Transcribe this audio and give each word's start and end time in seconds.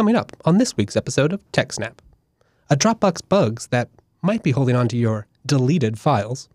coming 0.00 0.16
up 0.16 0.34
on 0.46 0.56
this 0.56 0.78
week's 0.78 0.96
episode 0.96 1.30
of 1.30 1.44
TechSnap. 1.52 1.98
A 2.70 2.74
Dropbox 2.74 3.20
bugs 3.28 3.66
that 3.66 3.90
might 4.22 4.42
be 4.42 4.50
holding 4.50 4.74
onto 4.74 4.96
your 4.96 5.26
deleted 5.44 5.98
files, 5.98 6.48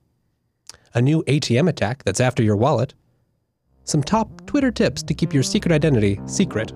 a 0.96 1.00
new 1.00 1.24
ATM 1.25 1.69
attack 1.69 2.03
that's 2.05 2.19
after 2.19 2.42
your 2.42 2.55
wallet, 2.55 2.95
some 3.83 4.01
top 4.01 4.47
Twitter 4.47 4.71
tips 4.71 5.03
to 5.03 5.13
keep 5.13 5.31
your 5.31 5.43
secret 5.43 5.71
identity 5.71 6.19
secret, 6.25 6.73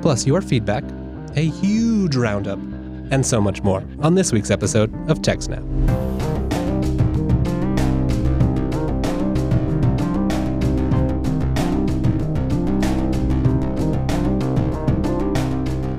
plus 0.00 0.28
your 0.28 0.42
feedback, 0.42 0.84
a 1.34 1.48
huge 1.48 2.14
roundup, 2.14 2.60
and 3.10 3.26
so 3.26 3.40
much 3.40 3.60
more 3.62 3.84
on 3.98 4.14
this 4.14 4.30
week's 4.30 4.52
episode 4.52 4.94
of 5.10 5.22
TechSnap. 5.22 6.37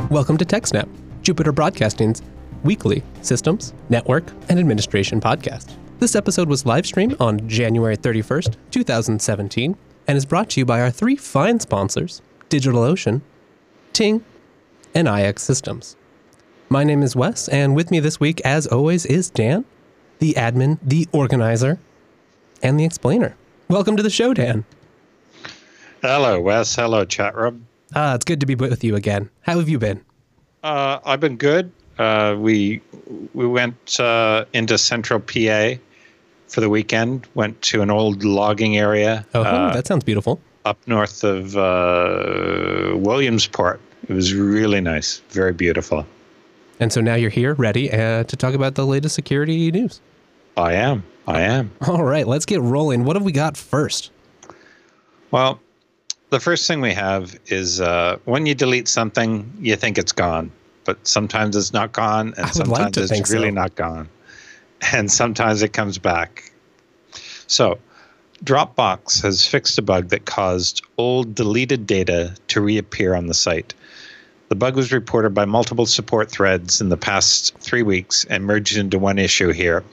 Welcome 0.09 0.37
to 0.37 0.45
TechSnap, 0.45 0.89
Jupiter 1.21 1.51
Broadcasting's 1.51 2.23
weekly 2.63 3.03
systems, 3.21 3.75
network, 3.89 4.23
and 4.49 4.57
administration 4.57 5.21
podcast. 5.21 5.75
This 5.99 6.15
episode 6.15 6.49
was 6.49 6.65
live 6.65 6.87
streamed 6.87 7.15
on 7.19 7.47
January 7.47 7.95
31st, 7.95 8.55
2017, 8.71 9.77
and 10.07 10.17
is 10.17 10.25
brought 10.25 10.49
to 10.49 10.61
you 10.61 10.65
by 10.65 10.81
our 10.81 10.89
three 10.89 11.15
fine 11.15 11.59
sponsors 11.59 12.23
DigitalOcean, 12.49 13.21
Ting, 13.93 14.25
and 14.95 15.07
IX 15.07 15.39
Systems. 15.39 15.95
My 16.69 16.83
name 16.83 17.03
is 17.03 17.15
Wes, 17.15 17.47
and 17.47 17.75
with 17.75 17.91
me 17.91 17.99
this 17.99 18.19
week, 18.19 18.41
as 18.41 18.65
always, 18.65 19.05
is 19.05 19.29
Dan, 19.29 19.63
the 20.17 20.33
admin, 20.33 20.79
the 20.81 21.07
organizer, 21.11 21.77
and 22.63 22.79
the 22.79 22.83
explainer. 22.83 23.35
Welcome 23.67 23.95
to 23.95 24.01
the 24.01 24.09
show, 24.09 24.33
Dan. 24.33 24.65
Hello, 26.01 26.41
Wes. 26.41 26.75
Hello, 26.75 27.05
chat 27.05 27.35
room. 27.35 27.68
Ah, 27.95 28.15
it's 28.15 28.25
good 28.25 28.39
to 28.39 28.45
be 28.45 28.55
with 28.55 28.83
you 28.83 28.95
again. 28.95 29.29
How 29.41 29.57
have 29.57 29.69
you 29.69 29.79
been? 29.79 30.03
Uh, 30.63 30.99
I've 31.05 31.19
been 31.19 31.37
good. 31.37 31.71
Uh, 31.97 32.35
we 32.37 32.81
we 33.33 33.47
went 33.47 33.99
uh, 33.99 34.45
into 34.53 34.77
Central 34.77 35.19
PA 35.19 35.73
for 36.47 36.61
the 36.61 36.69
weekend. 36.69 37.27
Went 37.33 37.61
to 37.63 37.81
an 37.81 37.89
old 37.89 38.23
logging 38.23 38.77
area. 38.77 39.25
Oh, 39.33 39.41
uh, 39.41 39.73
that 39.73 39.87
sounds 39.87 40.03
beautiful. 40.03 40.39
up 40.65 40.77
north 40.87 41.23
of 41.23 41.57
uh, 41.57 42.95
Williamsport. 42.95 43.79
It 44.07 44.13
was 44.13 44.33
really 44.33 44.81
nice, 44.81 45.19
very 45.29 45.53
beautiful. 45.53 46.05
And 46.79 46.93
so 46.93 47.01
now 47.01 47.15
you're 47.15 47.29
here, 47.29 47.53
ready 47.55 47.91
uh, 47.91 48.23
to 48.23 48.35
talk 48.37 48.53
about 48.53 48.75
the 48.75 48.85
latest 48.85 49.15
security 49.15 49.71
news. 49.71 49.99
I 50.55 50.73
am. 50.73 51.03
I 51.27 51.41
am. 51.41 51.71
All 51.87 52.03
right, 52.03 52.25
let's 52.27 52.45
get 52.45 52.61
rolling. 52.61 53.03
What 53.03 53.15
have 53.15 53.23
we 53.23 53.31
got 53.31 53.57
first? 53.57 54.11
Well, 55.31 55.59
the 56.29 56.39
first 56.39 56.67
thing 56.67 56.81
we 56.81 56.93
have 56.93 57.37
is 57.47 57.81
uh, 57.81 58.17
when 58.25 58.45
you 58.45 58.55
delete 58.55 58.87
something, 58.87 59.51
you 59.59 59.75
think 59.75 59.97
it's 59.97 60.11
gone, 60.11 60.51
but 60.85 61.07
sometimes 61.07 61.55
it's 61.55 61.73
not 61.73 61.91
gone, 61.91 62.33
and 62.37 62.45
would 62.55 62.67
like 62.67 62.77
sometimes 62.77 62.97
it's 62.97 63.11
think 63.11 63.27
so. 63.27 63.33
really 63.33 63.51
not 63.51 63.75
gone, 63.75 64.09
and 64.93 65.11
sometimes 65.11 65.61
it 65.61 65.73
comes 65.73 65.97
back. 65.97 66.51
So, 67.47 67.79
Dropbox 68.43 69.23
has 69.23 69.45
fixed 69.45 69.77
a 69.77 69.81
bug 69.81 70.09
that 70.09 70.25
caused 70.25 70.83
old 70.97 71.35
deleted 71.35 71.87
data 71.87 72.35
to 72.49 72.61
reappear 72.61 73.15
on 73.15 73.27
the 73.27 73.33
site. 73.33 73.73
The 74.49 74.55
bug 74.55 74.75
was 74.75 74.91
reported 74.91 75.31
by 75.31 75.45
multiple 75.45 75.85
support 75.85 76.31
threads 76.31 76.81
in 76.81 76.89
the 76.89 76.97
past 76.97 77.55
three 77.59 77.83
weeks 77.83 78.25
and 78.25 78.45
merged 78.45 78.77
into 78.77 78.97
one 78.97 79.19
issue 79.19 79.51
here. 79.51 79.83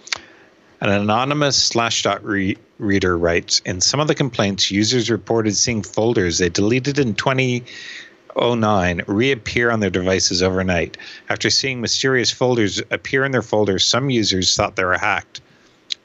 An 0.78 0.90
anonymous 0.90 1.70
Slashdot 1.70 2.20
re- 2.22 2.58
reader 2.78 3.16
writes 3.16 3.62
In 3.64 3.80
some 3.80 3.98
of 3.98 4.08
the 4.08 4.14
complaints, 4.14 4.70
users 4.70 5.10
reported 5.10 5.56
seeing 5.56 5.82
folders 5.82 6.36
they 6.36 6.50
deleted 6.50 6.98
in 6.98 7.14
2009 7.14 9.02
reappear 9.06 9.70
on 9.70 9.80
their 9.80 9.88
devices 9.88 10.42
overnight. 10.42 10.98
After 11.30 11.48
seeing 11.48 11.80
mysterious 11.80 12.30
folders 12.30 12.82
appear 12.90 13.24
in 13.24 13.32
their 13.32 13.40
folders, 13.40 13.84
some 13.84 14.10
users 14.10 14.54
thought 14.54 14.76
they 14.76 14.84
were 14.84 14.98
hacked. 14.98 15.40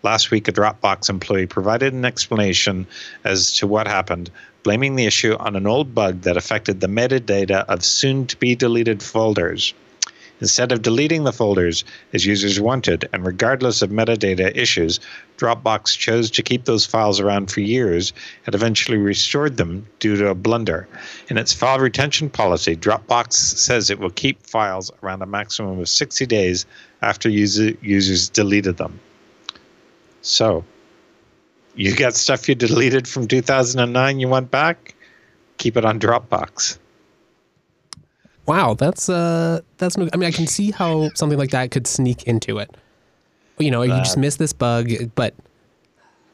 Last 0.03 0.31
week, 0.31 0.47
a 0.47 0.53
Dropbox 0.53 1.09
employee 1.09 1.47
provided 1.47 1.91
an 1.93 2.05
explanation 2.05 2.87
as 3.25 3.53
to 3.57 3.67
what 3.67 3.87
happened, 3.87 4.31
blaming 4.63 4.95
the 4.95 5.05
issue 5.05 5.35
on 5.37 5.57
an 5.57 5.67
old 5.67 5.93
bug 5.93 6.21
that 6.21 6.37
affected 6.37 6.79
the 6.79 6.87
metadata 6.87 7.65
of 7.65 7.83
soon 7.83 8.25
to 8.27 8.37
be 8.37 8.55
deleted 8.55 9.03
folders. 9.03 9.73
Instead 10.41 10.71
of 10.71 10.81
deleting 10.81 11.23
the 11.23 11.31
folders 11.31 11.85
as 12.13 12.25
users 12.25 12.59
wanted, 12.59 13.07
and 13.13 13.25
regardless 13.25 13.81
of 13.81 13.91
metadata 13.91 14.55
issues, 14.57 14.99
Dropbox 15.37 15.97
chose 15.97 16.31
to 16.31 16.41
keep 16.41 16.65
those 16.65 16.85
files 16.85 17.19
around 17.19 17.51
for 17.51 17.61
years 17.61 18.11
and 18.45 18.55
eventually 18.55 18.97
restored 18.97 19.57
them 19.57 19.85
due 19.99 20.15
to 20.17 20.29
a 20.29 20.35
blunder. 20.35 20.87
In 21.29 21.37
its 21.37 21.53
file 21.53 21.79
retention 21.79 22.29
policy, 22.29 22.75
Dropbox 22.75 23.33
says 23.33 23.89
it 23.89 23.99
will 23.99 24.09
keep 24.09 24.41
files 24.45 24.91
around 25.03 25.21
a 25.21 25.27
maximum 25.27 25.79
of 25.79 25.87
60 25.87 26.25
days 26.25 26.65
after 27.01 27.29
user, 27.29 27.73
users 27.81 28.27
deleted 28.27 28.77
them. 28.77 28.99
So, 30.23 30.65
you 31.75 31.95
got 31.95 32.15
stuff 32.15 32.49
you 32.49 32.55
deleted 32.55 33.07
from 33.07 33.27
2009 33.27 34.19
you 34.19 34.27
want 34.27 34.51
back? 34.51 34.95
Keep 35.57 35.77
it 35.77 35.85
on 35.85 35.99
Dropbox. 35.99 36.77
Wow, 38.51 38.73
that's 38.73 39.07
uh, 39.07 39.61
that's. 39.77 39.95
No, 39.95 40.09
I 40.13 40.17
mean, 40.17 40.27
I 40.27 40.31
can 40.31 40.45
see 40.45 40.71
how 40.71 41.09
something 41.15 41.39
like 41.39 41.51
that 41.51 41.71
could 41.71 41.87
sneak 41.87 42.23
into 42.23 42.57
it. 42.57 42.69
You 43.59 43.71
know, 43.71 43.81
you 43.81 43.93
just 43.99 44.17
miss 44.17 44.35
this 44.35 44.51
bug, 44.51 44.91
but 45.15 45.33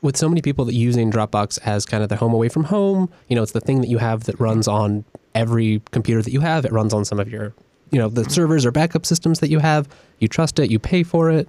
with 0.01 0.17
so 0.17 0.27
many 0.27 0.41
people 0.41 0.65
that 0.65 0.73
using 0.73 1.11
Dropbox 1.11 1.59
as 1.63 1.85
kind 1.85 2.01
of 2.01 2.09
the 2.09 2.15
home 2.15 2.33
away 2.33 2.49
from 2.49 2.63
home, 2.63 3.07
you 3.27 3.35
know, 3.35 3.43
it's 3.43 3.51
the 3.51 3.61
thing 3.61 3.81
that 3.81 3.87
you 3.87 3.99
have 3.99 4.23
that 4.23 4.39
runs 4.39 4.67
on 4.67 5.05
every 5.35 5.79
computer 5.91 6.23
that 6.23 6.31
you 6.31 6.39
have. 6.39 6.65
It 6.65 6.71
runs 6.71 6.91
on 6.91 7.05
some 7.05 7.19
of 7.19 7.29
your, 7.29 7.53
you 7.91 7.99
know, 7.99 8.09
the 8.09 8.27
servers 8.27 8.65
or 8.65 8.71
backup 8.71 9.05
systems 9.05 9.39
that 9.41 9.51
you 9.51 9.59
have. 9.59 9.87
You 10.17 10.27
trust 10.27 10.57
it, 10.57 10.71
you 10.71 10.79
pay 10.79 11.03
for 11.03 11.29
it. 11.29 11.47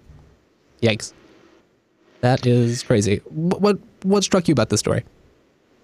Yikes, 0.82 1.14
that 2.20 2.46
is 2.46 2.82
crazy. 2.82 3.22
What 3.24 3.62
what, 3.62 3.78
what 4.02 4.22
struck 4.22 4.48
you 4.48 4.52
about 4.52 4.68
this 4.68 4.80
story? 4.80 5.02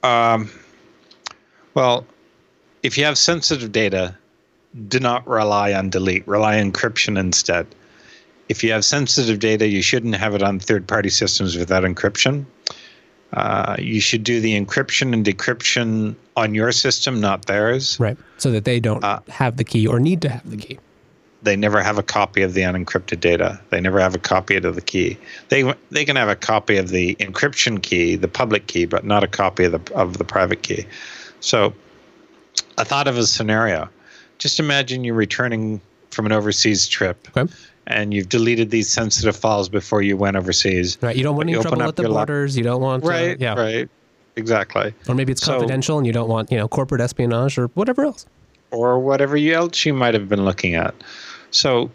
Um, 0.02 0.50
well, 1.72 2.06
if 2.82 2.98
you 2.98 3.06
have 3.06 3.16
sensitive 3.16 3.72
data, 3.72 4.14
do 4.88 4.98
not 5.00 5.26
rely 5.26 5.72
on 5.72 5.90
delete. 5.90 6.26
Rely 6.26 6.60
on 6.60 6.72
encryption 6.72 7.18
instead. 7.18 7.66
If 8.48 8.62
you 8.62 8.72
have 8.72 8.84
sensitive 8.84 9.38
data, 9.38 9.66
you 9.66 9.82
shouldn't 9.82 10.16
have 10.16 10.34
it 10.34 10.42
on 10.42 10.58
third-party 10.58 11.10
systems 11.10 11.56
without 11.56 11.84
encryption. 11.84 12.44
Uh, 13.32 13.76
you 13.78 14.00
should 14.00 14.22
do 14.22 14.40
the 14.40 14.60
encryption 14.60 15.12
and 15.12 15.24
decryption 15.24 16.14
on 16.36 16.54
your 16.54 16.70
system, 16.70 17.20
not 17.20 17.46
theirs. 17.46 17.98
Right, 17.98 18.16
so 18.38 18.50
that 18.52 18.64
they 18.64 18.80
don't 18.80 19.02
Uh, 19.02 19.20
have 19.28 19.56
the 19.56 19.64
key 19.64 19.86
or 19.86 19.98
need 19.98 20.22
to 20.22 20.28
have 20.28 20.48
the 20.48 20.56
key. 20.56 20.78
They 21.42 21.56
never 21.56 21.82
have 21.82 21.98
a 21.98 22.02
copy 22.02 22.42
of 22.42 22.54
the 22.54 22.62
unencrypted 22.62 23.20
data. 23.20 23.60
They 23.70 23.80
never 23.80 24.00
have 24.00 24.14
a 24.14 24.18
copy 24.18 24.56
of 24.56 24.74
the 24.74 24.80
key. 24.80 25.18
They 25.48 25.74
they 25.90 26.04
can 26.04 26.16
have 26.16 26.28
a 26.28 26.36
copy 26.36 26.76
of 26.76 26.88
the 26.88 27.16
encryption 27.16 27.82
key, 27.82 28.16
the 28.16 28.28
public 28.28 28.66
key, 28.66 28.86
but 28.86 29.04
not 29.04 29.24
a 29.24 29.26
copy 29.28 29.64
of 29.64 29.72
the 29.72 29.94
of 29.94 30.18
the 30.18 30.24
private 30.24 30.62
key. 30.62 30.86
So, 31.40 31.74
I 32.78 32.84
thought 32.84 33.08
of 33.08 33.18
a 33.18 33.26
scenario. 33.26 33.88
Just 34.38 34.60
imagine 34.60 35.04
you're 35.04 35.14
returning 35.14 35.80
from 36.10 36.26
an 36.26 36.32
overseas 36.32 36.86
trip, 36.86 37.28
Okay. 37.36 37.52
and 37.86 38.12
you've 38.14 38.28
deleted 38.28 38.70
these 38.70 38.88
sensitive 38.90 39.36
files 39.36 39.68
before 39.68 40.02
you 40.02 40.16
went 40.16 40.36
overseas. 40.36 40.98
Right, 41.00 41.16
you 41.16 41.22
don't 41.22 41.36
want 41.36 41.48
any 41.48 41.56
open 41.56 41.68
trouble 41.70 41.82
up 41.82 41.88
at 41.90 41.96
the 41.96 42.02
lap- 42.08 42.28
borders. 42.28 42.56
You 42.56 42.62
don't 42.64 42.80
want, 42.80 43.04
uh, 43.04 43.08
Right. 43.08 43.40
yeah, 43.40 43.54
Right. 43.54 43.88
Exactly. 44.36 44.92
or 45.08 45.14
maybe 45.14 45.32
it's 45.32 45.42
So- 45.42 45.52
confidential 45.52 45.96
and 45.98 46.06
you 46.06 46.12
don't 46.12 46.28
want, 46.28 46.50
you 46.50 46.58
know, 46.58 46.66
corporate 46.68 47.00
espionage 47.00 47.56
or 47.58 47.66
whatever 47.74 48.04
else. 48.04 48.26
or 48.70 48.98
whatever 48.98 49.36
you- 49.36 49.54
else 49.54 49.86
you 49.86 49.94
might 49.94 50.14
have 50.14 50.28
been 50.28 50.44
looking 50.44 50.74
at. 50.74 50.92
So 51.52 51.90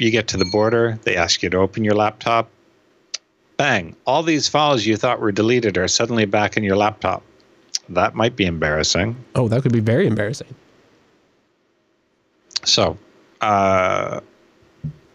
you 0.00 0.10
get 0.10 0.26
to 0.28 0.38
the 0.38 0.46
border, 0.46 0.98
they 1.04 1.16
ask 1.16 1.42
you 1.42 1.50
to 1.50 1.58
open 1.58 1.84
your 1.84 1.94
laptop. 1.94 2.48
Bang, 3.58 3.94
all 4.06 4.22
these 4.22 4.48
files 4.48 4.86
you 4.86 4.96
thought 4.96 5.20
were 5.20 5.32
deleted 5.32 5.76
are 5.76 5.86
suddenly 5.86 6.24
back 6.24 6.56
in 6.56 6.64
your 6.64 6.76
laptop. 6.76 7.22
That 7.90 8.14
might 8.14 8.36
be 8.36 8.46
embarrassing. 8.46 9.16
Oh, 9.34 9.46
that 9.48 9.62
could 9.62 9.72
be 9.72 9.80
very 9.80 10.06
embarrassing. 10.06 10.48
So, 12.64 12.98
uh, 13.40 14.20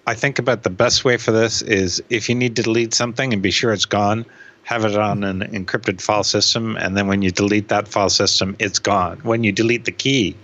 I 0.08 0.16
think 0.16 0.40
about 0.40 0.64
the 0.64 0.70
best 0.70 1.06
way 1.06 1.18
for 1.18 1.32
this 1.32 1.62
is 1.62 2.02
if 2.10 2.30
you 2.30 2.36
need 2.36 2.56
to 2.56 2.64
delete 2.64 2.94
something 2.94 3.32
and 3.32 3.42
be 3.42 3.52
sure 3.52 3.72
it's 3.72 3.86
gone, 3.86 4.26
have 4.64 4.86
it 4.86 4.96
on 4.96 5.24
an 5.24 5.42
encrypted 5.42 6.02
file 6.02 6.24
system, 6.24 6.76
and 6.78 6.98
then 6.98 7.08
when 7.08 7.22
you 7.22 7.32
delete 7.32 7.68
that 7.70 7.88
file 7.88 8.10
system, 8.10 8.56
it's 8.60 8.80
gone. 8.80 9.20
When 9.24 9.44
you 9.44 9.52
delete 9.52 9.86
the 9.86 9.92
key, 9.92 10.36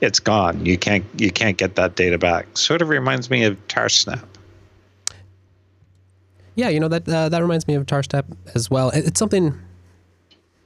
it's 0.00 0.20
gone. 0.20 0.64
You 0.64 0.76
can't 0.76 1.04
you 1.16 1.30
can't 1.30 1.56
get 1.56 1.76
that 1.76 1.94
data 1.96 2.18
back. 2.18 2.46
Sort 2.56 2.82
of 2.82 2.88
reminds 2.88 3.30
me 3.30 3.44
of 3.44 3.56
Tarsnap. 3.68 4.24
Yeah, 6.54 6.68
you 6.68 6.80
know 6.80 6.88
that 6.88 7.08
uh, 7.08 7.28
that 7.28 7.40
reminds 7.40 7.66
me 7.66 7.74
of 7.74 7.86
Tarsnap 7.86 8.24
as 8.54 8.70
well. 8.70 8.90
It's 8.90 9.18
something 9.18 9.58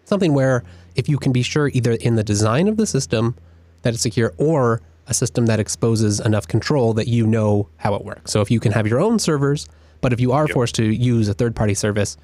something 0.05 0.33
where 0.33 0.65
if 0.95 1.09
you 1.09 1.19
can 1.19 1.33
be 1.33 1.43
sure 1.43 1.69
either 1.69 1.93
in 1.93 2.17
the 2.17 2.25
design 2.25 2.67
of 2.69 2.77
the 2.77 2.87
system 2.87 3.35
that 3.83 3.95
it's 3.95 4.03
secure 4.03 4.33
or 4.39 4.81
a 5.09 5.15
system 5.15 5.47
that 5.47 5.61
exposes 5.61 6.21
enough 6.21 6.49
control 6.49 6.93
that 6.95 7.09
you 7.09 7.27
know 7.27 7.69
how 7.77 7.95
it 7.95 8.05
works. 8.05 8.33
So 8.33 8.41
if 8.41 8.51
you 8.51 8.61
can 8.61 8.73
have 8.73 8.87
your 8.87 9.01
own 9.01 9.19
servers, 9.19 9.69
but 10.01 10.13
if 10.13 10.21
you 10.21 10.33
are 10.33 10.47
forced 10.49 10.75
to 10.77 10.85
use 10.85 11.29
a 11.29 11.35
third-party 11.35 11.75
service, 11.75 12.17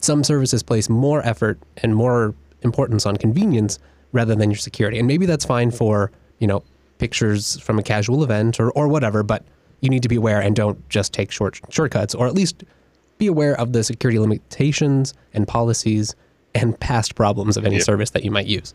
some 0.00 0.22
services 0.22 0.62
place 0.62 0.88
more 0.88 1.26
effort 1.26 1.58
and 1.78 1.94
more 1.94 2.34
importance 2.62 3.06
on 3.06 3.16
convenience 3.16 3.78
rather 4.12 4.34
than 4.34 4.50
your 4.50 4.58
security. 4.58 4.98
And 4.98 5.08
maybe 5.08 5.26
that's 5.26 5.44
fine 5.44 5.70
for 5.70 6.10
you 6.38 6.46
know, 6.46 6.62
pictures 6.98 7.60
from 7.60 7.78
a 7.78 7.82
casual 7.82 8.24
event 8.24 8.58
or, 8.60 8.70
or 8.72 8.88
whatever, 8.88 9.22
but 9.22 9.44
you 9.80 9.88
need 9.88 10.02
to 10.02 10.08
be 10.08 10.16
aware 10.16 10.40
and 10.40 10.56
don't 10.56 10.88
just 10.88 11.12
take 11.12 11.30
short 11.30 11.60
shortcuts 11.70 12.14
or 12.14 12.26
at 12.26 12.34
least 12.34 12.64
be 13.18 13.26
aware 13.26 13.58
of 13.60 13.72
the 13.72 13.84
security 13.84 14.18
limitations 14.18 15.14
and 15.34 15.46
policies 15.46 16.14
and 16.54 16.78
past 16.80 17.14
problems 17.14 17.56
of 17.56 17.64
any 17.64 17.76
yeah. 17.76 17.82
service 17.82 18.10
that 18.10 18.24
you 18.24 18.30
might 18.30 18.46
use. 18.46 18.74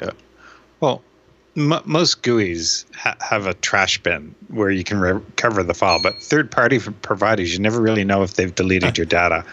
Yeah. 0.00 0.10
Well, 0.80 1.02
m- 1.56 1.82
most 1.84 2.22
GUIs 2.22 2.84
ha- 2.94 3.16
have 3.20 3.46
a 3.46 3.54
trash 3.54 4.02
bin 4.02 4.34
where 4.48 4.70
you 4.70 4.84
can 4.84 5.00
recover 5.00 5.62
the 5.62 5.74
file, 5.74 6.00
but 6.00 6.16
third-party 6.16 6.80
providers, 7.02 7.52
you 7.52 7.58
never 7.58 7.80
really 7.80 8.04
know 8.04 8.22
if 8.22 8.34
they've 8.34 8.54
deleted 8.54 8.98
your 8.98 9.06
data. 9.06 9.44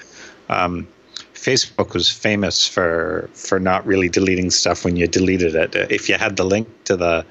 Um, 0.50 0.88
Facebook 1.34 1.94
was 1.94 2.10
famous 2.10 2.68
for 2.68 3.30
for 3.34 3.60
not 3.60 3.86
really 3.86 4.10
deleting 4.10 4.51
stuff 4.51 4.84
when 4.84 4.98
you 4.98 5.07
deleted 5.07 5.56
it. 5.56 5.74
If 5.90 6.10
you 6.10 6.16
had 6.16 6.36
the 6.36 6.44
link 6.44 6.68
to 6.86 6.98
the 6.98 7.25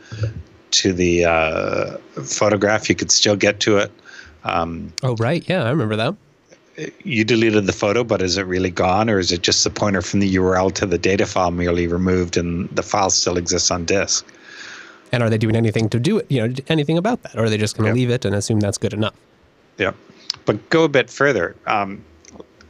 to 0.70 0.93
the 0.93 1.25
uh, 1.25 1.97
photograph, 2.25 2.88
you 2.88 2.94
could 2.94 3.11
still 3.11 3.37
get 3.37 3.61
to 3.61 3.79
it. 3.79 3.93
Um, 4.44 4.93
oh 5.03 5.15
right, 5.17 5.47
yeah, 5.49 5.65
I 5.65 5.70
remember 5.70 5.97
that. 5.97 6.15
You 7.03 7.25
deleted 7.25 7.67
the 7.67 7.73
photo, 7.73 8.05
but 8.05 8.23
is 8.23 8.38
it 8.38 8.44
really 8.44 8.70
gone, 8.70 9.11
or 9.11 9.19
is 9.19 9.32
it 9.32 9.43
just 9.43 9.65
the 9.65 9.70
pointer 9.70 10.00
from 10.00 10.20
the 10.20 10.37
URL 10.37 10.73
to 10.75 10.87
the 10.87 10.97
data 10.97 11.26
file 11.26 11.50
merely 11.50 11.87
removed, 11.87 12.37
and 12.37 12.69
the 12.70 12.85
file 12.85 13.11
still 13.11 13.37
exists 13.37 13.70
on 13.70 13.85
disk? 13.85 14.25
And 15.10 15.22
are 15.22 15.31
they 15.31 15.38
doing 15.38 15.56
anything 15.56 15.88
to 15.90 15.99
do 15.99 16.19
it? 16.19 16.26
You 16.31 16.46
know, 16.46 16.55
anything 16.69 16.99
about 16.99 17.22
that, 17.22 17.37
or 17.37 17.44
are 17.44 17.50
they 17.50 17.56
just 17.58 17.76
going 17.76 17.88
to 17.88 17.94
leave 17.94 18.10
it 18.10 18.25
and 18.25 18.34
assume 18.34 18.60
that's 18.60 18.78
good 18.78 18.93
enough? 18.93 19.14
Yeah, 19.78 19.93
but 20.44 20.69
go 20.70 20.84
a 20.84 20.88
bit 20.88 21.08
further. 21.08 21.56
Um, 21.66 22.05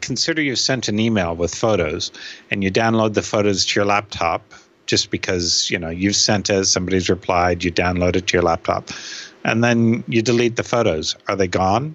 consider 0.01 0.41
you 0.43 0.57
sent 0.57 0.89
an 0.89 0.99
email 0.99 1.35
with 1.35 1.55
photos 1.55 2.11
and 2.51 2.63
you 2.63 2.71
download 2.71 3.15
the 3.15 3.23
photos 3.23 3.67
to 3.67 3.81
your 3.81 3.85
laptop 3.85 4.43
just 4.87 5.11
because 5.11 5.71
you 5.71 5.79
know 5.79 5.91
you've 5.91 6.17
sent 6.17 6.49
it 6.49 6.65
somebody's 6.65 7.11
replied 7.11 7.63
you 7.63 7.71
download 7.71 8.17
it 8.17 8.27
to 8.27 8.33
your 8.33 8.43
laptop 8.43 8.89
and 9.45 9.63
then 9.63 10.03
you 10.09 10.23
delete 10.23 10.57
the 10.57 10.63
photos 10.63 11.15
are 11.29 11.37
they 11.37 11.47
gone 11.47 11.95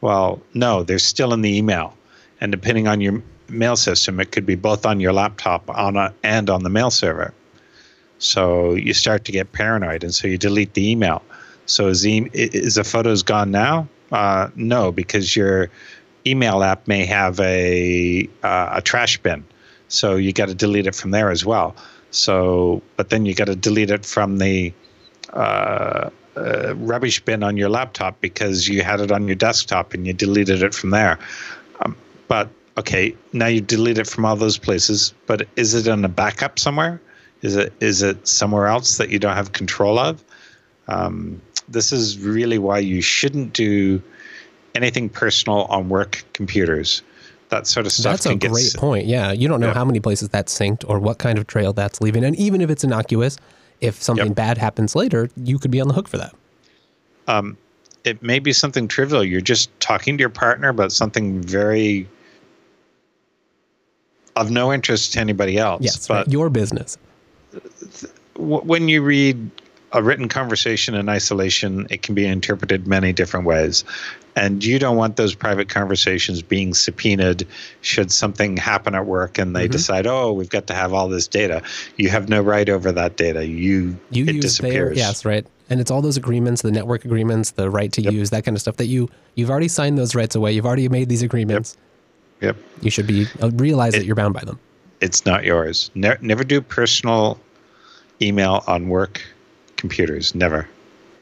well 0.00 0.40
no 0.54 0.82
they're 0.82 0.98
still 0.98 1.34
in 1.34 1.42
the 1.42 1.54
email 1.54 1.94
and 2.40 2.50
depending 2.50 2.88
on 2.88 3.00
your 3.00 3.22
mail 3.48 3.76
system 3.76 4.18
it 4.20 4.32
could 4.32 4.46
be 4.46 4.54
both 4.54 4.86
on 4.86 5.00
your 5.00 5.12
laptop 5.12 5.68
on 5.68 5.96
a, 5.96 6.14
and 6.22 6.48
on 6.48 6.62
the 6.62 6.70
mail 6.70 6.90
server 6.90 7.34
so 8.20 8.74
you 8.74 8.94
start 8.94 9.24
to 9.24 9.32
get 9.32 9.50
paranoid 9.52 10.04
and 10.04 10.14
so 10.14 10.28
you 10.28 10.38
delete 10.38 10.72
the 10.74 10.88
email 10.88 11.22
so 11.66 11.88
is 11.88 12.02
the, 12.02 12.30
is 12.32 12.76
the 12.76 12.84
photos 12.84 13.22
gone 13.22 13.50
now 13.50 13.88
uh, 14.12 14.48
no 14.54 14.92
because 14.92 15.34
you're 15.34 15.68
email 16.26 16.62
app 16.62 16.86
may 16.86 17.04
have 17.04 17.40
a 17.40 18.28
uh, 18.42 18.70
a 18.72 18.82
trash 18.82 19.18
bin, 19.18 19.44
so 19.88 20.16
you 20.16 20.32
got 20.32 20.48
to 20.48 20.54
delete 20.54 20.86
it 20.86 20.94
from 20.94 21.10
there 21.10 21.30
as 21.30 21.44
well. 21.44 21.74
So, 22.10 22.82
but 22.96 23.10
then 23.10 23.24
you 23.24 23.34
got 23.34 23.46
to 23.46 23.56
delete 23.56 23.90
it 23.90 24.04
from 24.04 24.38
the 24.38 24.72
uh, 25.32 26.10
uh, 26.36 26.74
rubbish 26.76 27.20
bin 27.24 27.42
on 27.42 27.56
your 27.56 27.68
laptop 27.68 28.20
because 28.20 28.68
you 28.68 28.82
had 28.82 29.00
it 29.00 29.12
on 29.12 29.26
your 29.26 29.36
desktop 29.36 29.94
and 29.94 30.06
you 30.06 30.12
deleted 30.12 30.62
it 30.62 30.74
from 30.74 30.90
there. 30.90 31.18
Um, 31.84 31.96
but 32.28 32.48
okay, 32.76 33.14
now 33.32 33.46
you 33.46 33.60
delete 33.60 33.98
it 33.98 34.06
from 34.06 34.24
all 34.24 34.36
those 34.36 34.58
places. 34.58 35.14
But 35.26 35.46
is 35.56 35.74
it 35.74 35.86
in 35.86 36.04
a 36.04 36.08
backup 36.08 36.58
somewhere? 36.58 37.00
Is 37.42 37.56
it 37.56 37.72
is 37.80 38.02
it 38.02 38.26
somewhere 38.28 38.66
else 38.66 38.98
that 38.98 39.10
you 39.10 39.18
don't 39.18 39.34
have 39.34 39.52
control 39.52 39.98
of? 39.98 40.22
Um, 40.88 41.40
this 41.68 41.92
is 41.92 42.18
really 42.18 42.58
why 42.58 42.78
you 42.78 43.00
shouldn't 43.00 43.52
do 43.52 44.02
anything 44.74 45.08
personal 45.08 45.64
on 45.64 45.88
work 45.88 46.24
computers. 46.32 47.02
That 47.48 47.66
sort 47.66 47.86
of 47.86 47.92
stuff. 47.92 48.22
That's 48.22 48.26
a 48.26 48.34
great 48.36 48.74
point. 48.76 49.06
Yeah, 49.06 49.32
you 49.32 49.48
don't 49.48 49.60
know 49.60 49.68
yeah. 49.68 49.74
how 49.74 49.84
many 49.84 50.00
places 50.00 50.28
that's 50.28 50.56
synced 50.56 50.84
or 50.88 51.00
what 51.00 51.18
kind 51.18 51.38
of 51.38 51.46
trail 51.46 51.72
that's 51.72 52.00
leaving, 52.00 52.24
and 52.24 52.36
even 52.36 52.60
if 52.60 52.70
it's 52.70 52.84
innocuous, 52.84 53.38
if 53.80 54.00
something 54.00 54.28
yep. 54.28 54.36
bad 54.36 54.58
happens 54.58 54.94
later, 54.94 55.28
you 55.36 55.58
could 55.58 55.70
be 55.70 55.80
on 55.80 55.88
the 55.88 55.94
hook 55.94 56.06
for 56.06 56.18
that. 56.18 56.34
Um, 57.26 57.56
it 58.04 58.22
may 58.22 58.38
be 58.38 58.52
something 58.52 58.86
trivial. 58.86 59.24
You're 59.24 59.40
just 59.40 59.68
talking 59.80 60.16
to 60.16 60.20
your 60.20 60.30
partner 60.30 60.68
about 60.68 60.92
something 60.92 61.40
very 61.40 62.08
of 64.36 64.50
no 64.50 64.72
interest 64.72 65.14
to 65.14 65.20
anybody 65.20 65.58
else. 65.58 65.82
Yes, 65.82 66.06
but 66.06 66.14
right. 66.14 66.28
your 66.28 66.50
business. 66.50 66.98
When 68.36 68.88
you 68.88 69.02
read 69.02 69.50
a 69.92 70.02
written 70.02 70.28
conversation 70.28 70.94
in 70.94 71.08
isolation, 71.08 71.86
it 71.90 72.02
can 72.02 72.14
be 72.14 72.26
interpreted 72.26 72.86
many 72.86 73.12
different 73.12 73.46
ways. 73.46 73.84
And 74.36 74.64
you 74.64 74.78
don't 74.78 74.96
want 74.96 75.16
those 75.16 75.34
private 75.34 75.68
conversations 75.68 76.42
being 76.42 76.72
subpoenaed 76.72 77.46
should 77.80 78.12
something 78.12 78.56
happen 78.56 78.94
at 78.94 79.04
work 79.04 79.38
and 79.38 79.54
they 79.56 79.64
mm-hmm. 79.64 79.72
decide, 79.72 80.06
oh, 80.06 80.32
we've 80.32 80.48
got 80.48 80.68
to 80.68 80.74
have 80.74 80.92
all 80.92 81.08
this 81.08 81.26
data. 81.26 81.62
You 81.96 82.10
have 82.10 82.28
no 82.28 82.40
right 82.40 82.68
over 82.68 82.92
that 82.92 83.16
data. 83.16 83.44
You, 83.44 83.98
you 84.10 84.26
it 84.26 84.40
disappears. 84.40 84.96
Their, 84.96 85.06
yes, 85.06 85.24
right. 85.24 85.44
And 85.68 85.80
it's 85.80 85.90
all 85.90 86.02
those 86.02 86.16
agreements, 86.16 86.62
the 86.62 86.70
network 86.70 87.04
agreements, 87.04 87.52
the 87.52 87.70
right 87.70 87.92
to 87.92 88.02
yep. 88.02 88.12
use, 88.12 88.30
that 88.30 88.44
kind 88.44 88.56
of 88.56 88.60
stuff 88.60 88.76
that 88.76 88.86
you 88.86 89.08
you've 89.34 89.50
already 89.50 89.68
signed 89.68 89.98
those 89.98 90.14
rights 90.14 90.34
away. 90.34 90.52
You've 90.52 90.66
already 90.66 90.88
made 90.88 91.08
these 91.08 91.22
agreements. 91.22 91.76
Yep. 92.40 92.56
yep. 92.56 92.64
You 92.82 92.90
should 92.90 93.06
be 93.06 93.26
uh, 93.40 93.50
realize 93.50 93.94
it, 93.94 94.00
that 94.00 94.06
you're 94.06 94.16
bound 94.16 94.34
by 94.34 94.40
them. 94.40 94.58
It's 95.00 95.24
not 95.24 95.44
yours. 95.44 95.90
Ne- 95.94 96.16
never 96.20 96.44
do 96.44 96.60
personal 96.60 97.38
email 98.20 98.62
on 98.66 98.88
work 98.88 99.22
computers. 99.76 100.34
Never. 100.34 100.68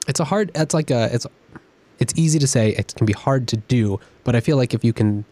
It's 0.07 0.21
a 0.21 0.25
hard. 0.25 0.51
It's 0.55 0.75
like 0.75 0.91
a. 0.91 1.13
It's 1.15 1.27
it's 1.99 2.13
easy 2.17 2.39
to 2.39 2.47
say. 2.47 2.71
It 2.71 2.95
can 2.97 3.07
be 3.07 3.13
hard 3.13 3.49
to 3.49 3.57
do. 3.57 4.01
But 4.25 4.37
I 4.37 4.41
feel 4.41 4.57
like 4.57 4.75
if 4.75 4.85
you 4.85 4.93
can, 4.93 5.25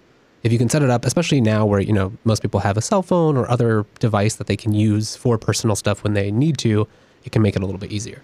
if 0.43 0.53
you 0.53 0.59
can 0.59 0.69
set 0.69 0.83
it 0.83 0.91
up, 0.91 1.05
especially 1.05 1.41
now 1.41 1.67
where 1.67 1.81
you 1.81 1.93
know 1.93 2.13
most 2.25 2.43
people 2.43 2.61
have 2.61 2.77
a 2.77 2.83
cell 2.83 3.03
phone 3.03 3.37
or 3.37 3.51
other 3.51 3.85
device 3.99 4.37
that 4.37 4.47
they 4.47 4.57
can 4.57 4.73
use 4.73 5.17
for 5.17 5.39
personal 5.39 5.77
stuff 5.77 6.05
when 6.05 6.15
they 6.15 6.31
need 6.31 6.59
to, 6.59 6.87
it 7.25 7.33
can 7.33 7.43
make 7.43 7.57
it 7.57 7.63
a 7.63 7.67
little 7.67 7.81
bit 7.81 7.93
easier. 7.93 8.23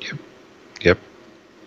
Yep. 0.00 0.18
Yep. 0.82 0.98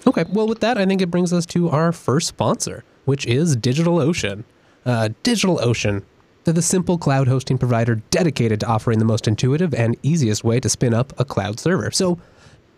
Okay. 0.07 0.25
Well, 0.29 0.47
with 0.47 0.61
that, 0.61 0.77
I 0.77 0.85
think 0.85 1.01
it 1.01 1.11
brings 1.11 1.33
us 1.33 1.45
to 1.47 1.69
our 1.69 1.91
first 1.91 2.27
sponsor, 2.27 2.83
which 3.05 3.25
is 3.25 3.57
DigitalOcean. 3.57 4.43
Uh, 4.85 5.09
DigitalOcean. 5.23 6.03
They're 6.43 6.53
the 6.53 6.61
simple 6.61 6.97
cloud 6.97 7.27
hosting 7.27 7.57
provider 7.57 7.95
dedicated 8.09 8.59
to 8.61 8.67
offering 8.67 8.99
the 8.99 9.05
most 9.05 9.27
intuitive 9.27 9.73
and 9.73 9.95
easiest 10.01 10.43
way 10.43 10.59
to 10.59 10.69
spin 10.69 10.93
up 10.93 11.13
a 11.19 11.25
cloud 11.25 11.59
server. 11.59 11.91
So 11.91 12.17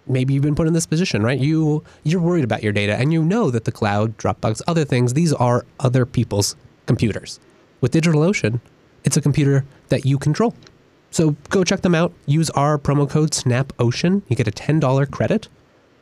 maybe 0.05 0.33
you've 0.33 0.43
been 0.43 0.55
put 0.55 0.67
in 0.67 0.73
this 0.73 0.85
position, 0.85 1.23
right? 1.23 1.39
You 1.39 1.83
you're 2.03 2.21
worried 2.21 2.43
about 2.43 2.61
your 2.61 2.73
data 2.73 2.95
and 2.95 3.13
you 3.13 3.23
know 3.23 3.49
that 3.51 3.63
the 3.63 3.71
cloud, 3.71 4.17
Dropbox, 4.17 4.61
other 4.67 4.83
things, 4.83 5.13
these 5.13 5.31
are 5.31 5.65
other 5.79 6.05
people's 6.05 6.57
computers. 6.87 7.39
With 7.79 7.93
DigitalOcean, 7.93 8.59
it's 9.05 9.17
a 9.17 9.21
computer 9.21 9.65
that 9.89 10.05
you 10.05 10.17
control. 10.17 10.53
So 11.11 11.35
go 11.49 11.63
check 11.63 11.81
them 11.81 11.95
out. 11.95 12.11
Use 12.25 12.49
our 12.51 12.77
promo 12.77 13.09
code 13.09 13.31
SNAPOcean. 13.31 14.23
You 14.27 14.35
get 14.35 14.47
a 14.47 14.51
$10 14.51 15.11
credit. 15.11 15.47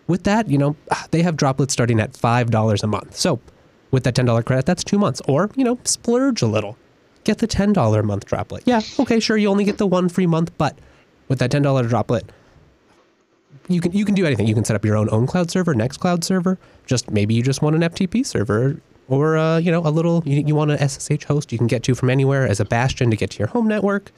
With 0.07 0.23
that, 0.23 0.49
you 0.49 0.57
know, 0.57 0.75
ah, 0.89 1.05
they 1.11 1.21
have 1.21 1.35
droplets 1.35 1.73
starting 1.73 1.99
at 1.99 2.13
$5 2.13 2.83
a 2.83 2.87
month. 2.87 3.15
So 3.17 3.39
with 3.91 4.03
that 4.05 4.15
$10 4.15 4.45
credit, 4.45 4.65
that's 4.65 4.83
two 4.83 4.97
months. 4.97 5.21
Or, 5.27 5.49
you 5.55 5.63
know, 5.63 5.79
splurge 5.83 6.41
a 6.41 6.47
little. 6.47 6.77
Get 7.23 7.37
the 7.37 7.47
$10 7.47 7.99
a 7.99 8.03
month 8.03 8.25
droplet. 8.25 8.63
Yeah, 8.65 8.81
okay, 8.99 9.19
sure, 9.19 9.37
you 9.37 9.47
only 9.47 9.63
get 9.63 9.77
the 9.77 9.87
one 9.87 10.09
free 10.09 10.25
month, 10.25 10.51
but 10.57 10.77
with 11.27 11.39
that 11.39 11.51
$10 11.51 11.87
droplet, 11.87 12.25
you 13.67 13.81
can 13.81 13.91
you 13.91 14.05
can 14.05 14.15
do 14.15 14.25
anything. 14.25 14.47
You 14.47 14.55
can 14.55 14.65
set 14.65 14.75
up 14.75 14.83
your 14.83 14.97
own 14.97 15.07
ownCloud 15.09 15.51
server, 15.51 15.73
Nextcloud 15.73 16.23
server. 16.23 16.57
Just 16.85 17.11
maybe 17.11 17.33
you 17.33 17.43
just 17.43 17.61
want 17.61 17.75
an 17.75 17.81
FTP 17.81 18.25
server, 18.25 18.81
or 19.07 19.37
uh, 19.37 19.57
you 19.57 19.71
know 19.71 19.85
a 19.85 19.89
little 19.89 20.23
you, 20.25 20.43
you 20.45 20.55
want 20.55 20.71
an 20.71 20.89
SSH 20.89 21.25
host 21.25 21.51
you 21.51 21.57
can 21.57 21.67
get 21.67 21.83
to 21.83 21.95
from 21.95 22.09
anywhere 22.09 22.47
as 22.47 22.59
a 22.59 22.65
bastion 22.65 23.09
to 23.11 23.17
get 23.17 23.31
to 23.31 23.39
your 23.39 23.47
home 23.49 23.67
network. 23.67 24.11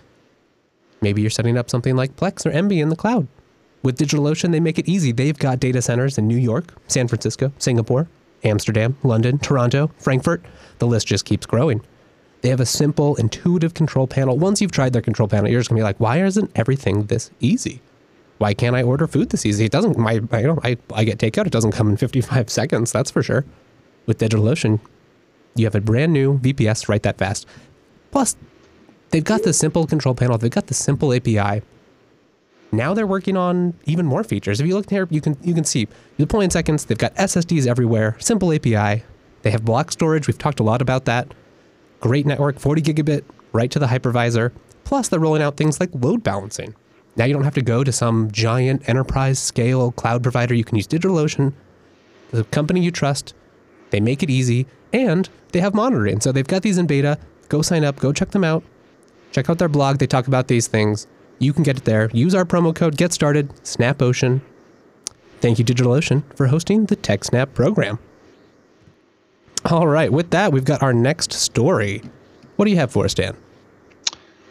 Maybe 1.02 1.22
you're 1.22 1.30
setting 1.30 1.58
up 1.58 1.70
something 1.70 1.96
like 1.96 2.16
Plex 2.16 2.46
or 2.46 2.52
Emby 2.52 2.82
in 2.82 2.90
the 2.90 2.96
cloud. 2.96 3.28
With 3.84 3.98
DigitalOcean, 3.98 4.52
they 4.52 4.62
make 4.62 4.80
it 4.80 4.88
easy. 4.88 5.12
They've 5.12 5.38
got 5.38 5.60
data 5.60 5.82
centers 5.82 6.18
in 6.18 6.28
New 6.28 6.38
York, 6.38 6.74
San 6.88 7.10
Francisco, 7.10 7.52
Singapore, 7.58 8.08
Amsterdam, 8.46 8.96
London, 9.04 9.38
Toronto, 9.40 9.92
Frankfurt. 9.98 10.42
The 10.80 10.88
list 10.88 11.08
just 11.08 11.26
keeps 11.26 11.46
growing. 11.46 11.82
They 12.44 12.50
have 12.50 12.60
a 12.60 12.66
simple, 12.68 13.16
intuitive 13.16 13.74
control 13.74 14.06
panel. 14.06 14.38
Once 14.38 14.62
you've 14.62 14.72
tried 14.72 14.94
their 14.94 15.02
control 15.02 15.28
panel, 15.28 15.50
you're 15.50 15.60
just 15.60 15.70
gonna 15.70 15.80
be 15.80 15.84
like, 15.84 16.00
why 16.00 16.24
isn't 16.24 16.52
everything 16.56 17.06
this 17.06 17.32
easy? 17.40 17.82
why 18.44 18.54
can't 18.54 18.76
I 18.76 18.84
order 18.84 19.08
food 19.08 19.30
this 19.30 19.46
easy? 19.46 19.64
It 19.64 19.72
doesn't. 19.72 19.98
My 19.98 20.20
I, 20.34 20.40
you 20.42 20.48
know 20.48 20.60
I 20.66 20.76
I 20.94 21.06
get 21.06 21.18
takeout. 21.18 21.46
It 21.46 21.54
doesn't 21.54 21.72
come 21.72 21.88
in 21.90 21.96
55 21.96 22.50
seconds. 22.60 22.92
That's 22.92 23.10
for 23.10 23.24
sure. 23.24 23.46
With 24.06 24.18
DigitalOcean, 24.18 24.82
you 25.56 25.66
have 25.66 25.76
a 25.76 25.80
brand 25.80 26.12
new 26.12 26.40
VPS 26.40 26.90
right 26.90 27.02
that 27.04 27.18
fast. 27.18 27.48
Plus, 28.12 28.36
they've 29.12 29.24
got 29.24 29.44
the 29.44 29.54
simple 29.54 29.88
control 29.88 30.14
panel. 30.14 30.38
They've 30.38 30.52
got 30.52 30.68
the 30.68 30.74
simple 30.74 31.14
API. 31.14 31.62
Now 32.74 32.94
they're 32.94 33.08
working 33.08 33.38
on 33.38 33.76
even 33.86 34.06
more 34.06 34.26
features. 34.26 34.60
If 34.60 34.68
you 34.68 34.76
look 34.76 34.90
here, 34.90 35.08
you 35.10 35.22
can 35.22 35.38
you 35.42 35.54
can 35.54 35.64
see 35.64 35.82
you 36.18 36.26
deploy 36.26 36.42
in 36.42 36.50
seconds. 36.50 36.84
They've 36.84 36.98
got 36.98 37.16
SSDs 37.16 37.66
everywhere. 37.66 38.18
Simple 38.20 38.52
API. 38.52 39.04
They 39.44 39.52
have 39.52 39.64
block 39.64 39.90
storage. 39.92 40.28
We've 40.28 40.38
talked 40.38 40.60
a 40.60 40.64
lot 40.64 40.82
about 40.82 41.06
that. 41.06 41.34
Great 42.04 42.26
network, 42.26 42.60
40 42.60 42.82
gigabit 42.82 43.24
right 43.54 43.72
to 43.72 43.80
the 43.80 43.86
hypervisor. 43.86 44.52
Plus, 44.84 45.08
they're 45.08 45.22
rolling 45.22 45.42
out 45.42 45.56
things 45.56 45.80
like 45.80 45.90
load 45.94 46.22
balancing. 46.22 46.76
Now 47.16 47.24
you 47.24 47.34
don't 47.34 47.46
have 47.46 47.54
to 47.54 47.62
go 47.62 47.82
to 47.82 47.94
some 47.94 48.30
giant 48.30 48.90
enterprise 48.90 49.40
scale 49.40 49.94
cloud 49.94 50.22
provider. 50.22 50.54
You 50.54 50.66
can 50.66 50.76
use 50.76 50.86
DigitalOcean, 50.86 51.54
the 52.32 52.44
company 52.44 52.82
you 52.82 52.92
trust. 52.92 53.34
They 53.92 54.02
make 54.02 54.22
it 54.22 54.30
easy 54.30 54.68
and 54.92 55.30
they 55.54 55.62
have 55.62 55.74
monitoring. 55.74 56.20
So 56.20 56.34
they've 56.34 56.46
got 56.46 56.62
these 56.62 56.78
in 56.78 56.88
beta. 56.88 57.18
Go 57.48 57.62
sign 57.62 57.86
up, 57.86 58.02
go 58.02 58.12
check 58.12 58.32
them 58.32 58.44
out. 58.44 58.66
Check 59.32 59.50
out 59.50 59.58
their 59.58 59.70
blog. 59.70 60.00
They 60.00 60.08
talk 60.08 60.28
about 60.28 60.50
these 60.50 60.68
things. 60.68 61.08
You 61.40 61.54
can 61.54 61.64
get 61.64 61.78
it 61.78 61.86
there. 61.86 62.10
Use 62.12 62.36
our 62.36 62.44
promo 62.44 62.76
code, 62.76 62.98
get 62.98 63.14
started, 63.14 63.48
SnapOcean. 63.64 64.42
Thank 65.40 65.58
you, 65.58 65.64
DigitalOcean, 65.64 66.24
for 66.36 66.48
hosting 66.48 66.88
the 66.88 66.98
TechSnap 66.98 67.54
program. 67.54 67.98
All 69.66 69.88
right, 69.88 70.12
with 70.12 70.32
that, 70.32 70.52
we've 70.52 70.66
got 70.66 70.84
our 70.84 70.94
next 70.94 71.32
story. 71.32 72.02
What 72.58 72.66
do 72.66 72.72
you 72.72 72.78
have 72.78 72.92
for 72.92 73.06
us, 73.06 73.14
Dan? 73.14 73.36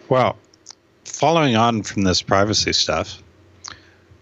Well, 0.08 0.38
following 1.04 1.54
on 1.54 1.82
from 1.82 2.02
this 2.02 2.22
privacy 2.22 2.72
stuff, 2.72 3.22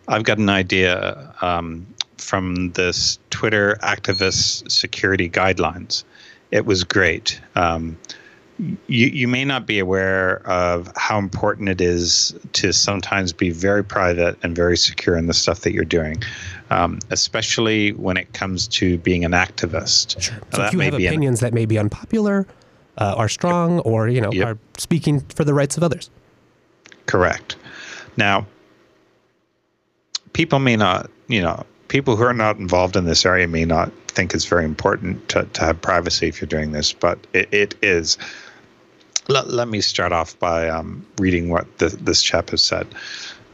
I've 0.08 0.24
got 0.24 0.38
an 0.38 0.48
idea 0.48 1.32
um, 1.42 1.86
from 2.18 2.72
this 2.72 3.18
Twitter 3.30 3.78
activist 3.82 4.70
security 4.70 5.30
guidelines. 5.30 6.02
It 6.50 6.66
was 6.66 6.82
great. 6.82 7.40
Um, 7.54 7.96
you, 8.58 9.06
you 9.06 9.28
may 9.28 9.44
not 9.44 9.66
be 9.66 9.78
aware 9.78 10.46
of 10.46 10.92
how 10.96 11.18
important 11.18 11.68
it 11.68 11.80
is 11.80 12.34
to 12.54 12.72
sometimes 12.72 13.32
be 13.32 13.50
very 13.50 13.84
private 13.84 14.36
and 14.42 14.54
very 14.54 14.76
secure 14.76 15.16
in 15.16 15.28
the 15.28 15.34
stuff 15.34 15.60
that 15.60 15.72
you're 15.72 15.84
doing, 15.84 16.22
um, 16.70 16.98
especially 17.10 17.92
when 17.92 18.16
it 18.16 18.32
comes 18.32 18.68
to 18.68 18.98
being 18.98 19.24
an 19.24 19.32
activist. 19.32 20.20
Sure. 20.20 20.38
So 20.54 20.64
if 20.64 20.72
you 20.72 20.80
have 20.80 20.94
opinions 20.94 21.40
an, 21.42 21.46
that 21.46 21.54
may 21.54 21.66
be 21.66 21.78
unpopular, 21.78 22.46
uh, 22.98 23.14
are 23.16 23.28
strong, 23.28 23.76
yep. 23.76 23.86
or 23.86 24.08
you 24.08 24.20
know 24.20 24.32
yep. 24.32 24.46
are 24.46 24.58
speaking 24.78 25.20
for 25.20 25.44
the 25.44 25.54
rights 25.54 25.76
of 25.76 25.82
others. 25.82 26.10
Correct. 27.06 27.56
Now, 28.16 28.46
people 30.32 30.58
may 30.58 30.76
not, 30.76 31.10
you 31.28 31.42
know, 31.42 31.64
people 31.88 32.16
who 32.16 32.22
are 32.22 32.34
not 32.34 32.58
involved 32.58 32.96
in 32.96 33.04
this 33.04 33.26
area 33.26 33.48
may 33.48 33.64
not 33.64 33.92
think 34.08 34.34
it's 34.34 34.44
very 34.44 34.64
important 34.64 35.28
to, 35.30 35.44
to 35.44 35.60
have 35.60 35.80
privacy 35.80 36.28
if 36.28 36.40
you're 36.40 36.48
doing 36.48 36.72
this, 36.72 36.92
but 36.92 37.18
it, 37.32 37.52
it 37.52 37.74
is. 37.82 38.18
Let, 39.28 39.48
let 39.48 39.68
me 39.68 39.80
start 39.80 40.12
off 40.12 40.38
by 40.38 40.68
um, 40.68 41.06
reading 41.18 41.48
what 41.48 41.78
the, 41.78 41.88
this 41.88 42.22
chap 42.22 42.50
has 42.50 42.62
said. 42.62 42.86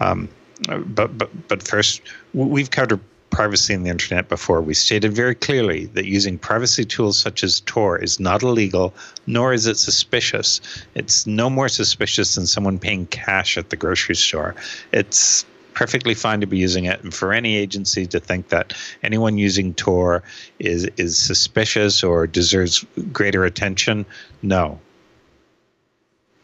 Um, 0.00 0.28
Uh, 0.68 0.78
but, 0.78 1.16
but, 1.18 1.48
but 1.48 1.62
first, 1.62 2.00
we've 2.34 2.70
covered 2.70 3.00
privacy 3.30 3.74
in 3.74 3.82
the 3.82 3.90
internet 3.90 4.28
before. 4.28 4.62
We 4.62 4.72
stated 4.74 5.12
very 5.12 5.34
clearly 5.34 5.86
that 5.86 6.06
using 6.06 6.38
privacy 6.38 6.84
tools 6.84 7.18
such 7.18 7.44
as 7.44 7.60
Tor 7.66 7.98
is 7.98 8.18
not 8.18 8.42
illegal, 8.42 8.94
nor 9.26 9.52
is 9.52 9.66
it 9.66 9.76
suspicious. 9.76 10.60
It's 10.94 11.26
no 11.26 11.50
more 11.50 11.68
suspicious 11.68 12.34
than 12.34 12.46
someone 12.46 12.78
paying 12.78 13.06
cash 13.06 13.58
at 13.58 13.70
the 13.70 13.76
grocery 13.76 14.14
store. 14.14 14.54
It's 14.92 15.44
perfectly 15.74 16.14
fine 16.14 16.40
to 16.40 16.46
be 16.46 16.56
using 16.56 16.86
it, 16.86 17.02
and 17.02 17.12
for 17.12 17.34
any 17.34 17.56
agency 17.56 18.06
to 18.06 18.18
think 18.18 18.48
that 18.48 18.72
anyone 19.02 19.36
using 19.36 19.74
Tor 19.74 20.22
is 20.58 20.88
is 20.96 21.18
suspicious 21.18 22.02
or 22.02 22.26
deserves 22.26 22.84
greater 23.12 23.44
attention, 23.44 24.06
no, 24.40 24.80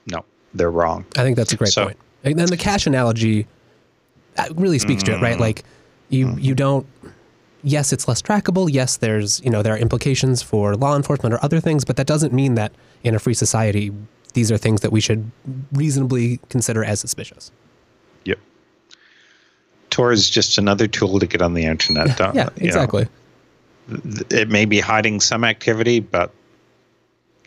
no, 0.07 0.25
they're 0.52 0.71
wrong. 0.71 1.07
I 1.16 1.23
think 1.23 1.37
that's 1.37 1.54
a 1.54 1.57
great 1.57 1.73
so, 1.73 1.87
point. 1.87 1.97
And 2.25 2.38
then 2.38 2.49
the 2.49 2.59
cash 2.59 2.87
analogy 2.87 3.47
really 4.55 4.79
speaks 4.79 5.03
mm-hmm. 5.03 5.12
to 5.12 5.19
it, 5.19 5.23
right? 5.23 5.37
Mm. 5.37 5.41
Like 5.41 5.65
you 6.09 6.27
mm-hmm. 6.27 6.39
you 6.39 6.55
don't. 6.55 6.87
Yes, 7.65 7.93
it's 7.93 8.09
less 8.09 8.21
trackable. 8.21 8.69
Yes, 8.71 8.97
there's 8.97 9.41
you 9.45 9.51
know 9.51 9.62
there 9.62 9.75
are 9.75 9.79
implications 9.79 10.43
for 10.43 10.75
law 10.75 10.97
enforcement 10.97 11.35
or 11.35 11.45
other 11.45 11.61
things, 11.61 11.85
but 11.85 11.97
that 11.97 12.07
doesn't 12.07 12.33
mean 12.33 12.55
that 12.55 12.73
in 13.05 13.15
a 13.15 13.19
free 13.19 13.35
society 13.35 13.93
these 14.35 14.51
are 14.51 14.59
things 14.59 14.81
that 14.81 14.93
we 14.93 15.01
should 15.01 15.31
reasonably 15.73 16.41
consider 16.49 16.85
as 16.85 17.01
suspicious. 17.01 17.51
Yep. 18.25 18.39
Tor 19.91 20.12
is 20.12 20.29
just 20.31 20.59
another 20.59 20.87
tool 20.87 21.19
to 21.19 21.27
get 21.27 21.43
on 21.43 21.55
the 21.55 21.65
internet. 21.65 22.19
yeah, 22.35 22.49
exactly. 22.57 23.07
Know, 23.89 23.99
it 24.31 24.49
may 24.49 24.65
be 24.65 24.81
hiding 24.81 25.21
some 25.21 25.45
activity, 25.45 26.01
but 26.01 26.33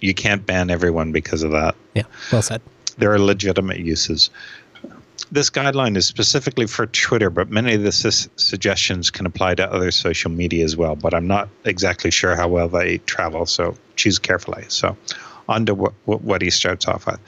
you 0.02 0.14
can't 0.14 0.46
ban 0.46 0.70
everyone 0.70 1.12
because 1.12 1.44
of 1.44 1.52
that. 1.52 1.76
Yeah, 1.94 2.04
well 2.32 2.42
said. 2.42 2.62
There 2.98 3.12
are 3.12 3.20
legitimate 3.20 3.80
uses. 3.80 4.30
This 5.32 5.50
guideline 5.50 5.98
is 5.98 6.06
specifically 6.06 6.68
for 6.68 6.86
Twitter, 6.86 7.30
but 7.30 7.50
many 7.50 7.74
of 7.74 7.82
the 7.82 7.92
su- 7.92 8.30
suggestions 8.36 9.10
can 9.10 9.26
apply 9.26 9.56
to 9.56 9.72
other 9.72 9.92
social 9.92 10.30
media 10.30 10.64
as 10.64 10.78
well. 10.78 10.96
But 10.96 11.14
I'm 11.14 11.28
not 11.28 11.50
exactly 11.64 12.12
sure 12.12 12.36
how 12.36 12.48
well 12.48 12.68
they 12.68 13.00
travel, 13.00 13.46
so 13.46 13.76
choose 13.96 14.20
carefully. 14.20 14.66
So, 14.68 14.96
on 15.50 15.66
to 15.66 15.76
what, 15.76 15.94
what 16.06 16.42
he 16.42 16.50
starts 16.50 16.88
off 16.88 17.06
with. 17.08 17.20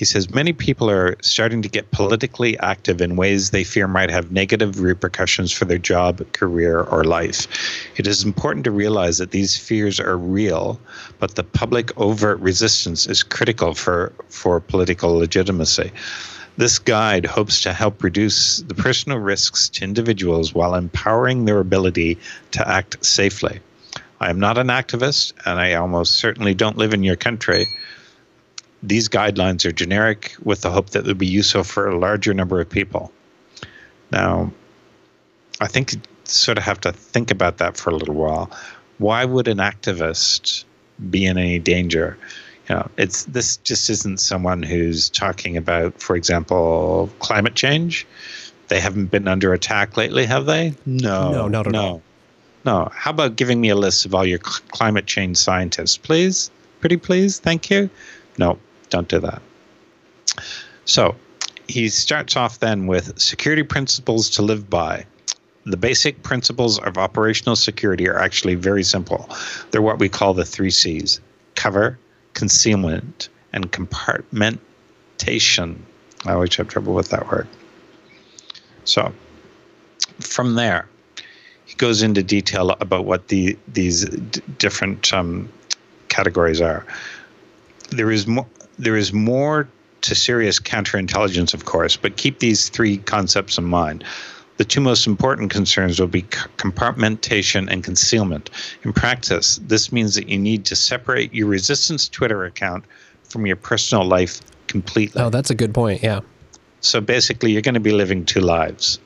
He 0.00 0.06
says 0.06 0.34
many 0.34 0.54
people 0.54 0.88
are 0.88 1.14
starting 1.20 1.60
to 1.60 1.68
get 1.68 1.90
politically 1.90 2.58
active 2.60 3.02
in 3.02 3.16
ways 3.16 3.50
they 3.50 3.64
fear 3.64 3.86
might 3.86 4.08
have 4.08 4.32
negative 4.32 4.80
repercussions 4.80 5.52
for 5.52 5.66
their 5.66 5.76
job, 5.76 6.24
career, 6.32 6.80
or 6.84 7.04
life. 7.04 7.46
It 7.98 8.06
is 8.06 8.24
important 8.24 8.64
to 8.64 8.70
realize 8.70 9.18
that 9.18 9.32
these 9.32 9.58
fears 9.58 10.00
are 10.00 10.16
real, 10.16 10.80
but 11.18 11.34
the 11.34 11.44
public 11.44 11.94
overt 12.00 12.40
resistance 12.40 13.06
is 13.06 13.22
critical 13.22 13.74
for, 13.74 14.14
for 14.30 14.58
political 14.58 15.18
legitimacy. 15.18 15.92
This 16.60 16.78
guide 16.78 17.24
hopes 17.24 17.62
to 17.62 17.72
help 17.72 18.04
reduce 18.04 18.58
the 18.58 18.74
personal 18.74 19.18
risks 19.18 19.68
to 19.70 19.84
individuals 19.84 20.54
while 20.54 20.74
empowering 20.74 21.46
their 21.46 21.58
ability 21.58 22.18
to 22.52 22.68
act 22.68 23.04
safely. 23.04 23.60
I 24.20 24.28
am 24.28 24.38
not 24.38 24.58
an 24.58 24.68
activist, 24.68 25.32
and 25.46 25.58
I 25.58 25.74
almost 25.74 26.16
certainly 26.16 26.54
don't 26.54 26.76
live 26.76 26.92
in 26.92 27.02
your 27.02 27.16
country 27.16 27.66
these 28.82 29.08
guidelines 29.08 29.64
are 29.64 29.72
generic 29.72 30.34
with 30.42 30.62
the 30.62 30.70
hope 30.70 30.90
that 30.90 31.04
they'll 31.04 31.14
be 31.14 31.26
useful 31.26 31.64
for 31.64 31.88
a 31.88 31.98
larger 31.98 32.32
number 32.32 32.60
of 32.60 32.68
people. 32.68 33.12
Now, 34.10 34.52
I 35.60 35.66
think 35.66 35.92
you 35.92 36.00
sort 36.24 36.58
of 36.58 36.64
have 36.64 36.80
to 36.82 36.92
think 36.92 37.30
about 37.30 37.58
that 37.58 37.76
for 37.76 37.90
a 37.90 37.96
little 37.96 38.14
while. 38.14 38.50
Why 38.98 39.24
would 39.24 39.48
an 39.48 39.58
activist 39.58 40.64
be 41.10 41.26
in 41.26 41.36
any 41.38 41.58
danger? 41.58 42.16
You 42.70 42.76
know, 42.76 42.88
it's 42.98 43.24
this 43.24 43.56
just 43.56 43.90
isn't 43.90 44.20
someone 44.20 44.62
who's 44.62 45.10
talking 45.10 45.56
about, 45.56 46.00
for 46.00 46.14
example, 46.14 47.10
climate 47.18 47.56
change. 47.56 48.06
They 48.68 48.78
haven't 48.78 49.06
been 49.06 49.26
under 49.26 49.52
attack 49.52 49.96
lately, 49.96 50.24
have 50.24 50.46
they? 50.46 50.74
No, 50.86 51.32
no, 51.32 51.48
not 51.48 51.66
at 51.66 51.72
no. 51.72 51.82
all. 51.82 52.02
No. 52.64 52.88
How 52.94 53.10
about 53.10 53.34
giving 53.34 53.60
me 53.60 53.70
a 53.70 53.74
list 53.74 54.06
of 54.06 54.14
all 54.14 54.24
your 54.24 54.38
climate 54.38 55.06
change 55.06 55.36
scientists, 55.36 55.96
please? 55.96 56.52
Pretty 56.78 56.96
please, 56.96 57.40
thank 57.40 57.70
you. 57.70 57.90
No, 58.38 58.56
don't 58.88 59.08
do 59.08 59.18
that. 59.18 59.42
So 60.84 61.16
he 61.66 61.88
starts 61.88 62.36
off 62.36 62.60
then 62.60 62.86
with 62.86 63.18
security 63.18 63.64
principles 63.64 64.30
to 64.30 64.42
live 64.42 64.70
by. 64.70 65.04
The 65.66 65.76
basic 65.76 66.22
principles 66.22 66.78
of 66.78 66.98
operational 66.98 67.56
security 67.56 68.08
are 68.08 68.20
actually 68.20 68.54
very 68.54 68.84
simple. 68.84 69.28
They're 69.72 69.82
what 69.82 69.98
we 69.98 70.08
call 70.08 70.34
the 70.34 70.44
three 70.44 70.70
C's 70.70 71.20
cover, 71.56 71.98
concealment, 72.34 73.28
and 73.52 73.70
compartmentation. 73.72 75.76
I 76.26 76.32
always 76.32 76.54
have 76.56 76.68
trouble 76.68 76.94
with 76.94 77.10
that 77.10 77.30
word. 77.30 77.48
So 78.84 79.12
from 80.20 80.54
there, 80.54 80.88
he 81.64 81.74
goes 81.76 82.02
into 82.02 82.22
detail 82.22 82.70
about 82.80 83.04
what 83.04 83.28
the 83.28 83.56
these 83.68 84.04
d- 84.04 84.40
different 84.58 85.12
um, 85.12 85.48
categories 86.08 86.60
are. 86.60 86.84
There 87.90 88.10
is 88.10 88.26
more 88.26 88.46
there 88.78 88.96
is 88.96 89.12
more 89.12 89.68
to 90.02 90.14
serious 90.14 90.58
counterintelligence, 90.58 91.54
of 91.54 91.66
course, 91.66 91.96
but 91.96 92.16
keep 92.16 92.38
these 92.38 92.68
three 92.68 92.98
concepts 92.98 93.58
in 93.58 93.64
mind. 93.64 94.04
The 94.60 94.66
two 94.66 94.82
most 94.82 95.06
important 95.06 95.50
concerns 95.50 95.98
will 95.98 96.06
be 96.06 96.20
compartmentation 96.20 97.66
and 97.72 97.82
concealment. 97.82 98.50
In 98.82 98.92
practice, 98.92 99.58
this 99.62 99.90
means 99.90 100.14
that 100.16 100.28
you 100.28 100.38
need 100.38 100.66
to 100.66 100.76
separate 100.76 101.32
your 101.32 101.46
resistance 101.46 102.06
Twitter 102.06 102.44
account 102.44 102.84
from 103.24 103.46
your 103.46 103.56
personal 103.56 104.04
life 104.04 104.42
completely. 104.66 105.18
Oh, 105.18 105.30
that's 105.30 105.48
a 105.48 105.54
good 105.54 105.72
point. 105.72 106.02
Yeah. 106.02 106.20
So 106.82 107.00
basically, 107.00 107.52
you're 107.52 107.62
going 107.62 107.72
to 107.72 107.80
be 107.80 107.92
living 107.92 108.26
two 108.26 108.42
lives. 108.42 108.98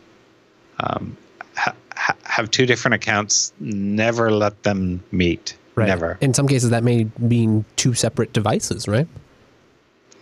Um, 0.80 1.16
ha- 1.54 1.76
have 2.24 2.50
two 2.50 2.66
different 2.66 2.96
accounts. 2.96 3.52
Never 3.60 4.32
let 4.32 4.60
them 4.64 5.04
meet. 5.12 5.56
Right. 5.76 5.86
Never. 5.86 6.18
In 6.20 6.34
some 6.34 6.48
cases, 6.48 6.70
that 6.70 6.82
may 6.82 7.06
mean 7.20 7.64
two 7.76 7.94
separate 7.94 8.32
devices, 8.32 8.88
right? 8.88 9.06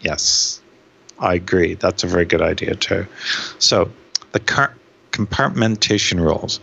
Yes, 0.03 0.61
I 1.19 1.37
agree. 1.37 1.73
That's 1.73 2.05
a 2.05 2.07
very 2.07 2.27
good 2.27 2.43
idea 2.43 2.75
too. 2.75 3.07
So 3.59 3.91
the 4.33 4.41
car- 4.41 4.75
compartmentation 5.13 6.19
rules 6.21 6.61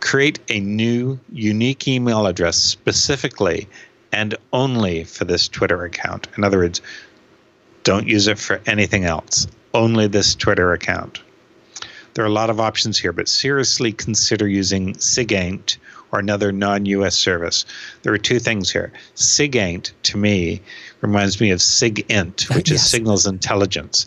create 0.00 0.38
a 0.48 0.60
new 0.60 1.18
unique 1.30 1.86
email 1.86 2.26
address 2.26 2.56
specifically 2.56 3.68
and 4.12 4.34
only 4.52 5.04
for 5.04 5.24
this 5.24 5.46
Twitter 5.46 5.84
account. 5.84 6.26
In 6.36 6.42
other 6.42 6.58
words, 6.58 6.80
don't 7.84 8.08
use 8.08 8.26
it 8.26 8.38
for 8.38 8.60
anything 8.66 9.04
else, 9.04 9.46
only 9.72 10.06
this 10.06 10.34
Twitter 10.34 10.72
account. 10.72 11.20
There 12.14 12.24
are 12.24 12.28
a 12.28 12.32
lot 12.32 12.50
of 12.50 12.58
options 12.58 12.98
here, 12.98 13.12
but 13.12 13.28
seriously 13.28 13.92
consider 13.92 14.48
using 14.48 14.94
SIGAINT 14.94 15.76
or 16.12 16.18
another 16.18 16.50
non 16.50 16.86
US 16.86 17.14
service. 17.16 17.64
There 18.02 18.12
are 18.12 18.18
two 18.18 18.40
things 18.40 18.70
here. 18.70 18.92
SIGAINT, 19.14 19.92
to 20.04 20.18
me, 20.18 20.60
reminds 21.02 21.40
me 21.40 21.50
of 21.50 21.60
SIGINT, 21.60 22.54
which 22.54 22.70
yes. 22.70 22.82
is 22.82 22.90
signals 22.90 23.26
intelligence. 23.26 24.06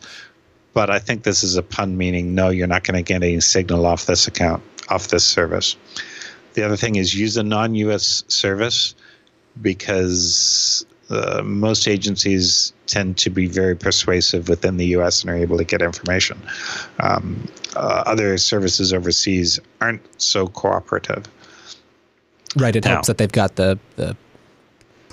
But 0.74 0.89
I 0.89 1.00
think 1.00 1.24
this 1.24 1.44
is 1.44 1.56
a 1.56 1.63
pun 1.63 1.98
meaning 1.98 2.34
no, 2.36 2.50
you're 2.50 2.68
not 2.68 2.84
going 2.84 2.96
to 2.96 3.03
get 3.03 3.24
any 3.24 3.39
signal 3.39 3.86
off 3.86 4.06
this 4.06 4.27
account, 4.27 4.63
off 4.89 5.10
this 5.10 5.24
service. 5.24 5.75
The 6.53 6.63
other 6.63 6.77
thing 6.77 6.96
is 6.96 7.13
use 7.13 7.38
a 7.38 7.44
non 7.44 7.75
US 7.75 8.24
service 8.27 8.96
because 9.62 10.86
uh, 11.10 11.42
most 11.44 11.88
agencies 11.88 12.74
tend 12.88 13.18
to 13.18 13.30
be 13.30 13.46
very 13.48 13.75
persuasive 13.75 14.50
within 14.50 14.77
the 14.77 14.86
U.S. 14.88 15.22
and 15.22 15.30
are 15.30 15.36
able 15.36 15.58
to 15.58 15.63
get 15.63 15.82
information. 15.82 16.42
Um, 17.00 17.48
uh, 17.75 18.03
other 18.06 18.38
services 18.38 18.94
overseas 18.94 19.60
aren't 19.82 20.01
so 20.22 20.48
cooperative. 20.48 21.25
Right. 22.56 22.75
It 22.75 22.86
now, 22.86 22.92
helps 22.92 23.08
that 23.08 23.18
they've 23.18 23.32
got 23.32 23.56
the, 23.56 23.80
the 23.96 24.15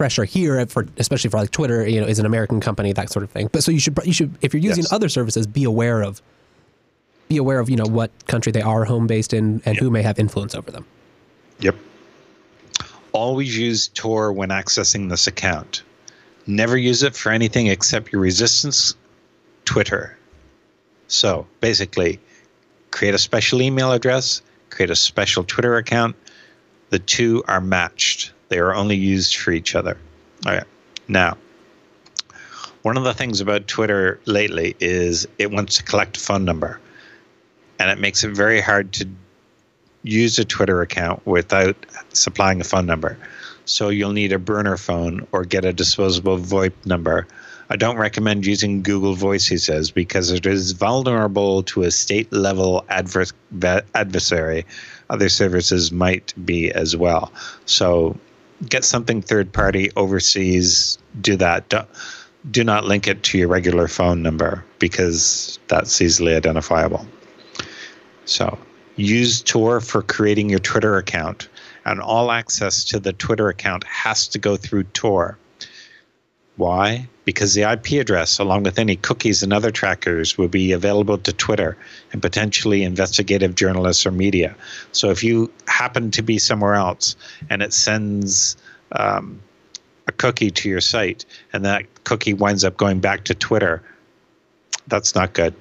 pressure 0.01 0.25
here 0.25 0.65
for 0.65 0.87
especially 0.97 1.29
for 1.29 1.37
like 1.37 1.51
Twitter, 1.51 1.87
you 1.87 2.01
know, 2.01 2.07
is 2.07 2.19
an 2.19 2.25
American 2.25 2.59
company, 2.59 2.91
that 2.95 3.11
sort 3.11 3.23
of 3.23 3.29
thing. 3.29 3.51
But 3.53 3.63
so 3.63 3.71
you 3.71 3.79
should 3.79 3.99
you 4.03 4.15
should 4.15 4.35
if 4.41 4.55
you're 4.55 4.63
using 4.63 4.85
yes. 4.85 4.93
other 4.95 5.11
services, 5.11 5.47
be 5.47 5.65
aware 5.65 6.01
of 6.01 6.23
be 7.29 7.37
aware 7.37 7.61
of 7.61 7.69
you 7.69 7.77
know 7.77 7.85
what 7.85 8.11
country 8.27 8.51
they 8.51 8.63
are 8.63 8.87
home 8.87 9.07
based 9.07 9.35
in 9.35 9.61
and 9.67 9.75
yep. 9.75 9.77
who 9.77 9.91
may 9.91 10.01
have 10.01 10.19
influence 10.19 10.55
over 10.55 10.71
them. 10.71 10.87
Yep. 11.59 11.77
Always 13.13 13.59
use 13.59 13.89
Tor 13.89 14.33
when 14.33 14.49
accessing 14.49 15.11
this 15.11 15.27
account. 15.27 15.83
Never 16.47 16.79
use 16.79 17.03
it 17.03 17.15
for 17.15 17.31
anything 17.31 17.67
except 17.67 18.11
your 18.11 18.23
resistance 18.23 18.95
Twitter. 19.67 20.17
So 21.09 21.47
basically, 21.61 22.19
create 22.91 23.15
a 23.15 23.19
special 23.19 23.61
email 23.61 23.93
address, 23.93 24.41
create 24.71 24.89
a 24.89 24.97
special 24.97 25.45
Twitter 25.45 25.77
account. 25.77 26.17
The 26.89 27.01
two 27.01 27.45
are 27.49 27.61
matched. 27.61 28.33
They 28.51 28.59
are 28.59 28.75
only 28.75 28.97
used 28.97 29.37
for 29.37 29.53
each 29.53 29.75
other. 29.75 29.97
All 30.45 30.53
right. 30.53 30.65
Now, 31.09 31.39
one 32.83 32.97
of 32.97 33.05
the 33.05 33.15
things 33.15 33.41
about 33.41 33.69
Twitter 33.69 34.21
lately 34.27 34.77
is 34.81 35.27
it 35.39 35.51
wants 35.51 35.77
to 35.77 35.85
collect 35.85 36.17
a 36.17 36.21
phone 36.21 36.45
number. 36.45 36.81
And 37.79 37.91
it 37.91 37.99
makes 37.99 38.25
it 38.25 38.33
very 38.33 38.61
hard 38.61 38.93
to 38.95 39.09
use 40.03 40.39
a 40.39 40.45
Twitter 40.45 40.83
account 40.83 41.25
without 41.27 41.77
supplying 42.13 42.61
a 42.61 42.65
phone 42.65 42.87
number. 42.87 43.17
So 43.67 43.89
you'll 43.89 44.13
need 44.13 44.33
a 44.33 44.39
burner 44.39 44.77
phone 44.77 45.27
or 45.31 45.45
get 45.45 45.65
a 45.65 45.73
disposable 45.73 46.39
VoIP 46.39 46.73
number. 46.85 47.29
I 47.69 47.77
don't 47.77 47.99
recommend 47.99 48.47
using 48.47 48.83
Google 48.83 49.15
Voice, 49.15 49.47
he 49.47 49.59
says, 49.59 49.93
because 49.93 50.33
it 50.33 50.45
is 50.45 50.73
vulnerable 50.73 51.63
to 51.65 51.83
a 51.83 51.91
state 51.93 52.33
level 52.33 52.85
advers- 52.91 53.33
adversary. 53.95 54.67
Other 55.09 55.29
services 55.29 55.93
might 55.93 56.35
be 56.45 56.73
as 56.73 56.97
well. 56.97 57.33
So 57.67 58.19
get 58.69 58.85
something 58.85 59.23
third 59.23 59.53
party 59.53 59.91
overseas, 59.97 60.99
do 61.21 61.37
that. 61.37 61.69
Do, 61.69 61.83
do 62.51 62.65
not 62.65 62.85
link 62.85 63.07
it 63.07 63.23
to 63.25 63.39
your 63.39 63.49
regular 63.49 63.89
phone 63.89 64.23
number 64.23 64.65
because 64.79 65.59
that's 65.69 66.01
easily 66.01 66.35
identifiable. 66.35 67.07
So 68.25 68.59
use 68.97 69.43
Tor 69.43 69.81
for 69.81 70.03
creating 70.03 70.51
your 70.51 70.59
Twitter 70.59 70.97
account, 70.97 71.49
and 71.85 72.01
all 72.01 72.31
access 72.31 72.85
to 72.85 73.01
the 73.01 73.13
Twitter 73.13 73.49
account 73.49 73.85
has 73.85 74.29
to 74.29 74.39
go 74.39 74.57
through 74.57 74.85
Tor. 74.85 75.39
Why? 76.61 77.09
Because 77.25 77.55
the 77.55 77.63
IP 77.63 77.93
address, 77.93 78.39
along 78.39 78.65
with 78.65 78.79
any 78.79 78.95
cookies 78.95 79.43
and 79.43 79.51
other 79.51 79.71
trackers, 79.71 80.37
will 80.37 80.47
be 80.49 80.73
available 80.73 81.17
to 81.17 81.33
Twitter 81.33 81.75
and 82.13 82.21
potentially 82.21 82.83
investigative 82.83 83.55
journalists 83.55 84.05
or 84.05 84.11
media. 84.11 84.55
So 84.93 85.09
if 85.09 85.25
you 85.25 85.51
happen 85.67 86.11
to 86.11 86.21
be 86.21 86.39
somewhere 86.39 86.75
else 86.75 87.17
and 87.49 87.63
it 87.63 87.73
sends 87.73 88.59
um, 88.93 89.41
a 90.07 90.13
cookie 90.13 90.51
to 90.51 90.69
your 90.69 90.83
site 90.83 91.25
and 91.55 91.65
that 91.65 91.87
cookie 92.05 92.35
winds 92.35 92.63
up 92.63 92.77
going 92.77 93.01
back 93.01 93.25
to 93.25 93.35
Twitter, 93.35 93.83
that's 94.87 95.15
not 95.15 95.33
good. 95.33 95.55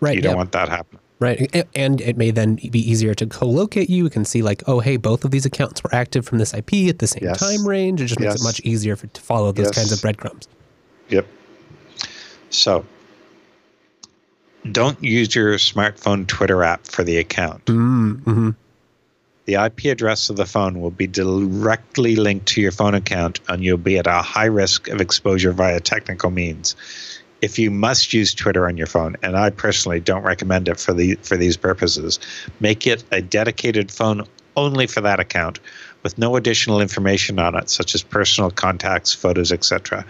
Right. 0.00 0.16
You 0.16 0.22
don't 0.22 0.36
want 0.36 0.50
that 0.50 0.68
happening. 0.68 1.00
Right. 1.20 1.66
And 1.74 2.00
it 2.00 2.16
may 2.16 2.30
then 2.30 2.56
be 2.70 2.78
easier 2.78 3.12
to 3.14 3.26
co-locate 3.26 3.90
you. 3.90 4.04
We 4.04 4.10
can 4.10 4.24
see 4.24 4.42
like, 4.42 4.62
oh, 4.68 4.78
hey, 4.78 4.96
both 4.96 5.24
of 5.24 5.32
these 5.32 5.44
accounts 5.44 5.82
were 5.82 5.92
active 5.92 6.24
from 6.24 6.38
this 6.38 6.54
IP 6.54 6.88
at 6.88 7.00
the 7.00 7.08
same 7.08 7.24
yes. 7.24 7.40
time 7.40 7.66
range. 7.66 8.00
It 8.00 8.06
just 8.06 8.20
makes 8.20 8.34
yes. 8.34 8.40
it 8.40 8.44
much 8.44 8.60
easier 8.60 8.94
for, 8.94 9.08
to 9.08 9.20
follow 9.20 9.50
those 9.50 9.66
yes. 9.66 9.74
kinds 9.74 9.92
of 9.92 10.00
breadcrumbs. 10.00 10.46
Yep. 11.08 11.26
So 12.50 12.84
don't 14.70 15.02
use 15.02 15.34
your 15.34 15.54
smartphone 15.54 16.26
Twitter 16.26 16.62
app 16.62 16.86
for 16.86 17.02
the 17.02 17.18
account. 17.18 17.64
Mm-hmm. 17.64 18.50
The 19.46 19.54
IP 19.54 19.86
address 19.86 20.30
of 20.30 20.36
the 20.36 20.46
phone 20.46 20.80
will 20.80 20.90
be 20.90 21.06
directly 21.06 22.16
linked 22.16 22.46
to 22.48 22.60
your 22.60 22.70
phone 22.70 22.94
account, 22.94 23.40
and 23.48 23.64
you'll 23.64 23.78
be 23.78 23.98
at 23.98 24.06
a 24.06 24.20
high 24.20 24.44
risk 24.44 24.88
of 24.88 25.00
exposure 25.00 25.52
via 25.52 25.80
technical 25.80 26.30
means 26.30 26.76
if 27.40 27.58
you 27.58 27.70
must 27.70 28.12
use 28.12 28.34
Twitter 28.34 28.66
on 28.66 28.76
your 28.76 28.86
phone, 28.86 29.16
and 29.22 29.36
I 29.36 29.50
personally 29.50 30.00
don't 30.00 30.22
recommend 30.22 30.68
it 30.68 30.78
for 30.78 30.92
the 30.92 31.14
for 31.22 31.36
these 31.36 31.56
purposes, 31.56 32.18
make 32.60 32.86
it 32.86 33.04
a 33.12 33.20
dedicated 33.22 33.90
phone 33.90 34.24
only 34.56 34.86
for 34.86 35.00
that 35.00 35.20
account, 35.20 35.60
with 36.02 36.18
no 36.18 36.36
additional 36.36 36.80
information 36.80 37.38
on 37.38 37.54
it, 37.56 37.70
such 37.70 37.94
as 37.94 38.02
personal 38.02 38.50
contacts, 38.50 39.12
photos, 39.12 39.52
etc. 39.52 40.04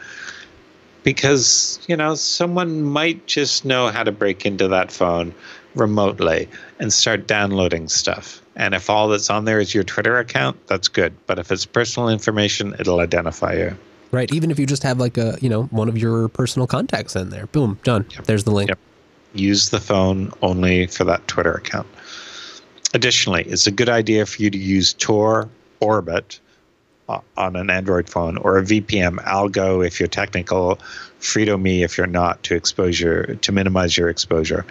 Because 1.02 1.78
you 1.86 1.96
know 1.96 2.14
someone 2.14 2.82
might 2.82 3.26
just 3.26 3.64
know 3.64 3.88
how 3.88 4.02
to 4.02 4.12
break 4.12 4.46
into 4.46 4.68
that 4.68 4.90
phone 4.90 5.34
remotely 5.74 6.48
and 6.78 6.92
start 6.92 7.26
downloading 7.26 7.88
stuff. 7.88 8.42
And 8.56 8.74
if 8.74 8.90
all 8.90 9.08
that's 9.08 9.30
on 9.30 9.44
there 9.44 9.60
is 9.60 9.74
your 9.74 9.84
Twitter 9.84 10.18
account, 10.18 10.66
that's 10.66 10.88
good. 10.88 11.14
But 11.26 11.38
if 11.38 11.52
it's 11.52 11.64
personal 11.64 12.08
information, 12.08 12.74
it'll 12.80 13.00
identify 13.00 13.52
you. 13.54 13.76
Right. 14.10 14.32
Even 14.32 14.50
if 14.50 14.58
you 14.58 14.66
just 14.66 14.82
have 14.82 14.98
like 14.98 15.18
a, 15.18 15.36
you 15.40 15.48
know, 15.48 15.64
one 15.64 15.88
of 15.88 15.98
your 15.98 16.28
personal 16.28 16.66
contacts 16.66 17.14
in 17.14 17.30
there. 17.30 17.46
Boom, 17.48 17.78
done. 17.84 18.06
Yep. 18.14 18.24
There's 18.24 18.44
the 18.44 18.50
link. 18.50 18.68
Yep. 18.68 18.78
Use 19.34 19.68
the 19.68 19.80
phone 19.80 20.32
only 20.40 20.86
for 20.86 21.04
that 21.04 21.26
Twitter 21.28 21.52
account. 21.52 21.86
Additionally, 22.94 23.44
it's 23.44 23.66
a 23.66 23.70
good 23.70 23.90
idea 23.90 24.24
for 24.24 24.42
you 24.42 24.50
to 24.50 24.56
use 24.56 24.94
Tor 24.94 25.48
Orbot 25.82 26.38
uh, 27.08 27.20
on 27.36 27.56
an 27.56 27.70
Android 27.70 28.08
phone 28.08 28.38
or 28.38 28.58
a 28.58 28.62
VPN 28.62 29.22
algo 29.24 29.86
if 29.86 30.00
you're 30.00 30.08
technical, 30.08 30.78
Freedome 31.20 31.82
if 31.82 31.98
you're 31.98 32.06
not 32.06 32.42
to 32.44 32.54
exposure 32.54 33.34
to 33.36 33.52
minimize 33.52 33.96
your 33.96 34.08
exposure. 34.08 34.64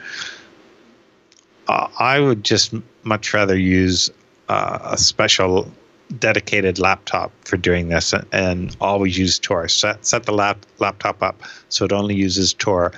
Uh, 1.68 1.88
I 2.00 2.20
would 2.20 2.44
just 2.44 2.74
much 3.04 3.34
rather 3.34 3.58
use 3.58 4.10
uh, 4.50 4.80
a 4.84 4.98
special 4.98 5.72
dedicated 6.20 6.80
laptop 6.80 7.32
for 7.46 7.58
doing 7.58 7.90
this 7.90 8.14
and 8.32 8.76
always 8.80 9.18
use 9.18 9.40
Tor. 9.40 9.68
Set, 9.68 10.06
set 10.06 10.24
the 10.24 10.32
lap, 10.32 10.66
laptop 10.80 11.22
up 11.22 11.42
so 11.70 11.86
it 11.86 11.92
only 11.92 12.16
uses 12.16 12.54
Tor 12.54 12.92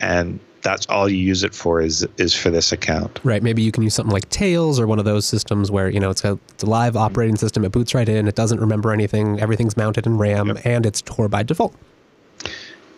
and 0.00 0.38
that's 0.64 0.86
all 0.86 1.08
you 1.08 1.18
use 1.18 1.44
it 1.44 1.54
for 1.54 1.80
is 1.80 2.06
is 2.16 2.34
for 2.34 2.50
this 2.50 2.72
account. 2.72 3.20
Right. 3.22 3.42
Maybe 3.42 3.62
you 3.62 3.70
can 3.70 3.82
use 3.82 3.94
something 3.94 4.12
like 4.12 4.28
Tails 4.30 4.80
or 4.80 4.86
one 4.86 4.98
of 4.98 5.04
those 5.04 5.26
systems 5.26 5.70
where 5.70 5.88
you 5.88 6.00
know 6.00 6.10
it's 6.10 6.24
a, 6.24 6.38
it's 6.48 6.64
a 6.64 6.66
live 6.66 6.96
operating 6.96 7.36
system. 7.36 7.64
It 7.64 7.70
boots 7.70 7.94
right 7.94 8.08
in. 8.08 8.26
It 8.26 8.34
doesn't 8.34 8.58
remember 8.58 8.92
anything. 8.92 9.38
Everything's 9.40 9.76
mounted 9.76 10.06
in 10.06 10.18
RAM 10.18 10.48
yep. 10.48 10.60
and 10.64 10.86
it's 10.86 11.02
Tor 11.02 11.28
by 11.28 11.42
default. 11.44 11.76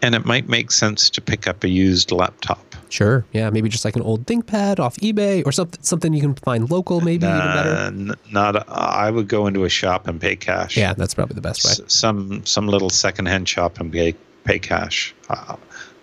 And 0.06 0.14
it 0.14 0.24
might 0.24 0.48
make 0.48 0.70
sense 0.70 1.10
to 1.10 1.20
pick 1.20 1.48
up 1.48 1.64
a 1.64 1.68
used 1.68 2.12
laptop. 2.12 2.76
Sure. 2.90 3.24
Yeah. 3.32 3.50
Maybe 3.50 3.68
just 3.68 3.84
like 3.84 3.96
an 3.96 4.02
old 4.02 4.24
ThinkPad 4.24 4.78
off 4.78 4.96
eBay 4.98 5.44
or 5.44 5.50
something 5.50 5.82
something 5.82 6.12
you 6.12 6.20
can 6.20 6.36
find 6.36 6.70
local. 6.70 7.00
Maybe 7.00 7.26
even 7.26 7.38
better. 7.38 7.90
Not. 8.30 8.54
A, 8.54 8.64
I 8.72 9.10
would 9.10 9.26
go 9.26 9.48
into 9.48 9.64
a 9.64 9.68
shop 9.68 10.06
and 10.06 10.20
pay 10.20 10.36
cash. 10.36 10.76
Yeah, 10.76 10.94
that's 10.94 11.12
probably 11.12 11.34
the 11.34 11.40
best 11.40 11.64
way. 11.64 11.72
S- 11.72 11.80
some 11.88 12.46
some 12.46 12.68
little 12.68 12.88
secondhand 12.88 13.48
shop 13.48 13.80
and 13.80 13.92
pay 13.92 14.14
pay 14.44 14.60
cash. 14.60 15.12
Uh, 15.28 15.56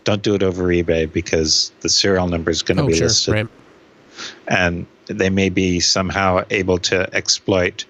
don't 0.03 0.21
do 0.21 0.35
it 0.35 0.43
over 0.43 0.63
eBay 0.65 1.09
because 1.09 1.71
the 1.79 1.87
serial 1.87 2.27
number 2.27 2.51
is 2.51 2.61
going 2.61 2.75
to 2.75 2.83
oh, 2.83 2.87
be 2.87 2.95
sure. 2.95 3.07
listed, 3.07 3.33
right. 3.33 3.47
and 4.49 4.85
they 5.05 5.29
may 5.29 5.47
be 5.47 5.79
somehow 5.79 6.43
able 6.49 6.77
to 6.79 7.07
exploit 7.15 7.85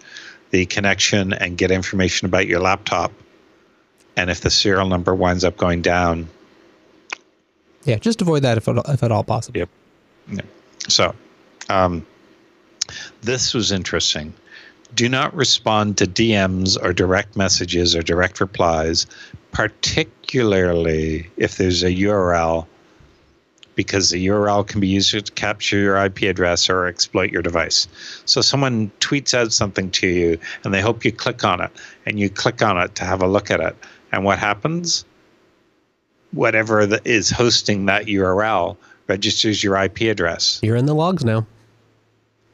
the 0.52 0.68
connection 0.68 1.34
and 1.34 1.58
get 1.58 1.72
information 1.72 2.28
about 2.28 2.46
your 2.46 2.60
laptop. 2.60 3.12
And 4.16 4.30
if 4.30 4.42
the 4.42 4.50
serial 4.50 4.88
number 4.88 5.16
winds 5.16 5.44
up 5.44 5.58
going 5.58 5.82
down, 5.82 6.30
yeah, 7.86 7.98
just 7.98 8.22
avoid 8.22 8.44
that 8.44 8.58
if 8.58 8.68
at, 8.68 8.78
if 8.90 9.04
at 9.04 9.12
all 9.12 9.24
possible. 9.24 9.60
Yep. 9.60 9.70
yep. 10.32 10.46
So, 10.88 11.14
um, 11.70 12.06
this 13.22 13.54
was 13.54 13.72
interesting. 13.72 14.34
Do 14.96 15.10
not 15.10 15.34
respond 15.36 15.98
to 15.98 16.06
DMs 16.06 16.78
or 16.82 16.94
direct 16.94 17.36
messages 17.36 17.96
or 17.96 18.02
direct 18.02 18.40
replies, 18.40 19.08
particularly 19.52 21.30
if 21.38 21.58
there's 21.58 21.84
a 21.84 21.90
URL, 21.90 22.68
because 23.76 24.12
the 24.12 24.28
URL 24.28 24.66
can 24.66 24.80
be 24.80 24.88
used 24.88 25.12
to 25.12 25.22
capture 25.34 25.80
your 25.80 25.98
IP 25.98 26.24
address 26.24 26.70
or 26.70 26.86
exploit 26.86 27.32
your 27.32 27.42
device. 27.42 27.88
So, 28.26 28.40
someone 28.42 28.92
tweets 29.00 29.34
out 29.34 29.52
something 29.52 29.90
to 29.92 30.08
you 30.08 30.40
and 30.64 30.74
they 30.74 30.82
hope 30.82 31.04
you 31.04 31.12
click 31.12 31.44
on 31.44 31.60
it, 31.60 31.72
and 32.06 32.20
you 32.20 32.30
click 32.30 32.62
on 32.62 32.78
it 32.78 32.96
to 32.96 33.04
have 33.04 33.22
a 33.22 33.28
look 33.28 33.52
at 33.52 33.60
it. 33.60 33.76
And 34.14 34.24
what 34.24 34.40
happens? 34.40 35.04
whatever 36.34 36.86
that 36.86 37.06
is 37.06 37.30
hosting 37.30 37.86
that 37.86 38.06
URL 38.06 38.76
registers 39.08 39.64
your 39.64 39.78
IP 39.78 40.02
address. 40.02 40.60
You're 40.62 40.76
in 40.76 40.86
the 40.86 40.96
logs 40.96 41.24
now. 41.24 41.46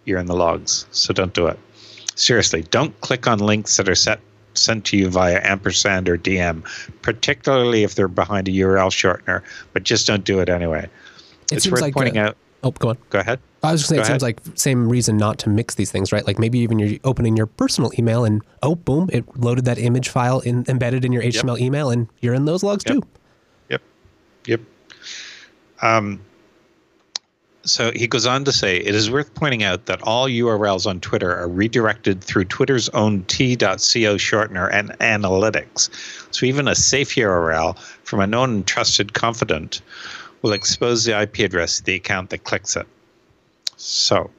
You're 0.06 0.20
in 0.20 0.28
the 0.28 0.36
logs, 0.36 0.86
so 0.92 1.14
don't 1.14 1.34
do 1.34 1.48
it. 1.48 1.60
Seriously, 2.16 2.64
don't 2.64 3.00
click 3.02 3.28
on 3.28 3.40
links 3.40 3.78
that 3.78 3.88
are 3.88 3.96
set 3.96 4.20
sent 4.56 4.84
to 4.84 4.98
you 4.98 5.10
via 5.10 5.40
ampersand 5.44 6.10
or 6.10 6.18
DM, 6.18 6.64
particularly 7.02 7.84
if 7.84 7.96
they're 7.96 8.08
behind 8.08 8.48
a 8.48 8.52
URL 8.52 8.90
shortener. 8.90 9.42
But 9.74 9.84
just 9.84 10.08
don't 10.08 10.24
do 10.26 10.40
it 10.40 10.50
anyway. 10.50 10.90
It 11.52 11.58
it's 11.58 11.72
worth 11.72 11.82
like 11.82 11.94
pointing 11.94 12.18
a, 12.18 12.24
out. 12.24 12.38
Oh, 12.64 12.72
go 12.72 12.90
on. 12.90 12.98
Go 13.10 13.20
ahead. 13.20 13.40
I 13.64 13.72
was 13.72 13.82
just 13.82 13.90
saying, 13.90 14.00
Go 14.00 14.04
it 14.04 14.08
seems 14.08 14.22
like 14.22 14.40
same 14.56 14.88
reason 14.88 15.18
not 15.18 15.38
to 15.40 15.50
mix 15.50 15.76
these 15.76 15.92
things, 15.92 16.12
right? 16.12 16.26
Like 16.26 16.40
maybe 16.40 16.60
even 16.60 16.80
you're 16.80 16.98
opening 17.04 17.36
your 17.36 17.46
personal 17.46 17.92
email 17.98 18.24
and 18.24 18.42
oh, 18.64 18.76
boom, 18.76 19.10
it 19.12 19.26
loaded 19.38 19.66
that 19.66 19.78
image 19.78 20.10
file 20.10 20.40
in, 20.40 20.66
embedded 20.68 21.04
in 21.04 21.12
your 21.12 21.24
HTML 21.24 21.60
email, 21.60 21.90
and 21.90 22.08
you're 22.22 22.34
in 22.34 22.46
those 22.46 22.64
logs 22.64 22.84
Yep. 22.88 22.96
too. 22.96 23.08
Yep. 23.70 23.82
Yep. 24.46 24.62
Um, 25.82 26.22
so 27.64 27.92
he 27.92 28.08
goes 28.08 28.26
on 28.26 28.46
to 28.46 28.52
say 28.52 28.78
it 28.78 28.96
is 28.96 29.12
worth 29.12 29.34
pointing 29.34 29.64
out 29.64 29.86
that 29.86 30.02
all 30.04 30.28
URLs 30.28 30.88
on 30.88 31.00
Twitter 31.02 31.36
are 31.36 31.48
redirected 31.48 32.24
through 32.24 32.46
Twitter's 32.46 32.90
own 32.90 33.24
t.co 33.26 33.68
shortener 33.68 34.70
and 34.72 34.90
analytics. 35.00 35.90
So 36.34 36.46
even 36.46 36.68
a 36.68 36.76
safe 36.76 37.16
URL 37.16 37.78
from 38.04 38.22
a 38.22 38.28
known 38.28 38.50
and 38.52 38.68
trusted 38.68 39.14
confidant 39.14 39.82
will 40.42 40.54
expose 40.54 41.04
the 41.04 41.20
IP 41.20 41.40
address 41.40 41.80
of 41.80 41.86
the 41.86 41.96
account 41.96 42.30
that 42.30 42.46
clicks 42.46 42.76
it. 42.76 42.88
So 43.80 44.30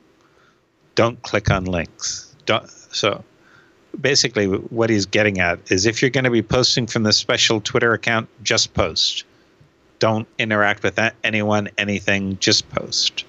don't 0.95 1.21
click 1.23 1.51
on 1.51 1.65
links. 1.65 2.35
Don't, 2.45 2.69
so 2.69 3.25
basically 3.99 4.47
what 4.47 4.91
he's 4.91 5.07
getting 5.07 5.41
at 5.41 5.59
is 5.73 5.87
if 5.87 6.03
you're 6.03 6.11
going 6.11 6.25
to 6.25 6.31
be 6.31 6.43
posting 6.43 6.87
from 6.87 7.05
the 7.05 7.13
special 7.13 7.61
Twitter 7.61 7.95
account, 7.95 8.29
just 8.43 8.75
post. 8.75 9.25
Don't 9.99 10.29
interact 10.39 10.83
with 10.83 10.95
that, 10.97 11.15
anyone, 11.25 11.69
anything, 11.79 12.39
just 12.39 12.69
post. 12.71 13.25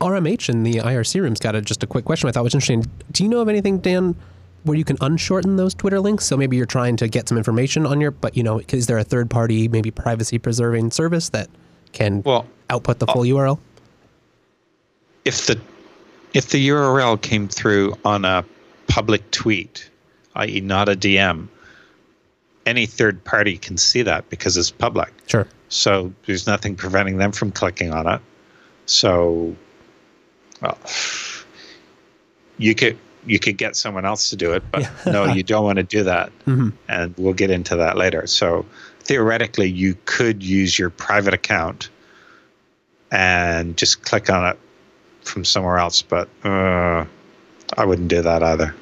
RMH 0.00 0.48
in 0.48 0.62
the 0.62 0.74
IRC 0.74 1.20
room's 1.20 1.40
got 1.40 1.54
a, 1.54 1.60
just 1.60 1.82
a 1.82 1.86
quick 1.86 2.04
question 2.04 2.28
I 2.28 2.32
thought 2.32 2.44
was 2.44 2.54
interesting. 2.54 2.84
Do 3.10 3.24
you 3.24 3.28
know 3.28 3.40
of 3.40 3.48
anything, 3.48 3.78
Dan, 3.78 4.14
where 4.64 4.76
you 4.76 4.84
can 4.84 4.96
unshorten 4.98 5.56
those 5.56 5.74
Twitter 5.74 5.98
links? 6.00 6.24
So 6.24 6.36
maybe 6.36 6.56
you're 6.56 6.66
trying 6.66 6.96
to 6.98 7.08
get 7.08 7.28
some 7.28 7.38
information 7.38 7.86
on 7.86 8.00
your, 8.00 8.10
but 8.10 8.36
you 8.36 8.42
know, 8.42 8.60
is 8.68 8.86
there 8.86 8.98
a 8.98 9.04
third 9.04 9.28
party, 9.30 9.66
maybe 9.68 9.90
privacy 9.90 10.38
preserving 10.38 10.90
service 10.90 11.30
that 11.30 11.48
can 11.92 12.22
Well, 12.22 12.46
output 12.70 12.98
the 12.98 13.06
uh, 13.06 13.12
full 13.12 13.22
URL? 13.22 13.58
If 15.28 15.46
the 15.46 15.60
if 16.32 16.48
the 16.50 16.68
URL 16.68 17.20
came 17.20 17.48
through 17.48 17.94
on 18.04 18.24
a 18.24 18.44
public 18.86 19.30
tweet, 19.30 19.88
i.e., 20.36 20.60
not 20.60 20.88
a 20.88 20.96
DM, 20.96 21.48
any 22.64 22.86
third 22.86 23.22
party 23.24 23.58
can 23.58 23.76
see 23.76 24.00
that 24.02 24.28
because 24.30 24.56
it's 24.56 24.70
public. 24.70 25.12
Sure. 25.26 25.46
So 25.68 26.12
there's 26.24 26.46
nothing 26.46 26.76
preventing 26.76 27.18
them 27.18 27.32
from 27.32 27.52
clicking 27.52 27.92
on 27.92 28.06
it. 28.08 28.20
So, 28.86 29.54
well, 30.62 30.78
you 32.56 32.74
could 32.74 32.96
you 33.26 33.38
could 33.38 33.58
get 33.58 33.76
someone 33.76 34.06
else 34.06 34.30
to 34.30 34.36
do 34.36 34.54
it, 34.54 34.62
but 34.72 34.90
no, 35.04 35.26
you 35.26 35.42
don't 35.42 35.64
want 35.64 35.76
to 35.76 35.82
do 35.82 36.04
that. 36.04 36.32
Mhm. 36.46 36.72
And 36.88 37.14
we'll 37.18 37.34
get 37.34 37.50
into 37.50 37.76
that 37.76 37.98
later. 37.98 38.26
So 38.26 38.64
theoretically, 39.00 39.68
you 39.68 39.94
could 40.06 40.42
use 40.42 40.78
your 40.78 40.88
private 40.88 41.34
account 41.34 41.90
and 43.10 43.76
just 43.76 44.00
click 44.00 44.30
on 44.30 44.46
it 44.46 44.58
from 45.28 45.44
somewhere 45.44 45.78
else, 45.78 46.02
but 46.02 46.28
uh, 46.44 47.04
I 47.76 47.84
wouldn't 47.84 48.08
do 48.08 48.22
that 48.22 48.42
either. 48.42 48.74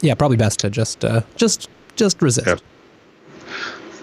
Yeah, 0.00 0.14
probably 0.14 0.36
best 0.36 0.60
to 0.60 0.70
just 0.70 1.04
uh, 1.04 1.22
just 1.36 1.68
just 1.96 2.20
resist. 2.22 2.46
Yep. 2.46 2.60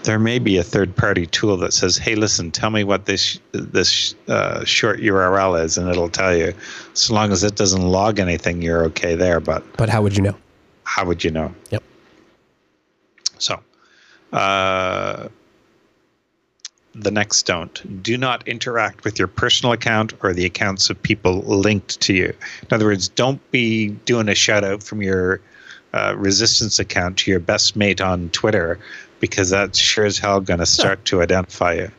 there 0.02 0.18
may 0.18 0.38
be 0.38 0.58
a 0.58 0.62
third 0.62 0.94
party 0.96 1.26
tool 1.26 1.56
that 1.58 1.72
says, 1.72 1.96
"Hey, 1.96 2.14
listen, 2.14 2.50
tell 2.50 2.70
me 2.70 2.84
what 2.84 3.06
this 3.06 3.38
this 3.52 4.14
uh, 4.28 4.64
short 4.64 5.00
URL 5.00 5.62
is," 5.62 5.78
and 5.78 5.88
it'll 5.88 6.08
tell 6.10 6.36
you. 6.36 6.52
So 6.94 7.14
long 7.14 7.32
as 7.32 7.42
it 7.44 7.54
doesn't 7.56 7.82
log 7.82 8.18
anything, 8.18 8.60
you're 8.62 8.84
okay 8.86 9.14
there. 9.14 9.40
But 9.40 9.64
But 9.76 9.88
how 9.88 10.02
would 10.02 10.16
you 10.16 10.22
know? 10.22 10.36
how 10.84 11.04
would 11.06 11.24
you 11.24 11.30
know? 11.30 11.52
Yep. 11.70 11.82
So, 13.38 13.58
uh, 14.32 15.28
the 16.94 17.10
next 17.10 17.44
don't. 17.44 18.02
Do 18.02 18.16
not 18.16 18.46
interact 18.46 19.04
with 19.04 19.18
your 19.18 19.28
personal 19.28 19.72
account 19.72 20.12
or 20.22 20.32
the 20.32 20.44
accounts 20.44 20.90
of 20.90 21.02
people 21.02 21.40
linked 21.40 22.00
to 22.02 22.14
you. 22.14 22.32
In 22.62 22.68
other 22.70 22.86
words, 22.86 23.08
don't 23.08 23.40
be 23.50 23.88
doing 23.88 24.28
a 24.28 24.34
shout 24.34 24.64
out 24.64 24.82
from 24.82 25.02
your 25.02 25.40
uh, 25.92 26.14
resistance 26.16 26.78
account 26.78 27.18
to 27.18 27.30
your 27.30 27.40
best 27.40 27.76
mate 27.76 28.00
on 28.00 28.30
Twitter 28.30 28.78
because 29.20 29.50
that's 29.50 29.78
sure 29.78 30.04
as 30.04 30.18
hell 30.18 30.40
going 30.40 30.60
to 30.60 30.66
start 30.66 31.04
to 31.06 31.22
identify 31.22 31.74
you. 31.74 31.90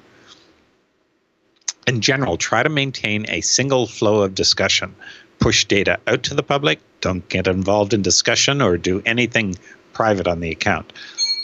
In 1.88 2.02
general, 2.02 2.38
try 2.38 2.64
to 2.64 2.70
maintain 2.70 3.26
a 3.30 3.42
single 3.42 3.88
flow 3.88 4.24
of 4.24 4.36
discussion. 4.36 4.96
Push 5.40 5.66
data 5.66 6.00
out 6.08 6.24
to 6.24 6.34
the 6.34 6.44
public. 6.44 6.80
Don't 7.02 7.28
get 7.30 7.48
involved 7.48 7.94
in 7.94 8.02
discussion 8.02 8.62
or 8.62 8.78
do 8.78 9.02
anything 9.06 9.56
private 9.94 10.28
on 10.28 10.40
the 10.40 10.52
account. 10.52 10.94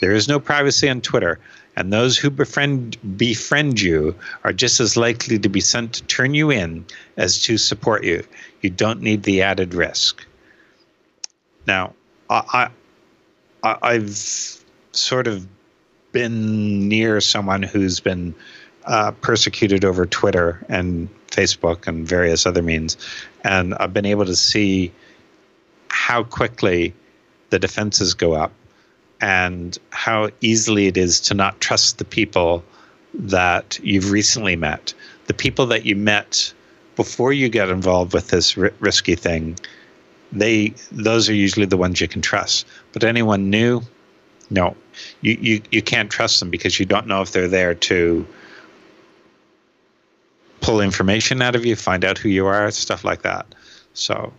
There 0.02 0.14
is 0.14 0.28
no 0.28 0.40
privacy 0.40 0.90
on 0.90 1.02
Twitter, 1.02 1.40
and 1.75 1.91
those 1.91 2.17
who 2.17 2.29
befriend 2.29 2.97
befriend 3.17 3.81
you 3.81 4.15
are 4.43 4.53
just 4.53 4.79
as 4.79 4.97
likely 4.97 5.39
to 5.39 5.49
be 5.49 5.62
sent 5.62 5.93
to 5.93 6.03
turn 6.03 6.34
you 6.34 6.51
in 6.51 6.86
as 7.17 7.41
to 7.43 7.57
support 7.57 8.03
you. 8.03 8.23
You 8.62 8.69
don't 8.69 9.01
need 9.01 9.23
the 9.23 9.41
added 9.41 9.73
risk. 9.73 10.25
Now, 11.67 11.93
I, 12.29 12.69
I 13.63 13.77
I've 13.81 14.15
sort 14.91 15.27
of 15.27 15.47
been 16.12 16.88
near 16.88 17.21
someone 17.21 17.63
who's 17.63 17.99
been 17.99 18.36
uh, 18.86 19.12
persecuted 19.12 19.86
over 19.86 20.05
Twitter 20.05 20.65
and 20.67 21.07
Facebook 21.27 21.88
and 21.88 22.05
various 22.07 22.45
other 22.45 22.62
means, 22.62 22.97
and 23.43 23.73
I've 23.75 23.93
been 23.93 24.05
able 24.05 24.25
to 24.25 24.36
see 24.36 24.91
how 25.88 26.23
quickly 26.23 26.93
the 27.49 27.60
defenses 27.60 28.13
go 28.13 28.34
up 28.34 28.51
and 29.21 29.77
how 29.91 30.29
easily 30.41 30.88
it 30.88 30.97
is 30.97 31.19
to 31.21 31.34
not 31.34 31.60
trust 31.62 31.99
the 31.99 32.05
people 32.05 32.63
that 33.13 33.79
you've 33.84 34.12
recently 34.12 34.55
met. 34.55 34.93
The 35.27 35.34
people 35.34 35.65
that 35.67 35.86
you 35.86 35.95
met 35.95 36.53
before 36.95 37.31
you 37.31 37.47
get 37.47 37.69
involved 37.69 38.13
with 38.13 38.29
this 38.29 38.57
ri- 38.57 38.71
risky 38.79 39.15
thing, 39.15 39.57
they 40.31 40.73
those 40.91 41.29
are 41.29 41.34
usually 41.34 41.65
the 41.65 41.77
ones 41.77 42.01
you 42.01 42.07
can 42.07 42.21
trust. 42.21 42.65
But 42.93 43.03
anyone 43.03 43.49
new, 43.49 43.81
no, 44.49 44.75
you, 45.21 45.38
you, 45.39 45.62
you 45.71 45.81
can't 45.81 46.10
trust 46.10 46.39
them 46.39 46.49
because 46.49 46.79
you 46.79 46.86
don't 46.86 47.07
know 47.07 47.21
if 47.21 47.31
they're 47.31 47.47
there 47.47 47.75
to 47.75 48.25
pull 50.62 50.81
information 50.81 51.41
out 51.41 51.55
of 51.55 51.65
you, 51.65 51.75
find 51.75 52.05
out 52.05 52.17
who 52.17 52.29
you 52.29 52.45
are, 52.45 52.71
stuff 52.71 53.03
like 53.03 53.23
that. 53.23 53.45
So 53.93 54.31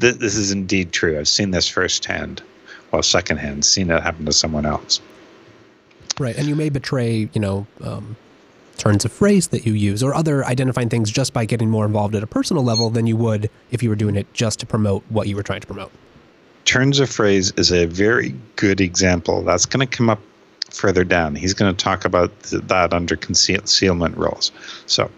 th- 0.00 0.16
this 0.16 0.36
is 0.36 0.50
indeed 0.50 0.92
true. 0.92 1.18
I've 1.18 1.28
seen 1.28 1.50
this 1.50 1.68
firsthand, 1.68 2.42
well, 2.96 3.02
secondhand, 3.02 3.62
seeing 3.62 3.90
it 3.90 4.02
happen 4.02 4.24
to 4.24 4.32
someone 4.32 4.64
else. 4.64 5.02
Right, 6.18 6.34
and 6.34 6.46
you 6.46 6.56
may 6.56 6.70
betray, 6.70 7.28
you 7.34 7.40
know, 7.40 7.66
um, 7.82 8.16
turns 8.78 9.04
of 9.04 9.12
phrase 9.12 9.48
that 9.48 9.66
you 9.66 9.74
use 9.74 10.02
or 10.02 10.14
other 10.14 10.46
identifying 10.46 10.88
things 10.88 11.10
just 11.10 11.34
by 11.34 11.44
getting 11.44 11.68
more 11.68 11.84
involved 11.84 12.14
at 12.14 12.22
a 12.22 12.26
personal 12.26 12.64
level 12.64 12.88
than 12.88 13.06
you 13.06 13.14
would 13.14 13.50
if 13.70 13.82
you 13.82 13.90
were 13.90 13.96
doing 13.96 14.16
it 14.16 14.32
just 14.32 14.60
to 14.60 14.66
promote 14.66 15.04
what 15.10 15.28
you 15.28 15.36
were 15.36 15.42
trying 15.42 15.60
to 15.60 15.66
promote. 15.66 15.92
Turns 16.64 16.98
of 16.98 17.10
phrase 17.10 17.52
is 17.58 17.70
a 17.70 17.84
very 17.84 18.34
good 18.56 18.80
example. 18.80 19.42
That's 19.42 19.66
going 19.66 19.86
to 19.86 19.96
come 19.96 20.08
up 20.08 20.20
further 20.70 21.04
down. 21.04 21.34
He's 21.34 21.52
going 21.52 21.76
to 21.76 21.84
talk 21.84 22.06
about 22.06 22.30
th- 22.44 22.62
that 22.62 22.94
under 22.94 23.14
concealment 23.14 24.16
rules. 24.16 24.52
So, 24.86 25.10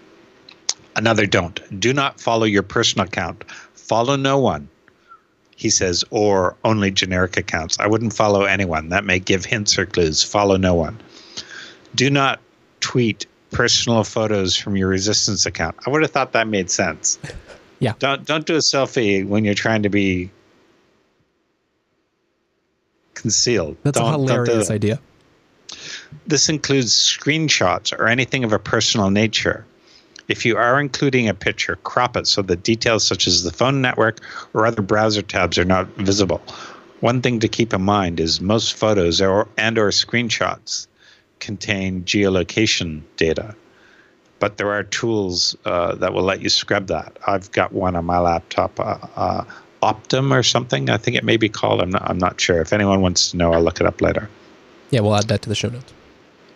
another 0.96 1.26
don't. 1.26 1.60
Do 1.78 1.92
not 1.92 2.20
follow 2.20 2.44
your 2.44 2.64
personal 2.64 3.06
account. 3.06 3.44
Follow 3.74 4.16
no 4.16 4.36
one. 4.36 4.68
He 5.58 5.70
says, 5.70 6.04
or 6.10 6.54
only 6.64 6.92
generic 6.92 7.36
accounts. 7.36 7.80
I 7.80 7.88
wouldn't 7.88 8.12
follow 8.12 8.44
anyone. 8.44 8.90
That 8.90 9.04
may 9.04 9.18
give 9.18 9.44
hints 9.44 9.76
or 9.76 9.86
clues. 9.86 10.22
Follow 10.22 10.56
no 10.56 10.72
one. 10.76 10.96
Do 11.96 12.08
not 12.10 12.38
tweet 12.78 13.26
personal 13.50 14.04
photos 14.04 14.54
from 14.54 14.76
your 14.76 14.86
resistance 14.86 15.46
account. 15.46 15.74
I 15.84 15.90
would 15.90 16.02
have 16.02 16.12
thought 16.12 16.32
that 16.32 16.46
made 16.46 16.70
sense. 16.70 17.18
Yeah. 17.80 17.92
Don't 18.00 18.26
don't 18.26 18.44
do 18.44 18.56
a 18.56 18.58
selfie 18.58 19.24
when 19.24 19.44
you're 19.44 19.54
trying 19.54 19.84
to 19.84 19.88
be 19.88 20.32
concealed. 23.14 23.76
That's 23.84 23.96
Don't- 24.00 24.08
a 24.08 24.16
don't 24.16 24.26
do 24.26 24.32
hilarious 24.32 24.68
idea. 24.68 24.98
This 26.26 26.48
includes 26.48 26.92
screenshots 26.92 27.96
or 27.96 28.08
anything 28.08 28.42
of 28.42 28.52
a 28.52 28.58
personal 28.58 29.10
nature. 29.10 29.64
If 30.28 30.44
you 30.44 30.56
are 30.56 30.78
including 30.78 31.28
a 31.28 31.34
picture, 31.34 31.76
crop 31.76 32.16
it 32.16 32.26
so 32.26 32.42
that 32.42 32.62
details 32.62 33.04
such 33.04 33.26
as 33.26 33.42
the 33.42 33.50
phone 33.50 33.80
network 33.80 34.20
or 34.52 34.66
other 34.66 34.82
browser 34.82 35.22
tabs 35.22 35.58
are 35.58 35.64
not 35.64 35.88
visible. 35.96 36.42
One 37.00 37.22
thing 37.22 37.40
to 37.40 37.48
keep 37.48 37.72
in 37.72 37.82
mind 37.82 38.20
is 38.20 38.40
most 38.40 38.74
photos 38.74 39.20
or 39.20 39.48
and 39.56 39.78
or 39.78 39.88
screenshots 39.88 40.86
contain 41.40 42.04
geolocation 42.04 43.02
data, 43.16 43.54
but 44.38 44.56
there 44.56 44.70
are 44.72 44.82
tools 44.82 45.56
uh, 45.64 45.94
that 45.94 46.12
will 46.12 46.24
let 46.24 46.42
you 46.42 46.48
scrub 46.48 46.88
that. 46.88 47.16
I've 47.26 47.50
got 47.52 47.72
one 47.72 47.96
on 47.96 48.04
my 48.04 48.18
laptop, 48.18 48.78
uh, 48.78 48.98
uh, 49.16 49.44
Optum 49.82 50.36
or 50.36 50.42
something. 50.42 50.90
I 50.90 50.96
think 50.96 51.16
it 51.16 51.22
may 51.22 51.36
be 51.36 51.48
called. 51.48 51.80
I'm 51.80 51.90
not, 51.90 52.02
I'm 52.02 52.18
not 52.18 52.40
sure. 52.40 52.60
If 52.60 52.72
anyone 52.72 53.00
wants 53.00 53.30
to 53.30 53.36
know, 53.36 53.52
I'll 53.52 53.62
look 53.62 53.80
it 53.80 53.86
up 53.86 54.00
later. 54.00 54.28
Yeah, 54.90 55.00
we'll 55.00 55.14
add 55.14 55.28
that 55.28 55.42
to 55.42 55.48
the 55.48 55.54
show 55.54 55.68
notes. 55.68 55.92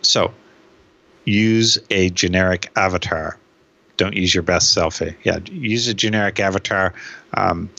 So, 0.02 0.34
use 1.24 1.78
a 1.90 2.10
generic 2.10 2.70
avatar. 2.74 3.38
Don't 3.96 4.14
use 4.14 4.34
your 4.34 4.42
best 4.42 4.76
selfie. 4.76 5.14
Yeah, 5.22 5.38
use 5.50 5.88
a 5.88 5.94
generic 5.94 6.40
avatar. 6.40 6.94
Um, 7.34 7.70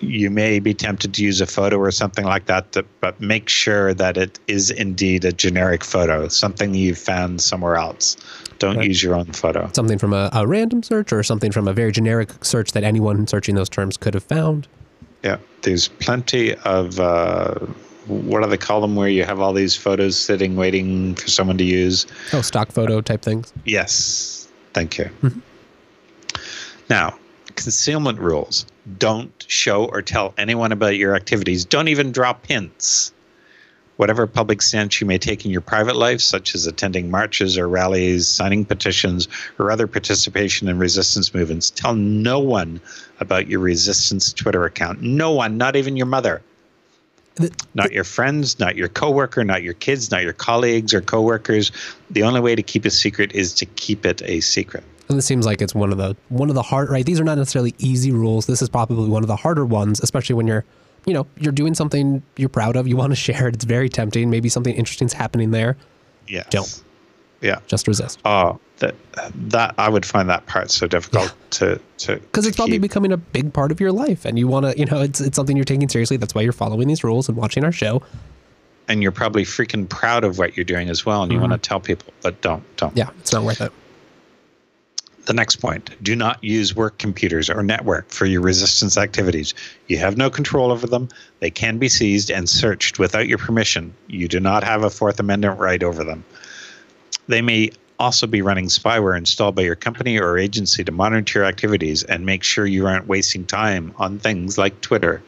you 0.00 0.30
may 0.30 0.58
be 0.58 0.74
tempted 0.74 1.14
to 1.14 1.22
use 1.22 1.40
a 1.40 1.46
photo 1.46 1.78
or 1.78 1.90
something 1.90 2.24
like 2.24 2.46
that, 2.46 2.72
to, 2.72 2.84
but 3.00 3.18
make 3.20 3.48
sure 3.48 3.94
that 3.94 4.16
it 4.16 4.38
is 4.46 4.70
indeed 4.70 5.24
a 5.24 5.32
generic 5.32 5.82
photo, 5.82 6.28
something 6.28 6.74
you've 6.74 6.98
found 6.98 7.40
somewhere 7.40 7.76
else. 7.76 8.16
Don't 8.58 8.76
right. 8.76 8.86
use 8.86 9.02
your 9.02 9.14
own 9.14 9.32
photo. 9.32 9.70
Something 9.72 9.98
from 9.98 10.12
a, 10.12 10.30
a, 10.32 10.46
random 10.46 10.82
search 10.82 11.12
or 11.12 11.22
something 11.22 11.50
from 11.50 11.66
a 11.66 11.72
very 11.72 11.92
generic 11.92 12.44
search 12.44 12.72
that 12.72 12.84
anyone 12.84 13.26
searching 13.26 13.54
those 13.54 13.68
terms 13.68 13.96
could 13.96 14.14
have 14.14 14.24
found. 14.24 14.68
Yeah, 15.22 15.38
there's 15.62 15.88
plenty 15.88 16.54
of 16.56 17.00
uh, 17.00 17.54
what 18.06 18.42
do 18.42 18.48
they 18.48 18.58
call 18.58 18.80
them 18.80 18.96
where 18.96 19.08
you 19.08 19.24
have 19.24 19.40
all 19.40 19.52
these 19.52 19.74
photos 19.74 20.18
sitting 20.18 20.56
waiting 20.56 21.14
for 21.14 21.28
someone 21.28 21.56
to 21.58 21.64
use? 21.64 22.06
Oh, 22.32 22.42
stock 22.42 22.70
photo 22.70 23.00
type 23.00 23.22
things. 23.22 23.52
Yes, 23.64 24.43
thank 24.74 24.98
you. 24.98 25.04
Mm-hmm. 25.22 25.40
Now, 26.90 27.16
concealment 27.54 28.18
rules. 28.18 28.66
Don't 28.98 29.44
show 29.48 29.86
or 29.86 30.02
tell 30.02 30.34
anyone 30.36 30.72
about 30.72 30.96
your 30.96 31.14
activities. 31.16 31.64
Don't 31.64 31.88
even 31.88 32.12
drop 32.12 32.46
hints. 32.46 33.12
Whatever 33.96 34.26
public 34.26 34.60
stance 34.60 35.00
you 35.00 35.06
may 35.06 35.18
take 35.18 35.44
in 35.44 35.52
your 35.52 35.60
private 35.60 35.94
life, 35.94 36.20
such 36.20 36.56
as 36.56 36.66
attending 36.66 37.12
marches 37.12 37.56
or 37.56 37.68
rallies, 37.68 38.26
signing 38.26 38.64
petitions, 38.64 39.28
or 39.58 39.70
other 39.70 39.86
participation 39.86 40.68
in 40.68 40.78
resistance 40.78 41.32
movements, 41.32 41.70
tell 41.70 41.94
no 41.94 42.40
one 42.40 42.80
about 43.20 43.46
your 43.46 43.60
resistance 43.60 44.32
Twitter 44.32 44.64
account. 44.64 45.00
No 45.00 45.30
one, 45.30 45.56
not 45.56 45.76
even 45.76 45.96
your 45.96 46.06
mother. 46.06 46.42
The, 47.36 47.52
not 47.74 47.90
your 47.90 48.04
friends, 48.04 48.60
not 48.60 48.76
your 48.76 48.88
coworker, 48.88 49.42
not 49.42 49.62
your 49.62 49.74
kids, 49.74 50.10
not 50.10 50.22
your 50.22 50.32
colleagues 50.32 50.94
or 50.94 51.00
coworkers. 51.00 51.72
The 52.10 52.22
only 52.22 52.40
way 52.40 52.54
to 52.54 52.62
keep 52.62 52.84
a 52.84 52.90
secret 52.90 53.32
is 53.34 53.52
to 53.54 53.66
keep 53.66 54.06
it 54.06 54.22
a 54.22 54.40
secret. 54.40 54.84
And 55.08 55.18
this 55.18 55.26
seems 55.26 55.44
like 55.44 55.60
it's 55.60 55.74
one 55.74 55.90
of 55.90 55.98
the 55.98 56.16
one 56.28 56.48
of 56.48 56.54
the 56.54 56.62
hard 56.62 56.90
right. 56.90 57.04
These 57.04 57.20
are 57.20 57.24
not 57.24 57.36
necessarily 57.36 57.74
easy 57.78 58.12
rules. 58.12 58.46
This 58.46 58.62
is 58.62 58.68
probably 58.68 59.08
one 59.08 59.22
of 59.22 59.28
the 59.28 59.36
harder 59.36 59.66
ones, 59.66 60.00
especially 60.00 60.34
when 60.34 60.46
you're, 60.46 60.64
you 61.06 61.12
know, 61.12 61.26
you're 61.36 61.52
doing 61.52 61.74
something 61.74 62.22
you're 62.36 62.48
proud 62.48 62.76
of. 62.76 62.86
You 62.86 62.96
want 62.96 63.10
to 63.10 63.16
share 63.16 63.48
it. 63.48 63.54
It's 63.54 63.64
very 63.64 63.88
tempting. 63.88 64.30
Maybe 64.30 64.48
something 64.48 64.74
interesting 64.74 65.06
is 65.06 65.12
happening 65.12 65.50
there. 65.50 65.76
Yeah. 66.28 66.44
Don't. 66.50 66.82
Yeah. 67.40 67.58
Just 67.66 67.88
resist. 67.88 68.20
Oh, 68.24 68.60
that 68.78 68.94
that 69.34 69.74
I 69.78 69.88
would 69.88 70.04
find 70.04 70.28
that 70.28 70.46
part 70.46 70.70
so 70.70 70.86
difficult 70.86 71.26
yeah. 71.26 71.48
to 71.50 71.80
to 71.98 72.16
because 72.16 72.46
it's 72.46 72.56
probably 72.56 72.74
keep. 72.74 72.82
becoming 72.82 73.12
a 73.12 73.16
big 73.16 73.52
part 73.52 73.70
of 73.70 73.80
your 73.80 73.92
life, 73.92 74.24
and 74.24 74.38
you 74.38 74.48
want 74.48 74.66
to, 74.66 74.78
you 74.78 74.84
know, 74.84 75.00
it's 75.00 75.20
it's 75.20 75.36
something 75.36 75.56
you're 75.56 75.64
taking 75.64 75.88
seriously. 75.88 76.16
That's 76.16 76.34
why 76.34 76.42
you're 76.42 76.52
following 76.52 76.88
these 76.88 77.04
rules 77.04 77.28
and 77.28 77.36
watching 77.36 77.64
our 77.64 77.72
show. 77.72 78.02
And 78.86 79.02
you're 79.02 79.12
probably 79.12 79.44
freaking 79.44 79.88
proud 79.88 80.24
of 80.24 80.38
what 80.38 80.56
you're 80.56 80.64
doing 80.64 80.90
as 80.90 81.06
well, 81.06 81.22
and 81.22 81.30
mm-hmm. 81.30 81.42
you 81.42 81.48
want 81.48 81.62
to 81.62 81.68
tell 81.68 81.80
people, 81.80 82.12
but 82.22 82.40
don't 82.40 82.64
don't. 82.76 82.96
Yeah, 82.96 83.10
it's 83.20 83.32
not 83.32 83.44
worth 83.44 83.60
it. 83.60 83.72
The 85.26 85.32
next 85.32 85.56
point 85.56 85.90
do 86.02 86.14
not 86.14 86.42
use 86.44 86.76
work 86.76 86.98
computers 86.98 87.48
or 87.48 87.62
network 87.62 88.10
for 88.10 88.26
your 88.26 88.42
resistance 88.42 88.98
activities. 88.98 89.54
You 89.86 89.96
have 89.98 90.18
no 90.18 90.28
control 90.28 90.70
over 90.70 90.86
them. 90.86 91.08
They 91.40 91.50
can 91.50 91.78
be 91.78 91.88
seized 91.88 92.30
and 92.30 92.46
searched 92.46 92.98
without 92.98 93.26
your 93.26 93.38
permission. 93.38 93.94
You 94.08 94.28
do 94.28 94.38
not 94.38 94.64
have 94.64 94.82
a 94.82 94.90
Fourth 94.90 95.18
Amendment 95.18 95.58
right 95.58 95.82
over 95.82 96.04
them. 96.04 96.24
They 97.26 97.40
may 97.40 97.70
also 97.98 98.26
be 98.26 98.42
running 98.42 98.66
spyware 98.66 99.16
installed 99.16 99.54
by 99.54 99.62
your 99.62 99.76
company 99.76 100.18
or 100.18 100.38
agency 100.38 100.84
to 100.84 100.92
monitor 100.92 101.40
your 101.40 101.46
activities 101.46 102.02
and 102.02 102.26
make 102.26 102.42
sure 102.42 102.66
you 102.66 102.86
aren't 102.86 103.06
wasting 103.06 103.46
time 103.46 103.94
on 103.96 104.18
things 104.18 104.58
like 104.58 104.80
Twitter. 104.80 105.22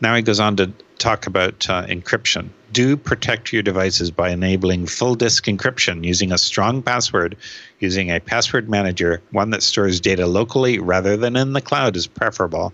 Now 0.00 0.16
he 0.16 0.22
goes 0.22 0.40
on 0.40 0.56
to 0.56 0.72
talk 0.98 1.26
about 1.26 1.68
uh, 1.68 1.86
encryption. 1.86 2.48
Do 2.72 2.96
protect 2.96 3.52
your 3.52 3.62
devices 3.62 4.10
by 4.10 4.30
enabling 4.30 4.86
full 4.86 5.14
disk 5.14 5.44
encryption 5.44 6.04
using 6.04 6.32
a 6.32 6.38
strong 6.38 6.82
password, 6.82 7.36
using 7.78 8.10
a 8.10 8.20
password 8.20 8.68
manager, 8.68 9.22
one 9.30 9.50
that 9.50 9.62
stores 9.62 10.00
data 10.00 10.26
locally 10.26 10.78
rather 10.78 11.16
than 11.16 11.36
in 11.36 11.52
the 11.52 11.60
cloud 11.60 11.96
is 11.96 12.06
preferable. 12.06 12.72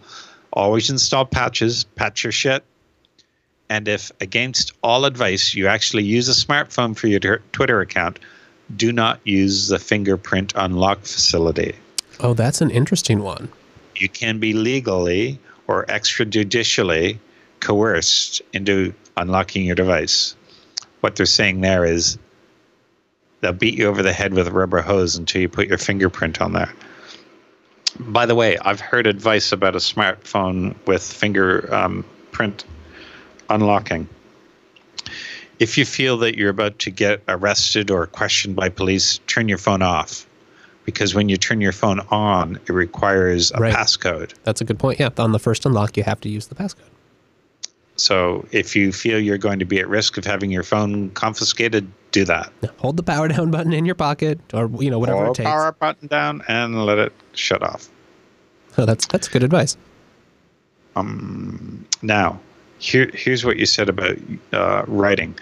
Always 0.53 0.91
install 0.91 1.27
patches, 1.27 1.85
patch 1.85 2.25
your 2.25 2.33
shit. 2.33 2.65
And 3.71 3.87
if, 3.87 4.11
against 4.21 4.73
all 4.83 5.05
advice, 5.05 5.55
you 5.55 5.69
actually 5.69 6.03
use 6.03 6.29
a 6.29 6.33
smartphone 6.33 6.97
for 6.97 7.07
your 7.07 7.39
Twitter 7.53 7.81
account, 7.81 8.19
do 8.77 8.93
not 8.93 9.21
use 9.25 9.69
the 9.69 9.79
fingerprint 9.79 10.53
unlock 10.57 11.03
facility. 11.03 11.77
Oh, 12.19 12.35
that's 12.35 12.61
an 12.61 12.71
interesting 12.71 13.23
one. 13.23 13.49
You 13.95 14.09
can 14.09 14.41
be 14.41 14.53
legally 14.53 15.39
or 15.69 15.87
extrajudicially 15.87 17.19
coerced 17.61 18.43
into 18.53 18.93
unlocking 19.17 19.65
your 19.65 19.77
device. 19.77 20.35
What 21.01 21.15
they're 21.15 21.27
saying 21.27 21.61
there 21.61 21.85
is 21.85 22.19
they'll 23.41 23.53
beat 23.53 23.79
you 23.79 23.87
over 23.87 24.03
the 24.03 24.13
head 24.13 24.35
with 24.35 24.49
a 24.49 24.53
rubber 24.53 24.81
hose 24.81 25.15
until 25.15 25.43
you 25.43 25.49
put 25.49 25.69
your 25.69 25.79
fingerprint 25.79 26.41
on 26.41 26.55
there. 26.55 26.73
By 28.01 28.27
the 28.27 28.35
way, 28.35 28.59
I've 28.59 28.81
heard 28.81 29.07
advice 29.07 29.53
about 29.53 29.77
a 29.77 29.79
smartphone 29.79 30.75
with 30.87 31.03
fingerprint 31.03 31.73
um, 31.73 32.05
unlocking. 33.51 34.09
If 35.59 35.77
you 35.77 35.85
feel 35.85 36.17
that 36.19 36.39
you're 36.39 36.51
about 36.51 36.79
to 36.81 36.91
get 36.91 37.23
arrested 37.29 37.91
or 37.91 38.07
questioned 38.07 38.57
by 38.57 38.71
police, 38.71 39.19
turn 39.27 39.49
your 39.49 39.59
phone 39.59 39.83
off. 39.83 40.27
Because 40.87 41.15
when 41.15 41.29
you 41.29 41.37
turn 41.37 41.61
your 41.61 41.73
phone 41.73 42.01
on, 42.11 42.57
it 42.67 42.73
requires 42.73 43.53
a 43.53 43.59
right. 43.59 43.75
passcode. 43.75 44.33
That's 44.45 44.63
a 44.63 44.65
good 44.65 44.79
point. 44.79 44.99
Yeah, 44.99 45.11
on 45.19 45.33
the 45.33 45.39
first 45.39 45.67
unlock, 45.67 45.97
you 45.97 46.03
have 46.03 46.21
to 46.23 46.31
use 46.31 46.47
the 46.47 46.55
passcode. 46.55 46.89
So 47.97 48.47
if 48.51 48.75
you 48.75 48.93
feel 48.93 49.21
you're 49.21 49.39
going 49.39 49.59
to 49.59 49.67
be 49.67 49.79
at 49.79 49.89
risk 49.89 50.17
of 50.17 50.25
having 50.25 50.51
your 50.51 50.63
phone 50.63 51.11
confiscated, 51.11 51.91
do 52.13 52.25
that. 52.25 52.51
Hold 52.79 52.97
the 52.97 53.03
power 53.03 53.29
down 53.29 53.51
button 53.51 53.75
in 53.75 53.85
your 53.85 53.95
pocket, 53.95 54.41
or 54.55 54.71
you 54.79 54.91
know 54.91 54.99
whatever 54.99 55.25
Hold 55.25 55.37
it 55.37 55.43
takes. 55.43 55.51
Power 55.51 55.73
button 55.73 56.09
down 56.09 56.43
and 56.49 56.85
let 56.87 56.99
it 56.99 57.13
shut 57.35 57.63
off. 57.63 57.91
Oh, 58.79 58.87
that's 58.87 59.07
that's 59.07 59.29
good 59.29 59.43
advice. 59.43 59.77
Um, 60.97 61.87
now, 62.03 62.41
here 62.81 63.11
here's 63.15 63.45
what 63.45 63.59
you 63.59 63.67
said 63.67 63.89
about 63.89 64.17
uh, 64.53 64.83
writing. 64.89 65.37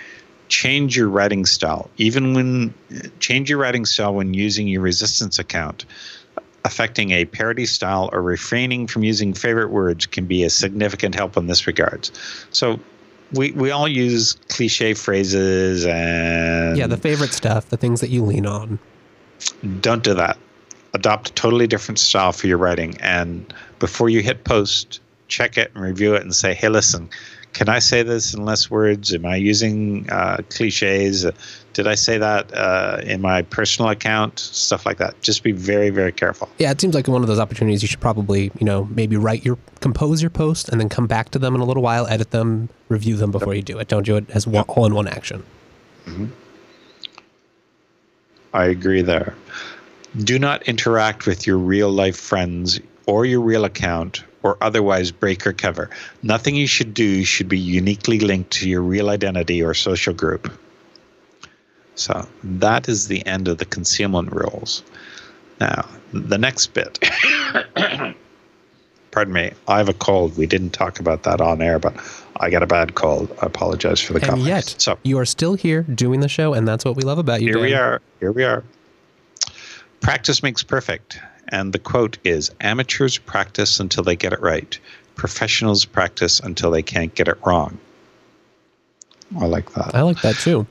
Change 0.49 0.97
your 0.97 1.09
writing 1.09 1.47
style. 1.47 1.89
Even 1.97 2.35
when 2.35 2.75
change 3.21 3.49
your 3.49 3.59
writing 3.59 3.87
style 3.87 4.15
when 4.15 4.35
using 4.35 4.69
your 4.69 4.83
resistance 4.83 5.39
account 5.39 5.87
affecting 6.65 7.13
a 7.13 7.25
parody 7.25 7.65
style 7.65 8.11
or 8.13 8.21
refraining 8.21 8.87
from 8.87 9.03
using 9.03 9.33
favorite 9.33 9.71
words 9.71 10.05
can 10.05 10.27
be 10.27 10.45
a 10.45 10.51
significant 10.51 11.15
help 11.15 11.37
in 11.37 11.47
this 11.47 11.67
regards. 11.67 12.13
So 12.51 12.79
we, 13.33 13.53
we 13.53 13.71
all 13.71 13.89
use 13.89 14.35
cliche 14.49 14.93
phrases 14.95 15.87
and 15.87 16.77
yeah, 16.77 16.87
the 16.87 16.97
favorite 16.97 17.33
stuff, 17.33 17.69
the 17.69 17.77
things 17.77 18.01
that 18.01 18.11
you 18.11 18.23
lean 18.23 18.47
on. 18.47 18.79
Don't 19.81 20.03
do 20.03 20.15
that. 20.15 20.37
Adopt 20.95 21.31
a 21.31 21.33
totally 21.35 21.67
different 21.67 21.99
style 21.99 22.33
for 22.33 22.47
your 22.47 22.59
writing, 22.59 22.97
and 23.01 23.53
before 23.79 24.09
you 24.09 24.21
hit 24.21 24.45
post, 24.45 25.01
check 25.29 25.57
it 25.57 25.71
and 25.75 25.83
review 25.83 26.15
it 26.15 26.23
and 26.23 26.35
say, 26.35 26.55
"Hey, 26.55 26.69
listen, 26.69 27.09
can 27.53 27.69
I 27.69 27.79
say 27.79 28.03
this 28.03 28.35
in 28.35 28.45
less 28.45 28.71
words? 28.71 29.13
Am 29.13 29.27
I 29.27 29.37
using 29.37 30.09
uh, 30.11 30.39
cliches? 30.51 31.27
Did 31.73 31.87
I 31.87 31.95
say 31.95 32.19
that 32.19 32.53
uh, 32.55 33.01
in 33.03 33.21
my 33.21 33.43
personal 33.43 33.91
account? 33.91 34.39
Stuff 34.39 34.87
like 34.87 34.99
that. 34.99 35.21
Just 35.23 35.43
be 35.43 35.53
very, 35.53 35.91
very 35.91 36.13
careful. 36.13 36.49
Yeah, 36.59 36.71
it 36.71 36.81
seems 36.81 36.95
like 36.95 37.09
one 37.09 37.23
of 37.23 37.29
those 37.29 37.39
opportunities 37.39 37.83
you 37.83 37.89
should 37.89 38.01
probably, 38.01 38.53
you 38.59 38.65
know, 38.65 38.85
maybe 38.91 39.17
write 39.17 39.45
your, 39.45 39.59
compose 39.81 40.23
your 40.23 40.31
post 40.31 40.69
and 40.69 40.81
then 40.81 40.89
come 40.89 41.07
back 41.07 41.31
to 41.31 41.39
them 41.39 41.55
in 41.55 41.61
a 41.61 41.65
little 41.65 41.83
while, 41.83 42.07
edit 42.07 42.31
them, 42.31 42.69
review 42.89 43.17
them 43.17 43.31
before 43.31 43.55
yep. 43.55 43.57
you 43.57 43.75
do 43.75 43.79
it. 43.79 43.89
Don't 43.89 44.05
do 44.05 44.17
it 44.17 44.29
as 44.31 44.47
one, 44.47 44.65
all 44.69 44.87
in 44.87 44.95
one 44.95 45.09
action. 45.09 45.43
Mm-hmm. 46.07 46.27
I 48.55 48.67
agree 48.67 49.03
there. 49.03 49.35
Do 50.19 50.39
not 50.39 50.63
interact 50.69 51.27
with 51.27 51.47
your 51.47 51.59
real 51.59 51.91
life 51.91 52.17
friends 52.17 52.81
or 53.07 53.27
your 53.27 53.41
real 53.41 53.65
account 53.65 54.25
or 54.43 54.57
otherwise 54.61 55.11
break 55.11 55.47
or 55.47 55.53
cover. 55.53 55.91
Nothing 56.23 56.55
you 56.57 56.67
should 56.67 56.95
do 56.95 57.25
should 57.25 57.49
be 57.49 57.59
uniquely 57.59 58.21
linked 58.21 58.51
to 58.53 58.69
your 58.69 58.83
real 58.83 59.11
identity 59.11 59.63
or 59.63 59.75
social 59.75 60.15
group. 60.15 60.53
So 61.95 62.27
that 62.45 62.89
is 62.89 63.09
the 63.09 63.27
end 63.27 63.49
of 63.49 63.59
the 63.59 63.65
concealment 63.65 64.33
rules. 64.33 64.83
Now, 65.61 65.89
the 66.13 66.39
next 66.39 66.69
bit. 66.69 66.99
Pardon 69.11 69.35
me, 69.35 69.51
I 69.67 69.79
have 69.79 69.89
a 69.89 69.95
cold. 69.95 70.37
We 70.37 70.47
didn't 70.47 70.71
talk 70.71 71.01
about 71.01 71.25
that 71.25 71.41
on 71.41 71.61
air, 71.61 71.79
but 71.79 71.97
I 72.37 72.51
got 72.51 72.63
a 72.63 72.67
bad 72.67 72.95
cold. 72.95 73.37
I 73.43 73.47
apologize 73.47 74.01
for 74.01 74.13
the 74.13 74.21
and 74.21 74.29
comments. 74.29 74.49
yet, 74.49 74.75
so 74.79 74.99
you 75.03 75.19
are 75.19 75.25
still 75.25 75.55
here 75.55 75.83
doing 75.83 76.21
the 76.21 76.29
show, 76.29 76.55
and 76.55 76.69
that's 76.69 76.85
what 76.85 76.95
we 76.95 77.03
love 77.03 77.19
about 77.19 77.41
you. 77.41 77.49
Here 77.49 77.55
Dan. 77.55 77.63
we 77.63 77.75
are. 77.75 78.03
Here 78.21 78.33
we 78.33 78.45
are. 78.45 78.63
Practice 80.01 80.43
makes 80.43 80.63
perfect. 80.63 81.19
And 81.49 81.73
the 81.73 81.79
quote 81.79 82.19
is 82.25 82.51
Amateurs 82.61 83.19
practice 83.19 83.81
until 83.81 84.05
they 84.05 84.17
get 84.17 84.33
it 84.33 84.41
right, 84.41 84.79
professionals 85.17 85.85
practice 85.85 86.41
until 86.41 86.71
they 86.71 86.83
can't 86.83 87.15
get 87.15 87.29
it 87.29 87.39
wrong. 87.45 87.79
I 89.39 89.47
like 89.47 89.73
that. 89.75 89.95
I 89.95 90.03
like 90.03 90.21
that 90.23 90.37
too. 90.37 90.67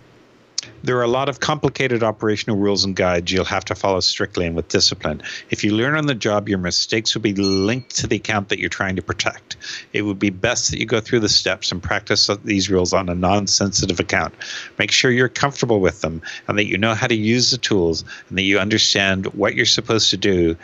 There 0.87 0.97
are 0.97 1.03
a 1.03 1.07
lot 1.07 1.27
of 1.27 1.41
complicated 1.41 2.01
operational 2.01 2.55
rules 2.55 2.85
and 2.85 2.95
guides 2.95 3.29
you'll 3.29 3.43
have 3.43 3.65
to 3.65 3.75
follow 3.75 3.99
strictly 3.99 4.45
and 4.45 4.55
with 4.55 4.69
discipline. 4.69 5.21
If 5.49 5.61
you 5.61 5.75
learn 5.75 5.97
on 5.97 6.05
the 6.05 6.15
job, 6.15 6.47
your 6.47 6.59
mistakes 6.59 7.13
will 7.13 7.21
be 7.21 7.33
linked 7.33 7.93
to 7.97 8.07
the 8.07 8.15
account 8.15 8.47
that 8.47 8.59
you're 8.59 8.69
trying 8.69 8.95
to 8.95 9.01
protect. 9.01 9.57
It 9.91 10.03
would 10.03 10.17
be 10.17 10.29
best 10.29 10.71
that 10.71 10.79
you 10.79 10.85
go 10.85 11.01
through 11.01 11.19
the 11.19 11.27
steps 11.27 11.73
and 11.73 11.83
practice 11.83 12.29
these 12.45 12.69
rules 12.69 12.93
on 12.93 13.09
a 13.09 13.15
non 13.15 13.47
sensitive 13.47 13.99
account. 13.99 14.33
Make 14.79 14.91
sure 14.91 15.11
you're 15.11 15.27
comfortable 15.27 15.81
with 15.81 15.99
them 15.99 16.21
and 16.47 16.57
that 16.57 16.67
you 16.67 16.77
know 16.77 16.93
how 16.93 17.07
to 17.07 17.15
use 17.15 17.51
the 17.51 17.57
tools 17.57 18.05
and 18.29 18.37
that 18.37 18.43
you 18.43 18.57
understand 18.57 19.25
what 19.33 19.55
you're 19.55 19.65
supposed 19.65 20.11
to 20.11 20.17
do 20.17 20.55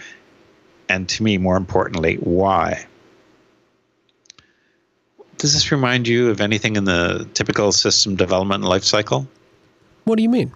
And 0.88 1.09
to 1.09 1.23
me, 1.23 1.38
more 1.38 1.57
importantly, 1.57 2.15
why? 2.15 2.86
Does 5.38 5.53
this 5.53 5.69
remind 5.69 6.07
you 6.07 6.29
of 6.29 6.39
anything 6.39 6.77
in 6.77 6.86
the 6.86 7.27
typical 7.33 7.73
system 7.73 8.15
development 8.15 8.63
life 8.63 8.86
cycle? 8.86 9.27
What 10.05 10.17
do 10.17 10.23
you 10.23 10.29
mean? 10.29 10.51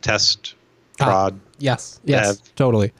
Test, 0.00 0.54
ah, 1.00 1.04
prod. 1.04 1.34
Ah, 1.34 1.50
yes, 1.58 2.00
yes, 2.04 2.38
dev. 2.38 2.54
totally, 2.56 2.92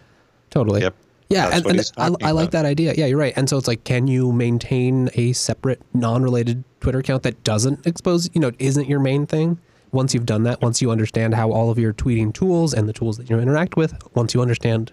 totally. 0.51 0.83
Yep. 0.83 0.95
Yeah, 1.29 1.49
and, 1.51 1.67
and 1.67 1.93
I, 1.97 2.29
I, 2.29 2.31
like 2.33 2.51
that 2.51 2.67
idea. 2.67 2.93
Yeah, 2.95 3.07
you're 3.07 3.19
right. 3.19 3.33
And 3.37 3.49
so 3.49 3.57
it's 3.57 3.67
like, 3.67 3.85
can 3.85 4.07
you 4.07 4.33
maintain 4.33 5.09
a 5.15 5.33
separate, 5.33 5.81
non-related 5.95 6.63
Twitter 6.81 6.99
account 6.99 7.23
that 7.23 7.43
doesn't 7.43 7.87
expose, 7.87 8.29
you 8.35 8.41
know, 8.41 8.53
isn't 8.59 8.87
your 8.87 9.01
main 9.01 9.27
thing? 9.27 9.59
Once 9.93 10.13
you've 10.13 10.27
done 10.27 10.43
that, 10.43 10.61
once 10.61 10.83
you 10.83 10.91
understand 10.91 11.35
how 11.35 11.51
all 11.51 11.71
of 11.71 11.79
your 11.79 11.95
tweeting 11.95 12.35
tools 12.35 12.75
and 12.75 12.87
the 12.87 12.93
tools 12.93 13.17
that 13.17 13.31
you 13.31 13.39
interact 13.39 13.77
with, 13.77 13.95
once 14.15 14.35
you 14.35 14.43
understand 14.43 14.93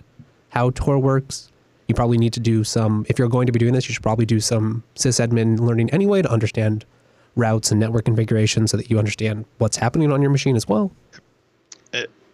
how 0.49 0.69
Tor 0.71 0.97
works, 0.97 1.51
you 1.89 1.95
probably 1.95 2.17
need 2.17 2.33
to 2.33 2.39
do 2.39 2.63
some. 2.63 3.05
If 3.09 3.19
you're 3.19 3.27
going 3.27 3.47
to 3.47 3.51
be 3.51 3.59
doing 3.59 3.73
this, 3.73 3.89
you 3.89 3.93
should 3.93 4.03
probably 4.03 4.25
do 4.25 4.39
some 4.39 4.83
sysadmin 4.95 5.59
learning 5.59 5.89
anyway 5.89 6.21
to 6.21 6.31
understand 6.31 6.85
routes 7.39 7.71
and 7.71 7.79
network 7.79 8.05
configuration, 8.05 8.67
so 8.67 8.77
that 8.77 8.89
you 8.89 8.99
understand 8.99 9.45
what's 9.57 9.77
happening 9.77 10.11
on 10.11 10.21
your 10.21 10.31
machine 10.31 10.55
as 10.55 10.67
well 10.67 10.91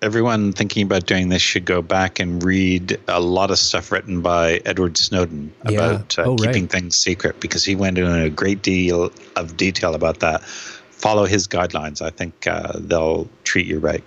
everyone 0.05 0.53
thinking 0.53 0.83
about 0.83 1.07
doing 1.07 1.29
this 1.29 1.41
should 1.41 1.65
go 1.65 1.81
back 1.81 2.19
and 2.19 2.43
read 2.43 2.99
a 3.07 3.19
lot 3.19 3.49
of 3.49 3.57
stuff 3.57 3.91
written 3.91 4.21
by 4.21 4.61
Edward 4.63 4.97
Snowden 4.97 5.51
yeah. 5.67 5.71
about 5.71 6.19
uh, 6.19 6.23
oh, 6.23 6.35
keeping 6.35 6.63
right. 6.63 6.71
things 6.71 6.95
secret 6.95 7.39
because 7.39 7.65
he 7.65 7.75
went 7.75 7.97
into 7.97 8.23
a 8.23 8.29
great 8.29 8.61
deal 8.61 9.11
of 9.35 9.57
detail 9.57 9.95
about 9.95 10.19
that. 10.19 10.43
Follow 10.43 11.25
his 11.25 11.47
guidelines. 11.47 12.03
I 12.03 12.11
think 12.11 12.45
uh, 12.45 12.73
they'll 12.75 13.27
treat 13.43 13.65
you 13.65 13.79
right. 13.79 14.03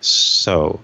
So, 0.00 0.80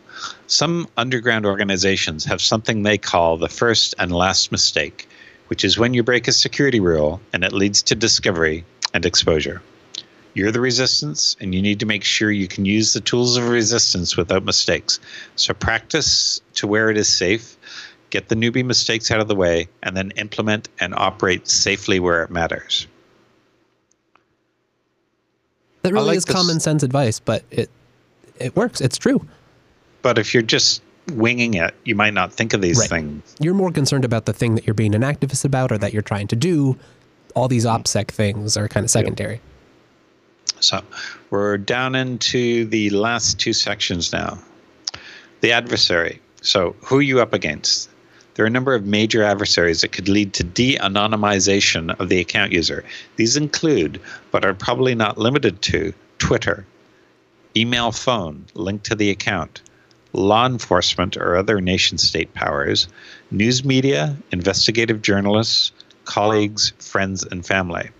some 0.47 0.89
underground 0.99 1.47
organizations 1.47 2.25
have 2.27 2.41
something 2.41 2.83
they 2.83 2.99
call 2.99 3.39
the 3.39 3.49
first 3.49 3.95
and 3.99 4.13
last 4.13 4.53
mistake, 4.53 5.09
which 5.49 5.65
is 5.65 5.79
when 5.79 5.95
you 5.95 6.03
break 6.03 6.29
a 6.29 6.33
security 6.33 6.81
rule 6.81 7.21
and 7.33 7.45
it 7.45 7.53
leads 7.53 7.83
to 7.85 7.95
discovery 7.95 8.65
and 8.95 9.05
exposure. 9.05 9.63
You're 10.35 10.53
the 10.53 10.61
resistance, 10.61 11.37
and 11.41 11.55
you 11.55 11.63
need 11.63 11.81
to 11.81 11.87
make 11.87 12.05
sure 12.05 12.31
you 12.31 12.49
can 12.49 12.65
use 12.65 12.93
the 12.93 13.01
tools 13.01 13.37
of 13.37 13.49
resistance 13.49 14.17
without 14.17 14.45
mistakes. 14.45 15.01
So 15.37 15.55
practice 15.55 16.41
to 16.55 16.67
where 16.67 16.91
it 16.91 16.97
is 16.97 17.09
safe, 17.09 17.57
get 18.11 18.29
the 18.29 18.37
newbie 18.37 18.65
mistakes 18.65 19.11
out 19.11 19.21
of 19.21 19.29
the 19.29 19.35
way, 19.35 19.69
and 19.83 19.97
then 19.97 20.13
implement 20.13 20.69
and 20.79 20.95
operate 20.95 21.49
safely 21.49 21.99
where 21.99 22.23
it 22.23 22.31
matters. 22.31 22.87
That 25.83 25.93
really 25.93 26.07
like 26.07 26.17
is 26.19 26.25
this. 26.25 26.35
common 26.35 26.61
sense 26.61 26.83
advice, 26.83 27.19
but 27.21 27.43
it 27.51 27.71
it 28.39 28.55
works. 28.55 28.81
It's 28.81 28.99
true. 28.99 29.27
But 30.03 30.19
if 30.19 30.35
you're 30.35 30.43
just 30.43 30.83
winging 31.13 31.55
it, 31.55 31.75
you 31.85 31.95
might 31.95 32.15
not 32.15 32.33
think 32.33 32.53
of 32.55 32.61
these 32.61 32.79
right. 32.79 32.89
things. 32.89 33.35
You're 33.41 33.55
more 33.55 33.71
concerned 33.71 34.05
about 34.05 34.27
the 34.27 34.33
thing 34.33 34.55
that 34.55 34.67
you're 34.67 34.75
being 34.75 34.95
an 34.95 35.03
activist 35.03 35.45
about 35.45 35.73
or 35.73 35.79
that 35.79 35.93
you're 35.93 36.03
trying 36.03 36.29
to 36.29 36.37
do. 36.37 36.79
All 37.35 37.49
these 37.49 37.65
OPSEC 37.65 38.09
things 38.09 38.57
are 38.57 38.69
kind 38.69 38.85
of 38.85 38.91
secondary. 38.91 39.41
So 40.61 40.83
we're 41.31 41.59
down 41.59 41.95
into 41.95 42.65
the 42.65 42.91
last 42.91 43.39
two 43.39 43.53
sections 43.53 44.13
now. 44.13 44.39
The 45.41 45.53
adversary. 45.53 46.21
So 46.43 46.75
who 46.85 46.99
are 46.99 47.03
you 47.03 47.21
up 47.21 47.33
against? 47.33 47.89
There 48.35 48.45
are 48.45 48.49
a 48.49 48.51
number 48.51 48.75
of 48.75 48.85
major 48.85 49.23
adversaries 49.23 49.81
that 49.81 49.93
could 49.93 50.09
lead 50.09 50.33
to 50.35 50.45
de 50.45 50.77
anonymization 50.77 51.99
of 51.99 52.09
the 52.09 52.21
account 52.21 52.53
user. 52.53 52.85
These 53.17 53.37
include, 53.37 54.01
but 54.31 54.45
are 54.45 54.55
probably 54.55 54.95
not 54.95 55.19
limited 55.19 55.61
to, 55.63 55.93
Twitter, 56.19 56.65
email 57.57 57.91
phone 57.91 58.45
linked 58.55 58.87
to 58.87 58.95
the 58.95 59.11
account, 59.11 59.63
law 60.13 60.47
enforcement 60.47 61.17
or 61.17 61.37
other 61.37 61.61
nation 61.61 61.99
state 61.99 62.33
powers, 62.35 62.87
news 63.31 63.65
media, 63.65 64.17
investigative 64.31 65.03
journalists, 65.03 65.73
colleagues, 66.09 66.73
friends, 66.79 67.23
and 67.23 67.45
family. 67.47 67.91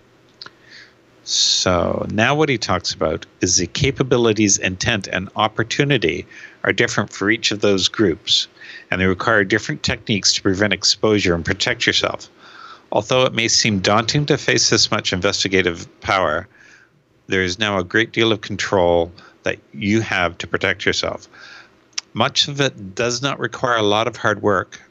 So 1.25 2.07
now 2.09 2.33
what 2.33 2.49
he 2.49 2.57
talks 2.57 2.91
about 2.91 3.27
is 3.39 3.57
the 3.57 3.67
capabilities, 3.67 4.57
intent, 4.57 5.07
and 5.07 5.29
opportunity 5.35 6.25
are 6.63 6.73
different 6.73 7.13
for 7.13 7.29
each 7.29 7.51
of 7.51 7.61
those 7.61 7.87
groups, 7.87 8.47
and 8.89 8.99
they 8.99 9.05
require 9.05 9.43
different 9.43 9.83
techniques 9.83 10.33
to 10.33 10.41
prevent 10.41 10.73
exposure 10.73 11.35
and 11.35 11.45
protect 11.45 11.85
yourself. 11.85 12.27
Although 12.91 13.25
it 13.25 13.35
may 13.35 13.47
seem 13.47 13.77
daunting 13.77 14.25
to 14.25 14.39
face 14.39 14.71
this 14.71 14.89
much 14.89 15.13
investigative 15.13 15.87
power, 16.01 16.47
there 17.27 17.43
is 17.43 17.59
now 17.59 17.77
a 17.77 17.83
great 17.83 18.11
deal 18.11 18.31
of 18.31 18.41
control 18.41 19.11
that 19.43 19.59
you 19.71 20.01
have 20.01 20.35
to 20.39 20.47
protect 20.47 20.83
yourself. 20.83 21.27
Much 22.13 22.47
of 22.47 22.59
it 22.59 22.95
does 22.95 23.21
not 23.21 23.39
require 23.39 23.77
a 23.77 23.83
lot 23.83 24.07
of 24.07 24.15
hard 24.17 24.41
work, 24.41 24.81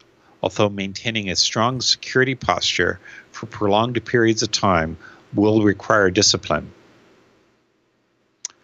although 0.42 0.68
maintaining 0.68 1.29
a 1.29 1.37
strong 1.37 1.81
security 1.81 2.35
posture 2.35 3.01
for 3.33 3.46
prolonged 3.46 4.05
periods 4.05 4.42
of 4.42 4.51
time 4.51 4.96
will 5.35 5.62
require 5.62 6.11
discipline. 6.11 6.70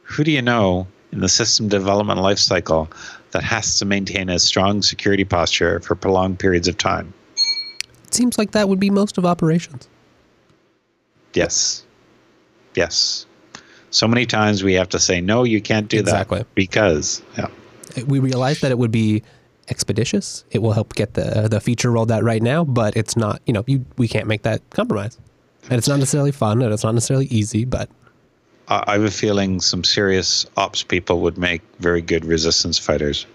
Who 0.02 0.24
do 0.24 0.30
you 0.30 0.42
know 0.42 0.86
in 1.12 1.20
the 1.20 1.28
system 1.28 1.68
development 1.68 2.20
lifecycle 2.20 2.88
that 3.32 3.42
has 3.42 3.78
to 3.78 3.84
maintain 3.84 4.28
a 4.28 4.38
strong 4.38 4.82
security 4.82 5.24
posture 5.24 5.80
for 5.80 5.94
prolonged 5.94 6.38
periods 6.38 6.68
of 6.68 6.78
time? 6.78 7.12
It 8.06 8.14
seems 8.14 8.38
like 8.38 8.52
that 8.52 8.68
would 8.68 8.80
be 8.80 8.90
most 8.90 9.18
of 9.18 9.26
operations. 9.26 9.88
Yes. 11.34 11.84
Yes. 12.74 13.26
So 13.90 14.08
many 14.08 14.26
times 14.26 14.64
we 14.64 14.74
have 14.74 14.88
to 14.90 14.98
say, 14.98 15.20
no, 15.20 15.44
you 15.44 15.60
can't 15.60 15.88
do 15.88 15.98
exactly. 15.98 16.38
that 16.38 16.54
because, 16.54 17.22
yeah. 17.36 17.48
We 18.06 18.18
realize 18.18 18.60
that 18.60 18.72
it 18.72 18.78
would 18.78 18.90
be 18.90 19.22
expeditious. 19.68 20.44
It 20.50 20.60
will 20.62 20.72
help 20.72 20.94
get 20.94 21.14
the 21.14 21.48
the 21.50 21.60
feature 21.60 21.90
rolled 21.90 22.10
out 22.10 22.22
right 22.22 22.42
now, 22.42 22.64
but 22.64 22.96
it's 22.96 23.16
not, 23.16 23.40
you 23.46 23.52
know, 23.52 23.64
you 23.66 23.84
we 23.96 24.08
can't 24.08 24.26
make 24.26 24.42
that 24.42 24.62
compromise. 24.70 25.18
And 25.70 25.78
it's 25.78 25.88
not 25.88 25.98
necessarily 25.98 26.32
fun 26.32 26.62
and 26.62 26.72
it's 26.72 26.84
not 26.84 26.94
necessarily 26.94 27.26
easy, 27.26 27.64
but. 27.64 27.88
I 28.66 28.94
have 28.94 29.02
a 29.02 29.10
feeling 29.10 29.60
some 29.60 29.84
serious 29.84 30.46
ops 30.56 30.82
people 30.82 31.20
would 31.20 31.36
make 31.36 31.60
very 31.80 32.00
good 32.00 32.24
resistance 32.24 32.78
fighters. 32.78 33.26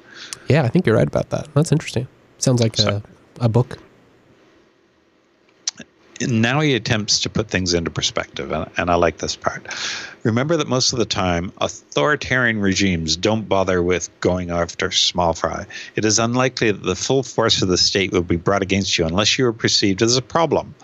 Yeah, 0.48 0.64
I 0.64 0.70
think 0.70 0.88
you're 0.88 0.96
right 0.96 1.08
about 1.08 1.30
that. 1.30 1.48
That's 1.54 1.72
interesting. 1.72 2.08
Sounds 2.40 2.62
like 2.62 2.76
so, 2.76 3.04
a, 3.40 3.46
a 3.46 3.50
book 3.50 3.78
now 6.22 6.60
he 6.60 6.76
attempts 6.76 7.20
to 7.22 7.30
put 7.30 7.50
things 7.50 7.74
into 7.74 7.90
perspective, 7.90 8.52
and, 8.52 8.70
and 8.78 8.90
I 8.90 8.96
like 8.96 9.18
this 9.20 9.36
part. 9.36 9.68
Remember 10.24 10.58
that 10.58 10.68
most 10.68 10.92
of 10.92 11.00
the 11.00 11.06
time, 11.06 11.54
authoritarian 11.60 12.60
regimes 12.60 13.16
don't 13.16 13.48
bother 13.48 13.82
with 13.82 14.10
going 14.20 14.52
after 14.52 14.92
small 14.92 15.34
fry. 15.34 15.66
It 15.96 16.04
is 16.04 16.20
unlikely 16.20 16.72
that 16.72 16.84
the 16.84 16.96
full 16.96 17.24
force 17.24 17.62
of 17.62 17.70
the 17.70 17.78
state 17.78 18.12
will 18.12 18.22
be 18.22 18.36
brought 18.36 18.62
against 18.62 18.98
you 18.98 19.06
unless 19.06 19.38
you 19.38 19.46
are 19.46 19.54
perceived 19.54 20.02
as 20.02 20.18
a 20.18 20.22
problem. 20.22 20.76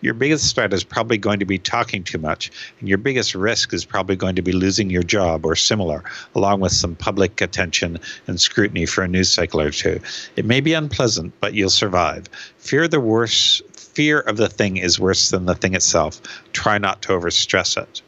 Your 0.00 0.14
biggest 0.14 0.54
threat 0.54 0.72
is 0.72 0.84
probably 0.84 1.18
going 1.18 1.38
to 1.40 1.44
be 1.44 1.58
talking 1.58 2.02
too 2.02 2.18
much, 2.18 2.50
and 2.80 2.88
your 2.88 2.98
biggest 2.98 3.34
risk 3.34 3.74
is 3.74 3.84
probably 3.84 4.16
going 4.16 4.36
to 4.36 4.42
be 4.42 4.52
losing 4.52 4.88
your 4.88 5.02
job 5.02 5.44
or 5.44 5.54
similar, 5.54 6.02
along 6.34 6.60
with 6.60 6.72
some 6.72 6.94
public 6.94 7.40
attention 7.42 7.98
and 8.26 8.40
scrutiny 8.40 8.86
for 8.86 9.04
a 9.04 9.08
news 9.08 9.28
cycle 9.28 9.60
or 9.60 9.70
two. 9.70 10.00
It 10.36 10.46
may 10.46 10.60
be 10.60 10.72
unpleasant, 10.72 11.34
but 11.40 11.52
you'll 11.52 11.68
survive. 11.68 12.26
Fear 12.58 12.88
the 12.88 13.00
worst 13.00 13.62
fear 13.98 14.20
of 14.20 14.36
the 14.36 14.48
thing 14.48 14.76
is 14.76 15.00
worse 15.00 15.30
than 15.30 15.46
the 15.46 15.56
thing 15.56 15.74
itself. 15.74 16.22
Try 16.52 16.78
not 16.78 17.02
to 17.02 17.08
overstress 17.08 17.76
it. 17.76 18.00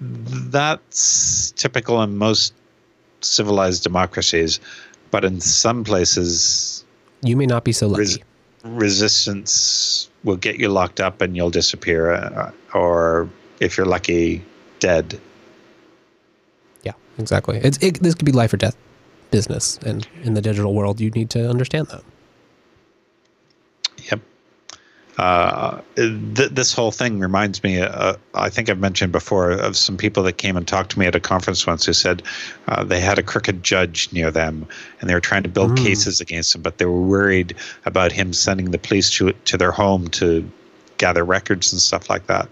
That's 0.00 1.50
typical 1.56 2.00
in 2.00 2.16
most 2.16 2.54
civilized 3.22 3.82
democracies, 3.82 4.60
but 5.10 5.24
in 5.24 5.40
some 5.40 5.82
places, 5.82 6.84
you 7.22 7.36
may 7.36 7.46
not 7.46 7.64
be 7.64 7.72
so 7.72 7.88
lucky. 7.88 8.02
Res- 8.02 8.18
resistance 8.62 10.08
will 10.22 10.36
get 10.36 10.60
you 10.60 10.68
locked 10.68 11.00
up 11.00 11.20
and 11.20 11.34
you'll 11.34 11.50
disappear, 11.50 12.12
uh, 12.12 12.52
or 12.72 13.28
if 13.58 13.76
you're 13.76 13.90
lucky, 13.96 14.44
dead. 14.78 15.18
Yeah, 16.84 16.92
exactly. 17.18 17.56
It's 17.64 17.78
it, 17.82 18.00
this 18.00 18.14
could 18.14 18.26
be 18.26 18.30
life 18.30 18.52
or 18.52 18.58
death 18.58 18.76
business, 19.32 19.76
and 19.84 20.06
in 20.22 20.34
the 20.34 20.40
digital 20.40 20.72
world, 20.72 21.00
you 21.00 21.10
need 21.10 21.30
to 21.30 21.50
understand 21.50 21.88
that. 21.88 22.04
Yep. 24.10 24.20
Uh, 25.16 25.80
th- 25.94 26.50
this 26.50 26.72
whole 26.72 26.90
thing 26.90 27.20
reminds 27.20 27.62
me. 27.62 27.80
Uh, 27.80 28.16
I 28.34 28.50
think 28.50 28.68
I've 28.68 28.80
mentioned 28.80 29.12
before 29.12 29.52
of 29.52 29.76
some 29.76 29.96
people 29.96 30.24
that 30.24 30.38
came 30.38 30.56
and 30.56 30.66
talked 30.66 30.90
to 30.92 30.98
me 30.98 31.06
at 31.06 31.14
a 31.14 31.20
conference 31.20 31.66
once 31.66 31.86
who 31.86 31.92
said 31.92 32.22
uh, 32.66 32.82
they 32.82 33.00
had 33.00 33.18
a 33.18 33.22
crooked 33.22 33.62
judge 33.62 34.12
near 34.12 34.30
them 34.30 34.66
and 35.00 35.08
they 35.08 35.14
were 35.14 35.20
trying 35.20 35.44
to 35.44 35.48
build 35.48 35.72
mm. 35.72 35.84
cases 35.84 36.20
against 36.20 36.54
him, 36.54 36.62
but 36.62 36.78
they 36.78 36.86
were 36.86 37.00
worried 37.00 37.54
about 37.84 38.10
him 38.10 38.32
sending 38.32 38.72
the 38.72 38.78
police 38.78 39.10
to 39.10 39.32
to 39.32 39.56
their 39.56 39.72
home 39.72 40.08
to 40.08 40.50
gather 40.98 41.24
records 41.24 41.72
and 41.72 41.80
stuff 41.80 42.10
like 42.10 42.26
that. 42.26 42.48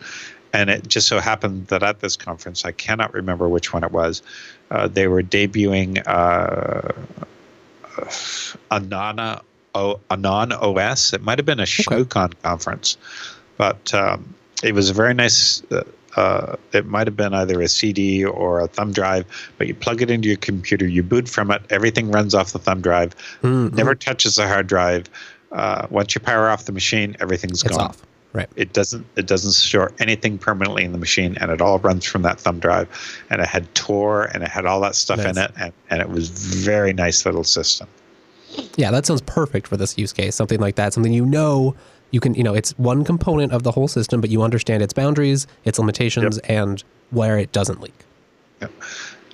And 0.53 0.71
it 0.71 0.87
just 0.87 1.09
so 1.09 1.19
happened 1.19 1.69
that 1.69 1.83
at 1.83 2.01
this 2.01 2.17
conference, 2.17 2.65
I 2.65 2.73
cannot 2.73 3.15
remember 3.15 3.49
which 3.49 3.73
one 3.73 3.85
it 3.85 3.91
was, 3.91 4.23
uh, 4.71 4.87
they 4.87 5.09
were 5.09 5.23
debuting 5.23 6.03
uh, 6.07 6.93
Anana 8.71 9.43
o, 9.75 10.01
Anon 10.11 10.53
OS. 10.53 11.13
It 11.13 11.23
might 11.23 11.39
have 11.39 11.47
been 11.47 11.61
a 11.61 11.67
okay. 11.89 12.05
Conference, 12.43 12.97
but 13.57 13.93
um, 13.95 14.35
it 14.63 14.75
was 14.75 14.91
a 14.91 14.95
very 14.95 15.15
nice 15.15 15.63
uh, 15.71 15.83
uh, 16.17 16.57
it 16.73 16.87
might 16.87 17.07
have 17.07 17.17
been 17.17 17.35
either 17.35 17.61
a 17.61 17.69
CD 17.69 18.25
or 18.25 18.61
a 18.61 18.67
thumb 18.67 18.93
drive, 18.93 19.25
but 19.59 19.67
you 19.67 19.75
plug 19.75 20.03
it 20.03 20.11
into 20.11 20.29
your 20.29 20.37
computer, 20.37 20.87
you 20.87 21.03
boot 21.03 21.29
from 21.29 21.51
it, 21.51 21.63
everything 21.71 22.11
runs 22.11 22.35
off 22.35 22.53
the 22.53 22.59
thumb 22.59 22.81
drive, 22.81 23.17
mm-hmm. 23.43 23.75
never 23.75 23.95
touches 23.95 24.37
the 24.37 24.47
hard 24.47 24.67
drive. 24.67 25.09
Uh, 25.51 25.87
once 25.91 26.15
you 26.15 26.21
power 26.21 26.49
off 26.49 26.65
the 26.65 26.73
machine, 26.73 27.17
everything's 27.21 27.63
it's 27.63 27.77
gone. 27.77 27.89
Off. 27.89 28.03
Right. 28.33 28.49
It 28.57 28.73
doesn't 28.73 29.07
it 29.17 29.27
doesn't 29.27 29.53
store 29.53 29.93
anything 29.99 30.39
permanently 30.39 30.85
in 30.85 30.93
the 30.93 30.99
machine, 30.99 31.37
and 31.39 31.51
it 31.51 31.61
all 31.61 31.79
runs 31.79 32.07
from 32.07 32.23
that 32.23 32.41
thumb 32.41 32.61
drive. 32.61 32.89
And 33.29 33.43
it 33.43 33.47
had 33.47 33.75
Tor, 33.75 34.25
and 34.25 34.43
it 34.43 34.49
had 34.49 34.65
all 34.65 34.81
that 34.81 34.95
stuff 34.95 35.19
nice. 35.19 35.37
in 35.37 35.43
it, 35.43 35.51
and, 35.59 35.73
and 35.91 36.01
it 36.01 36.09
was 36.09 36.31
very 36.31 36.95
nice 36.95 37.27
little 37.27 37.45
system. 37.45 37.89
Yeah, 38.77 38.91
that 38.91 39.07
sounds 39.07 39.21
perfect 39.23 39.67
for 39.67 39.77
this 39.77 39.97
use 39.99 40.13
case. 40.13 40.35
Something 40.35 40.61
like 40.61 40.77
that, 40.77 40.93
something 40.93 41.13
you 41.13 41.27
know 41.27 41.75
you 42.13 42.21
can, 42.21 42.35
you 42.35 42.45
know, 42.45 42.55
it's 42.55 42.79
one 42.79 43.05
component 43.05 43.53
of 43.53 43.65
the 43.65 43.73
whole 43.73 43.89
system, 43.89 44.21
but 44.21 44.31
you 44.31 44.43
understand 44.43 44.83
its 44.83 44.93
boundaries, 44.93 45.47
its 45.65 45.79
limitations, 45.79 46.39
yep. 46.43 46.51
and 46.51 46.85
where 47.11 47.39
it 47.39 47.51
doesn't 47.53 47.81
leak. 47.81 48.05
Yep. 48.61 48.73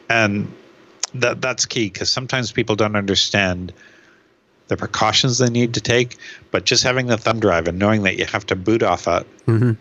And 0.08 0.54
that 1.14 1.42
that's 1.42 1.66
key 1.66 1.90
because 1.90 2.08
sometimes 2.10 2.52
people 2.52 2.76
don't 2.76 2.96
understand 2.96 3.72
the 4.68 4.76
precautions 4.76 5.38
they 5.38 5.50
need 5.50 5.74
to 5.74 5.80
take, 5.80 6.16
but 6.50 6.64
just 6.64 6.84
having 6.84 7.06
the 7.06 7.16
thumb 7.16 7.40
drive 7.40 7.68
and 7.68 7.78
knowing 7.78 8.02
that 8.04 8.16
you 8.16 8.24
have 8.26 8.46
to 8.46 8.56
boot 8.56 8.82
off 8.82 9.08
it 9.08 9.26
mm-hmm. 9.46 9.72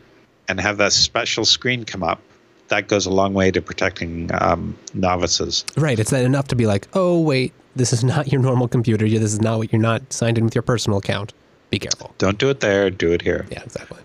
and 0.47 0.59
have 0.59 0.77
that 0.77 0.91
special 0.91 1.45
screen 1.45 1.83
come 1.83 2.03
up, 2.03 2.19
that 2.69 2.87
goes 2.87 3.05
a 3.05 3.11
long 3.11 3.33
way 3.33 3.51
to 3.51 3.61
protecting 3.61 4.31
um, 4.41 4.77
novices. 4.93 5.65
Right. 5.75 5.99
It's 5.99 6.13
enough 6.13 6.47
to 6.47 6.55
be 6.55 6.65
like, 6.65 6.87
oh, 6.93 7.19
wait, 7.19 7.53
this 7.77 7.93
is 7.93 8.03
not 8.15 8.31
your 8.31 8.41
normal 8.41 8.67
computer. 8.67 9.07
This 9.07 9.33
is 9.33 9.41
not 9.41 9.59
what 9.59 9.71
you're 9.71 9.81
not 9.81 10.11
signed 10.11 10.37
in 10.37 10.45
with 10.45 10.55
your 10.55 10.61
personal 10.61 10.99
account. 10.99 11.33
Be 11.69 11.79
careful. 11.79 12.13
Don't 12.17 12.37
do 12.37 12.49
it 12.49 12.59
there, 12.61 12.89
do 12.89 13.11
it 13.11 13.21
here. 13.21 13.45
Yeah, 13.51 13.61
exactly. 13.63 13.99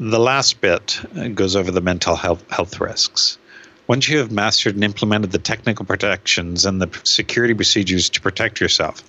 The 0.00 0.20
last 0.20 0.60
bit 0.60 1.00
uh, 1.16 1.28
goes 1.28 1.56
over 1.56 1.72
the 1.72 1.80
mental 1.80 2.14
health, 2.14 2.48
health 2.50 2.80
risks. 2.80 3.36
Once 3.88 4.08
you 4.08 4.18
have 4.18 4.30
mastered 4.30 4.74
and 4.74 4.84
implemented 4.84 5.32
the 5.32 5.38
technical 5.38 5.84
protections 5.84 6.64
and 6.64 6.80
the 6.80 6.88
security 7.02 7.54
procedures 7.54 8.08
to 8.10 8.20
protect 8.20 8.60
yourself, 8.60 9.02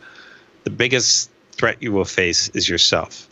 the 0.64 0.70
biggest 0.70 1.30
threat 1.52 1.78
you 1.82 1.92
will 1.92 2.06
face 2.06 2.50
is 2.50 2.68
yourself. 2.68 3.28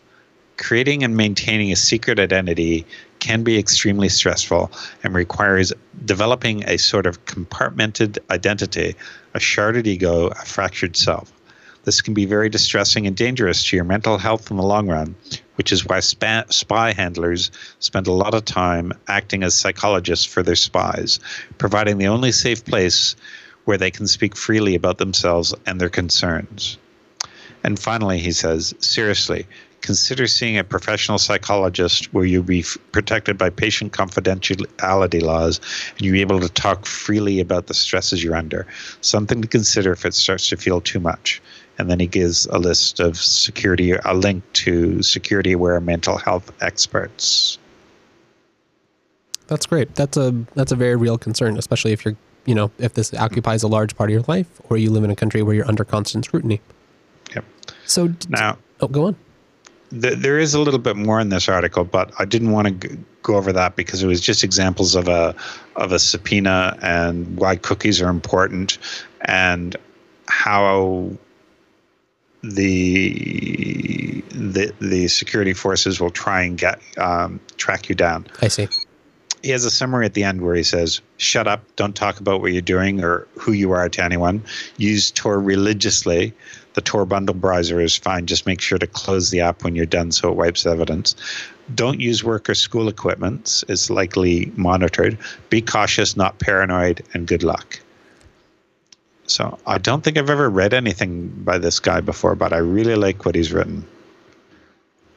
Creating 0.57 1.03
and 1.03 1.15
maintaining 1.15 1.72
a 1.72 1.76
secret 1.76 2.20
identity 2.20 2.86
can 3.28 3.43
be 3.43 3.59
extremely 3.59 4.07
stressful 4.07 4.71
and 5.03 5.13
requires 5.13 5.73
developing 6.05 6.63
a 6.63 6.78
sort 6.78 7.05
of 7.05 7.25
compartmented 7.25 8.17
identity, 8.32 8.95
a 9.34 9.39
sharded 9.39 9.86
ego, 9.86 10.28
a 10.28 10.45
fractured 10.45 10.95
self. 10.95 11.30
This 11.84 11.99
can 11.99 12.13
be 12.13 12.23
very 12.23 12.47
distressing 12.47 13.05
and 13.05 13.17
dangerous 13.17 13.65
to 13.65 13.75
your 13.75 13.84
mental 13.84 14.17
health 14.17 14.49
in 14.49 14.55
the 14.55 14.63
long 14.63 14.88
run, 14.88 15.13
which 15.55 15.73
is 15.73 15.86
why 15.86 15.99
spa- 15.99 16.45
spy 16.49 16.93
handlers 16.93 17.51
spend 17.80 18.07
a 18.07 18.13
lot 18.13 18.34
of 18.34 18.45
time 18.45 18.93
acting 19.09 19.43
as 19.43 19.53
psychologists 19.53 20.25
for 20.25 20.41
their 20.41 20.55
spies, 20.55 21.19
providing 21.57 21.97
the 21.97 22.07
only 22.07 22.32
safe 22.32 22.63
place 22.63 23.17
where 23.65 23.78
they 23.78 23.91
can 23.91 24.07
speak 24.07 24.38
freely 24.38 24.73
about 24.73 24.99
themselves 24.99 25.53
and 25.65 25.82
their 25.82 25.89
concerns. 25.89 26.78
And 27.65 27.78
finally, 27.78 28.19
he 28.19 28.32
says, 28.32 28.73
seriously, 28.80 29.45
consider 29.82 30.28
seeing 30.28 30.57
a 30.57 30.63
professional 30.63 31.17
psychologist 31.17 32.13
where 32.13 32.25
you'll 32.25 32.43
be 32.43 32.59
f- 32.59 32.78
protected 32.91 33.38
by 33.38 33.49
patient 33.49 33.93
confidentiality 33.93 35.21
laws 35.21 35.59
and 35.91 36.01
you'll 36.01 36.13
be 36.13 36.21
able 36.21 36.39
to 36.39 36.49
talk 36.49 36.86
freely 36.86 37.39
about 37.39 37.67
the 37.67 37.73
stresses 37.73 38.23
you're 38.23 38.36
under. 38.36 38.65
Something 39.01 39.41
to 39.41 39.47
consider 39.47 39.91
if 39.93 40.05
it 40.05 40.13
starts 40.13 40.49
to 40.49 40.57
feel 40.57 40.82
too 40.82 40.99
much 40.99 41.41
and 41.78 41.89
then 41.89 41.99
he 41.99 42.07
gives 42.07 42.45
a 42.47 42.57
list 42.57 42.99
of 42.99 43.17
security, 43.17 43.91
a 43.91 44.13
link 44.13 44.43
to 44.53 45.01
security 45.03 45.53
aware 45.53 45.80
mental 45.80 46.17
health 46.17 46.51
experts. 46.61 47.57
That's 49.47 49.65
great. 49.65 49.95
That's 49.95 50.17
a 50.17 50.32
that's 50.55 50.71
a 50.71 50.75
very 50.75 50.95
real 50.95 51.17
concern, 51.17 51.57
especially 51.57 51.93
if 51.93 52.03
you're 52.03 52.17
you 52.45 52.55
know 52.55 52.71
if 52.80 52.93
this 52.93 53.13
occupies 53.13 53.63
a 53.63 53.67
large 53.67 53.95
part 53.95 54.09
of 54.09 54.13
your 54.13 54.23
life, 54.28 54.47
or 54.69 54.78
you 54.78 54.89
live 54.89 55.03
in 55.03 55.11
a 55.11 55.15
country 55.15 55.41
where 55.41 55.55
you're 55.55 55.67
under 55.67 55.86
constant 55.86 56.25
scrutiny. 56.25 56.59
Yep. 57.34 57.45
So 57.86 58.13
now, 58.30 58.57
oh, 58.82 58.88
go 58.88 59.05
on. 59.05 59.15
Th- 59.91 60.17
there 60.17 60.38
is 60.38 60.53
a 60.53 60.59
little 60.59 60.79
bit 60.79 60.95
more 60.95 61.19
in 61.19 61.29
this 61.29 61.47
article, 61.47 61.83
but 61.83 62.11
I 62.19 62.25
didn't 62.25 62.51
want 62.51 62.67
to 62.67 62.88
g- 62.88 62.97
go 63.23 63.35
over 63.35 63.53
that 63.53 63.75
because 63.75 64.03
it 64.03 64.07
was 64.07 64.21
just 64.21 64.43
examples 64.43 64.95
of 64.95 65.07
a 65.07 65.35
of 65.75 65.91
a 65.91 65.99
subpoena 65.99 66.77
and 66.81 67.38
why 67.38 67.55
cookies 67.55 68.01
are 68.01 68.09
important 68.09 68.77
and 69.21 69.75
how 70.27 71.11
the 72.43 74.23
the 74.31 74.73
the 74.79 75.07
security 75.07 75.53
forces 75.53 75.99
will 75.99 76.09
try 76.09 76.43
and 76.43 76.57
get 76.57 76.79
um, 76.97 77.39
track 77.57 77.89
you 77.89 77.95
down. 77.95 78.27
I 78.41 78.47
see. 78.47 78.67
He 79.43 79.51
has 79.51 79.65
a 79.65 79.71
summary 79.71 80.05
at 80.05 80.13
the 80.13 80.23
end 80.23 80.41
where 80.41 80.55
he 80.55 80.63
says, 80.63 81.01
"Shut 81.17 81.47
up! 81.47 81.63
Don't 81.75 81.95
talk 81.95 82.19
about 82.19 82.41
what 82.41 82.51
you're 82.53 82.61
doing 82.61 83.03
or 83.03 83.27
who 83.35 83.51
you 83.51 83.71
are 83.71 83.88
to 83.89 84.03
anyone. 84.03 84.43
Use 84.77 85.11
Tor 85.11 85.39
religiously. 85.39 86.33
The 86.78 86.82
Tor 86.84 87.07
bundle 87.07 87.34
browser 87.34 87.82
is 87.82 87.95
fine. 87.95 88.28
Just 88.28 88.45
make 88.45 88.61
sure 88.61 88.78
to 88.78 88.86
close 88.86 89.32
the 89.32 89.41
app 89.41 89.63
when 89.63 89.75
you're 89.75 89.88
done, 89.88 90.11
so 90.11 90.30
it 90.30 90.36
wipes 90.36 90.63
evidence. 90.63 91.15
Don't 91.73 91.99
use 91.99 92.23
work 92.23 92.47
or 92.51 92.53
school 92.53 92.88
equipment. 92.88 93.63
It's 93.67 93.89
likely 93.89 94.51
monitored. 94.55 95.17
Be 95.49 95.59
cautious, 95.59 96.15
not 96.15 96.38
paranoid, 96.38 97.01
and 97.15 97.25
good 97.25 97.41
luck." 97.41 97.80
So 99.25 99.57
I 99.65 99.80
don't 99.80 100.03
think 100.03 100.19
I've 100.19 100.30
ever 100.30 100.51
read 100.51 100.75
anything 100.75 101.30
by 101.43 101.57
this 101.57 101.80
guy 101.80 101.99
before, 101.99 102.36
but 102.36 102.53
I 102.53 102.57
really 102.57 102.93
like 102.93 103.25
what 103.25 103.34
he's 103.34 103.51
written. 103.51 103.84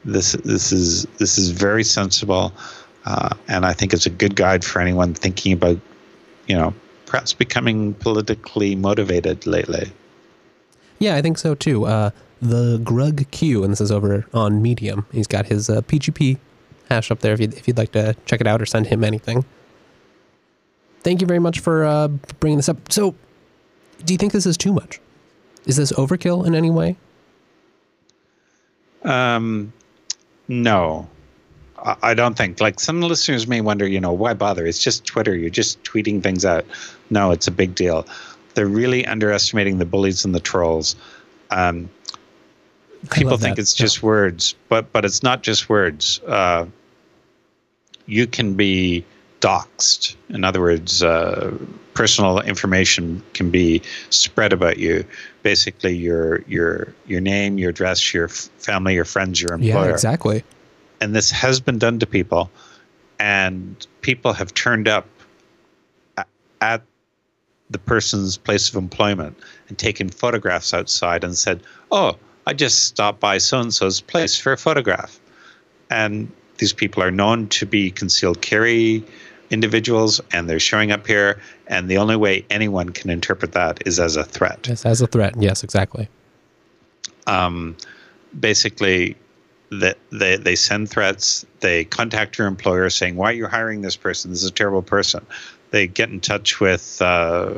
This 0.03 0.31
this 0.31 0.71
is 0.71 1.05
this 1.19 1.37
is 1.37 1.51
very 1.51 1.83
sensible, 1.83 2.53
uh, 3.05 3.35
and 3.47 3.67
I 3.67 3.73
think 3.73 3.93
it's 3.93 4.07
a 4.07 4.15
good 4.23 4.35
guide 4.35 4.65
for 4.65 4.81
anyone 4.81 5.13
thinking 5.13 5.53
about, 5.53 5.77
you 6.47 6.55
know, 6.55 6.73
perhaps 7.05 7.33
becoming 7.33 7.93
politically 7.93 8.75
motivated 8.75 9.45
lately. 9.45 9.91
Yeah, 11.01 11.15
I 11.15 11.21
think 11.23 11.39
so 11.39 11.55
too. 11.55 11.85
Uh, 11.85 12.11
the 12.43 12.77
grugq, 12.77 13.63
and 13.63 13.71
this 13.71 13.81
is 13.81 13.91
over 13.91 14.23
on 14.35 14.61
Medium. 14.61 15.07
He's 15.11 15.25
got 15.25 15.47
his 15.47 15.67
uh, 15.67 15.81
PGP 15.81 16.37
hash 16.89 17.09
up 17.09 17.19
there 17.21 17.33
if 17.33 17.39
you'd, 17.39 17.55
if 17.55 17.67
you'd 17.67 17.77
like 17.77 17.91
to 17.93 18.15
check 18.27 18.39
it 18.39 18.45
out 18.45 18.61
or 18.61 18.67
send 18.67 18.85
him 18.85 19.03
anything. 19.03 19.43
Thank 21.01 21.19
you 21.19 21.25
very 21.25 21.39
much 21.39 21.59
for 21.59 21.85
uh, 21.85 22.07
bringing 22.39 22.57
this 22.57 22.69
up. 22.69 22.91
So 22.91 23.15
do 24.05 24.13
you 24.13 24.17
think 24.19 24.31
this 24.31 24.45
is 24.45 24.57
too 24.57 24.71
much? 24.71 24.99
Is 25.65 25.75
this 25.75 25.91
overkill 25.93 26.45
in 26.45 26.53
any 26.53 26.69
way? 26.69 26.97
Um, 29.01 29.73
no, 30.47 31.09
I 32.03 32.13
don't 32.13 32.37
think. 32.37 32.61
Like 32.61 32.79
some 32.79 33.01
listeners 33.01 33.47
may 33.47 33.61
wonder, 33.61 33.87
you 33.87 33.99
know, 33.99 34.13
why 34.13 34.35
bother? 34.35 34.67
It's 34.67 34.77
just 34.77 35.03
Twitter. 35.05 35.35
You're 35.35 35.49
just 35.49 35.81
tweeting 35.83 36.21
things 36.21 36.45
out. 36.45 36.63
No, 37.09 37.31
it's 37.31 37.47
a 37.47 37.51
big 37.51 37.73
deal. 37.73 38.05
They're 38.53 38.67
really 38.67 39.05
underestimating 39.05 39.77
the 39.77 39.85
bullies 39.85 40.25
and 40.25 40.35
the 40.35 40.39
trolls. 40.39 40.95
Um, 41.49 41.89
people 43.09 43.37
think 43.37 43.57
it's 43.57 43.77
yeah. 43.77 43.85
just 43.85 44.03
words, 44.03 44.55
but 44.69 44.91
but 44.91 45.05
it's 45.05 45.23
not 45.23 45.43
just 45.43 45.69
words. 45.69 46.19
Uh, 46.27 46.65
you 48.05 48.27
can 48.27 48.55
be 48.55 49.05
doxed. 49.39 50.15
In 50.29 50.43
other 50.43 50.61
words, 50.61 51.03
uh, 51.03 51.57
personal 51.93 52.39
information 52.39 53.23
can 53.33 53.49
be 53.49 53.81
spread 54.09 54.53
about 54.53 54.77
you. 54.77 55.05
Basically, 55.43 55.95
your 55.95 56.41
your 56.47 56.93
your 57.07 57.21
name, 57.21 57.57
your 57.57 57.71
address, 57.71 58.13
your 58.13 58.27
family, 58.27 58.95
your 58.95 59.05
friends, 59.05 59.41
your 59.41 59.53
employer. 59.53 59.87
Yeah, 59.87 59.93
exactly. 59.93 60.43
And 60.99 61.15
this 61.15 61.31
has 61.31 61.59
been 61.59 61.79
done 61.79 61.99
to 61.99 62.05
people, 62.05 62.51
and 63.19 63.87
people 64.01 64.33
have 64.33 64.53
turned 64.53 64.87
up 64.87 65.07
at 66.61 66.83
the 67.71 67.79
person's 67.79 68.37
place 68.37 68.69
of 68.69 68.75
employment 68.75 69.37
and 69.69 69.77
taken 69.77 70.09
photographs 70.09 70.73
outside 70.73 71.23
and 71.23 71.37
said, 71.37 71.61
"Oh, 71.91 72.17
I 72.45 72.53
just 72.53 72.83
stopped 72.83 73.19
by 73.19 73.37
so 73.37 73.59
and 73.59 73.73
so's 73.73 74.01
place 74.01 74.37
for 74.37 74.53
a 74.53 74.57
photograph," 74.57 75.19
and 75.89 76.31
these 76.57 76.73
people 76.73 77.01
are 77.01 77.11
known 77.11 77.47
to 77.47 77.65
be 77.65 77.89
concealed 77.89 78.41
carry 78.41 79.03
individuals 79.49 80.21
and 80.31 80.49
they're 80.49 80.59
showing 80.59 80.91
up 80.91 81.05
here 81.05 81.41
and 81.67 81.89
the 81.89 81.97
only 81.97 82.15
way 82.15 82.45
anyone 82.49 82.89
can 82.89 83.09
interpret 83.09 83.51
that 83.51 83.85
is 83.85 83.99
as 83.99 84.15
a 84.15 84.23
threat. 84.23 84.65
Yes 84.67 84.85
as 84.85 85.01
a 85.01 85.07
threat 85.07 85.33
yes 85.39 85.63
exactly. 85.63 86.07
Um, 87.27 87.75
basically 88.39 89.17
that 89.71 89.97
they, 90.11 90.37
they 90.37 90.55
send 90.55 90.89
threats 90.89 91.45
they 91.61 91.83
contact 91.85 92.37
your 92.37 92.47
employer 92.47 92.89
saying 92.89 93.15
why 93.15 93.31
are 93.31 93.33
you 93.33 93.47
hiring 93.47 93.81
this 93.81 93.95
person? 93.95 94.31
This 94.31 94.43
is 94.43 94.49
a 94.49 94.53
terrible 94.53 94.83
person 94.83 95.25
they 95.71 95.87
get 95.87 96.09
in 96.09 96.19
touch 96.19 96.59
with 96.59 97.01
uh, 97.01 97.53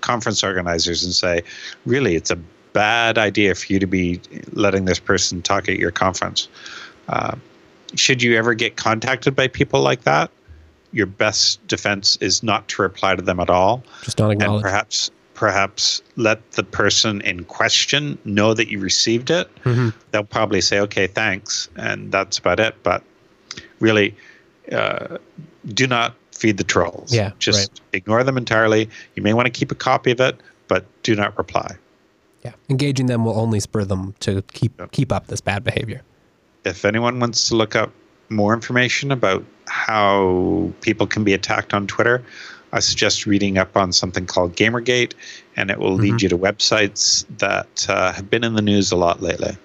conference 0.00 0.44
organizers 0.44 1.02
and 1.04 1.14
say 1.14 1.42
really 1.86 2.14
it's 2.14 2.30
a 2.30 2.38
bad 2.72 3.18
idea 3.18 3.54
for 3.54 3.72
you 3.72 3.78
to 3.78 3.86
be 3.86 4.20
letting 4.52 4.84
this 4.84 4.98
person 4.98 5.42
talk 5.42 5.68
at 5.68 5.78
your 5.78 5.90
conference 5.90 6.48
uh, 7.08 7.36
should 7.94 8.22
you 8.22 8.36
ever 8.36 8.54
get 8.54 8.76
contacted 8.76 9.36
by 9.36 9.46
people 9.46 9.80
like 9.80 10.02
that 10.02 10.30
your 10.94 11.06
best 11.06 11.66
defense 11.66 12.16
is 12.20 12.42
not 12.42 12.68
to 12.68 12.80
reply 12.80 13.16
to 13.16 13.22
them 13.22 13.40
at 13.40 13.50
all. 13.50 13.82
Just 14.02 14.16
don't 14.16 14.30
acknowledge. 14.30 14.54
And 14.54 14.62
perhaps 14.62 15.10
perhaps 15.34 16.00
let 16.14 16.52
the 16.52 16.62
person 16.62 17.20
in 17.22 17.44
question 17.44 18.16
know 18.24 18.54
that 18.54 18.68
you 18.68 18.78
received 18.78 19.30
it. 19.30 19.52
Mm-hmm. 19.64 19.88
They'll 20.12 20.22
probably 20.22 20.60
say, 20.60 20.78
"Okay, 20.80 21.08
thanks," 21.08 21.68
and 21.76 22.12
that's 22.12 22.38
about 22.38 22.60
it. 22.60 22.76
But 22.84 23.02
really, 23.80 24.16
uh, 24.70 25.18
do 25.66 25.88
not 25.88 26.14
feed 26.44 26.58
the 26.58 26.64
trolls. 26.64 27.10
Yeah, 27.10 27.30
just 27.38 27.70
right. 27.70 27.80
ignore 27.94 28.22
them 28.22 28.36
entirely. 28.36 28.90
You 29.14 29.22
may 29.22 29.32
want 29.32 29.46
to 29.46 29.50
keep 29.50 29.72
a 29.72 29.74
copy 29.74 30.10
of 30.10 30.20
it, 30.20 30.38
but 30.68 30.84
do 31.02 31.16
not 31.16 31.38
reply. 31.38 31.76
Yeah, 32.44 32.52
engaging 32.68 33.06
them 33.06 33.24
will 33.24 33.38
only 33.40 33.60
spur 33.60 33.86
them 33.86 34.14
to 34.20 34.42
keep 34.52 34.78
keep 34.92 35.10
up 35.10 35.28
this 35.28 35.40
bad 35.40 35.64
behavior. 35.64 36.02
If 36.66 36.84
anyone 36.84 37.18
wants 37.18 37.48
to 37.48 37.56
look 37.56 37.74
up 37.74 37.90
more 38.28 38.52
information 38.52 39.10
about 39.10 39.42
how 39.68 40.70
people 40.82 41.06
can 41.06 41.24
be 41.24 41.32
attacked 41.32 41.72
on 41.72 41.86
Twitter, 41.86 42.22
I 42.74 42.80
suggest 42.80 43.24
reading 43.24 43.56
up 43.56 43.74
on 43.74 43.90
something 43.90 44.26
called 44.26 44.54
Gamergate, 44.54 45.14
and 45.56 45.70
it 45.70 45.78
will 45.78 45.94
lead 45.94 46.20
you 46.20 46.28
to 46.28 46.36
websites 46.36 47.24
that 47.38 47.86
uh, 47.88 48.12
have 48.12 48.28
been 48.28 48.44
in 48.44 48.52
the 48.52 48.62
news 48.62 48.92
a 48.92 48.96
lot 48.96 49.22
lately. 49.22 49.56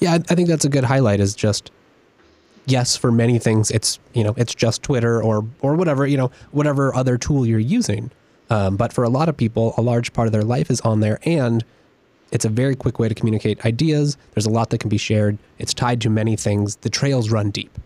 Yeah, 0.00 0.18
I 0.28 0.34
think 0.34 0.48
that's 0.48 0.66
a 0.66 0.68
good 0.68 0.84
highlight. 0.84 1.20
Is 1.20 1.34
just 1.34 1.70
yes, 2.70 2.96
for 2.96 3.10
many 3.12 3.38
things, 3.38 3.70
it's 3.70 3.98
you 4.14 4.24
know 4.24 4.34
it's 4.36 4.54
just 4.54 4.82
Twitter 4.82 5.22
or 5.22 5.44
or 5.60 5.74
whatever 5.74 6.06
you 6.06 6.16
know 6.16 6.30
whatever 6.52 6.94
other 6.94 7.18
tool 7.18 7.46
you're 7.46 7.58
using. 7.58 8.10
Um, 8.50 8.76
but 8.76 8.92
for 8.92 9.04
a 9.04 9.08
lot 9.08 9.28
of 9.28 9.36
people, 9.36 9.74
a 9.76 9.82
large 9.82 10.12
part 10.12 10.26
of 10.26 10.32
their 10.32 10.42
life 10.42 10.70
is 10.70 10.80
on 10.80 11.00
there, 11.00 11.18
and 11.24 11.64
it's 12.32 12.44
a 12.44 12.48
very 12.48 12.74
quick 12.76 12.98
way 12.98 13.08
to 13.08 13.14
communicate 13.14 13.64
ideas. 13.64 14.16
There's 14.34 14.46
a 14.46 14.50
lot 14.50 14.70
that 14.70 14.78
can 14.78 14.88
be 14.88 14.98
shared. 14.98 15.38
It's 15.58 15.72
tied 15.74 16.00
to 16.02 16.10
many 16.10 16.36
things. 16.36 16.76
The 16.76 16.90
trails 16.90 17.30
run 17.30 17.50
deep, 17.50 17.76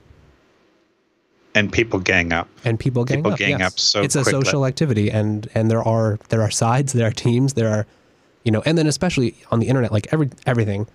And 1.55 1.71
people 1.73 1.99
gang 2.01 2.33
up. 2.33 2.49
and 2.65 2.79
people 2.81 3.05
gang 3.05 3.19
People 3.19 3.33
up. 3.33 3.39
gang 3.39 3.59
yes. 3.59 3.61
up 3.75 3.79
so 3.79 4.03
it's 4.03 4.17
a 4.17 4.23
quickly. 4.23 4.41
social 4.43 4.67
activity, 4.67 5.11
and 5.11 5.49
and 5.55 5.71
there 5.71 5.83
are 5.83 6.19
there 6.31 6.43
are 6.43 6.51
sides, 6.51 6.93
there 6.95 7.07
are 7.07 7.13
teams, 7.13 7.53
there 7.55 7.69
are, 7.71 7.87
you 8.45 8.51
know, 8.51 8.63
and 8.67 8.77
then 8.79 8.87
especially 8.87 9.37
on 9.53 9.61
the 9.61 9.69
internet, 9.69 9.93
like 9.93 10.07
every 10.13 10.31
everything. 10.47 10.87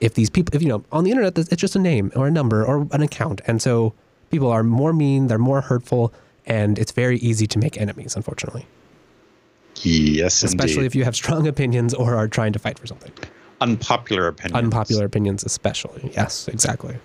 If 0.00 0.14
these 0.14 0.30
people, 0.30 0.54
if 0.54 0.62
you 0.62 0.68
know, 0.68 0.84
on 0.92 1.04
the 1.04 1.10
internet, 1.10 1.38
it's 1.38 1.56
just 1.56 1.76
a 1.76 1.78
name 1.78 2.12
or 2.16 2.26
a 2.26 2.30
number 2.30 2.64
or 2.64 2.86
an 2.92 3.02
account, 3.02 3.40
and 3.46 3.62
so 3.62 3.94
people 4.30 4.50
are 4.50 4.62
more 4.62 4.92
mean, 4.92 5.28
they're 5.28 5.38
more 5.38 5.60
hurtful, 5.60 6.12
and 6.46 6.78
it's 6.78 6.92
very 6.92 7.18
easy 7.18 7.46
to 7.46 7.58
make 7.58 7.80
enemies, 7.80 8.16
unfortunately. 8.16 8.66
Yes, 9.82 10.42
especially 10.42 10.74
indeed. 10.74 10.86
if 10.86 10.94
you 10.94 11.04
have 11.04 11.16
strong 11.16 11.46
opinions 11.46 11.94
or 11.94 12.14
are 12.14 12.28
trying 12.28 12.52
to 12.52 12.58
fight 12.58 12.78
for 12.78 12.86
something. 12.86 13.12
Unpopular 13.60 14.28
opinions. 14.28 14.64
Unpopular 14.64 15.04
opinions, 15.04 15.44
especially. 15.44 16.10
Yes, 16.14 16.48
exactly. 16.48 16.96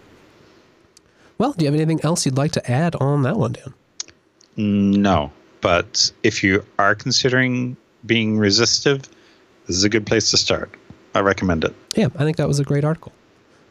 Well, 1.37 1.53
do 1.53 1.63
you 1.63 1.71
have 1.71 1.79
anything 1.79 2.01
else 2.03 2.25
you'd 2.25 2.37
like 2.37 2.51
to 2.53 2.71
add 2.71 2.95
on 2.95 3.23
that 3.23 3.37
one, 3.37 3.53
Dan? 3.53 3.73
No, 4.57 5.31
but 5.61 6.11
if 6.23 6.43
you 6.43 6.65
are 6.77 6.95
considering 6.95 7.77
being 8.05 8.37
resistive, 8.37 9.03
this 9.67 9.77
is 9.77 9.83
a 9.83 9.89
good 9.89 10.05
place 10.05 10.31
to 10.31 10.37
start. 10.37 10.69
I 11.19 11.21
recommend 11.21 11.65
it. 11.65 11.75
Yeah, 11.95 12.07
I 12.15 12.23
think 12.23 12.37
that 12.37 12.47
was 12.47 12.61
a 12.61 12.63
great 12.63 12.85
article. 12.85 13.11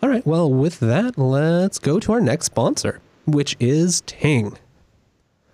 All 0.02 0.10
right, 0.10 0.24
well, 0.26 0.52
with 0.52 0.80
that, 0.80 1.16
let's 1.16 1.78
go 1.78 1.98
to 1.98 2.12
our 2.12 2.20
next 2.20 2.44
sponsor, 2.44 3.00
which 3.24 3.56
is 3.58 4.02
Ting. 4.02 4.58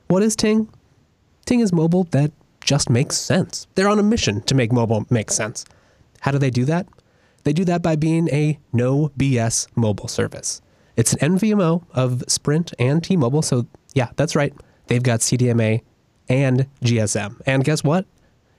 What 0.09 0.21
is 0.21 0.35
Ting? 0.35 0.69
Ting 1.47 1.61
is 1.61 1.73
mobile 1.73 2.03
that 2.11 2.33
just 2.61 2.91
makes 2.91 3.17
sense. 3.17 3.69
They're 3.77 3.89
on 3.89 4.01
a 4.01 4.03
mission 4.03 4.41
to 4.43 4.57
make 4.57 4.73
mobile 4.73 5.07
make 5.09 5.31
sense. 5.31 5.65
How 6.23 6.33
do 6.33 6.39
they 6.39 6.51
do 6.51 6.65
that? 6.65 6.89
They 7.45 7.53
do 7.53 7.65
that 7.67 7.81
by 7.81 7.95
being 7.95 8.29
a 8.31 8.59
no 8.73 9.13
BS 9.17 9.69
mobile 9.77 10.09
service. 10.09 10.61
It's 10.97 11.13
an 11.13 11.37
NVMO 11.37 11.85
of 11.93 12.25
Sprint 12.27 12.75
and 12.77 13.05
T 13.05 13.17
Mobile. 13.17 13.43
So, 13.43 13.69
yeah, 13.95 14.09
that's 14.17 14.35
right. 14.35 14.53
They've 14.89 15.03
got 15.03 15.21
CDMA 15.21 15.83
and 16.29 16.67
GSM. 16.83 17.41
And 17.47 17.63
guess 17.63 17.85
what? 17.85 18.05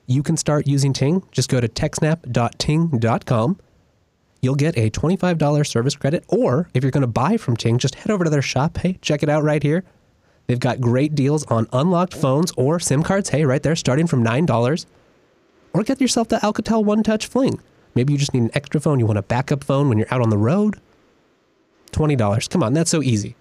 You 0.08 0.24
can 0.24 0.38
start 0.38 0.68
using 0.68 0.93
Ting. 0.93 1.24
Just 1.32 1.49
go 1.49 1.60
to 1.60 1.68
techsnap.ting.com. 1.68 3.60
You'll 4.41 4.56
get 4.56 4.78
a 4.78 4.91
$25 4.91 5.68
service 5.68 5.95
credit. 5.95 6.24
Or 6.28 6.70
if 6.74 6.84
you're 6.84 6.91
going 6.91 7.01
to 7.01 7.08
buy 7.08 7.38
from 7.38 7.58
Ting, 7.58 7.80
just 7.80 7.95
head 7.95 8.12
over 8.12 8.24
to 8.24 8.30
their 8.30 8.41
shop. 8.43 8.78
Hey, 8.78 8.99
check 9.01 9.24
it 9.24 9.30
out 9.30 9.43
right 9.43 9.64
here. 9.64 9.84
They've 10.47 10.60
got 10.60 10.80
great 10.80 11.16
deals 11.16 11.43
on 11.45 11.68
unlocked 11.74 12.14
phones 12.14 12.51
or 12.56 12.80
SIM 12.80 13.01
cards. 13.01 13.30
Hey, 13.30 13.45
right 13.45 13.64
there, 13.64 13.76
starting 13.76 14.06
from 14.06 14.24
$9. 14.24 14.86
Or 15.74 15.84
get 15.84 15.99
yourself 15.99 16.28
the 16.28 16.38
Alcatel 16.38 16.86
One 16.86 17.01
Touch 17.01 17.26
Fling. 17.26 17.60
Maybe 17.95 18.14
you 18.14 18.20
just 18.20 18.34
need 18.34 18.43
an 18.43 18.51
extra 18.53 18.80
phone. 18.80 18.99
You 18.99 19.08
want 19.08 19.18
a 19.18 19.24
backup 19.24 19.64
phone 19.64 19.89
when 19.89 19.97
you're 19.97 20.14
out 20.14 20.22
on 20.22 20.30
the 20.30 20.38
road. 20.38 20.80
$20. 21.91 22.49
Come 22.49 22.62
on, 22.62 22.74
that's 22.74 22.91
so 22.91 23.01
easy. 23.01 23.36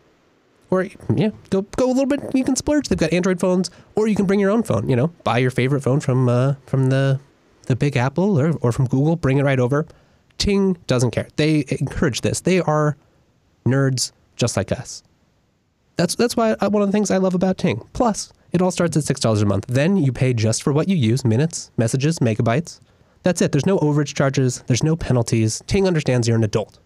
Or 0.74 0.88
yeah, 1.14 1.30
go 1.50 1.62
go 1.62 1.86
a 1.86 1.94
little 1.94 2.06
bit. 2.06 2.34
You 2.34 2.42
can 2.42 2.56
splurge. 2.56 2.88
They've 2.88 2.98
got 2.98 3.12
Android 3.12 3.38
phones, 3.38 3.70
or 3.94 4.08
you 4.08 4.16
can 4.16 4.26
bring 4.26 4.40
your 4.40 4.50
own 4.50 4.64
phone. 4.64 4.88
You 4.88 4.96
know, 4.96 5.06
buy 5.22 5.38
your 5.38 5.52
favorite 5.52 5.82
phone 5.82 6.00
from 6.00 6.28
uh, 6.28 6.54
from 6.66 6.90
the 6.90 7.20
the 7.66 7.76
Big 7.76 7.96
Apple 7.96 8.40
or, 8.40 8.54
or 8.60 8.72
from 8.72 8.86
Google. 8.86 9.14
Bring 9.14 9.38
it 9.38 9.44
right 9.44 9.60
over. 9.60 9.86
Ting 10.36 10.76
doesn't 10.88 11.12
care. 11.12 11.28
They 11.36 11.64
encourage 11.68 12.22
this. 12.22 12.40
They 12.40 12.58
are 12.60 12.96
nerds 13.64 14.10
just 14.34 14.56
like 14.56 14.72
us. 14.72 15.04
That's 15.94 16.16
that's 16.16 16.36
why 16.36 16.52
uh, 16.52 16.70
one 16.70 16.82
of 16.82 16.88
the 16.88 16.92
things 16.92 17.12
I 17.12 17.18
love 17.18 17.34
about 17.34 17.56
Ting. 17.56 17.86
Plus, 17.92 18.32
it 18.50 18.60
all 18.60 18.72
starts 18.72 18.96
at 18.96 19.04
six 19.04 19.20
dollars 19.20 19.42
a 19.42 19.46
month. 19.46 19.66
Then 19.68 19.96
you 19.96 20.12
pay 20.12 20.34
just 20.34 20.64
for 20.64 20.72
what 20.72 20.88
you 20.88 20.96
use: 20.96 21.24
minutes, 21.24 21.70
messages, 21.76 22.18
megabytes. 22.18 22.80
That's 23.22 23.40
it. 23.40 23.52
There's 23.52 23.64
no 23.64 23.78
overage 23.78 24.14
charges. 24.14 24.64
There's 24.66 24.82
no 24.82 24.96
penalties. 24.96 25.62
Ting 25.68 25.86
understands 25.86 26.26
you're 26.26 26.36
an 26.36 26.42
adult. 26.42 26.80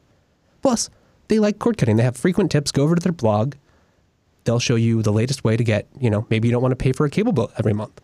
Plus, 0.60 0.90
they 1.28 1.38
like 1.38 1.58
cord 1.58 1.78
cutting. 1.78 1.96
They 1.96 2.02
have 2.02 2.16
frequent 2.18 2.50
tips. 2.50 2.70
Go 2.70 2.82
over 2.82 2.94
to 2.94 3.00
their 3.00 3.12
blog. 3.12 3.54
They'll 4.48 4.58
show 4.58 4.76
you 4.76 5.02
the 5.02 5.12
latest 5.12 5.44
way 5.44 5.58
to 5.58 5.62
get, 5.62 5.86
you 6.00 6.08
know, 6.08 6.26
maybe 6.30 6.48
you 6.48 6.52
don't 6.52 6.62
want 6.62 6.72
to 6.72 6.76
pay 6.76 6.92
for 6.92 7.04
a 7.04 7.10
cable 7.10 7.32
bill 7.32 7.52
every 7.58 7.74
month. 7.74 8.00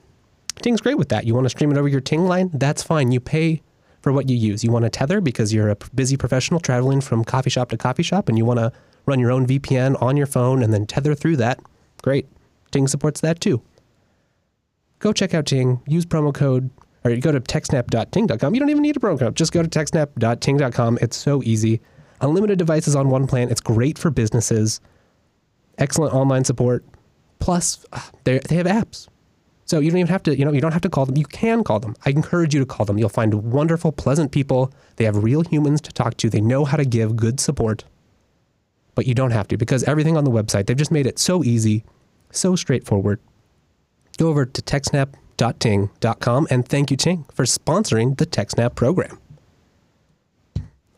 Ting's 0.57 0.83
great 0.83 0.99
with 0.99 1.09
that. 1.09 1.25
You 1.25 1.33
want 1.33 1.47
to 1.47 1.49
stream 1.49 1.73
it 1.73 1.79
over 1.79 1.89
your 1.89 2.03
Ting 2.03 2.27
line? 2.27 2.51
That's 2.53 2.83
fine. 2.83 3.13
You 3.13 3.19
pay 3.19 3.63
for 4.03 4.13
what 4.13 4.29
you 4.29 4.37
use. 4.37 4.63
You 4.63 4.71
want 4.71 4.83
to 4.83 4.91
tether 4.91 5.23
because 5.23 5.55
you're 5.55 5.71
a 5.71 5.77
busy 5.95 6.19
professional 6.19 6.61
traveling 6.61 7.01
from 7.01 7.25
coffee 7.25 7.49
shop 7.49 7.71
to 7.71 7.79
coffee 7.79 8.03
shop 8.03 8.29
and 8.29 8.37
you 8.37 8.45
want 8.45 8.59
to 8.59 8.71
run 9.07 9.19
your 9.21 9.31
own 9.31 9.47
VPN 9.47 10.01
on 10.03 10.19
your 10.19 10.27
phone 10.27 10.63
and 10.63 10.71
then 10.71 10.85
tether 10.85 11.15
through 11.15 11.37
that. 11.39 11.61
Great. 12.03 12.29
Ting 12.71 12.89
supports 12.89 13.23
that 13.23 13.41
too. 13.41 13.63
Go 14.99 15.15
check 15.15 15.33
out 15.33 15.47
Ting. 15.47 15.81
Use 15.87 16.05
promo 16.05 16.35
code 16.35 16.69
or 17.05 17.11
you 17.11 17.23
go 17.23 17.33
to 17.33 17.41
techsnap.ting.com. 17.41 18.53
You 18.53 18.61
don't 18.61 18.69
even 18.69 18.83
need 18.83 18.99
a 18.99 19.01
promo 19.01 19.19
code. 19.19 19.35
Just 19.35 19.53
go 19.53 19.63
to 19.63 19.69
techsnap.ting.com. 19.71 20.99
It's 21.01 21.17
so 21.17 21.43
easy. 21.43 21.81
Unlimited 22.21 22.59
devices 22.59 22.95
on 22.95 23.09
one 23.09 23.27
plan. 23.27 23.49
It's 23.49 23.63
great 23.63 23.97
for 23.97 24.11
businesses. 24.11 24.83
Excellent 25.79 26.15
online 26.15 26.45
support. 26.45 26.85
Plus, 27.39 27.85
they 28.25 28.39
they 28.39 28.57
have 28.57 28.67
apps. 28.67 29.09
So 29.67 29.81
you 29.81 29.91
don't 29.91 30.01
even 30.01 30.13
have 30.13 30.23
to, 30.25 30.37
you 30.37 30.45
know, 30.45 30.53
you 30.53 30.61
don't 30.61 30.73
have 30.73 30.83
to 30.83 30.91
call 30.91 31.07
them. 31.07 31.17
You 31.17 31.25
can 31.25 31.65
call 31.65 31.81
them. 31.81 31.97
I 32.05 32.11
encourage 32.11 32.53
you 32.55 32.61
to 32.61 32.67
call 32.67 32.85
them. 32.85 32.99
You'll 32.99 33.09
find 33.09 33.33
wonderful, 33.51 33.93
pleasant 33.93 34.31
people. 34.31 34.73
They 34.97 35.05
have 35.05 35.25
real 35.25 35.43
humans 35.43 35.81
to 35.83 35.93
talk 35.93 36.17
to. 36.19 36.29
They 36.29 36.43
know 36.43 36.65
how 36.67 36.77
to 36.77 36.85
give 36.85 37.17
good 37.17 37.41
support. 37.41 37.85
But 38.95 39.07
you 39.07 39.15
don't 39.15 39.31
have 39.31 39.49
to 39.49 39.57
because 39.57 39.83
everything 39.85 40.17
on 40.17 40.25
the 40.25 40.31
website, 40.31 40.67
they've 40.67 40.77
just 40.77 40.93
made 40.93 41.07
it 41.07 41.19
so 41.19 41.43
easy, 41.43 41.85
so 42.31 42.57
straightforward. 42.57 43.21
Go 44.19 44.29
over 44.29 44.45
to 44.47 44.63
techsnap.ting.com 44.63 46.47
and 46.51 46.69
thank 46.69 46.91
you, 46.91 46.97
Ting, 46.97 47.25
for 47.33 47.45
sponsoring 47.45 48.17
the 48.19 48.27
TechSnap 48.27 48.75
program. 48.77 49.19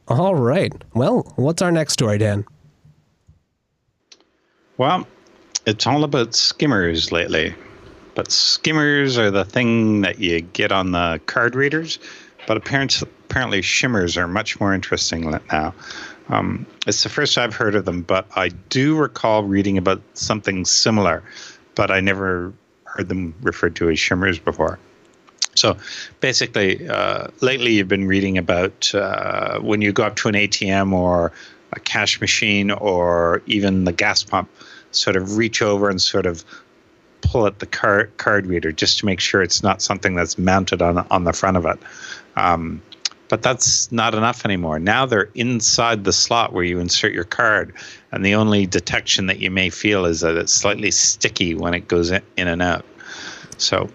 All 0.08 0.34
right. 0.34 0.72
Well, 0.94 1.32
what's 1.36 1.62
our 1.62 1.72
next 1.72 1.94
story, 1.94 2.18
Dan? 2.18 2.44
Well, 4.78 5.06
it's 5.66 5.86
all 5.86 6.04
about 6.04 6.34
skimmers 6.34 7.10
lately. 7.10 7.54
But 8.14 8.30
skimmers 8.30 9.18
are 9.18 9.30
the 9.30 9.44
thing 9.44 10.02
that 10.02 10.18
you 10.18 10.40
get 10.40 10.72
on 10.72 10.92
the 10.92 11.20
card 11.26 11.54
readers. 11.54 11.98
But 12.46 12.56
apparently, 12.56 13.62
shimmers 13.62 14.16
are 14.16 14.28
much 14.28 14.60
more 14.60 14.72
interesting 14.72 15.38
now. 15.50 15.74
Um, 16.28 16.66
it's 16.86 17.02
the 17.02 17.08
first 17.08 17.38
I've 17.38 17.54
heard 17.54 17.74
of 17.74 17.84
them, 17.84 18.02
but 18.02 18.26
I 18.36 18.48
do 18.48 18.96
recall 18.96 19.44
reading 19.44 19.78
about 19.78 20.00
something 20.14 20.64
similar, 20.64 21.22
but 21.74 21.90
I 21.90 22.00
never 22.00 22.52
heard 22.84 23.08
them 23.08 23.34
referred 23.42 23.76
to 23.76 23.90
as 23.90 23.98
shimmers 23.98 24.38
before. 24.38 24.78
So 25.54 25.76
basically, 26.20 26.88
uh, 26.88 27.28
lately 27.40 27.72
you've 27.72 27.88
been 27.88 28.06
reading 28.06 28.38
about 28.38 28.94
uh, 28.94 29.58
when 29.60 29.82
you 29.82 29.92
go 29.92 30.04
up 30.04 30.16
to 30.16 30.28
an 30.28 30.34
ATM 30.34 30.92
or 30.92 31.32
a 31.72 31.80
cash 31.80 32.20
machine 32.20 32.70
or 32.70 33.42
even 33.46 33.84
the 33.84 33.92
gas 33.92 34.22
pump, 34.22 34.48
sort 34.96 35.16
of 35.16 35.36
reach 35.36 35.62
over 35.62 35.88
and 35.88 36.00
sort 36.00 36.26
of 36.26 36.44
pull 37.22 37.46
at 37.46 37.58
the 37.58 37.66
card 37.66 38.16
card 38.18 38.46
reader 38.46 38.72
just 38.72 38.98
to 38.98 39.06
make 39.06 39.20
sure 39.20 39.42
it's 39.42 39.62
not 39.62 39.82
something 39.82 40.14
that's 40.14 40.38
mounted 40.38 40.82
on 40.82 40.98
on 41.10 41.24
the 41.24 41.32
front 41.32 41.56
of 41.56 41.66
it. 41.66 41.78
Um, 42.36 42.82
but 43.28 43.42
that's 43.42 43.90
not 43.90 44.14
enough 44.14 44.44
anymore. 44.44 44.78
Now 44.78 45.04
they're 45.06 45.30
inside 45.34 46.04
the 46.04 46.12
slot 46.12 46.52
where 46.52 46.64
you 46.64 46.78
insert 46.78 47.12
your 47.12 47.24
card, 47.24 47.74
and 48.12 48.24
the 48.24 48.34
only 48.34 48.66
detection 48.66 49.26
that 49.26 49.40
you 49.40 49.50
may 49.50 49.70
feel 49.70 50.04
is 50.04 50.20
that 50.20 50.36
it's 50.36 50.52
slightly 50.52 50.90
sticky 50.90 51.54
when 51.54 51.74
it 51.74 51.88
goes 51.88 52.10
in, 52.10 52.22
in 52.36 52.46
and 52.46 52.62
out. 52.62 52.84
So 53.58 53.90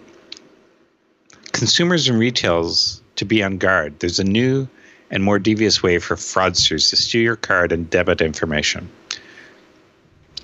consumers 1.54 2.10
and 2.10 2.20
retails 2.20 3.02
to 3.18 3.26
be 3.26 3.44
on 3.44 3.58
guard. 3.58 4.00
There's 4.00 4.20
a 4.20 4.24
new 4.24 4.68
and 5.12 5.24
more 5.24 5.40
devious 5.40 5.84
way 5.84 6.00
for 6.00 6.16
fraudsters 6.16 6.90
to 6.90 6.96
steal 6.96 7.22
your 7.22 7.36
card 7.36 7.72
and 7.72 7.90
debit 7.90 8.22
information. 8.22 8.90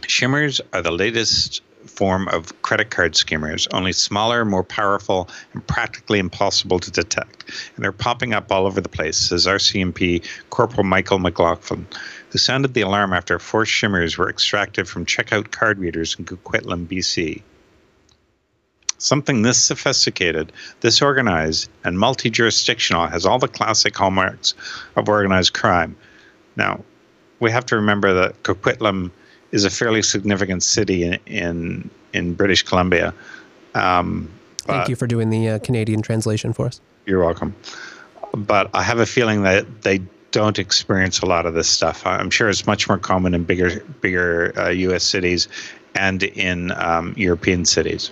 Shimmers 0.08 0.62
are 0.72 0.82
the 0.82 0.92
latest 0.92 1.62
form 1.86 2.30
of 2.30 2.62
credit 2.62 2.90
card 2.90 3.16
skimmers, 3.16 3.68
only 3.74 3.92
smaller, 3.92 4.46
more 4.46 4.64
powerful, 4.64 5.30
and 5.54 5.66
practically 5.68 6.20
impossible 6.20 6.80
to 6.80 6.92
detect. 6.92 7.44
And 7.76 7.84
they're 7.84 7.92
popping 7.92 8.34
up 8.34 8.50
all 8.50 8.66
over 8.66 8.80
the 8.80 8.90
place, 8.90 9.18
says 9.18 9.46
RCMP 9.46 10.26
Corporal 10.50 10.86
Michael 10.86 11.20
McLaughlin, 11.20 11.88
who 12.30 12.38
sounded 12.38 12.74
the 12.74 12.82
alarm 12.82 13.12
after 13.12 13.38
four 13.38 13.66
shimmers 13.66 14.18
were 14.18 14.30
extracted 14.30 14.88
from 14.88 15.06
checkout 15.06 15.52
card 15.52 15.78
readers 15.78 16.16
in 16.18 16.24
Coquitlam, 16.24 16.88
BC. 16.88 17.42
Something 18.98 19.42
this 19.42 19.62
sophisticated, 19.62 20.54
this 20.80 21.02
organized, 21.02 21.70
and 21.84 22.00
multi 22.00 22.30
jurisdictional 22.30 23.08
has 23.08 23.26
all 23.26 23.40
the 23.40 23.48
classic 23.48 23.96
hallmarks 23.96 24.56
of 24.96 25.10
organized 25.10 25.54
crime. 25.54 25.96
Now, 26.56 26.84
we 27.40 27.52
have 27.52 27.66
to 27.68 27.76
remember 27.76 28.14
that 28.14 28.42
Coquitlam 28.44 29.12
is 29.52 29.66
a 29.66 29.70
fairly 29.70 30.02
significant 30.02 30.64
city 30.64 31.04
in 31.04 31.20
in, 31.26 31.90
in 32.14 32.34
British 32.34 32.64
Columbia. 32.64 33.14
Um, 33.74 34.30
Thank 34.64 34.90
you 34.90 34.96
for 34.96 35.08
doing 35.08 35.30
the 35.30 35.50
uh, 35.50 35.60
Canadian 35.60 36.02
translation 36.02 36.52
for 36.52 36.66
us. 36.66 36.82
You're 37.06 37.24
welcome. 37.24 37.56
But 38.34 38.70
I 38.74 38.84
have 38.84 39.00
a 39.00 39.06
feeling 39.06 39.44
that 39.44 39.84
they 39.84 40.02
don't 40.32 40.60
experience 40.60 41.22
a 41.22 41.26
lot 41.26 41.46
of 41.46 41.54
this 41.54 41.70
stuff. 41.70 42.06
I'm 42.06 42.30
sure 42.30 42.50
it's 42.50 42.68
much 42.68 42.90
more 42.90 42.98
common 42.98 43.34
in 43.34 43.44
bigger 43.46 43.80
bigger 44.02 44.54
uh, 44.60 44.70
U.S. 44.70 45.04
cities 45.04 45.48
and 45.96 46.24
in 46.24 46.72
um, 46.74 47.14
European 47.18 47.66
cities. 47.66 48.12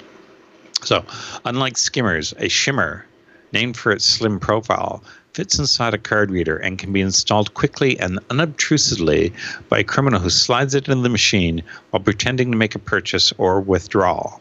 So, 0.81 1.03
unlike 1.45 1.77
skimmers, 1.77 2.33
a 2.37 2.47
shimmer, 2.47 3.05
named 3.51 3.77
for 3.77 3.91
its 3.91 4.05
slim 4.05 4.39
profile, 4.39 5.03
fits 5.35 5.59
inside 5.59 5.93
a 5.93 5.97
card 5.97 6.31
reader 6.31 6.55
and 6.55 6.79
can 6.79 6.93
be 6.93 7.01
installed 7.01 7.53
quickly 7.55 7.99
and 7.99 8.25
unobtrusively 8.29 9.33
by 9.67 9.79
a 9.79 9.83
criminal 9.83 10.21
who 10.21 10.29
slides 10.29 10.73
it 10.73 10.87
into 10.87 11.03
the 11.03 11.09
machine 11.09 11.61
while 11.89 12.01
pretending 12.01 12.49
to 12.49 12.57
make 12.57 12.73
a 12.73 12.79
purchase 12.79 13.33
or 13.37 13.59
withdrawal. 13.59 14.39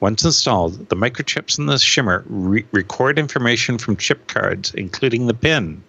Once 0.00 0.22
installed, 0.26 0.90
the 0.90 0.96
microchips 0.96 1.58
in 1.58 1.64
the 1.64 1.78
shimmer 1.78 2.24
re- 2.26 2.66
record 2.72 3.18
information 3.18 3.78
from 3.78 3.96
chip 3.96 4.26
cards, 4.26 4.74
including 4.74 5.28
the 5.28 5.34
PIN. 5.34 5.82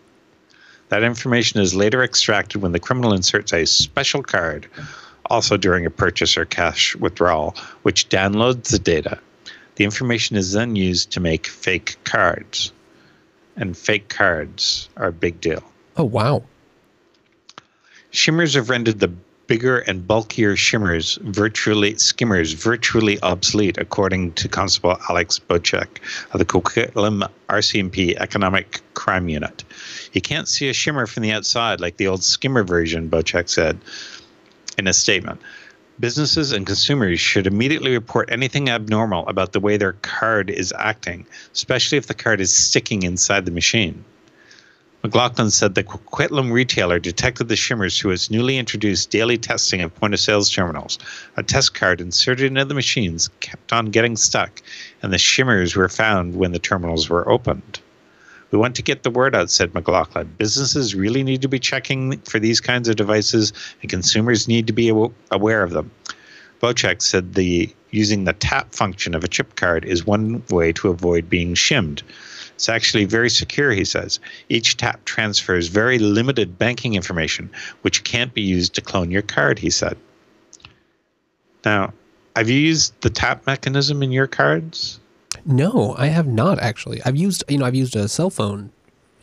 That 0.87 1.03
information 1.03 1.59
is 1.59 1.75
later 1.75 2.01
extracted 2.01 2.61
when 2.61 2.71
the 2.71 2.79
criminal 2.79 3.11
inserts 3.11 3.51
a 3.51 3.65
special 3.65 4.23
card, 4.23 4.67
also 5.25 5.57
during 5.57 5.85
a 5.85 5.91
purchase 5.91 6.37
or 6.37 6.45
cash 6.45 6.95
withdrawal, 6.95 7.57
which 7.81 8.07
downloads 8.07 8.71
the 8.71 8.79
data. 8.79 9.19
The 9.75 9.83
information 9.83 10.37
is 10.37 10.53
then 10.53 10.77
used 10.77 11.11
to 11.11 11.19
make 11.19 11.45
fake 11.45 11.97
cards 12.05 12.71
and 13.59 13.77
fake 13.77 14.09
cards 14.09 14.89
are 14.97 15.07
a 15.07 15.11
big 15.11 15.39
deal. 15.39 15.63
Oh, 15.97 16.05
wow. 16.05 16.43
Shimmers 18.11 18.55
have 18.55 18.69
rendered 18.69 18.99
the 18.99 19.11
bigger 19.45 19.79
and 19.79 20.07
bulkier 20.07 20.55
shimmers 20.55 21.17
virtually 21.23 21.97
skimmers 21.97 22.53
virtually 22.53 23.19
obsolete, 23.21 23.77
according 23.77 24.31
to 24.33 24.47
Constable 24.47 24.97
Alex 25.09 25.39
Bocek 25.39 25.87
of 26.31 26.39
the 26.39 26.45
Coquitlam 26.45 27.27
RCMP 27.49 28.15
Economic 28.15 28.81
Crime 28.93 29.27
Unit. 29.27 29.63
You 30.13 30.21
can't 30.21 30.47
see 30.47 30.69
a 30.69 30.73
shimmer 30.73 31.07
from 31.07 31.23
the 31.23 31.31
outside 31.31 31.81
like 31.81 31.97
the 31.97 32.07
old 32.07 32.23
skimmer 32.23 32.63
version, 32.63 33.09
Bocek 33.09 33.49
said 33.49 33.79
in 34.77 34.87
a 34.87 34.93
statement. 34.93 35.41
Businesses 35.99 36.53
and 36.53 36.65
consumers 36.65 37.19
should 37.19 37.45
immediately 37.45 37.91
report 37.91 38.31
anything 38.31 38.69
abnormal 38.69 39.27
about 39.27 39.51
the 39.51 39.59
way 39.59 39.75
their 39.75 39.93
card 40.01 40.49
is 40.49 40.73
acting, 40.77 41.25
especially 41.53 41.97
if 41.97 42.07
the 42.07 42.13
card 42.13 42.39
is 42.39 42.55
sticking 42.55 43.03
inside 43.03 43.43
the 43.43 43.51
machine. 43.51 44.05
McLaughlin 45.03 45.51
said 45.51 45.75
the 45.75 45.83
Coquitlam 45.83 46.53
retailer 46.53 46.99
detected 46.99 47.49
the 47.49 47.57
shimmers 47.57 47.99
through 47.99 48.11
its 48.11 48.31
newly 48.31 48.57
introduced 48.57 49.09
daily 49.09 49.37
testing 49.37 49.81
of 49.81 49.93
point 49.95 50.13
of 50.13 50.21
sales 50.21 50.49
terminals. 50.49 50.99
A 51.35 51.43
test 51.43 51.73
card 51.73 51.99
inserted 51.99 52.45
into 52.45 52.63
the 52.63 52.73
machines 52.73 53.29
kept 53.41 53.73
on 53.73 53.87
getting 53.87 54.15
stuck, 54.15 54.61
and 55.01 55.11
the 55.11 55.17
shimmers 55.17 55.75
were 55.75 55.89
found 55.89 56.33
when 56.33 56.53
the 56.53 56.59
terminals 56.59 57.09
were 57.09 57.29
opened. 57.29 57.81
We 58.51 58.57
want 58.57 58.75
to 58.77 58.81
get 58.81 59.03
the 59.03 59.11
word 59.11 59.35
out, 59.35 59.51
said 59.51 59.73
McLaughlin. 59.73 60.33
Businesses 60.37 60.95
really 60.95 61.23
need 61.23 61.41
to 61.43 61.47
be 61.47 61.59
checking 61.59 62.19
for 62.21 62.39
these 62.39 62.59
kinds 62.59 62.89
of 62.89 62.95
devices, 62.95 63.53
and 63.81 63.89
consumers 63.89 64.47
need 64.47 64.67
to 64.67 64.73
be 64.73 64.89
aware 65.31 65.63
of 65.63 65.71
them. 65.71 65.91
Bocek 66.61 67.01
said 67.01 67.35
the 67.35 67.73
using 67.91 68.25
the 68.25 68.33
tap 68.33 68.73
function 68.73 69.15
of 69.15 69.23
a 69.23 69.27
chip 69.27 69.55
card 69.55 69.85
is 69.85 70.05
one 70.05 70.43
way 70.49 70.71
to 70.73 70.89
avoid 70.89 71.29
being 71.29 71.53
shimmed. 71.55 72.03
It's 72.55 72.69
actually 72.69 73.05
very 73.05 73.29
secure, 73.29 73.71
he 73.71 73.85
says. 73.85 74.19
Each 74.49 74.75
tap 74.75 75.05
transfers 75.05 75.67
very 75.67 75.97
limited 75.97 76.57
banking 76.57 76.95
information, 76.95 77.49
which 77.83 78.03
can't 78.03 78.33
be 78.33 78.41
used 78.41 78.75
to 78.75 78.81
clone 78.81 79.11
your 79.11 79.21
card, 79.21 79.57
he 79.59 79.69
said. 79.69 79.97
Now, 81.63 81.93
have 82.35 82.49
you 82.49 82.59
used 82.59 82.99
the 83.01 83.09
tap 83.09 83.47
mechanism 83.47 84.03
in 84.03 84.11
your 84.11 84.27
cards? 84.27 84.99
No, 85.45 85.95
I 85.97 86.07
have 86.07 86.27
not 86.27 86.59
actually. 86.59 87.01
I've 87.03 87.15
used, 87.15 87.43
you 87.47 87.57
know, 87.57 87.65
I've 87.65 87.75
used 87.75 87.95
a 87.95 88.07
cell 88.07 88.29
phone 88.29 88.71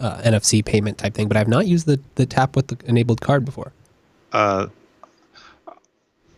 uh, 0.01 0.19
NFC 0.19 0.65
payment 0.65 0.99
type 0.99 1.15
thing, 1.15 1.29
but 1.29 1.37
I've 1.37 1.49
not 1.49 1.67
used 1.67 1.87
the, 1.87 2.01
the 2.15 2.27
tap 2.27 2.57
with 2.57 2.69
the 2.69 2.79
enabled 2.89 3.21
card 3.21 3.45
before. 3.45 3.73
Uh, 4.33 4.67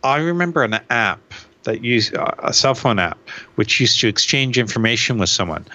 I 0.03 0.17
remember 0.17 0.63
an 0.63 0.79
app 0.89 1.33
that 1.63 1.83
used 1.83 2.15
uh, 2.15 2.31
a 2.39 2.53
cell 2.53 2.73
phone 2.73 2.99
app 2.99 3.17
which 3.55 3.79
used 3.79 3.99
to 4.01 4.07
exchange 4.07 4.57
information 4.57 5.17
with 5.17 5.29
someone. 5.29 5.65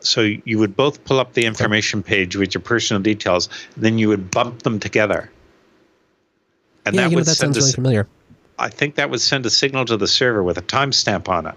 So 0.00 0.22
you 0.44 0.58
would 0.58 0.76
both 0.76 1.02
pull 1.04 1.18
up 1.18 1.32
the 1.32 1.44
information 1.44 2.02
page 2.02 2.36
with 2.36 2.54
your 2.54 2.60
personal 2.60 3.02
details, 3.02 3.48
and 3.74 3.84
then 3.84 3.98
you 3.98 4.08
would 4.08 4.30
bump 4.30 4.62
them 4.62 4.78
together. 4.78 5.30
And 6.86 6.94
yeah, 6.94 7.02
that, 7.02 7.10
you 7.10 7.16
know, 7.16 7.22
that 7.24 7.34
sounds 7.34 7.58
really 7.58 7.72
familiar. 7.72 8.08
I 8.58 8.68
think 8.68 8.94
that 8.96 9.10
would 9.10 9.20
send 9.20 9.44
a 9.46 9.50
signal 9.50 9.84
to 9.86 9.96
the 9.96 10.06
server 10.06 10.42
with 10.42 10.58
a 10.58 10.62
timestamp 10.62 11.28
on 11.28 11.46
it. 11.46 11.54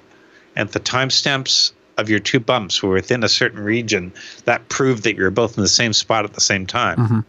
And 0.56 0.70
the 0.70 0.80
timestamps 0.80 1.72
of 2.02 2.10
your 2.10 2.20
two 2.20 2.40
bumps 2.40 2.84
were 2.84 2.94
within 2.94 3.24
a 3.24 3.30
certain 3.30 3.60
region, 3.60 4.12
that 4.46 4.68
proved 4.70 5.04
that 5.04 5.16
you 5.16 5.24
were 5.24 5.32
both 5.32 5.58
in 5.58 5.64
the 5.64 5.70
same 5.70 5.94
spot 5.94 6.26
at 6.26 6.34
the 6.34 6.42
same 6.42 6.66
time. 6.66 7.26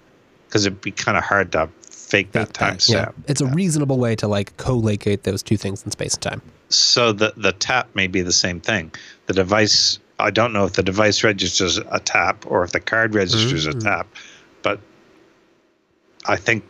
Because 0.47 0.63
mm-hmm. 0.63 0.75
it'd 0.75 0.81
be 0.81 0.91
kind 0.91 1.17
of 1.17 1.25
hard 1.25 1.53
to 1.53 1.69
fake 2.13 2.33
that 2.33 2.53
timestamp. 2.53 2.91
Yeah. 2.91 3.11
It's 3.27 3.41
a 3.41 3.47
reasonable 3.47 3.99
way 3.99 4.15
to 4.17 4.29
like 4.29 4.57
co-locate 4.59 5.23
those 5.23 5.43
two 5.43 5.57
things 5.57 5.83
in 5.85 5.91
space 5.93 6.15
and 6.15 6.23
time. 6.23 6.43
So 6.69 7.13
the 7.13 7.33
the 7.37 7.53
tap 7.53 7.89
may 7.95 8.07
be 8.07 8.23
the 8.23 8.33
same 8.33 8.61
thing. 8.61 8.93
The 9.27 9.33
device 9.33 9.99
I 10.19 10.31
don't 10.31 10.53
know 10.53 10.65
if 10.65 10.75
the 10.75 10.83
device 10.83 11.25
registers 11.25 11.79
a 11.79 12.01
tap 12.01 12.45
or 12.47 12.65
if 12.65 12.73
the 12.73 12.81
card 12.81 13.15
registers 13.15 13.67
mm-hmm. 13.67 13.79
a 13.79 13.81
tap, 13.81 14.07
but 14.63 14.81
I 16.27 16.37
think 16.37 16.65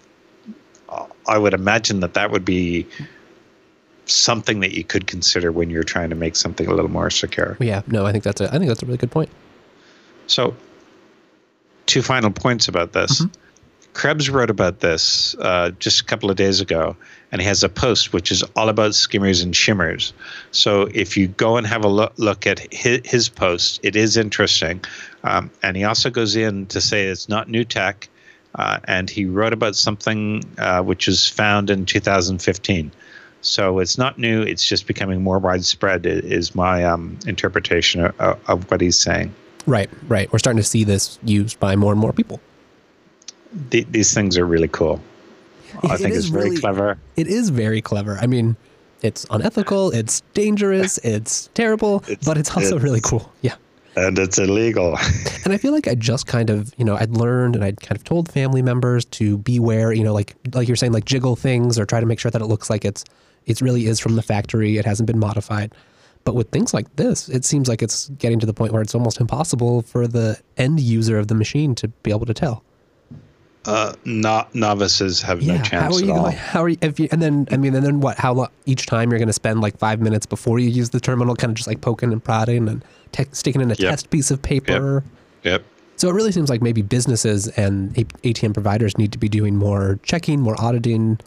I 1.26 1.38
would 1.38 1.54
imagine 1.54 2.00
that 2.00 2.14
that 2.14 2.30
would 2.30 2.44
be 2.44 2.86
something 4.06 4.60
that 4.60 4.72
you 4.72 4.84
could 4.84 5.06
consider 5.06 5.52
when 5.52 5.70
you're 5.70 5.82
trying 5.82 6.10
to 6.10 6.16
make 6.16 6.36
something 6.36 6.66
a 6.66 6.74
little 6.74 6.90
more 6.90 7.10
secure. 7.10 7.56
Yeah, 7.60 7.82
no, 7.86 8.06
I 8.06 8.12
think 8.12 8.24
that's 8.24 8.40
a 8.40 8.48
I 8.48 8.58
think 8.58 8.68
that's 8.68 8.82
a 8.82 8.86
really 8.86 8.98
good 8.98 9.10
point. 9.10 9.30
So, 10.26 10.54
two 11.86 12.02
final 12.02 12.30
points 12.30 12.68
about 12.68 12.92
this. 12.92 13.22
Mm-hmm. 13.22 13.38
Krebs 13.94 14.30
wrote 14.30 14.48
about 14.48 14.80
this 14.80 15.34
uh, 15.38 15.70
just 15.78 16.00
a 16.00 16.04
couple 16.04 16.30
of 16.30 16.36
days 16.36 16.60
ago, 16.60 16.96
and 17.30 17.42
he 17.42 17.46
has 17.46 17.62
a 17.62 17.68
post 17.68 18.12
which 18.12 18.32
is 18.32 18.42
all 18.56 18.68
about 18.68 18.94
skimmers 18.94 19.42
and 19.42 19.54
shimmers. 19.54 20.14
So 20.50 20.88
if 20.94 21.16
you 21.16 21.28
go 21.28 21.56
and 21.56 21.66
have 21.66 21.84
a 21.84 21.88
look, 21.88 22.12
look 22.16 22.46
at 22.46 22.72
his, 22.72 23.00
his 23.04 23.28
post, 23.28 23.80
it 23.82 23.94
is 23.94 24.16
interesting. 24.16 24.82
Um, 25.24 25.50
and 25.62 25.76
he 25.76 25.84
also 25.84 26.08
goes 26.08 26.36
in 26.36 26.66
to 26.66 26.80
say 26.80 27.06
it's 27.06 27.28
not 27.28 27.50
new 27.50 27.64
tech, 27.64 28.08
uh, 28.54 28.78
and 28.84 29.10
he 29.10 29.26
wrote 29.26 29.52
about 29.52 29.76
something 29.76 30.42
uh, 30.58 30.82
which 30.82 31.06
was 31.06 31.28
found 31.28 31.68
in 31.68 31.84
2015. 31.84 32.90
So 33.42 33.78
it's 33.78 33.98
not 33.98 34.18
new; 34.18 34.42
it's 34.42 34.66
just 34.66 34.86
becoming 34.86 35.22
more 35.22 35.38
widespread. 35.38 36.06
Is 36.06 36.54
my 36.54 36.84
um, 36.84 37.18
interpretation 37.26 38.06
of, 38.06 38.40
of 38.48 38.70
what 38.70 38.80
he's 38.80 38.98
saying. 38.98 39.34
Right, 39.66 39.90
right. 40.08 40.32
We're 40.32 40.40
starting 40.40 40.60
to 40.60 40.68
see 40.68 40.82
this 40.82 41.18
used 41.22 41.60
by 41.60 41.76
more 41.76 41.92
and 41.92 42.00
more 42.00 42.12
people 42.12 42.40
th- 43.70 43.86
these 43.90 44.14
things 44.14 44.38
are 44.38 44.46
really 44.46 44.68
cool. 44.68 45.00
I 45.82 45.94
it 45.94 45.98
think 45.98 46.14
it's 46.14 46.26
very 46.26 46.50
really, 46.50 46.60
clever. 46.60 46.98
It 47.16 47.26
is 47.26 47.48
very 47.48 47.80
clever. 47.80 48.18
I 48.20 48.26
mean, 48.26 48.56
it's 49.02 49.26
unethical, 49.30 49.90
it's 49.90 50.20
dangerous, 50.34 50.98
it's 51.04 51.48
terrible, 51.54 52.04
it's, 52.08 52.26
but 52.26 52.38
it's 52.38 52.54
also 52.54 52.76
it's, 52.76 52.84
really 52.84 53.00
cool. 53.00 53.32
Yeah. 53.42 53.54
And 53.96 54.18
it's 54.18 54.38
illegal. 54.38 54.96
and 55.44 55.52
I 55.52 55.58
feel 55.58 55.72
like 55.72 55.86
I 55.86 55.94
just 55.94 56.26
kind 56.26 56.50
of, 56.50 56.72
you 56.78 56.84
know, 56.84 56.96
I'd 56.96 57.10
learned 57.10 57.56
and 57.56 57.64
I'd 57.64 57.80
kind 57.80 57.96
of 57.96 58.04
told 58.04 58.30
family 58.30 58.62
members 58.62 59.04
to 59.06 59.38
beware, 59.38 59.92
you 59.92 60.04
know, 60.04 60.14
like 60.14 60.34
like 60.54 60.66
you're 60.66 60.76
saying, 60.76 60.92
like 60.92 61.04
jiggle 61.04 61.36
things 61.36 61.78
or 61.78 61.84
try 61.84 62.00
to 62.00 62.06
make 62.06 62.18
sure 62.18 62.30
that 62.30 62.40
it 62.40 62.46
looks 62.46 62.70
like 62.70 62.84
it's 62.84 63.04
it 63.46 63.60
really 63.60 63.86
is 63.86 64.00
from 64.00 64.16
the 64.16 64.22
factory. 64.22 64.76
It 64.76 64.84
hasn't 64.84 65.06
been 65.06 65.18
modified. 65.18 65.74
But 66.24 66.34
with 66.34 66.50
things 66.50 66.72
like 66.72 66.94
this, 66.96 67.28
it 67.28 67.44
seems 67.44 67.68
like 67.68 67.82
it's 67.82 68.08
getting 68.10 68.38
to 68.40 68.46
the 68.46 68.54
point 68.54 68.72
where 68.72 68.82
it's 68.82 68.94
almost 68.94 69.20
impossible 69.20 69.82
for 69.82 70.06
the 70.06 70.38
end 70.56 70.78
user 70.78 71.18
of 71.18 71.26
the 71.28 71.34
machine 71.34 71.74
to 71.76 71.88
be 71.88 72.12
able 72.12 72.26
to 72.26 72.34
tell 72.34 72.62
uh, 73.64 73.94
not 74.04 74.54
novices 74.54 75.22
have 75.22 75.40
yeah, 75.40 75.56
no 75.56 75.62
chance 75.62 75.72
how 75.72 75.92
are 75.92 76.00
you 76.00 76.12
at 76.12 76.16
all. 76.16 76.24
Going, 76.24 76.36
how 76.36 76.62
are 76.64 76.68
you, 76.68 76.78
if 76.80 76.98
you, 76.98 77.08
and 77.12 77.22
then, 77.22 77.46
I 77.50 77.56
mean, 77.56 77.74
and 77.74 77.84
then 77.84 78.00
what, 78.00 78.18
how 78.18 78.32
long, 78.32 78.48
each 78.66 78.86
time 78.86 79.10
you're 79.10 79.18
going 79.18 79.28
to 79.28 79.32
spend 79.32 79.60
like 79.60 79.78
five 79.78 80.00
minutes 80.00 80.26
before 80.26 80.58
you 80.58 80.68
use 80.68 80.90
the 80.90 81.00
terminal, 81.00 81.36
kind 81.36 81.50
of 81.50 81.56
just 81.56 81.68
like 81.68 81.80
poking 81.80 82.12
and 82.12 82.22
prodding 82.22 82.68
and 82.68 82.84
te- 83.12 83.26
sticking 83.32 83.60
in 83.60 83.70
a 83.70 83.74
yep. 83.74 83.90
test 83.90 84.10
piece 84.10 84.30
of 84.30 84.42
paper. 84.42 85.04
Yep. 85.44 85.60
yep. 85.60 85.64
So 85.96 86.08
it 86.08 86.14
really 86.14 86.32
seems 86.32 86.50
like 86.50 86.62
maybe 86.62 86.82
businesses 86.82 87.48
and 87.48 87.94
ATM 87.94 88.54
providers 88.54 88.98
need 88.98 89.12
to 89.12 89.18
be 89.18 89.28
doing 89.28 89.56
more 89.56 90.00
checking, 90.02 90.40
more 90.40 90.60
auditing, 90.60 91.20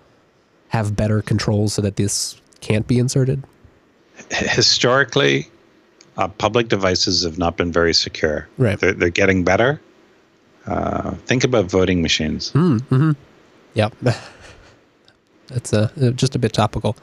have 0.69 0.95
better 0.95 1.21
controls 1.21 1.73
so 1.73 1.81
that 1.81 1.95
this 1.95 2.39
can't 2.61 2.87
be 2.87 2.99
inserted. 2.99 3.43
historically, 4.31 5.49
uh, 6.17 6.27
public 6.27 6.67
devices 6.67 7.23
have 7.23 7.37
not 7.37 7.57
been 7.57 7.71
very 7.71 7.93
secure. 7.93 8.47
Right. 8.57 8.79
They're, 8.79 8.93
they're 8.93 9.09
getting 9.09 9.43
better. 9.43 9.81
Uh, 10.65 11.11
think 11.25 11.43
about 11.43 11.65
voting 11.65 12.01
machines. 12.01 12.51
Mm-hmm. 12.51 13.11
Yep. 13.75 13.93
That's 15.47 15.73
uh, 15.73 15.89
just 16.15 16.35
a 16.35 16.39
bit 16.39 16.53
topical. 16.53 16.95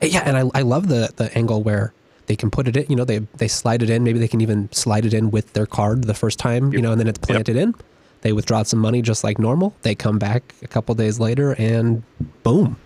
Yeah, 0.00 0.22
and 0.24 0.36
I, 0.36 0.58
I 0.58 0.62
love 0.62 0.88
the 0.88 1.12
the 1.14 1.36
angle 1.36 1.62
where 1.62 1.92
they 2.26 2.36
can 2.36 2.50
put 2.50 2.66
it 2.66 2.76
in. 2.76 2.86
You 2.88 2.96
know, 2.96 3.04
they 3.04 3.18
they 3.36 3.48
slide 3.48 3.82
it 3.82 3.90
in. 3.90 4.02
Maybe 4.02 4.18
they 4.18 4.28
can 4.28 4.40
even 4.40 4.72
slide 4.72 5.04
it 5.04 5.14
in 5.14 5.30
with 5.30 5.52
their 5.52 5.66
card 5.66 6.04
the 6.04 6.14
first 6.14 6.38
time. 6.38 6.72
You 6.72 6.80
know, 6.80 6.92
and 6.92 7.00
then 7.00 7.06
it's 7.06 7.18
planted 7.18 7.56
yep. 7.56 7.62
in. 7.62 7.74
They 8.22 8.32
withdraw 8.32 8.62
some 8.62 8.78
money 8.78 9.02
just 9.02 9.24
like 9.24 9.38
normal. 9.38 9.74
They 9.82 9.94
come 9.94 10.18
back 10.18 10.54
a 10.62 10.68
couple 10.68 10.94
days 10.94 11.20
later, 11.20 11.54
and 11.58 12.02
boom, 12.42 12.76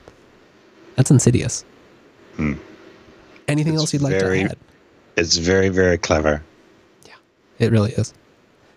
that's 0.97 1.11
insidious. 1.11 1.65
Hmm. 2.37 2.55
Anything 3.49 3.75
it's 3.75 3.83
else 3.83 3.93
you'd 3.93 4.03
like 4.03 4.19
very, 4.19 4.45
to 4.45 4.51
add? 4.51 4.59
It's 5.17 5.37
very 5.37 5.69
very 5.69 5.99
clever. 5.99 6.43
Yeah, 7.07 7.15
it 7.59 7.71
really 7.71 7.93
is. 7.93 8.13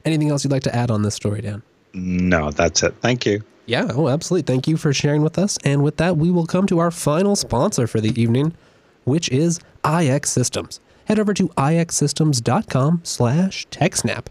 Anything 0.05 0.29
else 0.29 0.43
you'd 0.43 0.51
like 0.51 0.63
to 0.63 0.75
add 0.75 0.91
on 0.91 1.01
this 1.01 1.15
story, 1.15 1.41
Dan? 1.41 1.61
No, 1.93 2.51
that's 2.51 2.83
it. 2.83 2.95
Thank 3.01 3.25
you. 3.25 3.43
Yeah, 3.65 3.91
oh, 3.93 4.09
absolutely. 4.09 4.51
Thank 4.51 4.67
you 4.67 4.77
for 4.77 4.93
sharing 4.93 5.21
with 5.21 5.37
us. 5.37 5.57
And 5.63 5.83
with 5.83 5.97
that, 5.97 6.17
we 6.17 6.31
will 6.31 6.47
come 6.47 6.65
to 6.67 6.79
our 6.79 6.89
final 6.89 7.35
sponsor 7.35 7.85
for 7.85 8.01
the 8.01 8.19
evening, 8.19 8.55
which 9.03 9.29
is 9.29 9.59
IX 9.85 10.27
Systems. 10.27 10.79
Head 11.05 11.19
over 11.19 11.33
to 11.33 11.49
ixsystems.com 11.49 13.01
slash 13.03 13.67
TechSnap. 13.67 14.27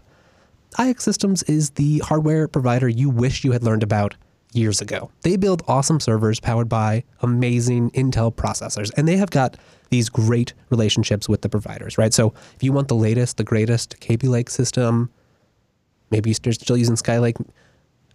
IX 0.77 1.01
Systems 1.03 1.43
is 1.43 1.71
the 1.71 1.99
hardware 1.99 2.47
provider 2.47 2.87
you 2.87 3.09
wish 3.09 3.43
you 3.43 3.51
had 3.51 3.63
learned 3.63 3.83
about 3.83 4.15
years 4.53 4.81
ago. 4.81 5.11
They 5.21 5.35
build 5.37 5.63
awesome 5.67 5.99
servers 5.99 6.39
powered 6.39 6.69
by 6.69 7.03
amazing 7.21 7.91
Intel 7.91 8.33
processors, 8.33 8.91
and 8.97 9.07
they 9.07 9.17
have 9.17 9.29
got 9.29 9.57
these 9.89 10.09
great 10.09 10.53
relationships 10.69 11.27
with 11.27 11.41
the 11.41 11.49
providers, 11.49 11.97
right? 11.97 12.13
So 12.13 12.33
if 12.55 12.63
you 12.63 12.71
want 12.71 12.87
the 12.87 12.95
latest, 12.95 13.37
the 13.37 13.43
greatest 13.43 13.99
Kaby 13.99 14.27
Lake 14.27 14.49
system, 14.49 15.09
maybe 16.11 16.33
you're 16.43 16.53
still 16.53 16.77
using 16.77 16.95
Skylake, 16.95 17.43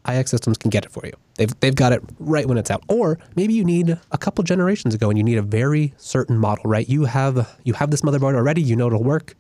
IX 0.09 0.31
Systems 0.31 0.59
can 0.59 0.71
get 0.71 0.85
it 0.85 0.93
for 0.93 1.07
you. 1.07 1.13
They've, 1.37 1.61
they've 1.61 1.75
got 1.75 1.93
it 1.93 2.03
right 2.19 2.47
when 2.47 2.59
it's 2.59 2.71
out. 2.71 2.85
Or 2.89 3.19
maybe 3.37 3.55
you 3.55 3.65
need 3.65 3.99
a 4.13 4.19
couple 4.19 4.45
generations 4.45 4.95
ago 4.95 5.09
and 5.09 5.19
you 5.19 5.25
need 5.25 5.39
a 5.39 5.43
very 5.43 5.95
certain 5.97 6.37
model, 6.37 6.65
right? 6.65 6.89
You 6.89 7.07
have 7.07 7.59
you 7.65 7.73
have 7.75 7.91
this 7.91 8.03
motherboard 8.03 8.35
already, 8.35 8.63
you 8.63 8.77
know 8.77 8.89
it'll 8.89 9.03
work. 9.03 9.35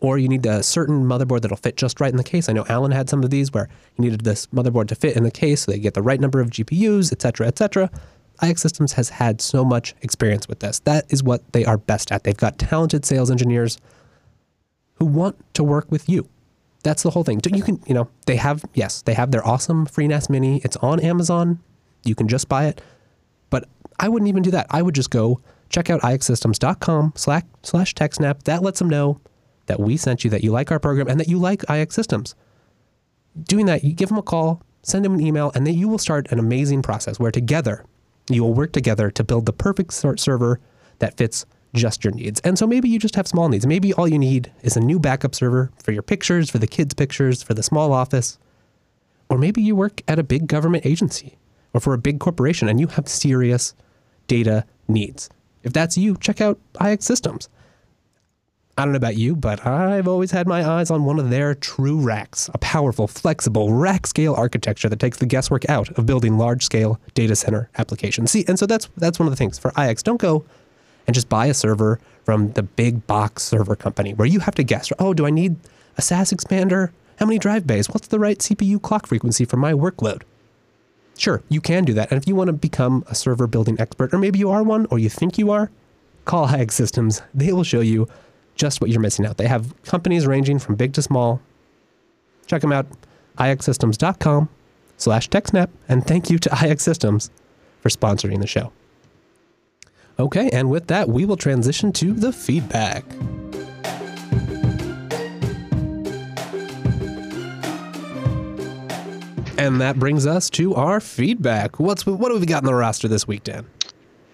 Or 0.00 0.16
you 0.16 0.28
need 0.28 0.46
a 0.46 0.62
certain 0.62 1.04
motherboard 1.04 1.40
that'll 1.40 1.56
fit 1.56 1.76
just 1.76 2.00
right 2.00 2.10
in 2.10 2.16
the 2.16 2.24
case. 2.24 2.48
I 2.48 2.52
know 2.52 2.64
Alan 2.68 2.92
had 2.92 3.08
some 3.08 3.24
of 3.24 3.30
these 3.30 3.52
where 3.52 3.68
he 3.94 4.02
needed 4.02 4.20
this 4.20 4.46
motherboard 4.48 4.88
to 4.88 4.94
fit 4.94 5.16
in 5.16 5.24
the 5.24 5.30
case 5.30 5.62
so 5.62 5.72
they 5.72 5.78
get 5.78 5.94
the 5.94 6.02
right 6.02 6.20
number 6.20 6.40
of 6.40 6.50
GPUs, 6.50 7.12
et 7.12 7.20
cetera, 7.20 7.48
et 7.48 7.58
cetera. 7.58 7.90
IX 8.40 8.60
Systems 8.60 8.92
has 8.92 9.08
had 9.08 9.40
so 9.40 9.64
much 9.64 9.96
experience 10.02 10.46
with 10.46 10.60
this. 10.60 10.78
That 10.80 11.04
is 11.08 11.24
what 11.24 11.52
they 11.52 11.64
are 11.64 11.76
best 11.76 12.12
at. 12.12 12.22
They've 12.22 12.36
got 12.36 12.58
talented 12.58 13.04
sales 13.04 13.30
engineers 13.30 13.78
who 14.94 15.06
want 15.06 15.36
to 15.54 15.64
work 15.64 15.90
with 15.90 16.08
you 16.08 16.28
that's 16.82 17.02
the 17.02 17.10
whole 17.10 17.24
thing. 17.24 17.40
You 17.52 17.62
can, 17.62 17.80
you 17.86 17.94
know, 17.94 18.08
they 18.26 18.36
have, 18.36 18.64
yes, 18.74 19.02
they 19.02 19.14
have 19.14 19.30
their 19.30 19.46
awesome 19.46 19.86
FreeNAS 19.86 20.30
Mini. 20.30 20.60
It's 20.64 20.76
on 20.76 21.00
Amazon. 21.00 21.60
You 22.04 22.14
can 22.14 22.28
just 22.28 22.48
buy 22.48 22.66
it. 22.66 22.80
But 23.50 23.68
I 23.98 24.08
wouldn't 24.08 24.28
even 24.28 24.42
do 24.42 24.50
that. 24.52 24.66
I 24.70 24.82
would 24.82 24.94
just 24.94 25.10
go 25.10 25.40
check 25.68 25.90
out 25.90 26.00
ixsystems.com 26.02 27.12
slash, 27.16 27.42
slash 27.62 27.94
TechSnap. 27.94 28.44
That 28.44 28.62
lets 28.62 28.78
them 28.78 28.88
know 28.88 29.20
that 29.68 29.80
we 29.80 29.96
sent 29.96 30.24
you, 30.24 30.30
that 30.30 30.42
you 30.42 30.50
like 30.50 30.70
our 30.72 30.80
program, 30.80 31.08
and 31.08 31.20
that 31.20 31.28
you 31.28 31.38
like 31.38 31.68
IX 31.70 31.94
Systems. 31.94 32.34
Doing 33.44 33.66
that, 33.66 33.84
you 33.84 33.92
give 33.92 34.08
them 34.08 34.18
a 34.18 34.22
call, 34.22 34.62
send 34.82 35.04
them 35.04 35.14
an 35.14 35.20
email, 35.20 35.52
and 35.54 35.66
then 35.66 35.74
you 35.74 35.88
will 35.88 35.98
start 35.98 36.30
an 36.32 36.38
amazing 36.38 36.82
process 36.82 37.20
where 37.20 37.30
together 37.30 37.84
you 38.28 38.42
will 38.42 38.54
work 38.54 38.72
together 38.72 39.10
to 39.12 39.24
build 39.24 39.46
the 39.46 39.52
perfect 39.52 39.92
server 39.92 40.60
that 40.98 41.16
fits 41.16 41.46
just 41.74 42.04
your 42.04 42.12
needs. 42.12 42.40
And 42.40 42.58
so 42.58 42.66
maybe 42.66 42.88
you 42.88 42.98
just 42.98 43.14
have 43.14 43.28
small 43.28 43.48
needs. 43.48 43.66
Maybe 43.66 43.92
all 43.92 44.08
you 44.08 44.18
need 44.18 44.52
is 44.62 44.76
a 44.76 44.80
new 44.80 44.98
backup 44.98 45.34
server 45.34 45.70
for 45.82 45.92
your 45.92 46.02
pictures, 46.02 46.50
for 46.50 46.58
the 46.58 46.66
kids' 46.66 46.94
pictures, 46.94 47.42
for 47.42 47.54
the 47.54 47.62
small 47.62 47.92
office. 47.92 48.38
Or 49.28 49.38
maybe 49.38 49.62
you 49.62 49.76
work 49.76 50.02
at 50.08 50.18
a 50.18 50.22
big 50.22 50.46
government 50.46 50.86
agency 50.86 51.38
or 51.74 51.80
for 51.80 51.92
a 51.92 51.98
big 51.98 52.18
corporation 52.18 52.68
and 52.68 52.80
you 52.80 52.86
have 52.88 53.08
serious 53.08 53.74
data 54.26 54.64
needs. 54.88 55.28
If 55.62 55.72
that's 55.72 55.98
you, 55.98 56.16
check 56.16 56.40
out 56.40 56.58
IX 56.82 57.04
Systems. 57.04 57.48
I 58.78 58.84
don't 58.84 58.92
know 58.92 58.98
about 58.98 59.16
you, 59.16 59.34
but 59.34 59.66
I've 59.66 60.06
always 60.06 60.30
had 60.30 60.46
my 60.46 60.64
eyes 60.64 60.88
on 60.88 61.04
one 61.04 61.18
of 61.18 61.30
their 61.30 61.56
TrueRacks, 61.56 62.48
a 62.54 62.58
powerful, 62.58 63.08
flexible, 63.08 63.72
rack 63.72 64.06
scale 64.06 64.34
architecture 64.34 64.88
that 64.88 65.00
takes 65.00 65.18
the 65.18 65.26
guesswork 65.26 65.68
out 65.68 65.90
of 65.98 66.06
building 66.06 66.38
large 66.38 66.64
scale 66.64 67.00
data 67.14 67.34
center 67.34 67.68
applications. 67.76 68.30
See, 68.30 68.44
and 68.46 68.56
so 68.56 68.66
that's 68.66 68.88
that's 68.96 69.18
one 69.18 69.26
of 69.26 69.32
the 69.32 69.36
things 69.36 69.58
for 69.58 69.72
IX. 69.76 70.00
Don't 70.04 70.20
go 70.20 70.44
and 71.08 71.14
just 71.14 71.28
buy 71.28 71.46
a 71.46 71.54
server 71.54 71.98
from 72.22 72.52
the 72.52 72.62
big 72.62 73.04
box 73.08 73.42
server 73.42 73.74
company 73.74 74.14
where 74.14 74.28
you 74.28 74.38
have 74.38 74.54
to 74.54 74.62
guess, 74.62 74.92
oh, 75.00 75.12
do 75.12 75.26
I 75.26 75.30
need 75.30 75.56
a 75.96 76.02
SAS 76.02 76.32
expander? 76.32 76.92
How 77.16 77.26
many 77.26 77.40
drive 77.40 77.66
bays? 77.66 77.88
What's 77.88 78.06
the 78.06 78.20
right 78.20 78.38
CPU 78.38 78.80
clock 78.80 79.08
frequency 79.08 79.44
for 79.44 79.56
my 79.56 79.72
workload? 79.72 80.22
Sure, 81.16 81.42
you 81.48 81.60
can 81.60 81.84
do 81.84 81.94
that. 81.94 82.12
And 82.12 82.22
if 82.22 82.28
you 82.28 82.36
want 82.36 82.46
to 82.46 82.52
become 82.52 83.02
a 83.08 83.16
server 83.16 83.48
building 83.48 83.80
expert, 83.80 84.14
or 84.14 84.18
maybe 84.18 84.38
you 84.38 84.50
are 84.50 84.62
one, 84.62 84.86
or 84.88 85.00
you 85.00 85.08
think 85.08 85.36
you 85.36 85.50
are, 85.50 85.68
call 86.26 86.54
IX 86.54 86.72
Systems. 86.72 87.22
They 87.34 87.52
will 87.52 87.64
show 87.64 87.80
you 87.80 88.06
just 88.58 88.80
what 88.80 88.90
you're 88.90 89.00
missing 89.00 89.24
out. 89.24 89.38
They 89.38 89.46
have 89.46 89.72
companies 89.84 90.26
ranging 90.26 90.58
from 90.58 90.74
big 90.74 90.92
to 90.94 91.02
small. 91.02 91.40
Check 92.46 92.60
them 92.60 92.72
out, 92.72 92.86
ixsystems.com 93.38 94.48
slash 94.96 95.30
TechSnap. 95.30 95.70
And 95.88 96.06
thank 96.06 96.28
you 96.28 96.38
to 96.38 96.50
IX 96.64 96.82
Systems 96.82 97.30
for 97.80 97.88
sponsoring 97.88 98.40
the 98.40 98.46
show. 98.46 98.72
Okay, 100.18 100.50
and 100.52 100.68
with 100.68 100.88
that, 100.88 101.08
we 101.08 101.24
will 101.24 101.36
transition 101.36 101.92
to 101.92 102.12
the 102.12 102.32
feedback. 102.32 103.04
And 109.56 109.80
that 109.80 109.96
brings 109.98 110.26
us 110.26 110.50
to 110.50 110.74
our 110.74 111.00
feedback. 111.00 111.80
What's 111.80 112.06
what 112.06 112.30
have 112.30 112.40
we 112.40 112.46
got 112.46 112.62
in 112.62 112.66
the 112.66 112.74
roster 112.74 113.08
this 113.08 113.26
week, 113.26 113.44
Dan? 113.44 113.66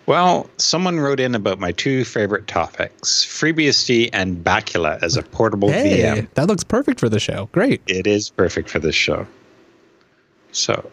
Well, 0.06 0.50
someone 0.58 1.00
wrote 1.00 1.18
in 1.18 1.34
about 1.34 1.58
my 1.58 1.72
two 1.72 2.04
favorite 2.04 2.46
topics, 2.46 3.24
FreeBSD 3.24 4.10
and 4.12 4.44
Bacula 4.44 5.02
as 5.02 5.16
a 5.16 5.22
portable 5.22 5.70
hey, 5.70 6.00
VM. 6.00 6.28
That 6.34 6.46
looks 6.46 6.62
perfect 6.62 7.00
for 7.00 7.08
the 7.08 7.18
show. 7.18 7.48
Great. 7.52 7.80
It 7.86 8.06
is 8.06 8.28
perfect 8.28 8.68
for 8.68 8.78
this 8.78 8.94
show. 8.94 9.26
So, 10.52 10.90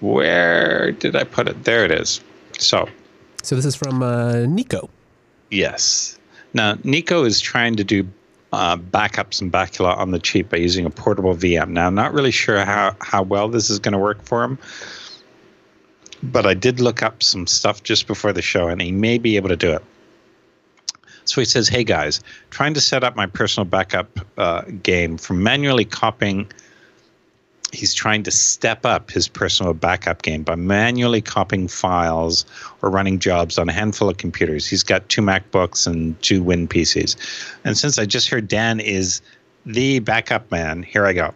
where 0.00 0.92
did 0.92 1.16
I 1.16 1.24
put 1.24 1.48
it? 1.48 1.64
There 1.64 1.84
it 1.84 1.90
is. 1.90 2.20
So, 2.58 2.88
so 3.42 3.56
this 3.56 3.64
is 3.64 3.74
from 3.74 4.02
uh, 4.02 4.46
Nico. 4.46 4.88
Yes. 5.50 6.18
Now 6.52 6.78
Nico 6.84 7.24
is 7.24 7.40
trying 7.40 7.76
to 7.76 7.84
do 7.84 8.06
uh, 8.52 8.76
backups 8.76 9.42
and 9.42 9.52
Bacula 9.52 9.96
on 9.96 10.12
the 10.12 10.20
cheap 10.20 10.50
by 10.50 10.58
using 10.58 10.86
a 10.86 10.90
portable 10.90 11.34
VM. 11.34 11.70
Now 11.70 11.88
I'm 11.88 11.94
not 11.94 12.14
really 12.14 12.30
sure 12.30 12.64
how 12.64 12.96
how 13.00 13.22
well 13.22 13.48
this 13.48 13.68
is 13.68 13.80
going 13.80 13.92
to 13.92 13.98
work 13.98 14.22
for 14.22 14.44
him, 14.44 14.58
but 16.32 16.46
I 16.46 16.54
did 16.54 16.80
look 16.80 17.02
up 17.02 17.22
some 17.22 17.46
stuff 17.46 17.82
just 17.82 18.06
before 18.06 18.32
the 18.32 18.42
show, 18.42 18.68
and 18.68 18.80
he 18.80 18.92
may 18.92 19.18
be 19.18 19.36
able 19.36 19.48
to 19.48 19.56
do 19.56 19.72
it. 19.72 19.84
So 21.24 21.40
he 21.40 21.44
says, 21.44 21.68
"Hey 21.68 21.84
guys, 21.84 22.20
trying 22.50 22.74
to 22.74 22.80
set 22.80 23.04
up 23.04 23.16
my 23.16 23.26
personal 23.26 23.64
backup 23.64 24.20
uh, 24.36 24.62
game 24.82 25.18
from 25.18 25.42
manually 25.42 25.84
copying." 25.84 26.50
he's 27.74 27.92
trying 27.92 28.22
to 28.22 28.30
step 28.30 28.86
up 28.86 29.10
his 29.10 29.28
personal 29.28 29.74
backup 29.74 30.22
game 30.22 30.42
by 30.42 30.54
manually 30.54 31.20
copying 31.20 31.68
files 31.68 32.44
or 32.82 32.90
running 32.90 33.18
jobs 33.18 33.58
on 33.58 33.68
a 33.68 33.72
handful 33.72 34.08
of 34.08 34.16
computers. 34.16 34.66
He's 34.66 34.82
got 34.82 35.08
two 35.08 35.22
MacBooks 35.22 35.86
and 35.86 36.20
two 36.22 36.42
Win 36.42 36.68
PCs. 36.68 37.16
And 37.64 37.76
since 37.76 37.98
I 37.98 38.06
just 38.06 38.28
heard 38.28 38.48
Dan 38.48 38.80
is 38.80 39.20
the 39.66 39.98
backup 39.98 40.50
man, 40.50 40.82
here 40.82 41.06
I 41.06 41.12
go. 41.12 41.34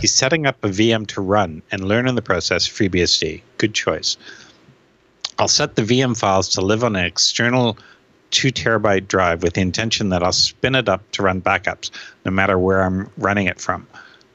He's 0.00 0.14
setting 0.14 0.46
up 0.46 0.62
a 0.64 0.68
VM 0.68 1.06
to 1.08 1.20
run 1.20 1.62
and 1.70 1.86
learn 1.86 2.08
in 2.08 2.14
the 2.14 2.22
process 2.22 2.68
FreeBSD. 2.68 3.42
Good 3.58 3.74
choice. 3.74 4.16
I'll 5.38 5.48
set 5.48 5.74
the 5.74 5.82
VM 5.82 6.16
files 6.16 6.48
to 6.50 6.60
live 6.60 6.84
on 6.84 6.96
an 6.96 7.04
external 7.04 7.76
two 8.30 8.48
terabyte 8.48 9.06
drive 9.08 9.42
with 9.42 9.54
the 9.54 9.60
intention 9.60 10.08
that 10.08 10.22
I'll 10.22 10.32
spin 10.32 10.74
it 10.74 10.88
up 10.88 11.08
to 11.12 11.22
run 11.22 11.40
backups 11.40 11.90
no 12.24 12.30
matter 12.30 12.58
where 12.58 12.82
I'm 12.82 13.10
running 13.16 13.46
it 13.46 13.60
from. 13.60 13.86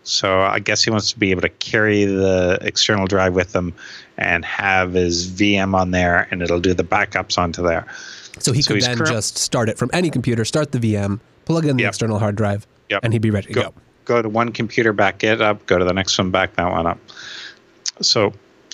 So 0.04 0.42
I 0.42 0.60
guess 0.60 0.84
he 0.84 0.90
wants 0.90 1.12
to 1.12 1.20
be 1.20 1.32
able 1.32 1.42
to 1.42 1.50
carry 1.50 2.06
the 2.06 2.58
external 2.62 3.06
drive 3.06 3.36
with 3.36 3.56
him 3.56 3.74
and 4.18 4.44
have 4.46 4.94
his 4.94 5.30
VM 5.30 5.76
on 5.76 5.92
there, 5.92 6.28
and 6.32 6.42
it'll 6.42 6.60
do 6.60 6.74
the 6.74 6.84
backups 6.84 7.38
onto 7.38 7.62
there. 7.62 7.86
So 8.40 8.52
he 8.52 8.62
so 8.62 8.74
could 8.74 8.84
then 8.84 8.98
current- 8.98 9.12
just 9.12 9.38
start 9.38 9.70
it 9.70 9.78
from 9.78 9.90
any 9.94 10.10
computer, 10.10 10.46
start 10.46 10.72
the 10.72 10.80
VM, 10.80 11.20
plug 11.46 11.66
in 11.66 11.78
the 11.78 11.84
yep. 11.84 11.90
external 11.90 12.18
hard 12.20 12.36
drive, 12.36 12.66
yep. 12.90 13.02
and 13.04 13.14
he'd 13.14 13.22
be 13.22 13.30
ready 13.30 13.48
to 13.48 13.54
go, 13.54 13.62
go. 13.64 13.74
Go 14.10 14.24
to 14.24 14.28
one 14.28 14.52
computer, 14.52 14.92
back 14.92 15.24
it 15.24 15.40
up, 15.40 15.68
go 15.68 15.78
to 15.78 15.86
the 15.86 15.94
next 15.94 16.18
one, 16.18 16.32
back 16.32 16.56
that 16.56 16.72
one 16.72 16.88
up. 16.88 16.98
So 18.02 18.34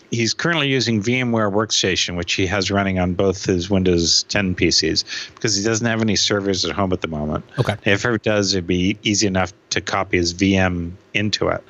he's 0.09 0.33
currently 0.33 0.69
using 0.69 1.03
VMware 1.03 1.51
Workstation, 1.51 2.15
which 2.15 2.35
he 2.35 2.47
has 2.47 2.71
running 2.71 2.99
on 2.99 3.15
both 3.15 3.43
his 3.43 3.69
Windows 3.69 4.23
10 4.29 4.55
PCs 4.55 5.03
because 5.35 5.57
he 5.57 5.61
doesn't 5.61 5.85
have 5.85 6.01
any 6.01 6.15
servers 6.15 6.63
at 6.63 6.71
home 6.71 6.93
at 6.93 7.01
the 7.01 7.09
moment. 7.09 7.43
Okay. 7.59 7.75
If 7.83 8.05
ever 8.05 8.17
does, 8.17 8.53
it'd 8.53 8.65
be 8.65 8.97
easy 9.03 9.27
enough 9.27 9.51
to 9.71 9.81
copy 9.81 10.15
his 10.15 10.33
VM 10.33 10.93
into 11.13 11.49
it. 11.49 11.61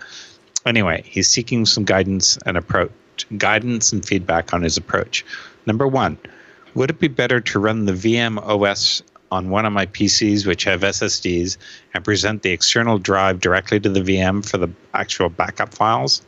Anyway, 0.68 1.02
he's 1.04 1.28
seeking 1.28 1.66
some 1.66 1.86
guidance 1.86 2.38
and 2.46 2.58
approach, 2.58 2.92
guidance 3.36 3.92
and 3.92 4.06
feedback 4.06 4.54
on 4.54 4.62
his 4.62 4.78
approach. 4.78 5.26
Number 5.66 5.88
one, 5.88 6.20
would 6.76 6.92
it 6.92 7.00
be 7.00 7.08
better 7.08 7.42
to 7.42 7.58
run 7.58 7.86
the 7.86 7.94
VM 7.94 8.38
OS 8.44 9.02
on 9.36 9.50
one 9.50 9.66
of 9.66 9.74
my 9.74 9.86
PCs, 9.86 10.46
which 10.48 10.64
have 10.64 10.82
SSDs, 10.82 11.58
and 11.94 12.04
present 12.04 12.42
the 12.42 12.52
external 12.52 12.98
drive 12.98 13.40
directly 13.40 13.80
to 13.80 13.90
the 13.90 14.02
VM 14.02 14.44
for 14.44 14.58
the 14.58 14.70
actual 14.94 15.30
backup 15.30 15.74
files. 15.74 16.22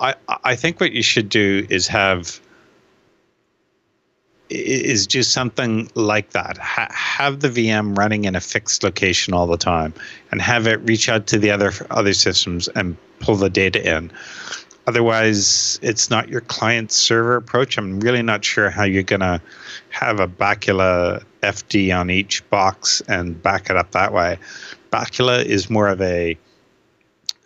I 0.00 0.14
I 0.44 0.56
think 0.56 0.80
what 0.80 0.92
you 0.92 1.02
should 1.02 1.28
do 1.28 1.66
is 1.70 1.86
have 1.88 2.40
is 4.50 5.06
do 5.06 5.22
something 5.22 5.88
like 5.94 6.30
that. 6.30 6.58
Ha- 6.58 6.92
have 6.92 7.40
the 7.40 7.48
VM 7.48 7.96
running 7.96 8.24
in 8.24 8.34
a 8.34 8.40
fixed 8.40 8.82
location 8.82 9.32
all 9.32 9.46
the 9.46 9.56
time, 9.56 9.94
and 10.30 10.42
have 10.42 10.66
it 10.66 10.80
reach 10.80 11.08
out 11.08 11.26
to 11.28 11.38
the 11.38 11.50
other 11.50 11.72
other 11.90 12.12
systems 12.12 12.68
and 12.68 12.96
pull 13.20 13.36
the 13.36 13.50
data 13.50 13.96
in. 13.96 14.10
Otherwise, 14.86 15.78
it's 15.82 16.10
not 16.10 16.28
your 16.28 16.40
client 16.40 16.90
server 16.90 17.36
approach. 17.36 17.78
I'm 17.78 18.00
really 18.00 18.22
not 18.22 18.44
sure 18.44 18.68
how 18.68 18.82
you're 18.82 19.04
going 19.04 19.20
to 19.20 19.40
have 19.90 20.18
a 20.18 20.26
Bacula 20.26 21.22
FD 21.42 21.96
on 21.96 22.10
each 22.10 22.48
box 22.50 23.00
and 23.08 23.40
back 23.40 23.70
it 23.70 23.76
up 23.76 23.92
that 23.92 24.12
way. 24.12 24.38
Bacula 24.90 25.44
is 25.44 25.70
more 25.70 25.88
of 25.88 26.00
a 26.00 26.36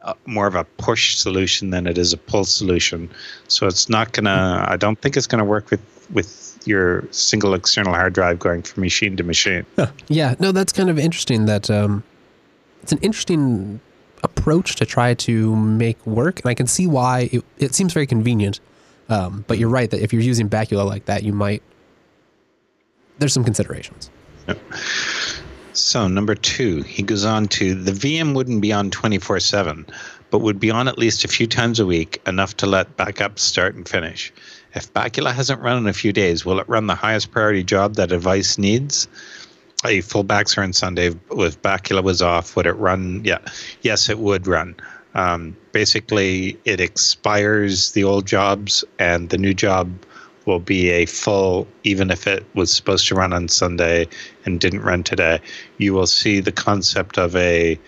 uh, 0.02 0.14
more 0.24 0.46
of 0.46 0.54
a 0.54 0.64
push 0.64 1.16
solution 1.16 1.70
than 1.70 1.86
it 1.86 1.98
is 1.98 2.12
a 2.12 2.16
pull 2.16 2.44
solution. 2.44 3.10
So 3.48 3.66
it's 3.66 3.88
not 3.88 4.12
gonna. 4.12 4.64
I 4.68 4.76
don't 4.76 5.00
think 5.00 5.16
it's 5.16 5.26
gonna 5.26 5.44
work 5.44 5.70
with 5.70 5.80
with 6.12 6.58
your 6.64 7.04
single 7.10 7.54
external 7.54 7.92
hard 7.92 8.12
drive 8.12 8.38
going 8.38 8.62
from 8.62 8.82
machine 8.82 9.16
to 9.16 9.24
machine. 9.24 9.66
Huh. 9.76 9.88
Yeah, 10.08 10.34
no, 10.38 10.52
that's 10.52 10.72
kind 10.72 10.90
of 10.90 10.98
interesting. 10.98 11.46
That 11.46 11.70
um, 11.70 12.02
it's 12.82 12.92
an 12.92 12.98
interesting 12.98 13.80
approach 14.26 14.76
to 14.76 14.84
try 14.84 15.14
to 15.14 15.56
make 15.56 16.04
work, 16.06 16.40
and 16.40 16.50
I 16.50 16.54
can 16.54 16.66
see 16.66 16.86
why 16.86 17.30
it, 17.32 17.44
it 17.58 17.74
seems 17.74 17.92
very 17.92 18.06
convenient. 18.06 18.60
Um, 19.08 19.44
but 19.46 19.58
you're 19.58 19.70
right 19.70 19.90
that 19.90 20.02
if 20.02 20.12
you're 20.12 20.22
using 20.22 20.50
Bacula 20.50 20.84
like 20.84 21.06
that, 21.06 21.22
you 21.22 21.32
might. 21.32 21.62
There's 23.18 23.32
some 23.32 23.44
considerations. 23.44 24.10
Yep. 24.48 24.58
So, 25.72 26.08
number 26.08 26.34
two, 26.34 26.82
he 26.82 27.02
goes 27.02 27.24
on 27.24 27.48
to 27.48 27.74
the 27.74 27.92
VM 27.92 28.34
wouldn't 28.34 28.62
be 28.62 28.72
on 28.72 28.90
24 28.90 29.40
7, 29.40 29.86
but 30.30 30.40
would 30.40 30.58
be 30.58 30.70
on 30.70 30.88
at 30.88 30.98
least 30.98 31.24
a 31.24 31.28
few 31.28 31.46
times 31.46 31.78
a 31.80 31.86
week, 31.86 32.20
enough 32.26 32.56
to 32.58 32.66
let 32.66 32.96
backups 32.96 33.40
start 33.40 33.74
and 33.74 33.88
finish. 33.88 34.32
If 34.74 34.92
Bacula 34.92 35.32
hasn't 35.32 35.60
run 35.60 35.78
in 35.78 35.86
a 35.86 35.92
few 35.92 36.12
days, 36.12 36.44
will 36.44 36.58
it 36.60 36.68
run 36.68 36.86
the 36.86 36.94
highest 36.94 37.30
priority 37.30 37.62
job 37.62 37.94
that 37.96 38.08
device 38.08 38.58
needs? 38.58 39.08
A 39.86 40.00
full 40.00 40.24
backs 40.24 40.58
are 40.58 40.62
on 40.62 40.72
Sunday. 40.72 41.08
If 41.30 41.62
Bacula 41.62 42.02
was 42.02 42.20
off, 42.20 42.56
would 42.56 42.66
it 42.66 42.72
run? 42.72 43.22
Yeah. 43.24 43.38
Yes, 43.82 44.08
it 44.08 44.18
would 44.18 44.46
run. 44.46 44.74
Um, 45.14 45.56
basically, 45.72 46.58
it 46.64 46.80
expires 46.80 47.92
the 47.92 48.04
old 48.04 48.26
jobs 48.26 48.84
and 48.98 49.30
the 49.30 49.38
new 49.38 49.54
job 49.54 49.90
will 50.44 50.60
be 50.60 50.90
a 50.90 51.06
full, 51.06 51.66
even 51.84 52.10
if 52.10 52.26
it 52.26 52.44
was 52.54 52.72
supposed 52.72 53.08
to 53.08 53.14
run 53.14 53.32
on 53.32 53.48
Sunday 53.48 54.06
and 54.44 54.60
didn't 54.60 54.82
run 54.82 55.02
today. 55.02 55.40
You 55.78 55.92
will 55.92 56.06
see 56.06 56.40
the 56.40 56.52
concept 56.52 57.18
of 57.18 57.34
a 57.34 57.78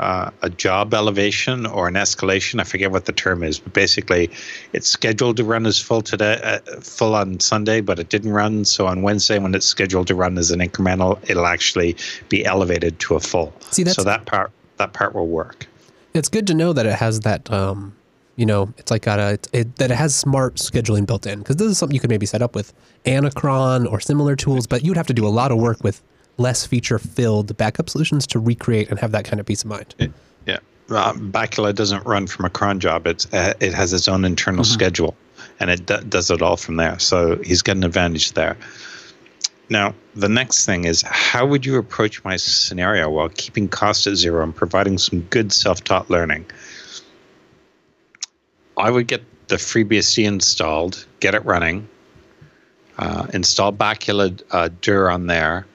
uh, 0.00 0.30
a 0.42 0.50
job 0.50 0.94
elevation 0.94 1.66
or 1.66 1.88
an 1.88 1.94
escalation. 1.94 2.60
I 2.60 2.64
forget 2.64 2.90
what 2.90 3.04
the 3.04 3.12
term 3.12 3.42
is, 3.42 3.58
but 3.58 3.72
basically, 3.72 4.30
it's 4.72 4.88
scheduled 4.88 5.36
to 5.36 5.44
run 5.44 5.66
as 5.66 5.78
full 5.78 6.02
today, 6.02 6.40
uh, 6.42 6.58
full 6.80 7.14
on 7.14 7.40
Sunday, 7.40 7.80
but 7.80 7.98
it 7.98 8.08
didn't 8.08 8.32
run. 8.32 8.64
So 8.64 8.86
on 8.86 9.02
Wednesday, 9.02 9.38
when 9.38 9.54
it's 9.54 9.66
scheduled 9.66 10.06
to 10.08 10.14
run 10.14 10.38
as 10.38 10.50
an 10.50 10.60
incremental, 10.60 11.18
it'll 11.28 11.46
actually 11.46 11.96
be 12.28 12.44
elevated 12.44 12.98
to 13.00 13.14
a 13.14 13.20
full. 13.20 13.52
See, 13.70 13.84
so 13.84 14.02
that 14.04 14.26
part 14.26 14.50
that 14.78 14.92
part 14.92 15.14
will 15.14 15.28
work. 15.28 15.66
It's 16.14 16.28
good 16.28 16.46
to 16.48 16.54
know 16.54 16.72
that 16.72 16.86
it 16.86 16.94
has 16.94 17.20
that 17.20 17.50
um, 17.52 17.94
you 18.40 18.46
know, 18.46 18.72
it's 18.78 18.90
like 18.90 19.02
got 19.02 19.18
a 19.18 19.38
it, 19.52 19.76
that 19.76 19.90
it 19.90 19.96
has 19.96 20.14
smart 20.14 20.54
scheduling 20.54 21.06
built 21.06 21.26
in 21.26 21.40
because 21.40 21.56
this 21.56 21.70
is 21.70 21.76
something 21.76 21.94
you 21.94 22.00
could 22.00 22.08
maybe 22.08 22.24
set 22.24 22.40
up 22.40 22.54
with 22.54 22.72
Anacron 23.04 23.90
or 23.90 24.00
similar 24.00 24.34
tools, 24.34 24.66
but 24.66 24.82
you'd 24.82 24.96
have 24.96 25.06
to 25.08 25.14
do 25.14 25.26
a 25.26 25.28
lot 25.28 25.52
of 25.52 25.58
work 25.58 25.84
with 25.84 26.02
less 26.40 26.66
feature 26.66 26.98
filled 26.98 27.56
backup 27.56 27.88
solutions 27.90 28.26
to 28.28 28.38
recreate 28.38 28.88
and 28.90 28.98
have 28.98 29.12
that 29.12 29.24
kind 29.24 29.38
of 29.38 29.46
peace 29.46 29.62
of 29.62 29.68
mind. 29.68 29.94
It, 29.98 30.10
yeah, 30.46 30.58
uh, 30.88 31.12
Bacula 31.12 31.74
doesn't 31.74 32.04
run 32.06 32.26
from 32.26 32.46
a 32.46 32.50
cron 32.50 32.80
job. 32.80 33.06
It's 33.06 33.32
uh, 33.32 33.54
it 33.60 33.74
has 33.74 33.92
its 33.92 34.08
own 34.08 34.24
internal 34.24 34.64
mm-hmm. 34.64 34.72
schedule, 34.72 35.16
and 35.60 35.70
it 35.70 35.86
d- 35.86 35.98
does 36.08 36.30
it 36.30 36.42
all 36.42 36.56
from 36.56 36.76
there. 36.76 36.98
So 36.98 37.36
he's 37.42 37.62
got 37.62 37.76
an 37.76 37.84
advantage 37.84 38.32
there. 38.32 38.56
Now, 39.68 39.94
the 40.16 40.28
next 40.28 40.66
thing 40.66 40.84
is 40.84 41.02
how 41.02 41.46
would 41.46 41.64
you 41.64 41.78
approach 41.78 42.24
my 42.24 42.36
scenario 42.36 43.08
while 43.08 43.28
keeping 43.28 43.68
cost 43.68 44.06
at 44.08 44.16
zero 44.16 44.42
and 44.42 44.54
providing 44.54 44.98
some 44.98 45.20
good 45.30 45.52
self 45.52 45.84
taught 45.84 46.10
learning? 46.10 46.46
I 48.76 48.90
would 48.90 49.06
get 49.06 49.22
the 49.48 49.56
FreeBSD 49.56 50.26
installed, 50.26 51.06
get 51.20 51.34
it 51.34 51.44
running, 51.44 51.88
uh, 52.98 53.26
install 53.32 53.72
Bacula 53.72 54.40
uh, 54.50 54.68
Dir 54.80 55.08
on 55.08 55.26
there, 55.26 55.66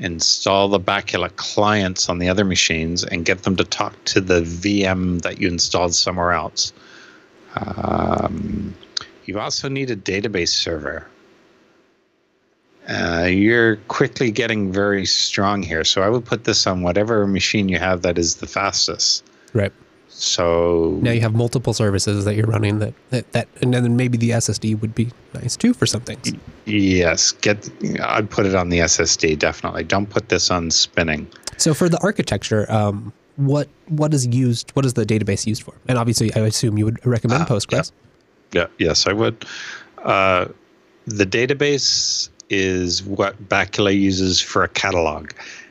install 0.00 0.68
the 0.68 0.80
Bacula 0.80 1.34
clients 1.36 2.08
on 2.08 2.18
the 2.18 2.28
other 2.28 2.44
machines, 2.44 3.04
and 3.04 3.24
get 3.24 3.42
them 3.42 3.56
to 3.56 3.64
talk 3.64 4.02
to 4.06 4.20
the 4.20 4.40
VM 4.42 5.22
that 5.22 5.40
you 5.40 5.48
installed 5.48 5.94
somewhere 5.94 6.32
else. 6.32 6.72
Um, 7.54 8.74
you 9.24 9.38
also 9.38 9.68
need 9.68 9.90
a 9.90 9.96
database 9.96 10.48
server. 10.48 11.06
Uh, 12.88 13.28
you're 13.30 13.76
quickly 13.88 14.30
getting 14.30 14.72
very 14.72 15.06
strong 15.06 15.62
here, 15.62 15.84
so 15.84 16.02
I 16.02 16.08
would 16.08 16.24
put 16.24 16.44
this 16.44 16.66
on 16.66 16.82
whatever 16.82 17.26
machine 17.26 17.68
you 17.68 17.78
have 17.78 18.02
that 18.02 18.18
is 18.18 18.36
the 18.36 18.46
fastest. 18.46 19.24
Right. 19.52 19.72
So 20.20 20.98
now 21.00 21.12
you 21.12 21.22
have 21.22 21.34
multiple 21.34 21.72
services 21.72 22.26
that 22.26 22.34
you're 22.34 22.46
running 22.46 22.78
that, 22.80 22.92
that, 23.08 23.32
that 23.32 23.48
and 23.62 23.72
then 23.72 23.96
maybe 23.96 24.18
the 24.18 24.30
SSD 24.30 24.78
would 24.82 24.94
be 24.94 25.10
nice 25.32 25.56
too 25.56 25.72
for 25.72 25.86
some 25.86 26.02
things. 26.02 26.34
Yes, 26.66 27.32
get 27.32 27.70
I'd 28.02 28.28
put 28.28 28.44
it 28.44 28.54
on 28.54 28.68
the 28.68 28.80
SSD 28.80 29.38
definitely. 29.38 29.82
Don't 29.84 30.10
put 30.10 30.28
this 30.28 30.50
on 30.50 30.70
spinning. 30.70 31.26
So 31.56 31.72
for 31.72 31.88
the 31.88 31.98
architecture, 32.02 32.70
um, 32.70 33.14
what 33.36 33.68
what 33.88 34.12
is 34.12 34.26
used? 34.26 34.70
What 34.72 34.84
is 34.84 34.92
the 34.92 35.06
database 35.06 35.46
used 35.46 35.62
for? 35.62 35.72
And 35.88 35.96
obviously, 35.96 36.32
I 36.34 36.40
assume 36.40 36.76
you 36.76 36.84
would 36.84 37.04
recommend 37.06 37.44
uh, 37.44 37.46
Postgres. 37.46 37.90
Yeah. 38.52 38.60
yeah. 38.62 38.88
Yes, 38.88 39.06
I 39.06 39.14
would. 39.14 39.46
Uh, 40.04 40.48
the 41.06 41.24
database 41.24 42.28
is 42.50 43.02
what 43.02 43.48
Bacula 43.48 43.98
uses 43.98 44.40
for 44.40 44.64
a 44.64 44.68
catalog. 44.68 45.30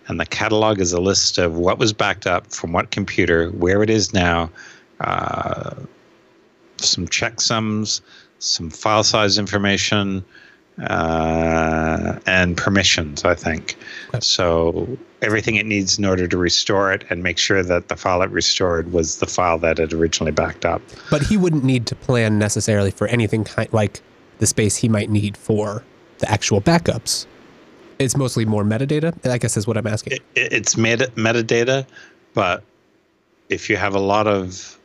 And 0.09 0.19
the 0.19 0.25
catalog 0.25 0.79
is 0.79 0.91
a 0.91 0.99
list 0.99 1.37
of 1.37 1.55
what 1.55 1.77
was 1.77 1.93
backed 1.93 2.25
up 2.25 2.51
from 2.51 2.73
what 2.73 2.89
computer, 2.89 3.49
where 3.51 3.83
it 3.83 3.89
is 3.89 4.11
now, 4.11 4.49
uh, 4.99 5.75
some 6.77 7.07
checksums, 7.07 8.01
some 8.39 8.71
file 8.71 9.03
size 9.03 9.37
information, 9.37 10.25
uh, 10.81 12.17
and 12.25 12.57
permissions, 12.57 13.23
I 13.23 13.35
think. 13.35 13.77
Okay. 14.09 14.19
So 14.21 14.97
everything 15.21 15.55
it 15.55 15.65
needs 15.65 15.99
in 15.99 16.05
order 16.05 16.27
to 16.27 16.37
restore 16.37 16.91
it 16.91 17.05
and 17.09 17.21
make 17.21 17.37
sure 17.37 17.61
that 17.63 17.89
the 17.89 17.95
file 17.95 18.21
it 18.21 18.31
restored 18.31 18.91
was 18.91 19.19
the 19.19 19.27
file 19.27 19.59
that 19.59 19.77
it 19.77 19.93
originally 19.93 20.31
backed 20.31 20.65
up. 20.65 20.81
But 21.11 21.23
he 21.23 21.37
wouldn't 21.37 21.63
need 21.63 21.85
to 21.87 21.95
plan 21.95 22.39
necessarily 22.39 22.91
for 22.91 23.07
anything 23.07 23.43
kind 23.43 23.71
like 23.71 24.01
the 24.39 24.47
space 24.47 24.77
he 24.77 24.89
might 24.89 25.09
need 25.09 25.37
for 25.37 25.83
the 26.19 26.31
actual 26.31 26.61
backups 26.61 27.27
it's 27.99 28.17
mostly 28.17 28.45
more 28.45 28.63
metadata. 28.63 29.13
I 29.29 29.37
guess 29.37 29.57
is 29.57 29.67
what 29.67 29.77
I'm 29.77 29.87
asking. 29.87 30.13
It, 30.13 30.23
it's 30.35 30.77
meta, 30.77 31.11
metadata, 31.15 31.85
but 32.33 32.63
if 33.49 33.69
you 33.69 33.77
have 33.77 33.93
a 33.93 33.99
lot 33.99 34.27
of 34.27 34.79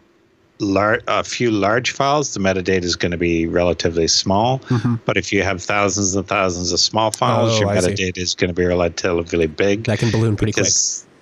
large, 0.58 1.02
a 1.06 1.24
few 1.24 1.50
large 1.50 1.92
files, 1.92 2.34
the 2.34 2.40
metadata 2.40 2.82
is 2.82 2.96
going 2.96 3.12
to 3.12 3.18
be 3.18 3.46
relatively 3.46 4.08
small. 4.08 4.58
Mm-hmm. 4.60 4.96
But 5.04 5.16
if 5.16 5.32
you 5.32 5.42
have 5.42 5.62
thousands 5.62 6.14
and 6.14 6.26
thousands 6.26 6.72
of 6.72 6.80
small 6.80 7.10
files, 7.10 7.56
oh, 7.56 7.60
your 7.60 7.68
I 7.68 7.76
metadata 7.76 8.16
see. 8.16 8.20
is 8.20 8.34
going 8.34 8.48
to 8.48 8.54
be 8.54 8.64
relatively 8.64 9.46
big. 9.46 9.84
That 9.84 9.98
can 9.98 10.10
balloon 10.10 10.36
pretty 10.36 10.52
quick. 10.52 10.66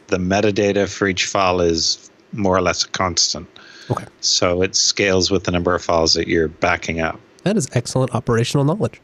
The 0.08 0.18
metadata 0.18 0.88
for 0.92 1.08
each 1.08 1.26
file 1.26 1.60
is 1.60 2.10
more 2.32 2.56
or 2.56 2.60
less 2.60 2.84
a 2.84 2.88
constant. 2.88 3.48
Okay. 3.90 4.04
So 4.20 4.62
it 4.62 4.76
scales 4.76 5.30
with 5.30 5.44
the 5.44 5.50
number 5.50 5.74
of 5.74 5.82
files 5.82 6.14
that 6.14 6.28
you're 6.28 6.48
backing 6.48 7.00
up. 7.00 7.18
That 7.44 7.56
is 7.56 7.68
excellent 7.72 8.14
operational 8.14 8.64
knowledge. 8.64 9.00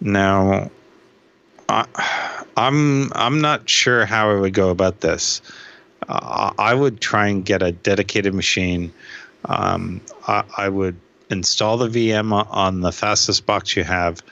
Now, 0.00 0.70
I, 1.68 1.86
I'm 2.56 3.12
I'm 3.14 3.40
not 3.40 3.68
sure 3.68 4.06
how 4.06 4.30
I 4.30 4.40
would 4.40 4.54
go 4.54 4.70
about 4.70 5.00
this. 5.00 5.42
Uh, 6.08 6.52
I 6.58 6.74
would 6.74 7.00
try 7.00 7.28
and 7.28 7.44
get 7.44 7.62
a 7.62 7.72
dedicated 7.72 8.34
machine. 8.34 8.92
Um, 9.46 10.00
I, 10.26 10.44
I, 10.56 10.68
would 10.68 10.96
install 11.30 11.76
the 11.76 11.88
VM 11.88 12.32
on 12.32 12.80
the 12.80 12.92
fastest 12.92 13.46
box 13.46 13.76
you 13.76 13.84
have, 13.84 14.22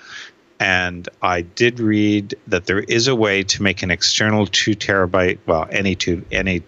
and 0.60 1.08
I 1.22 1.42
did 1.42 1.80
read 1.80 2.34
that 2.48 2.66
there 2.66 2.80
is 2.80 3.08
a 3.08 3.14
way 3.14 3.42
to 3.44 3.62
make 3.62 3.82
an 3.82 3.90
external 3.90 4.46
two 4.46 4.72
terabyte, 4.72 5.38
well, 5.46 5.66
any 5.70 5.94
two 5.94 6.24
any 6.30 6.62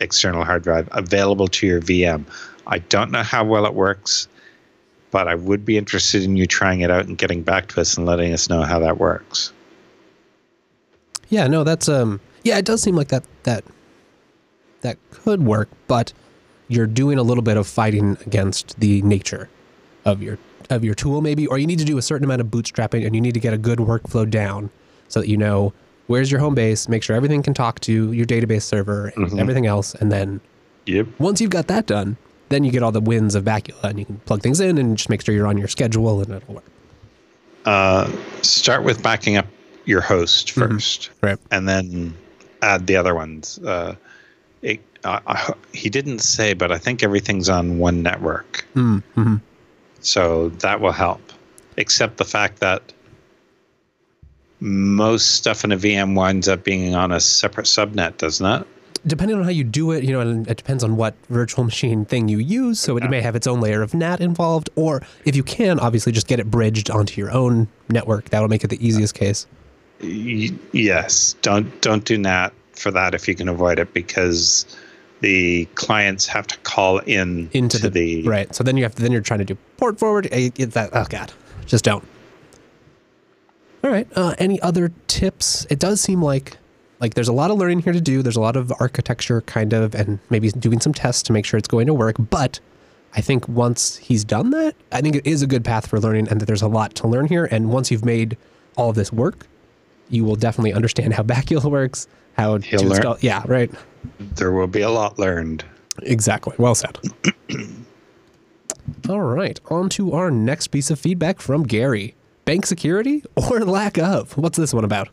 external 0.00 0.44
hard 0.44 0.62
drive 0.62 0.88
available 0.92 1.48
to 1.48 1.66
your 1.66 1.80
VM. 1.80 2.24
I 2.66 2.78
don't 2.78 3.10
know 3.10 3.22
how 3.22 3.44
well 3.44 3.66
it 3.66 3.74
works, 3.74 4.28
but 5.10 5.28
I 5.28 5.34
would 5.34 5.64
be 5.64 5.76
interested 5.76 6.22
in 6.24 6.36
you 6.36 6.46
trying 6.46 6.80
it 6.80 6.90
out 6.90 7.06
and 7.06 7.16
getting 7.16 7.42
back 7.42 7.68
to 7.68 7.80
us 7.80 7.96
and 7.96 8.06
letting 8.06 8.32
us 8.32 8.48
know 8.48 8.62
how 8.62 8.80
that 8.80 8.98
works. 8.98 9.52
Yeah, 11.30 11.46
no, 11.46 11.64
that's 11.64 11.88
um 11.88 12.20
yeah, 12.44 12.58
it 12.58 12.64
does 12.64 12.82
seem 12.82 12.94
like 12.96 13.08
that 13.08 13.24
that 13.44 13.64
that 14.82 14.98
could 15.10 15.42
work, 15.44 15.68
but 15.88 16.12
you're 16.68 16.86
doing 16.86 17.18
a 17.18 17.22
little 17.22 17.42
bit 17.42 17.56
of 17.56 17.66
fighting 17.66 18.16
against 18.26 18.78
the 18.80 19.02
nature 19.02 19.48
of 20.04 20.22
your 20.22 20.38
of 20.70 20.84
your 20.84 20.94
tool 20.94 21.20
maybe, 21.20 21.46
or 21.46 21.58
you 21.58 21.66
need 21.66 21.78
to 21.78 21.84
do 21.84 21.98
a 21.98 22.02
certain 22.02 22.24
amount 22.24 22.40
of 22.40 22.46
bootstrapping 22.48 23.04
and 23.04 23.14
you 23.14 23.20
need 23.20 23.34
to 23.34 23.40
get 23.40 23.52
a 23.52 23.58
good 23.58 23.78
workflow 23.78 24.28
down 24.28 24.70
so 25.08 25.20
that 25.20 25.28
you 25.28 25.36
know 25.36 25.72
where's 26.06 26.30
your 26.30 26.40
home 26.40 26.54
base, 26.54 26.88
make 26.88 27.02
sure 27.02 27.14
everything 27.16 27.42
can 27.42 27.54
talk 27.54 27.78
to 27.80 28.12
your 28.12 28.26
database 28.26 28.62
server 28.62 29.12
and 29.16 29.30
Mhm. 29.30 29.38
everything 29.38 29.66
else. 29.66 29.94
And 29.94 30.10
then 30.10 30.40
Yep. 30.86 31.06
once 31.18 31.40
you've 31.40 31.50
got 31.50 31.66
that 31.68 31.86
done, 31.86 32.16
then 32.48 32.64
you 32.64 32.72
get 32.72 32.82
all 32.82 32.90
the 32.90 33.00
wins 33.00 33.34
of 33.36 33.44
Bacula 33.44 33.84
and 33.84 33.98
you 33.98 34.04
can 34.04 34.16
plug 34.24 34.42
things 34.42 34.58
in 34.60 34.76
and 34.78 34.96
just 34.96 35.08
make 35.08 35.22
sure 35.22 35.34
you're 35.34 35.46
on 35.46 35.56
your 35.58 35.68
schedule 35.68 36.20
and 36.20 36.32
it'll 36.32 36.54
work. 36.54 36.64
Uh, 37.64 38.10
start 38.42 38.82
with 38.82 39.02
backing 39.02 39.36
up 39.36 39.46
your 39.90 40.00
host 40.00 40.48
Mhm. 40.54 40.60
1st 40.78 41.10
Right. 41.20 41.38
and 41.50 41.68
then 41.68 42.14
add 42.62 42.86
the 42.86 42.96
other 42.96 43.14
ones. 43.14 43.58
Uh, 43.58 43.94
it, 44.62 44.80
uh, 45.04 45.20
I- 45.26 45.52
he 45.72 45.90
didn't 45.90 46.20
say, 46.20 46.54
but 46.54 46.70
I 46.72 46.78
think 46.78 47.02
everything's 47.02 47.48
on 47.50 47.78
one 47.78 48.02
network, 48.02 48.64
Mm-hmm. 48.76 49.36
so 50.00 50.48
that 50.60 50.80
will 50.80 50.92
help. 50.92 51.20
Except 51.76 52.16
the 52.16 52.24
fact 52.24 52.60
that 52.60 52.92
most 54.60 55.32
stuff 55.36 55.64
in 55.64 55.72
a 55.72 55.76
VM 55.76 56.14
winds 56.14 56.48
up 56.48 56.64
being 56.64 56.94
on 56.94 57.12
a 57.12 57.20
separate 57.20 57.66
subnet, 57.66 58.18
doesn't 58.18 58.44
it? 58.46 58.66
Depending 59.06 59.38
on 59.38 59.44
how 59.44 59.48
you 59.50 59.64
do 59.64 59.92
it, 59.92 60.04
you 60.04 60.12
know, 60.12 60.20
and 60.20 60.46
it 60.46 60.58
depends 60.58 60.84
on 60.84 60.94
what 60.96 61.14
virtual 61.30 61.64
machine 61.64 62.04
thing 62.04 62.28
you 62.28 62.36
use. 62.36 62.78
So 62.78 62.98
it 62.98 63.04
Yeah. 63.04 63.08
may 63.08 63.22
have 63.22 63.34
its 63.34 63.46
own 63.46 63.58
layer 63.62 63.80
of 63.80 63.94
NAT 63.94 64.20
involved, 64.20 64.68
or 64.76 65.00
if 65.24 65.34
you 65.34 65.42
can, 65.42 65.80
obviously 65.80 66.12
just 66.12 66.26
get 66.26 66.38
it 66.38 66.50
bridged 66.50 66.90
onto 66.90 67.18
your 67.18 67.30
own 67.30 67.68
network. 67.88 68.28
That'll 68.28 68.48
make 68.48 68.62
it 68.62 68.68
the 68.68 68.86
easiest 68.86 69.14
case. 69.14 69.46
Y- 70.02 70.50
yes, 70.72 71.34
don't 71.42 71.80
don't 71.80 72.04
do 72.04 72.16
NAT 72.18 72.52
for 72.72 72.90
that 72.90 73.14
if 73.14 73.28
you 73.28 73.34
can 73.34 73.48
avoid 73.48 73.78
it 73.78 73.92
because 73.92 74.64
the 75.20 75.66
clients 75.74 76.26
have 76.26 76.46
to 76.46 76.56
call 76.58 76.98
in 77.00 77.50
into 77.52 77.78
to 77.78 77.90
the, 77.90 78.22
right. 78.22 78.54
So 78.54 78.64
then 78.64 78.76
you 78.76 78.82
have 78.84 78.94
to 78.94 79.02
then 79.02 79.12
you're 79.12 79.20
trying 79.20 79.40
to 79.40 79.44
do 79.44 79.56
port 79.76 79.98
forward. 79.98 80.28
eh, 80.32 80.50
that 80.58 80.90
oh 80.92 81.06
god, 81.08 81.32
just 81.66 81.84
don't. 81.84 82.04
All 83.82 83.90
right. 83.90 84.06
Uh, 84.14 84.34
any 84.38 84.60
other 84.60 84.92
tips? 85.06 85.66
It 85.70 85.78
does 85.78 86.00
seem 86.00 86.22
like 86.22 86.56
like 87.00 87.14
there's 87.14 87.28
a 87.28 87.32
lot 87.32 87.50
of 87.50 87.58
learning 87.58 87.80
here 87.80 87.92
to 87.92 88.00
do. 88.00 88.22
There's 88.22 88.36
a 88.36 88.40
lot 88.40 88.56
of 88.56 88.72
architecture 88.78 89.40
kind 89.42 89.72
of, 89.72 89.94
and 89.94 90.18
maybe 90.28 90.50
doing 90.50 90.80
some 90.80 90.92
tests 90.92 91.22
to 91.24 91.32
make 91.32 91.44
sure 91.46 91.58
it's 91.58 91.68
going 91.68 91.86
to 91.86 91.94
work. 91.94 92.16
But 92.18 92.60
I 93.14 93.20
think 93.20 93.48
once 93.48 93.96
he's 93.96 94.24
done 94.24 94.50
that, 94.50 94.74
I 94.92 95.00
think 95.00 95.16
it 95.16 95.26
is 95.26 95.42
a 95.42 95.46
good 95.46 95.64
path 95.64 95.86
for 95.86 95.98
learning, 95.98 96.28
and 96.28 96.40
that 96.40 96.46
there's 96.46 96.62
a 96.62 96.68
lot 96.68 96.94
to 96.96 97.08
learn 97.08 97.26
here. 97.26 97.46
And 97.50 97.70
once 97.70 97.90
you've 97.90 98.04
made 98.04 98.36
all 98.76 98.90
of 98.90 98.96
this 98.96 99.12
work, 99.12 99.46
you 100.10 100.24
will 100.24 100.36
definitely 100.36 100.72
understand 100.72 101.14
how 101.14 101.22
Bacula 101.22 101.70
works, 101.70 102.06
how 102.36 102.58
He'll 102.58 102.80
to 102.80 102.84
learn. 102.86 102.96
install. 102.96 103.16
Yeah, 103.20 103.42
right. 103.46 103.70
There 104.18 104.52
will 104.52 104.66
be 104.66 104.80
a 104.82 104.90
lot 104.90 105.18
learned. 105.18 105.64
Exactly. 106.02 106.54
Well 106.58 106.74
said. 106.74 106.98
All 109.08 109.20
right. 109.20 109.58
On 109.70 109.88
to 109.90 110.12
our 110.12 110.30
next 110.30 110.68
piece 110.68 110.90
of 110.90 110.98
feedback 110.98 111.40
from 111.40 111.62
Gary. 111.64 112.14
Bank 112.44 112.66
security 112.66 113.22
or 113.36 113.60
lack 113.60 113.98
of? 113.98 114.36
What's 114.36 114.56
this 114.58 114.74
one 114.74 114.84
about? 114.84 115.08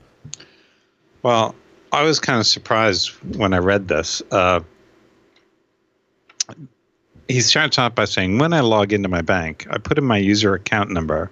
Well, 1.24 1.54
I 1.92 2.04
was 2.04 2.20
kind 2.20 2.40
of 2.40 2.48
surprised 2.48 3.10
when 3.38 3.54
I 3.54 3.58
read 3.58 3.88
this. 3.88 4.22
Uh, 4.32 4.62
he 7.28 7.42
starts 7.42 7.78
off 7.78 7.96
by 7.96 8.06
saying, 8.06 8.38
When 8.40 8.54
I 8.54 8.62
log 8.62 8.94
into 8.94 9.10
my 9.10 9.22
bank, 9.22 9.68
I 9.70 9.78
put 9.78 9.98
in 9.98 10.06
my 10.06 10.18
user 10.18 10.54
account 10.54 10.90
number, 10.92 11.30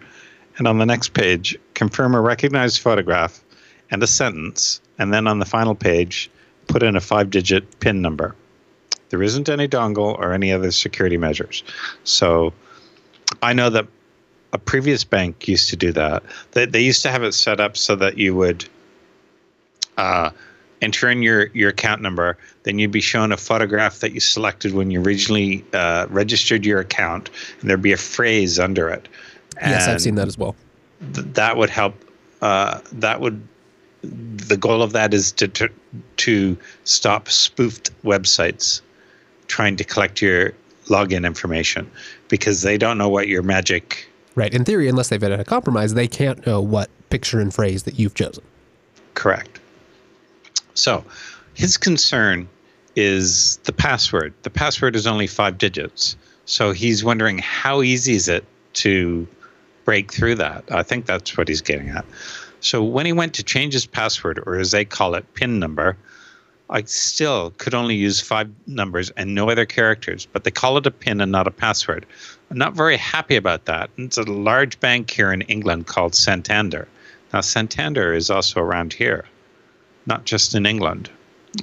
and 0.57 0.68
on 0.68 0.78
the 0.78 0.86
next 0.86 1.13
page, 1.13 1.57
confirm 1.74 2.13
a 2.16 2.22
recognized 2.22 2.82
photograph 2.82 3.41
and 3.95 4.03
a 4.03 4.07
sentence, 4.07 4.81
and 4.99 5.13
then 5.13 5.25
on 5.25 5.39
the 5.39 5.45
final 5.45 5.73
page, 5.73 6.29
put 6.67 6.83
in 6.83 6.97
a 6.97 6.99
five 6.99 7.29
digit 7.29 7.79
PIN 7.79 8.01
number. 8.01 8.35
There 9.09 9.23
isn't 9.23 9.47
any 9.47 9.69
dongle 9.69 10.19
or 10.19 10.33
any 10.33 10.51
other 10.51 10.71
security 10.71 11.15
measures. 11.15 11.63
So 12.03 12.51
I 13.41 13.53
know 13.53 13.69
that 13.69 13.87
a 14.51 14.57
previous 14.57 15.05
bank 15.05 15.47
used 15.47 15.69
to 15.69 15.77
do 15.77 15.93
that. 15.93 16.23
They, 16.51 16.65
they 16.65 16.81
used 16.81 17.03
to 17.03 17.09
have 17.09 17.23
it 17.23 17.31
set 17.31 17.61
up 17.61 17.77
so 17.77 17.95
that 17.95 18.17
you 18.17 18.35
would 18.35 18.65
uh, 19.95 20.31
enter 20.81 21.09
in 21.09 21.21
your, 21.21 21.47
your 21.53 21.69
account 21.69 22.01
number, 22.01 22.37
then 22.63 22.79
you'd 22.79 22.91
be 22.91 22.99
shown 22.99 23.31
a 23.31 23.37
photograph 23.37 24.01
that 24.01 24.11
you 24.11 24.19
selected 24.19 24.73
when 24.73 24.91
you 24.91 25.01
originally 25.01 25.63
uh, 25.71 26.05
registered 26.09 26.65
your 26.65 26.81
account, 26.81 27.29
and 27.61 27.69
there'd 27.69 27.81
be 27.81 27.93
a 27.93 27.97
phrase 27.97 28.59
under 28.59 28.89
it. 28.89 29.07
yes, 29.55 29.87
I've 29.87 30.01
seen 30.01 30.15
that 30.15 30.27
as 30.27 30.37
well. 30.37 30.53
th- 31.13 31.27
that 31.35 31.55
would 31.55 31.69
help. 31.69 31.95
Uh, 32.41 32.81
that 32.91 33.21
would. 33.21 33.47
The 34.06 34.58
goal 34.58 34.82
of 34.82 34.93
that 34.93 35.14
is 35.14 35.32
to, 35.34 35.47
to 35.49 35.70
to 36.18 36.58
stop 36.84 37.30
spoofed 37.30 37.91
websites 38.03 38.82
trying 39.47 39.76
to 39.78 39.84
collect 39.84 40.22
your 40.22 40.53
login 40.88 41.26
information 41.26 41.89
because 42.28 42.62
they 42.62 42.78
don't 42.78 42.97
know 42.97 43.10
what 43.10 43.28
your 43.28 43.41
magic 43.43 44.08
Right. 44.36 44.53
In 44.53 44.66
theory, 44.66 44.89
unless 44.89 45.08
they've 45.08 45.22
had 45.22 45.32
a 45.32 45.45
compromise, 45.45 45.93
they 45.93 46.08
can't 46.08 46.45
know 46.45 46.62
what 46.62 46.89
picture 47.10 47.39
and 47.39 47.53
phrase 47.53 47.84
that 47.84 47.97
you've 47.97 48.14
chosen. 48.14 48.43
Correct. 49.14 49.60
So, 50.74 51.06
his 51.53 51.78
concern 51.78 52.49
is 52.97 53.58
the 53.64 53.72
password. 53.72 54.34
The 54.43 54.49
password 54.49 54.95
is 54.97 55.08
only 55.08 55.28
five 55.28 55.58
digits. 55.58 56.18
So, 56.43 56.74
he's 56.74 57.01
wondering 57.01 57.38
how 57.38 57.82
easy 57.82 58.16
is 58.16 58.28
it 58.28 58.43
to 58.74 59.26
break 59.86 60.12
through 60.12 60.36
that? 60.36 60.66
I 60.70 60.84
think 60.84 61.06
that's 61.06 61.38
what 61.38 61.47
he's 61.47 61.62
getting 61.62 61.89
at. 61.89 62.06
So, 62.66 62.82
when 62.84 63.05
he 63.05 63.13
went 63.13 63.36
to 63.36 63.43
change 63.43 63.74
his 63.74 63.86
password, 63.86 64.41
or 64.43 64.55
as 64.55 64.72
they 64.72 64.86
call 64.86 65.13
it, 65.13 65.36
PIN 65.36 65.59
number, 65.59 65.95
I 66.68 66.82
still 66.86 67.51
could 67.51 67.76
only 67.76 67.93
use 67.93 68.20
five 68.20 68.49
numbers 68.66 69.11
and 69.11 69.36
no 69.36 69.51
other 69.51 69.68
characters, 69.68 70.26
but 70.26 70.43
they 70.43 70.49
call 70.49 70.76
it 70.80 70.88
a 70.88 70.91
PIN 70.91 71.22
and 71.22 71.32
not 71.32 71.45
a 71.45 71.51
password. 71.51 72.07
I'm 72.49 72.57
not 72.57 72.74
very 72.74 72.97
happy 72.97 73.36
about 73.36 73.66
that. 73.66 73.91
It's 73.97 74.18
a 74.18 74.24
large 74.24 74.80
bank 74.80 75.11
here 75.11 75.32
in 75.32 75.41
England 75.43 75.86
called 75.86 76.16
Santander. 76.16 76.88
Now, 77.32 77.41
Santander 77.41 78.16
is 78.16 78.32
also 78.32 78.61
around 78.61 78.93
here, 78.93 79.26
not 80.07 80.26
just 80.26 80.55
in 80.55 80.66
England. 80.66 81.11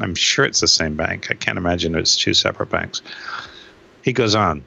I'm 0.01 0.15
sure 0.15 0.45
it's 0.45 0.61
the 0.61 0.69
same 0.69 0.95
bank. 0.95 1.33
I 1.33 1.35
can't 1.35 1.59
imagine 1.59 1.97
it's 1.97 2.17
two 2.17 2.33
separate 2.33 2.71
banks. 2.71 3.03
He 4.05 4.13
goes 4.13 4.37
on. 4.37 4.65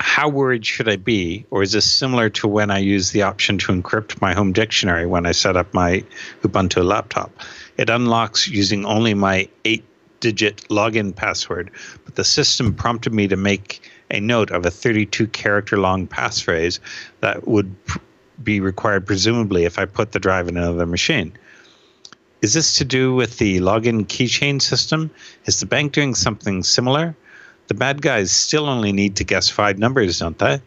How 0.00 0.30
worried 0.30 0.64
should 0.64 0.88
I 0.88 0.96
be? 0.96 1.44
Or 1.50 1.62
is 1.62 1.72
this 1.72 1.90
similar 1.90 2.30
to 2.30 2.48
when 2.48 2.70
I 2.70 2.78
used 2.78 3.12
the 3.12 3.22
option 3.22 3.58
to 3.58 3.72
encrypt 3.72 4.20
my 4.22 4.32
home 4.32 4.52
dictionary 4.52 5.06
when 5.06 5.26
I 5.26 5.32
set 5.32 5.58
up 5.58 5.74
my 5.74 6.02
Ubuntu 6.42 6.82
laptop? 6.82 7.30
It 7.76 7.90
unlocks 7.90 8.48
using 8.48 8.86
only 8.86 9.12
my 9.12 9.48
eight 9.66 9.84
digit 10.20 10.66
login 10.70 11.14
password, 11.14 11.70
but 12.06 12.14
the 12.14 12.24
system 12.24 12.74
prompted 12.74 13.12
me 13.12 13.28
to 13.28 13.36
make 13.36 13.82
a 14.10 14.20
note 14.20 14.50
of 14.50 14.64
a 14.64 14.70
32 14.70 15.26
character 15.28 15.76
long 15.76 16.06
passphrase 16.06 16.80
that 17.20 17.46
would 17.46 17.74
be 18.42 18.58
required 18.58 19.06
presumably 19.06 19.64
if 19.64 19.78
I 19.78 19.84
put 19.84 20.12
the 20.12 20.18
drive 20.18 20.48
in 20.48 20.56
another 20.56 20.86
machine. 20.86 21.32
Is 22.40 22.54
this 22.54 22.78
to 22.78 22.86
do 22.86 23.14
with 23.14 23.36
the 23.36 23.58
login 23.58 24.06
keychain 24.06 24.62
system? 24.62 25.10
Is 25.44 25.60
the 25.60 25.66
bank 25.66 25.92
doing 25.92 26.14
something 26.14 26.62
similar? 26.62 27.14
The 27.70 27.74
bad 27.74 28.02
guys 28.02 28.32
still 28.32 28.66
only 28.66 28.90
need 28.90 29.14
to 29.14 29.24
guess 29.24 29.48
five 29.48 29.78
numbers, 29.78 30.18
don't 30.18 30.36
they? 30.36 30.60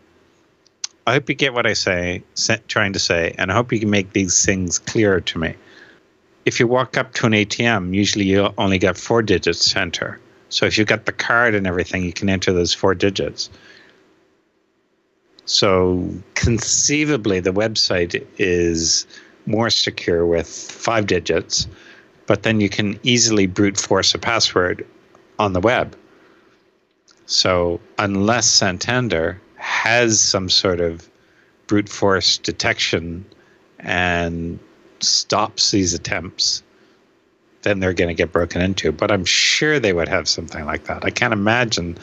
I 1.06 1.12
hope 1.12 1.28
you 1.28 1.36
get 1.36 1.54
what 1.54 1.66
I 1.66 1.74
say, 1.74 2.24
sa- 2.34 2.64
trying 2.70 2.94
to 2.94 3.00
say, 3.00 3.36
and 3.38 3.52
I 3.52 3.56
hope 3.56 3.74
you 3.74 3.80
can 3.82 3.90
make 3.90 4.14
these 4.14 4.46
things 4.46 4.80
clearer 4.80 5.20
to 5.20 5.38
me. 5.38 5.56
If 6.46 6.62
you 6.62 6.68
walk 6.68 6.96
up 6.96 7.14
to 7.16 7.26
an 7.26 7.34
ATM, 7.34 7.94
usually 7.94 8.24
you 8.24 8.54
only 8.58 8.78
get 8.78 8.96
four 8.96 9.22
digits 9.22 9.70
to 9.74 9.82
enter. 9.82 10.22
So 10.48 10.66
if 10.66 10.78
you've 10.78 10.88
got 10.88 11.06
the 11.06 11.12
card 11.12 11.56
and 11.56 11.68
everything, 11.68 12.06
you 12.06 12.14
can 12.14 12.30
enter 12.30 12.54
those 12.54 12.74
four 12.74 12.96
digits. 12.96 13.50
So 15.44 16.10
conceivably, 16.36 17.42
the 17.42 17.52
website 17.52 18.26
is 18.38 19.06
more 19.46 19.70
secure 19.70 20.26
with 20.26 20.48
five 20.48 21.08
digits, 21.08 21.68
but 22.28 22.44
then 22.44 22.62
you 22.62 22.70
can 22.70 22.98
easily 23.04 23.46
brute 23.46 23.78
force 23.78 24.16
a 24.16 24.20
password 24.20 24.88
on 25.38 25.52
the 25.52 25.60
web. 25.60 25.98
So 27.26 27.80
unless 27.98 28.48
Santander 28.48 29.42
has 29.56 30.20
some 30.20 30.50
sort 30.50 30.80
of 30.80 31.10
brute 31.68 31.90
force 31.90 32.38
detection 32.38 33.26
and 33.80 34.60
stops 35.00 35.72
these 35.72 35.94
attempts, 35.94 36.64
then 37.62 37.80
they're 37.80 37.94
going 37.94 38.10
to 38.10 38.14
get 38.14 38.32
broken 38.32 38.62
into. 38.62 38.92
But 38.92 39.12
I'm 39.12 39.26
sure 39.26 39.80
they 39.80 39.94
would 39.94 40.10
have 40.10 40.28
something 40.28 40.66
like 40.66 40.86
that. 40.86 41.06
I 41.06 41.10
can't 41.10 41.34
imagine 41.34 41.98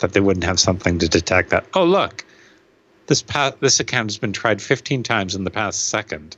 that 0.00 0.12
they 0.12 0.20
wouldn't 0.20 0.44
have 0.44 0.60
something 0.60 0.98
to 0.98 1.08
detect 1.08 1.50
that. 1.50 1.66
Oh, 1.74 1.84
look, 1.84 2.24
this 3.06 3.22
pa- 3.22 3.54
this 3.60 3.80
account 3.80 4.10
has 4.10 4.18
been 4.18 4.32
tried 4.32 4.62
15 4.62 5.02
times 5.02 5.34
in 5.34 5.44
the 5.44 5.50
past 5.50 5.88
second. 5.88 6.36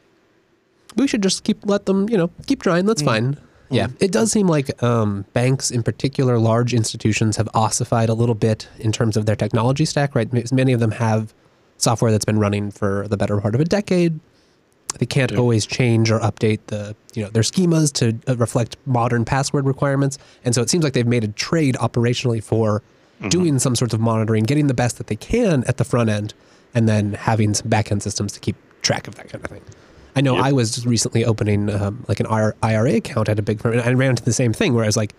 We 0.97 1.07
should 1.07 1.22
just 1.22 1.45
keep 1.45 1.66
let 1.66 1.87
them, 1.87 2.09
you 2.09 2.16
know, 2.16 2.31
keep 2.47 2.62
trying. 2.62 2.87
That's 2.87 3.03
hmm. 3.03 3.09
fine. 3.09 3.41
Yeah, 3.70 3.88
it 4.00 4.10
does 4.10 4.32
seem 4.32 4.46
like 4.48 4.82
um, 4.82 5.24
banks, 5.32 5.70
in 5.70 5.82
particular, 5.82 6.38
large 6.38 6.74
institutions, 6.74 7.36
have 7.36 7.48
ossified 7.54 8.08
a 8.08 8.14
little 8.14 8.34
bit 8.34 8.68
in 8.78 8.92
terms 8.92 9.16
of 9.16 9.26
their 9.26 9.36
technology 9.36 9.84
stack. 9.84 10.14
Right, 10.14 10.52
many 10.52 10.72
of 10.72 10.80
them 10.80 10.90
have 10.92 11.32
software 11.76 12.10
that's 12.10 12.24
been 12.24 12.38
running 12.38 12.70
for 12.70 13.06
the 13.08 13.16
better 13.16 13.40
part 13.40 13.54
of 13.54 13.60
a 13.60 13.64
decade. 13.64 14.18
They 14.98 15.06
can't 15.06 15.36
always 15.36 15.66
change 15.66 16.10
or 16.10 16.18
update 16.18 16.58
the, 16.66 16.96
you 17.14 17.22
know, 17.22 17.30
their 17.30 17.44
schemas 17.44 17.92
to 17.94 18.18
uh, 18.28 18.36
reflect 18.36 18.76
modern 18.86 19.24
password 19.24 19.64
requirements, 19.64 20.18
and 20.44 20.52
so 20.54 20.62
it 20.62 20.68
seems 20.68 20.82
like 20.82 20.94
they've 20.94 21.06
made 21.06 21.22
a 21.22 21.28
trade 21.28 21.76
operationally 21.76 22.42
for 22.42 22.82
doing 23.28 23.58
some 23.58 23.76
sorts 23.76 23.92
of 23.94 24.00
monitoring, 24.00 24.44
getting 24.44 24.66
the 24.66 24.74
best 24.74 24.96
that 24.98 25.06
they 25.06 25.16
can 25.16 25.62
at 25.68 25.76
the 25.76 25.84
front 25.84 26.08
end, 26.10 26.34
and 26.74 26.88
then 26.88 27.12
having 27.12 27.54
some 27.54 27.68
backend 27.68 28.02
systems 28.02 28.32
to 28.32 28.40
keep 28.40 28.56
track 28.82 29.06
of 29.06 29.14
that 29.16 29.28
kind 29.28 29.44
of 29.44 29.50
thing. 29.50 29.62
I 30.16 30.20
know 30.20 30.34
Yep. 30.36 30.44
I 30.44 30.52
was 30.52 30.86
recently 30.86 31.24
opening 31.24 31.70
um, 31.70 32.04
like 32.08 32.20
an 32.20 32.26
IRA 32.62 32.94
account 32.96 33.28
at 33.28 33.38
a 33.38 33.42
big 33.42 33.61
firm, 33.61 33.72
and 33.72 33.82
I 33.82 33.92
ran 33.92 34.11
into 34.11 34.24
the 34.24 34.32
same 34.32 34.52
thing 34.52 34.74
where 34.74 34.84
I 34.84 34.86
was 34.88 34.96
like, 34.96 35.14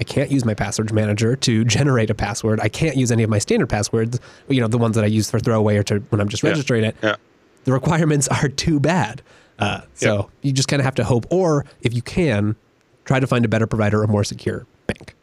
I 0.00 0.04
can't 0.04 0.30
use 0.30 0.44
my 0.44 0.54
password 0.54 0.92
manager 0.92 1.34
to 1.36 1.64
generate 1.76 2.10
a 2.10 2.14
password. 2.14 2.60
I 2.60 2.68
can't 2.68 2.96
use 2.96 3.10
any 3.10 3.22
of 3.22 3.30
my 3.30 3.38
standard 3.38 3.68
passwords, 3.68 4.20
you 4.48 4.60
know, 4.60 4.68
the 4.68 4.78
ones 4.78 4.94
that 4.96 5.04
I 5.04 5.08
use 5.08 5.30
for 5.30 5.40
throwaway 5.40 5.76
or 5.76 5.82
to 5.84 5.98
when 6.10 6.20
I'm 6.20 6.28
just 6.28 6.42
Yeah. 6.42 6.50
registering 6.50 6.84
it. 6.84 6.96
Yeah. 7.02 7.16
The 7.64 7.72
requirements 7.72 8.28
are 8.42 8.48
too 8.48 8.78
bad. 8.80 9.22
Uh, 9.58 9.80
so 9.94 10.14
Yep. 10.16 10.26
you 10.42 10.52
just 10.52 10.68
kind 10.68 10.80
of 10.80 10.84
have 10.84 10.94
to 10.96 11.04
hope, 11.04 11.26
or 11.30 11.64
if 11.82 11.92
you 11.94 12.02
can, 12.02 12.54
try 13.06 13.18
to 13.18 13.26
find 13.26 13.44
a 13.44 13.48
better 13.48 13.66
provider 13.66 14.02
or 14.02 14.06
more 14.06 14.22
secure 14.22 14.66
bank. 14.86 15.14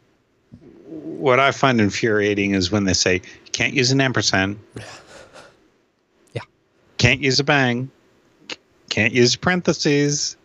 What 0.88 1.40
I 1.40 1.52
find 1.52 1.80
infuriating 1.80 2.50
is 2.52 2.70
when 2.70 2.84
they 2.84 2.92
say 2.92 3.14
you 3.14 3.50
can't 3.52 3.72
use 3.72 3.90
an 3.92 4.00
ampersand, 4.02 4.58
Yeah. 6.34 6.42
can't 6.98 7.20
use 7.22 7.40
a 7.40 7.44
bang, 7.44 7.90
can't 8.88 9.12
use 9.12 9.36
parentheses, 9.36 10.36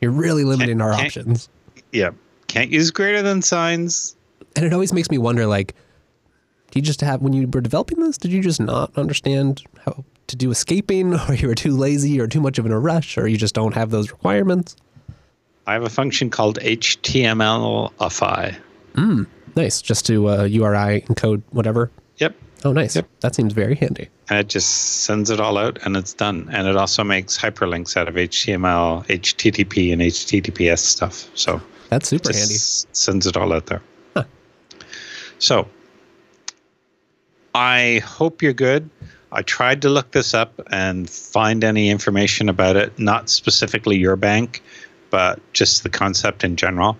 You're 0.00 0.10
really 0.12 0.44
limiting 0.44 0.80
our 0.80 0.92
can't- 0.92 1.06
options. 1.06 1.48
yeah, 1.92 2.10
can't 2.46 2.70
use 2.70 2.90
greater 2.90 3.22
than 3.22 3.42
signs. 3.42 4.14
And 4.56 4.64
it 4.64 4.72
always 4.72 4.92
makes 4.92 5.10
me 5.10 5.18
wonder 5.18 5.46
like, 5.46 5.74
do 6.70 6.78
you 6.78 6.82
just 6.82 7.00
have, 7.00 7.22
when 7.22 7.32
you 7.32 7.46
were 7.48 7.60
developing 7.60 8.00
this, 8.00 8.18
did 8.18 8.30
you 8.32 8.42
just 8.42 8.60
not 8.60 8.96
understand 8.98 9.62
how 9.84 10.04
to 10.26 10.36
do 10.36 10.50
escaping, 10.50 11.14
or 11.28 11.34
you 11.34 11.48
were 11.48 11.54
too 11.54 11.76
lazy, 11.76 12.20
or 12.20 12.26
too 12.26 12.40
much 12.40 12.58
of 12.58 12.66
in 12.66 12.72
a 12.72 12.78
rush, 12.78 13.16
or 13.16 13.26
you 13.26 13.36
just 13.38 13.54
don't 13.54 13.74
have 13.74 13.90
those 13.90 14.10
requirements? 14.10 14.76
I 15.66 15.72
have 15.74 15.82
a 15.82 15.90
function 15.90 16.28
called 16.30 16.58
HTMLify. 16.60 18.56
Nice. 19.56 19.80
Just 19.82 20.06
to 20.06 20.28
uh, 20.28 20.44
URI 20.44 21.02
encode 21.02 21.42
whatever. 21.50 21.90
Yep. 22.18 22.34
Oh, 22.64 22.72
nice. 22.72 22.96
Yep. 22.96 23.08
That 23.20 23.34
seems 23.34 23.52
very 23.52 23.74
handy. 23.76 24.08
And 24.30 24.38
it 24.38 24.48
just 24.48 25.02
sends 25.04 25.30
it 25.30 25.40
all 25.40 25.56
out 25.56 25.78
and 25.84 25.96
it's 25.96 26.12
done. 26.12 26.48
And 26.52 26.68
it 26.68 26.76
also 26.76 27.02
makes 27.02 27.38
hyperlinks 27.38 27.96
out 27.96 28.08
of 28.08 28.14
HTML, 28.14 29.06
HTTP, 29.06 29.92
and 29.92 30.02
HTTPS 30.02 30.80
stuff. 30.80 31.30
So 31.34 31.60
That's 31.88 32.08
super 32.08 32.32
handy. 32.32 32.54
just 32.54 32.94
sends 32.94 33.26
it 33.26 33.36
all 33.36 33.52
out 33.52 33.66
there. 33.66 33.82
Huh. 34.14 34.24
So 35.38 35.68
I 37.54 38.02
hope 38.04 38.42
you're 38.42 38.52
good. 38.52 38.90
I 39.32 39.42
tried 39.42 39.82
to 39.82 39.88
look 39.88 40.12
this 40.12 40.34
up 40.34 40.60
and 40.70 41.08
find 41.08 41.64
any 41.64 41.90
information 41.90 42.48
about 42.48 42.76
it, 42.76 42.98
not 42.98 43.28
specifically 43.28 43.96
your 43.96 44.16
bank, 44.16 44.62
but 45.10 45.40
just 45.52 45.82
the 45.82 45.90
concept 45.90 46.44
in 46.44 46.56
general. 46.56 46.96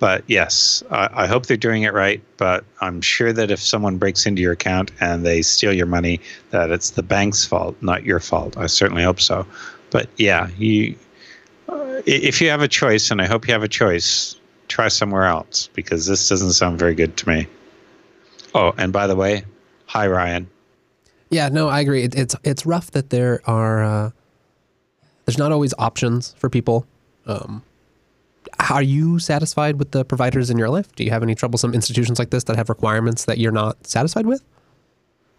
But 0.00 0.24
yes, 0.26 0.82
I, 0.90 1.08
I 1.12 1.26
hope 1.26 1.46
they're 1.46 1.56
doing 1.56 1.84
it 1.84 1.92
right. 1.92 2.20
But 2.38 2.64
I'm 2.80 3.00
sure 3.00 3.32
that 3.32 3.50
if 3.50 3.60
someone 3.60 3.98
breaks 3.98 4.26
into 4.26 4.42
your 4.42 4.52
account 4.52 4.90
and 4.98 5.24
they 5.24 5.42
steal 5.42 5.72
your 5.72 5.86
money, 5.86 6.20
that 6.50 6.70
it's 6.70 6.90
the 6.90 7.02
bank's 7.02 7.44
fault, 7.44 7.76
not 7.82 8.02
your 8.02 8.18
fault. 8.18 8.56
I 8.56 8.66
certainly 8.66 9.04
hope 9.04 9.20
so. 9.20 9.46
But 9.90 10.08
yeah, 10.16 10.48
you, 10.56 10.96
uh, 11.68 12.00
if 12.06 12.40
you 12.40 12.48
have 12.48 12.62
a 12.62 12.68
choice, 12.68 13.10
and 13.10 13.20
I 13.20 13.26
hope 13.26 13.46
you 13.46 13.52
have 13.52 13.62
a 13.62 13.68
choice, 13.68 14.34
try 14.68 14.88
somewhere 14.88 15.24
else 15.24 15.68
because 15.74 16.06
this 16.06 16.28
doesn't 16.28 16.52
sound 16.52 16.78
very 16.78 16.94
good 16.94 17.16
to 17.18 17.28
me. 17.28 17.46
Oh, 18.54 18.72
and 18.78 18.92
by 18.92 19.06
the 19.06 19.16
way, 19.16 19.44
hi 19.86 20.06
Ryan. 20.06 20.48
Yeah, 21.28 21.48
no, 21.48 21.68
I 21.68 21.80
agree. 21.80 22.02
It, 22.04 22.14
it's 22.16 22.34
it's 22.42 22.66
rough 22.66 22.90
that 22.92 23.10
there 23.10 23.40
are 23.44 23.84
uh, 23.84 24.10
there's 25.24 25.38
not 25.38 25.52
always 25.52 25.74
options 25.78 26.34
for 26.38 26.48
people. 26.48 26.86
Um, 27.26 27.62
are 28.70 28.82
you 28.82 29.18
satisfied 29.18 29.78
with 29.78 29.92
the 29.92 30.04
providers 30.04 30.50
in 30.50 30.58
your 30.58 30.68
life? 30.68 30.94
Do 30.94 31.04
you 31.04 31.10
have 31.10 31.22
any 31.22 31.34
troublesome 31.34 31.74
institutions 31.74 32.18
like 32.18 32.30
this 32.30 32.44
that 32.44 32.56
have 32.56 32.68
requirements 32.68 33.24
that 33.26 33.38
you're 33.38 33.52
not 33.52 33.86
satisfied 33.86 34.26
with, 34.26 34.42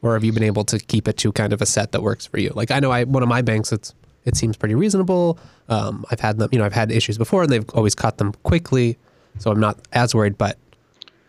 or 0.02 0.14
have 0.14 0.24
you 0.24 0.32
been 0.32 0.44
able 0.44 0.64
to 0.66 0.80
keep 0.80 1.08
it 1.08 1.18
to 1.18 1.32
kind 1.32 1.54
of 1.54 1.62
a 1.62 1.66
set 1.66 1.92
that 1.92 2.02
works 2.02 2.26
for 2.26 2.40
you? 2.40 2.52
Like 2.54 2.72
I 2.72 2.80
know 2.80 2.92
I 2.92 3.04
one 3.04 3.24
of 3.24 3.30
my 3.30 3.42
banks, 3.42 3.72
it's 3.72 3.94
it 4.26 4.36
seems 4.36 4.58
pretty 4.58 4.76
reasonable. 4.76 5.40
Um, 5.70 6.06
I've 6.12 6.20
had 6.20 6.38
them, 6.38 6.50
you 6.52 6.60
know, 6.60 6.66
I've 6.66 6.74
had 6.74 6.92
issues 6.92 7.18
before, 7.18 7.44
and 7.44 7.52
they've 7.52 7.70
always 7.74 7.96
cut 7.96 8.18
them 8.18 8.34
quickly, 8.44 8.98
so 9.40 9.52
I'm 9.52 9.60
not 9.60 9.80
as 9.94 10.14
worried. 10.14 10.38
But 10.38 10.58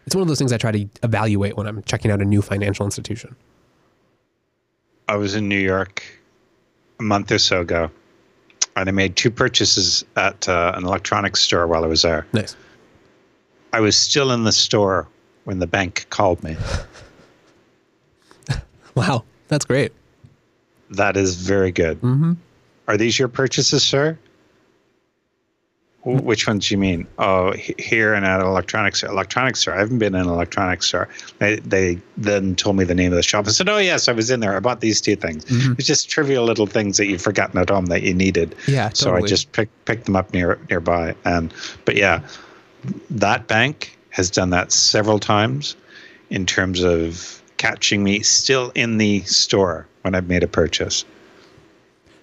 it's 0.07 0.15
one 0.15 0.23
of 0.23 0.29
those 0.29 0.39
things 0.39 0.53
I 0.53 0.59
try 0.59 0.73
to 0.73 0.87
evaluate 1.03 1.57
when 1.57 1.67
I'm 1.67 1.83
checking 1.85 2.11
out 2.11 2.21
a 2.21 2.25
new 2.25 2.43
financial 2.43 2.85
institution. 2.85 3.37
I 5.09 5.17
was 5.17 5.35
in 5.35 5.49
New 5.49 5.59
York 5.59 6.03
a 6.99 7.03
month 7.03 7.33
or 7.33 7.39
so 7.39 7.61
ago, 7.61 7.91
and 8.77 8.89
I 8.89 8.93
made 8.93 9.17
two 9.17 9.31
purchases 9.31 10.05
at 10.17 10.49
uh, 10.49 10.73
an 10.75 10.85
electronics 10.85 11.41
store 11.41 11.67
while 11.67 11.85
I 11.85 11.87
was 11.87 12.03
there. 12.03 12.27
Nice. 12.33 12.57
I 13.73 13.81
was 13.81 13.97
still 13.97 14.33
in 14.33 14.45
the 14.45 14.53
store 14.53 15.09
when 15.45 15.59
the 15.59 15.67
bank 15.67 16.07
called 16.11 16.43
me. 16.43 16.57
Wow, 18.95 19.25
that's 19.49 19.65
great. 19.65 19.93
That 20.91 21.17
is 21.17 21.37
very 21.37 21.73
good. 21.73 22.01
Mm-hmm. 22.03 22.35
Are 22.89 22.97
these 22.97 23.19
your 23.19 23.29
purchases, 23.29 23.83
sir? 23.83 24.19
Wh- 26.03 26.25
Which 26.25 26.47
ones 26.49 26.69
do 26.69 26.75
you 26.75 26.79
mean? 26.79 27.07
Oh, 27.19 27.53
here 27.53 28.13
and 28.15 28.25
at 28.27 28.41
an 28.41 28.47
electronics 28.47 28.99
store. 28.99 29.11
Electronics 29.11 29.61
store. 29.61 29.75
I 29.75 29.79
haven't 29.79 29.99
been 29.99 30.15
in 30.15 30.23
an 30.23 30.29
electronics 30.29 30.87
store. 30.87 31.09
They, 31.39 31.57
they 31.57 31.99
then 32.17 32.57
told 32.57 32.77
me 32.77 32.85
the 32.85 32.95
name 32.95 33.13
of 33.13 33.17
the 33.17 33.23
shop. 33.23 33.47
I 33.47 33.51
said, 33.51 33.69
"Oh 33.69 33.79
yes, 33.79 34.09
I 34.09 34.13
was 34.13 34.31
in 34.31 34.41
there. 34.41 34.57
I 34.57 34.61
bought 34.61 34.81
these 34.81 35.01
two 35.01 35.15
things. 35.17 35.45
Mhm. 35.45 35.79
It's 35.79 35.87
just 35.87 36.09
trivial 36.11 36.45
little 36.45 36.67
things 36.67 36.97
that 36.97 37.07
you've 37.07 37.23
forgotten 37.23 37.59
at 37.61 37.71
home 37.71 37.87
that 37.87 38.03
you 38.03 38.15
needed. 38.15 38.55
Yeah, 38.67 38.91
So 38.95 39.15
I 39.15 39.21
just 39.23 39.53
picked 39.53 39.85
picked 39.85 40.07
them 40.07 40.17
up 40.17 40.33
near 40.33 40.59
nearby. 40.71 41.15
And 41.25 41.53
but 41.85 41.97
yeah, 41.97 42.21
that 43.11 43.47
bank 43.47 43.97
has 44.11 44.29
done 44.31 44.51
that 44.51 44.73
several 44.73 45.19
times 45.19 45.77
in 46.31 46.47
terms 46.47 46.83
of 46.83 47.41
catching 47.59 48.03
me 48.03 48.21
still 48.23 48.73
in 48.75 48.99
the 48.99 49.21
store 49.21 49.87
when 50.03 50.15
I've 50.17 50.27
made 50.29 50.43
a 50.43 50.49
purchase. 50.49 51.05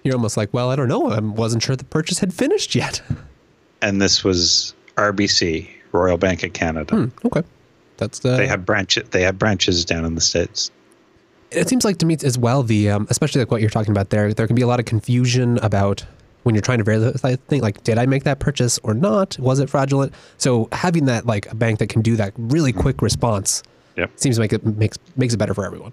You're 0.04 0.14
almost 0.16 0.36
like, 0.36 0.52
well, 0.52 0.70
I 0.70 0.76
don't 0.76 0.88
know. 0.88 1.10
I 1.10 1.18
wasn't 1.20 1.62
sure 1.62 1.76
the 1.76 1.84
purchase 1.84 2.18
had 2.18 2.34
finished 2.34 2.74
yet. 2.74 3.00
and 3.82 4.00
this 4.00 4.24
was 4.24 4.74
RBC, 4.96 5.68
Royal 5.92 6.16
Bank 6.18 6.42
of 6.42 6.52
Canada. 6.52 6.94
Hmm, 6.94 7.26
okay, 7.26 7.42
that's 7.96 8.24
uh, 8.24 8.36
They 8.36 8.46
have 8.46 8.64
branches. 8.66 9.08
They 9.10 9.22
have 9.22 9.38
branches 9.38 9.84
down 9.84 10.04
in 10.04 10.14
the 10.14 10.20
states. 10.20 10.70
It 11.50 11.68
seems 11.68 11.84
like 11.84 11.98
to 11.98 12.06
me 12.06 12.16
as 12.22 12.38
well 12.38 12.62
the 12.62 12.90
um, 12.90 13.06
especially 13.10 13.40
like 13.40 13.50
what 13.50 13.60
you're 13.60 13.70
talking 13.70 13.90
about 13.92 14.10
there. 14.10 14.32
There 14.32 14.46
can 14.46 14.54
be 14.56 14.62
a 14.62 14.66
lot 14.68 14.78
of 14.78 14.86
confusion 14.86 15.58
about 15.58 16.04
when 16.44 16.54
you're 16.54 16.62
trying 16.62 16.78
to 16.78 16.84
verify 16.84 17.34
thing 17.34 17.60
like 17.60 17.82
did 17.84 17.98
I 17.98 18.06
make 18.06 18.24
that 18.24 18.38
purchase 18.38 18.78
or 18.82 18.94
not? 18.94 19.38
Was 19.38 19.58
it 19.58 19.68
fraudulent? 19.68 20.14
So 20.38 20.68
having 20.72 21.06
that 21.06 21.26
like 21.26 21.50
a 21.50 21.54
bank 21.54 21.80
that 21.80 21.88
can 21.88 22.02
do 22.02 22.16
that 22.16 22.32
really 22.36 22.72
quick 22.72 23.02
response 23.02 23.62
Yep. 23.96 24.10
seems 24.16 24.36
to 24.36 24.40
make 24.40 24.52
it 24.52 24.64
makes 24.64 24.96
makes 25.16 25.34
it 25.34 25.38
better 25.38 25.52
for 25.52 25.66
everyone. 25.66 25.92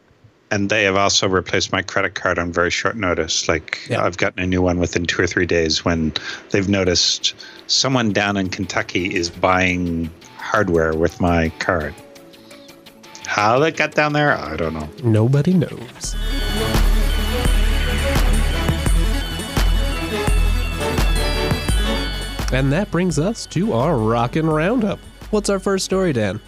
And 0.50 0.70
they 0.70 0.84
have 0.84 0.96
also 0.96 1.28
replaced 1.28 1.72
my 1.74 1.82
credit 1.82 2.16
card 2.16 2.40
on 2.40 2.54
very 2.54 2.72
short 2.72 2.96
notice. 2.96 3.48
Like 3.50 3.80
Yeah. 3.90 4.04
I've 4.06 4.18
gotten 4.18 4.42
a 4.42 4.48
new 4.48 4.62
one 4.62 4.80
within 4.80 5.06
two 5.06 5.22
or 5.22 5.28
three 5.28 5.46
days 5.46 5.84
when 5.84 6.14
they've 6.52 6.70
noticed 6.70 7.36
someone 7.68 8.14
down 8.14 8.38
in 8.38 8.50
Kentucky 8.50 9.14
is 9.14 9.30
buying 9.30 10.10
hardware 10.38 10.94
with 10.94 11.20
my 11.20 11.50
card. 11.60 11.94
How 13.26 13.60
that 13.60 13.76
got 13.76 13.94
down 13.94 14.14
there, 14.14 14.38
I 14.38 14.56
don't 14.56 14.74
know. 14.74 14.90
Nobody 15.04 15.54
knows. 15.54 16.16
And 22.54 22.72
that 22.72 22.90
brings 22.92 23.20
us 23.20 23.46
to 23.48 23.74
our 23.74 23.98
rockin' 23.98 24.48
roundup. 24.48 25.00
What's 25.32 25.50
our 25.50 25.60
first 25.60 25.84
story, 25.84 26.14
Dan? 26.14 26.40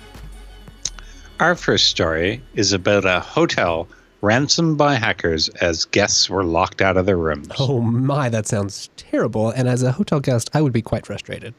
Our 1.39 1.55
first 1.55 1.87
story 1.87 2.41
is 2.53 2.73
about 2.73 3.05
a 3.05 3.21
hotel 3.21 3.87
ransomed 4.21 4.77
by 4.77 4.95
hackers 4.95 5.47
as 5.47 5.85
guests 5.85 6.29
were 6.29 6.43
locked 6.43 6.81
out 6.81 6.97
of 6.97 7.05
their 7.05 7.17
rooms. 7.17 7.47
Oh 7.57 7.79
my, 7.79 8.27
that 8.27 8.45
sounds 8.45 8.89
terrible. 8.97 9.49
And 9.49 9.69
as 9.69 9.81
a 9.81 9.93
hotel 9.93 10.19
guest, 10.19 10.49
I 10.53 10.61
would 10.61 10.73
be 10.73 10.81
quite 10.81 11.05
frustrated. 11.05 11.53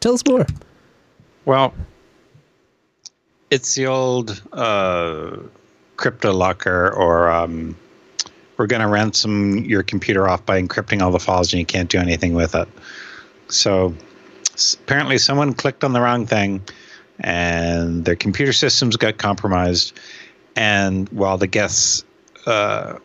Tell 0.00 0.14
us 0.14 0.22
more. 0.26 0.46
Well, 1.44 1.74
it's 3.50 3.74
the 3.74 3.86
old 3.86 4.42
uh, 4.54 5.36
crypto 5.98 6.32
locker, 6.32 6.90
or 6.94 7.28
um, 7.28 7.76
we're 8.56 8.66
going 8.66 8.82
to 8.82 8.88
ransom 8.88 9.66
your 9.66 9.82
computer 9.82 10.26
off 10.28 10.46
by 10.46 10.62
encrypting 10.62 11.02
all 11.02 11.10
the 11.10 11.20
files 11.20 11.52
and 11.52 11.60
you 11.60 11.66
can't 11.66 11.90
do 11.90 11.98
anything 11.98 12.32
with 12.32 12.54
it. 12.54 12.68
So 13.48 13.94
apparently, 14.82 15.18
someone 15.18 15.52
clicked 15.52 15.84
on 15.84 15.92
the 15.92 16.00
wrong 16.00 16.26
thing 16.26 16.62
and 17.20 18.04
their 18.04 18.16
computer 18.16 18.52
systems 18.52 18.96
got 18.96 19.18
compromised. 19.18 19.98
And 20.54 21.08
while 21.10 21.38
the 21.38 21.46
guests 21.46 22.04
uh, 22.46 22.98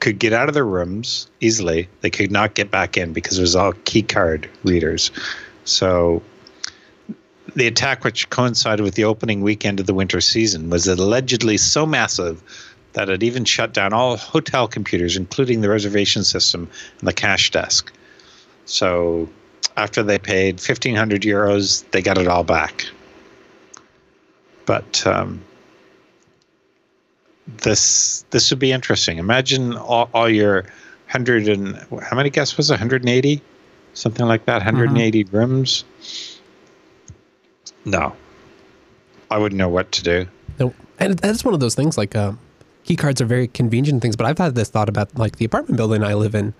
could 0.00 0.18
get 0.18 0.32
out 0.32 0.48
of 0.48 0.54
their 0.54 0.64
rooms 0.64 1.28
easily, 1.40 1.88
they 2.00 2.10
could 2.10 2.30
not 2.30 2.54
get 2.54 2.70
back 2.70 2.96
in 2.96 3.12
because 3.12 3.38
it 3.38 3.42
was 3.42 3.56
all 3.56 3.72
key 3.84 4.02
card 4.02 4.48
readers. 4.64 5.10
So 5.64 6.22
the 7.54 7.66
attack, 7.66 8.04
which 8.04 8.30
coincided 8.30 8.82
with 8.82 8.94
the 8.94 9.04
opening 9.04 9.42
weekend 9.42 9.80
of 9.80 9.86
the 9.86 9.94
winter 9.94 10.20
season, 10.20 10.70
was 10.70 10.86
allegedly 10.86 11.56
so 11.56 11.86
massive 11.86 12.42
that 12.92 13.08
it 13.08 13.22
even 13.22 13.44
shut 13.44 13.72
down 13.74 13.92
all 13.92 14.16
hotel 14.16 14.66
computers, 14.66 15.16
including 15.16 15.60
the 15.60 15.68
reservation 15.68 16.24
system 16.24 16.68
and 16.98 17.08
the 17.08 17.12
cash 17.12 17.50
desk. 17.50 17.92
So, 18.64 19.28
after 19.76 20.02
they 20.02 20.18
paid 20.18 20.56
1,500 20.56 21.22
euros, 21.22 21.88
they 21.90 22.02
got 22.02 22.18
it 22.18 22.26
all 22.26 22.44
back. 22.44 22.86
But 24.68 25.06
um, 25.06 25.42
this 27.46 28.26
this 28.28 28.50
would 28.50 28.58
be 28.58 28.70
interesting. 28.70 29.16
Imagine 29.16 29.78
all, 29.78 30.10
all 30.12 30.28
your 30.28 30.66
hundred 31.06 31.48
and 31.48 31.74
how 32.02 32.14
many 32.14 32.28
guests 32.28 32.58
was 32.58 32.68
it? 32.68 32.74
180, 32.74 33.40
something 33.94 34.26
like 34.26 34.44
that. 34.44 34.56
180 34.56 35.24
mm-hmm. 35.24 35.36
rooms. 35.36 35.84
No, 37.86 38.14
I 39.30 39.38
wouldn't 39.38 39.58
know 39.58 39.70
what 39.70 39.90
to 39.92 40.02
do. 40.02 40.28
No, 40.60 40.74
and 40.98 41.18
that's 41.18 41.46
one 41.46 41.54
of 41.54 41.60
those 41.60 41.74
things. 41.74 41.96
Like 41.96 42.14
um, 42.14 42.38
key 42.84 42.94
cards 42.94 43.22
are 43.22 43.26
very 43.26 43.48
convenient 43.48 44.02
things, 44.02 44.16
but 44.16 44.26
I've 44.26 44.36
had 44.36 44.54
this 44.54 44.68
thought 44.68 44.90
about 44.90 45.16
like 45.16 45.36
the 45.36 45.46
apartment 45.46 45.78
building 45.78 46.04
I 46.04 46.12
live 46.12 46.34
in. 46.34 46.52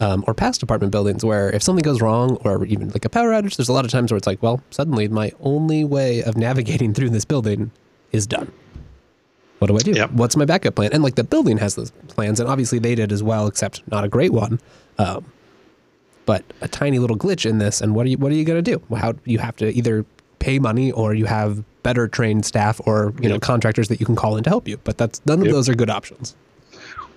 Um, 0.00 0.24
or 0.26 0.32
past 0.32 0.62
apartment 0.62 0.92
buildings 0.92 1.26
where 1.26 1.50
if 1.50 1.62
something 1.62 1.82
goes 1.82 2.00
wrong 2.00 2.36
or 2.36 2.64
even 2.64 2.88
like 2.88 3.04
a 3.04 3.10
power 3.10 3.32
outage, 3.32 3.56
there's 3.56 3.68
a 3.68 3.72
lot 3.74 3.84
of 3.84 3.90
times 3.90 4.10
where 4.10 4.16
it's 4.16 4.26
like, 4.26 4.42
well, 4.42 4.62
suddenly 4.70 5.08
my 5.08 5.30
only 5.40 5.84
way 5.84 6.22
of 6.22 6.38
navigating 6.38 6.94
through 6.94 7.10
this 7.10 7.26
building 7.26 7.70
is 8.10 8.26
done. 8.26 8.50
What 9.58 9.68
do 9.68 9.76
I 9.76 9.80
do? 9.80 9.92
Yep. 9.92 10.12
What's 10.12 10.36
my 10.36 10.46
backup 10.46 10.74
plan? 10.74 10.90
And 10.94 11.02
like 11.02 11.16
the 11.16 11.24
building 11.24 11.58
has 11.58 11.74
those 11.74 11.90
plans, 12.08 12.40
and 12.40 12.48
obviously 12.48 12.78
they 12.78 12.94
did 12.94 13.12
as 13.12 13.22
well, 13.22 13.46
except 13.46 13.86
not 13.90 14.04
a 14.04 14.08
great 14.08 14.32
one. 14.32 14.58
Um, 14.96 15.30
but 16.24 16.44
a 16.62 16.68
tiny 16.68 16.98
little 16.98 17.16
glitch 17.16 17.44
in 17.44 17.58
this, 17.58 17.82
and 17.82 17.94
what 17.94 18.06
are 18.06 18.08
you 18.08 18.16
what 18.16 18.32
are 18.32 18.36
you 18.36 18.44
going 18.44 18.62
to 18.62 18.70
do? 18.70 18.82
Well, 18.88 19.02
how 19.02 19.14
you 19.26 19.38
have 19.38 19.56
to 19.56 19.70
either 19.76 20.06
pay 20.38 20.58
money 20.58 20.92
or 20.92 21.12
you 21.12 21.26
have 21.26 21.62
better 21.82 22.08
trained 22.08 22.46
staff 22.46 22.80
or 22.86 23.12
you 23.16 23.24
yep. 23.24 23.32
know 23.32 23.38
contractors 23.38 23.88
that 23.88 24.00
you 24.00 24.06
can 24.06 24.16
call 24.16 24.36
in 24.38 24.44
to 24.44 24.50
help 24.50 24.66
you. 24.66 24.78
But 24.78 24.96
that's 24.96 25.20
none 25.26 25.40
of 25.40 25.46
yep. 25.46 25.52
those 25.52 25.68
are 25.68 25.74
good 25.74 25.90
options. 25.90 26.36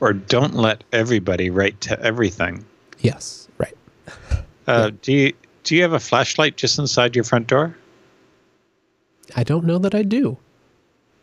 Or 0.02 0.12
don't 0.12 0.54
let 0.54 0.84
everybody 0.92 1.50
write 1.50 1.80
to 1.82 1.98
everything. 2.02 2.66
Yes, 3.04 3.48
right. 3.58 3.78
Uh, 4.66 4.92
yeah. 4.92 4.98
Do 5.02 5.12
you 5.12 5.34
do 5.64 5.76
you 5.76 5.82
have 5.82 5.92
a 5.92 6.00
flashlight 6.00 6.56
just 6.56 6.80
inside 6.80 7.18
your 7.18 7.26
front 7.26 7.48
door? 7.48 7.76
I 9.36 9.44
don't 9.44 9.66
know 9.66 9.78
that 9.78 9.94
I 9.94 10.04
do. 10.04 10.38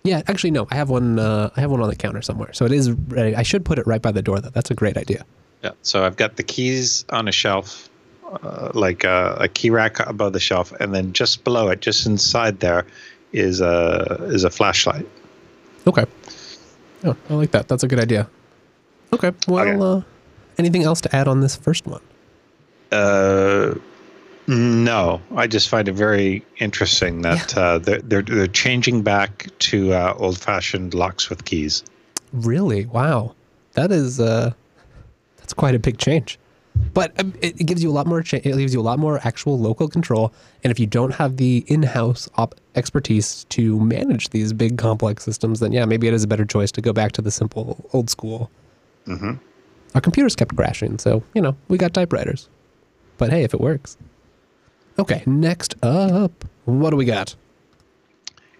Yeah, 0.02 0.22
actually, 0.26 0.50
no. 0.50 0.66
I 0.70 0.76
have 0.76 0.88
one. 0.90 1.18
Uh, 1.18 1.50
I 1.56 1.60
have 1.60 1.70
one 1.70 1.80
on 1.80 1.88
the 1.88 1.96
counter 1.96 2.22
somewhere, 2.22 2.52
so 2.52 2.64
it 2.64 2.72
is 2.72 2.90
ready. 3.08 3.36
I 3.36 3.42
should 3.42 3.64
put 3.64 3.78
it 3.78 3.86
right 3.86 4.00
by 4.00 4.12
the 4.12 4.22
door, 4.22 4.40
though. 4.40 4.48
That's 4.48 4.70
a 4.70 4.74
great 4.74 4.96
idea. 4.96 5.24
Yeah. 5.62 5.72
So 5.82 6.04
I've 6.04 6.16
got 6.16 6.36
the 6.36 6.42
keys 6.42 7.04
on 7.10 7.28
a 7.28 7.32
shelf, 7.32 7.90
uh, 8.42 8.70
like 8.74 9.04
a, 9.04 9.36
a, 9.40 9.48
key 9.48 9.68
rack 9.68 10.00
above 10.00 10.32
the 10.32 10.40
shelf, 10.40 10.72
and 10.80 10.94
then 10.94 11.12
just 11.12 11.44
below 11.44 11.68
it, 11.68 11.80
just 11.80 12.06
inside 12.06 12.60
there, 12.60 12.86
is 13.32 13.60
a 13.60 14.18
is 14.30 14.44
a 14.44 14.50
flashlight. 14.50 15.06
Okay. 15.86 16.06
Oh, 17.04 17.16
I 17.28 17.34
like 17.34 17.50
that. 17.50 17.68
That's 17.68 17.82
a 17.82 17.88
good 17.88 18.00
idea. 18.00 18.28
Okay. 19.12 19.32
Well, 19.48 19.68
okay. 19.68 20.06
Uh, 20.06 20.09
anything 20.60 20.84
else 20.84 21.00
to 21.02 21.16
add 21.16 21.26
on 21.26 21.40
this 21.40 21.56
first 21.56 21.86
one? 21.86 22.02
Uh, 22.92 23.74
no, 24.46 25.20
I 25.36 25.46
just 25.46 25.68
find 25.68 25.88
it 25.88 25.92
very 25.92 26.44
interesting 26.58 27.22
that 27.22 27.54
yeah. 27.54 27.62
uh, 27.62 27.78
they're, 27.78 28.00
they're, 28.00 28.22
they're 28.22 28.46
changing 28.46 29.02
back 29.02 29.48
to 29.60 29.92
uh, 29.92 30.14
old 30.16 30.38
fashioned 30.38 30.94
locks 30.94 31.28
with 31.28 31.44
keys. 31.44 31.84
Really? 32.32 32.86
Wow, 32.86 33.34
that 33.72 33.90
is 33.90 34.20
uh, 34.20 34.52
that's 35.38 35.52
quite 35.52 35.74
a 35.74 35.78
big 35.78 35.98
change. 35.98 36.38
But 36.94 37.18
um, 37.20 37.34
it, 37.40 37.60
it, 37.60 37.64
gives 37.64 37.82
you 37.82 37.90
a 37.90 37.92
lot 37.92 38.06
more. 38.06 38.22
Cha- 38.22 38.38
it 38.38 38.56
gives 38.56 38.72
you 38.72 38.80
a 38.80 38.82
lot 38.82 38.98
more 38.98 39.20
actual 39.24 39.58
local 39.58 39.88
control. 39.88 40.32
And 40.64 40.70
if 40.70 40.78
you 40.78 40.86
don't 40.86 41.12
have 41.14 41.36
the 41.36 41.64
in-house 41.66 42.28
op- 42.36 42.54
expertise 42.74 43.44
to 43.50 43.78
manage 43.80 44.30
these 44.30 44.52
big 44.52 44.78
complex 44.78 45.24
systems, 45.24 45.60
then 45.60 45.72
yeah, 45.72 45.84
maybe 45.84 46.08
it 46.08 46.14
is 46.14 46.24
a 46.24 46.28
better 46.28 46.44
choice 46.44 46.72
to 46.72 46.80
go 46.80 46.92
back 46.92 47.12
to 47.12 47.22
the 47.22 47.30
simple 47.30 47.84
old 47.92 48.10
school. 48.10 48.50
Mm-hmm. 49.06 49.32
Our 49.94 50.00
computers 50.00 50.36
kept 50.36 50.56
crashing, 50.56 50.98
so 50.98 51.22
you 51.34 51.42
know 51.42 51.56
we 51.68 51.78
got 51.78 51.94
typewriters. 51.94 52.48
But 53.18 53.30
hey, 53.30 53.42
if 53.42 53.54
it 53.54 53.60
works. 53.60 53.96
Okay, 54.98 55.22
next 55.26 55.74
up, 55.82 56.44
what 56.64 56.90
do 56.90 56.96
we 56.96 57.04
got? 57.04 57.34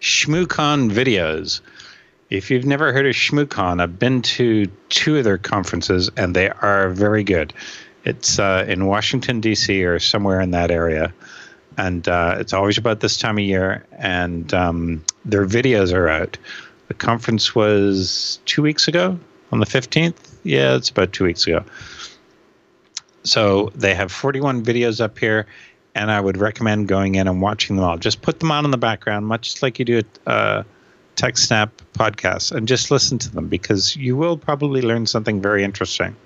ShmooCon 0.01 0.91
videos. 0.91 1.61
If 2.31 2.51
you've 2.51 2.65
never 2.65 2.93
heard 2.93 3.07
of 3.07 3.15
ShmooCon, 3.15 3.83
I've 3.83 3.99
been 3.99 4.23
to 4.23 4.67
two 4.89 5.19
of 5.19 5.25
their 5.25 5.37
conferences 5.37 6.11
and 6.17 6.35
they 6.35 6.49
are 6.49 6.89
very 6.91 7.25
good. 7.25 7.53
It's 8.05 8.39
uh, 8.39 8.65
in 8.67 8.87
Washington, 8.87 9.41
D.C., 9.41 9.85
or 9.85 9.99
somewhere 9.99 10.41
in 10.41 10.53
that 10.53 10.71
area. 10.71 11.13
And 11.77 12.09
uh, 12.09 12.37
it's 12.39 12.53
always 12.53 12.79
about 12.79 13.01
this 13.01 13.17
time 13.19 13.39
of 13.39 13.45
year, 13.45 13.85
and 13.93 14.53
um, 14.53 15.05
their 15.25 15.47
videos 15.47 15.93
are 15.95 16.09
out. 16.09 16.37
The 16.89 16.95
conference 16.95 17.55
was 17.55 18.41
two 18.45 18.63
weeks 18.63 18.89
ago 18.89 19.19
on 19.53 19.61
the 19.61 19.67
15th. 19.67 20.30
Yeah, 20.43 20.77
it's 20.77 20.89
about 20.89 21.13
two 21.13 21.25
weeks 21.25 21.47
ago. 21.47 21.65
So 23.23 23.71
they 23.75 23.95
have 23.95 24.11
41 24.11 24.65
videos 24.65 25.01
up 25.01 25.19
here, 25.19 25.47
and 25.95 26.11
I 26.11 26.21
would 26.21 26.37
recommend 26.39 26.89
going 26.89 27.17
in 27.17 27.29
and 27.29 27.43
watching 27.43 27.77
them 27.77 27.85
all. 27.85 27.99
Just 27.99 28.23
put 28.23 28.41
them 28.41 28.51
on 28.51 28.65
in 28.65 28.71
the 28.71 28.79
background, 28.79 29.27
much 29.27 29.63
like 29.63 29.79
you 29.79 29.85
do 29.85 30.03
a 30.27 30.31
uh, 30.31 30.63
TechSnap 31.17 31.71
podcast, 31.93 32.53
and 32.53 32.67
just 32.67 32.91
listen 32.91 33.19
to 33.19 33.31
them 33.31 33.49
because 33.49 33.97
you 33.97 34.17
will 34.17 34.39
probably 34.39 34.81
learn 34.81 35.07
something 35.07 35.43
very 35.43 35.63
interesting. 35.63 36.17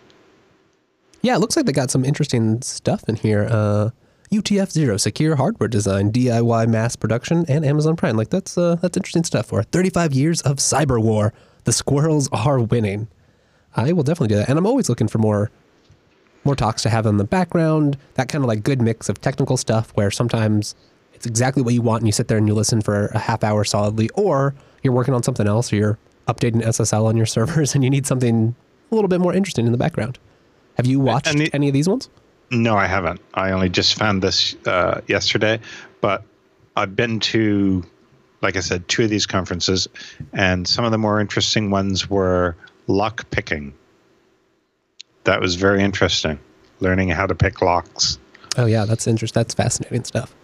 Yeah, 1.22 1.34
it 1.36 1.38
looks 1.38 1.56
like 1.56 1.66
they 1.66 1.72
got 1.72 1.90
some 1.90 2.04
interesting 2.04 2.62
stuff 2.62 3.08
in 3.08 3.16
here. 3.16 3.48
Uh, 3.50 3.90
UTF 4.30 4.70
Zero, 4.70 4.96
secure 4.96 5.36
hardware 5.36 5.68
design, 5.68 6.12
DIY 6.12 6.68
mass 6.68 6.96
production, 6.96 7.44
and 7.48 7.64
Amazon 7.64 7.96
Prime. 7.96 8.16
Like 8.16 8.30
that's 8.30 8.58
uh, 8.58 8.76
that's 8.76 8.96
interesting 8.96 9.24
stuff. 9.24 9.46
For 9.46 9.62
35 9.62 10.12
years 10.12 10.42
of 10.42 10.56
cyber 10.56 11.02
war, 11.02 11.32
the 11.64 11.72
squirrels 11.72 12.28
are 12.32 12.60
winning. 12.60 13.08
I 13.76 13.92
will 13.92 14.02
definitely 14.02 14.28
do 14.28 14.36
that, 14.36 14.48
and 14.48 14.58
I'm 14.58 14.66
always 14.66 14.88
looking 14.88 15.08
for 15.08 15.18
more 15.18 15.50
more 16.44 16.54
talks 16.54 16.82
to 16.82 16.90
have 16.90 17.06
in 17.06 17.16
the 17.16 17.24
background, 17.24 17.96
that 18.14 18.28
kind 18.28 18.44
of 18.44 18.48
like 18.48 18.62
good 18.62 18.80
mix 18.80 19.08
of 19.08 19.20
technical 19.20 19.56
stuff 19.56 19.90
where 19.94 20.10
sometimes 20.10 20.74
it's 21.14 21.26
exactly 21.26 21.62
what 21.62 21.72
you 21.72 21.80
want 21.80 22.02
and 22.02 22.08
you 22.08 22.12
sit 22.12 22.28
there 22.28 22.36
and 22.36 22.46
you 22.46 22.54
listen 22.54 22.82
for 22.82 23.06
a 23.06 23.18
half 23.18 23.42
hour 23.42 23.64
solidly, 23.64 24.10
or 24.10 24.54
you're 24.82 24.92
working 24.92 25.14
on 25.14 25.22
something 25.22 25.46
else 25.46 25.72
or 25.72 25.76
you're 25.76 25.98
updating 26.28 26.62
SSL 26.62 27.06
on 27.06 27.16
your 27.16 27.26
servers 27.36 27.74
and 27.74 27.82
you 27.82 27.90
need 27.90 28.06
something 28.06 28.54
a 28.90 28.94
little 28.94 29.08
bit 29.08 29.20
more 29.20 29.32
interesting 29.32 29.66
in 29.66 29.72
the 29.72 29.78
background. 29.78 30.18
Have 30.76 30.86
you 30.86 31.00
watched 31.00 31.32
the, 31.36 31.50
any 31.54 31.68
of 31.68 31.72
these 31.72 31.88
ones? 31.88 32.10
No, 32.50 32.76
I 32.76 32.86
haven't. 32.86 33.20
I 33.32 33.52
only 33.52 33.68
just 33.68 33.94
found 33.94 34.22
this 34.22 34.54
uh, 34.66 35.00
yesterday, 35.06 35.60
but 36.00 36.24
I've 36.76 36.94
been 36.94 37.20
to, 37.20 37.84
like 38.42 38.56
I 38.56 38.60
said, 38.60 38.86
two 38.88 39.04
of 39.04 39.10
these 39.10 39.26
conferences, 39.26 39.88
and 40.32 40.66
some 40.68 40.84
of 40.84 40.90
the 40.90 40.98
more 40.98 41.20
interesting 41.20 41.70
ones 41.70 42.10
were 42.10 42.56
lock 42.86 43.28
picking 43.30 43.74
that 45.24 45.40
was 45.40 45.56
very 45.56 45.82
interesting. 45.82 46.38
Learning 46.80 47.08
how 47.08 47.26
to 47.26 47.34
pick 47.34 47.60
locks. 47.62 48.18
Oh 48.56 48.66
yeah, 48.66 48.84
that's 48.84 49.06
interesting. 49.06 49.40
That's 49.40 49.54
fascinating 49.54 50.04
stuff. 50.04 50.34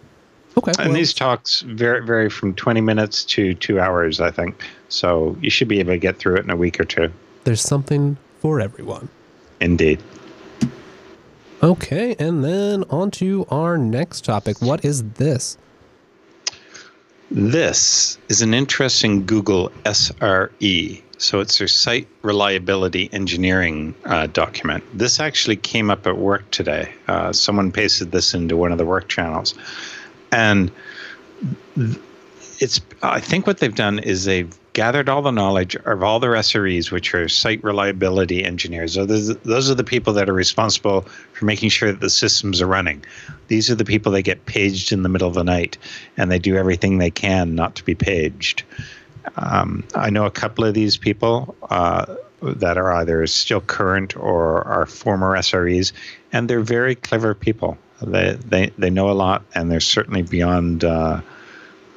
Okay. 0.57 0.71
And 0.79 0.89
well, 0.89 0.97
these 0.97 1.13
talks 1.13 1.61
vary, 1.61 2.05
vary 2.05 2.29
from 2.29 2.53
20 2.53 2.81
minutes 2.81 3.23
to 3.25 3.53
two 3.53 3.79
hours, 3.79 4.19
I 4.19 4.31
think. 4.31 4.65
So 4.89 5.37
you 5.39 5.49
should 5.49 5.69
be 5.69 5.79
able 5.79 5.93
to 5.93 5.97
get 5.97 6.17
through 6.17 6.35
it 6.37 6.43
in 6.43 6.49
a 6.49 6.57
week 6.57 6.79
or 6.79 6.83
two. 6.83 7.11
There's 7.45 7.61
something 7.61 8.17
for 8.39 8.59
everyone. 8.59 9.07
Indeed. 9.61 10.01
Okay, 11.63 12.15
and 12.17 12.43
then 12.43 12.83
on 12.89 13.11
to 13.11 13.45
our 13.49 13.77
next 13.77 14.25
topic. 14.25 14.61
What 14.61 14.83
is 14.83 15.03
this? 15.13 15.57
This 17.29 18.17
is 18.27 18.41
an 18.41 18.53
interesting 18.53 19.25
Google 19.25 19.69
SRE. 19.85 21.01
So 21.21 21.39
it's 21.39 21.59
their 21.59 21.67
site 21.67 22.07
reliability 22.23 23.07
engineering 23.13 23.93
uh, 24.05 24.25
document. 24.25 24.83
This 24.91 25.19
actually 25.19 25.55
came 25.55 25.91
up 25.91 26.07
at 26.07 26.17
work 26.17 26.49
today. 26.49 26.91
Uh, 27.07 27.31
someone 27.31 27.71
pasted 27.71 28.11
this 28.11 28.33
into 28.33 28.57
one 28.57 28.71
of 28.71 28.79
the 28.79 28.85
work 28.85 29.07
channels, 29.07 29.53
and 30.31 30.71
it's. 32.57 32.81
I 33.03 33.19
think 33.19 33.45
what 33.45 33.59
they've 33.59 33.73
done 33.73 33.99
is 33.99 34.25
they've 34.25 34.51
gathered 34.73 35.09
all 35.09 35.21
the 35.21 35.31
knowledge 35.31 35.75
of 35.75 36.01
all 36.01 36.19
their 36.19 36.31
SREs, 36.31 36.89
which 36.89 37.13
are 37.13 37.29
site 37.29 37.63
reliability 37.63 38.43
engineers. 38.43 38.93
So 38.93 39.05
those 39.05 39.69
are 39.69 39.75
the 39.75 39.83
people 39.83 40.13
that 40.13 40.27
are 40.27 40.33
responsible 40.33 41.01
for 41.33 41.45
making 41.45 41.69
sure 41.69 41.91
that 41.91 42.01
the 42.01 42.09
systems 42.09 42.63
are 42.63 42.67
running. 42.67 43.05
These 43.47 43.69
are 43.69 43.75
the 43.75 43.85
people 43.85 44.11
that 44.13 44.23
get 44.23 44.47
paged 44.47 44.91
in 44.91 45.03
the 45.03 45.09
middle 45.09 45.27
of 45.27 45.35
the 45.35 45.43
night, 45.43 45.77
and 46.17 46.31
they 46.31 46.39
do 46.39 46.55
everything 46.55 46.97
they 46.97 47.11
can 47.11 47.53
not 47.53 47.75
to 47.75 47.85
be 47.85 47.93
paged. 47.93 48.63
Um, 49.35 49.83
I 49.95 50.09
know 50.09 50.25
a 50.25 50.31
couple 50.31 50.63
of 50.63 50.73
these 50.73 50.97
people 50.97 51.55
uh, 51.69 52.15
that 52.41 52.77
are 52.77 52.91
either 52.93 53.25
still 53.27 53.61
current 53.61 54.15
or 54.15 54.63
are 54.67 54.85
former 54.85 55.37
SREs, 55.37 55.91
and 56.31 56.49
they're 56.49 56.61
very 56.61 56.95
clever 56.95 57.33
people. 57.33 57.77
They 58.01 58.37
they 58.45 58.71
they 58.77 58.89
know 58.89 59.09
a 59.09 59.13
lot, 59.13 59.43
and 59.53 59.71
they're 59.71 59.79
certainly 59.79 60.21
beyond. 60.21 60.83
Uh, 60.83 61.21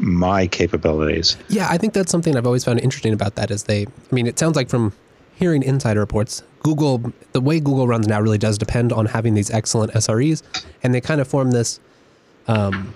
my 0.00 0.48
capabilities. 0.48 1.36
Yeah, 1.48 1.68
I 1.70 1.78
think 1.78 1.94
that's 1.94 2.10
something 2.10 2.36
I've 2.36 2.46
always 2.46 2.64
found 2.64 2.80
interesting 2.80 3.12
about 3.12 3.36
that 3.36 3.52
is 3.52 3.62
they 3.62 3.86
I 3.86 4.14
mean 4.14 4.26
it 4.26 4.40
sounds 4.40 4.56
like 4.56 4.68
from 4.68 4.92
hearing 5.36 5.62
insider 5.62 6.00
reports, 6.00 6.42
Google 6.60 7.12
the 7.32 7.40
way 7.40 7.60
Google 7.60 7.86
runs 7.86 8.08
now 8.08 8.20
really 8.20 8.38
does 8.38 8.58
depend 8.58 8.92
on 8.92 9.06
having 9.06 9.34
these 9.34 9.50
excellent 9.50 9.92
SREs 9.92 10.42
and 10.82 10.94
they 10.94 11.00
kind 11.00 11.20
of 11.20 11.28
form 11.28 11.52
this 11.52 11.80
um, 12.48 12.94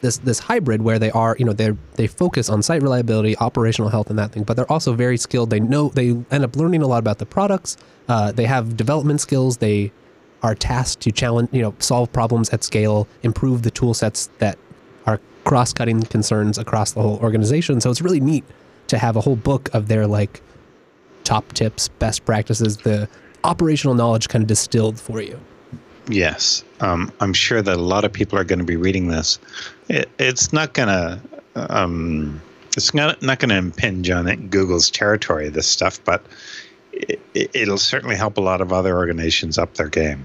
this 0.00 0.18
this 0.18 0.38
hybrid 0.38 0.82
where 0.82 0.98
they 0.98 1.10
are 1.10 1.36
you 1.38 1.44
know 1.44 1.52
they 1.52 1.70
they 1.94 2.06
focus 2.06 2.48
on 2.48 2.62
site 2.62 2.82
reliability, 2.82 3.36
operational 3.38 3.90
health, 3.90 4.10
and 4.10 4.18
that 4.18 4.32
thing, 4.32 4.44
but 4.44 4.56
they're 4.56 4.70
also 4.70 4.94
very 4.94 5.16
skilled. 5.16 5.50
They 5.50 5.60
know 5.60 5.88
they 5.88 6.10
end 6.30 6.44
up 6.44 6.56
learning 6.56 6.82
a 6.82 6.86
lot 6.86 6.98
about 6.98 7.18
the 7.18 7.26
products. 7.26 7.76
Uh, 8.08 8.32
they 8.32 8.46
have 8.46 8.76
development 8.76 9.20
skills. 9.20 9.58
They 9.58 9.92
are 10.42 10.54
tasked 10.54 11.02
to 11.02 11.12
challenge 11.12 11.50
you 11.52 11.62
know 11.62 11.74
solve 11.78 12.12
problems 12.12 12.50
at 12.50 12.64
scale, 12.64 13.06
improve 13.22 13.62
the 13.62 13.70
tool 13.70 13.94
sets 13.94 14.28
that 14.38 14.58
are 15.06 15.20
cross-cutting 15.44 16.02
concerns 16.02 16.58
across 16.58 16.92
the 16.92 17.02
whole 17.02 17.18
organization. 17.18 17.80
So 17.80 17.90
it's 17.90 18.02
really 18.02 18.20
neat 18.20 18.44
to 18.88 18.98
have 18.98 19.16
a 19.16 19.20
whole 19.20 19.36
book 19.36 19.68
of 19.72 19.88
their 19.88 20.06
like 20.06 20.42
top 21.24 21.52
tips, 21.52 21.88
best 21.88 22.24
practices, 22.24 22.78
the 22.78 23.08
operational 23.44 23.94
knowledge 23.94 24.28
kind 24.28 24.42
of 24.42 24.48
distilled 24.48 24.98
for 24.98 25.20
you. 25.20 25.38
Yes, 26.08 26.64
um, 26.80 27.12
I'm 27.20 27.32
sure 27.32 27.62
that 27.62 27.76
a 27.76 27.80
lot 27.80 28.04
of 28.04 28.12
people 28.12 28.38
are 28.38 28.44
going 28.44 28.58
to 28.58 28.64
be 28.64 28.76
reading 28.76 29.08
this. 29.08 29.38
It, 29.90 30.08
it's 30.18 30.52
not 30.52 30.72
going 30.72 30.88
to. 30.88 31.20
Um, 31.56 32.40
it's 32.76 32.94
not 32.94 33.20
not 33.22 33.40
to 33.40 33.56
impinge 33.56 34.08
on 34.08 34.28
it, 34.28 34.48
Google's 34.48 34.88
territory. 34.88 35.48
This 35.48 35.66
stuff, 35.66 36.02
but 36.04 36.24
it, 36.92 37.20
it'll 37.34 37.76
certainly 37.76 38.14
help 38.14 38.38
a 38.38 38.40
lot 38.40 38.60
of 38.60 38.72
other 38.72 38.96
organizations 38.96 39.58
up 39.58 39.74
their 39.74 39.88
game. 39.88 40.24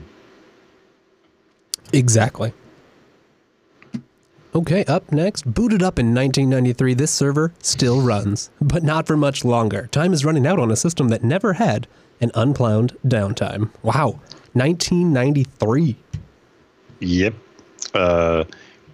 Exactly. 1.91 2.53
Okay, 4.53 4.85
up 4.85 5.11
next, 5.11 5.51
booted 5.51 5.83
up 5.83 5.99
in 5.99 6.13
1993, 6.13 6.93
this 6.93 7.11
server 7.11 7.51
still 7.61 8.01
runs, 8.01 8.51
but 8.61 8.83
not 8.83 9.05
for 9.05 9.17
much 9.17 9.43
longer. 9.43 9.89
Time 9.91 10.13
is 10.13 10.23
running 10.23 10.47
out 10.47 10.59
on 10.59 10.71
a 10.71 10.77
system 10.77 11.09
that 11.09 11.23
never 11.25 11.53
had 11.53 11.87
an 12.21 12.31
unplanned 12.35 12.95
downtime. 13.05 13.69
Wow, 13.83 14.19
1993. 14.53 15.97
Yep. 16.99 17.33
Uh, 17.93 18.45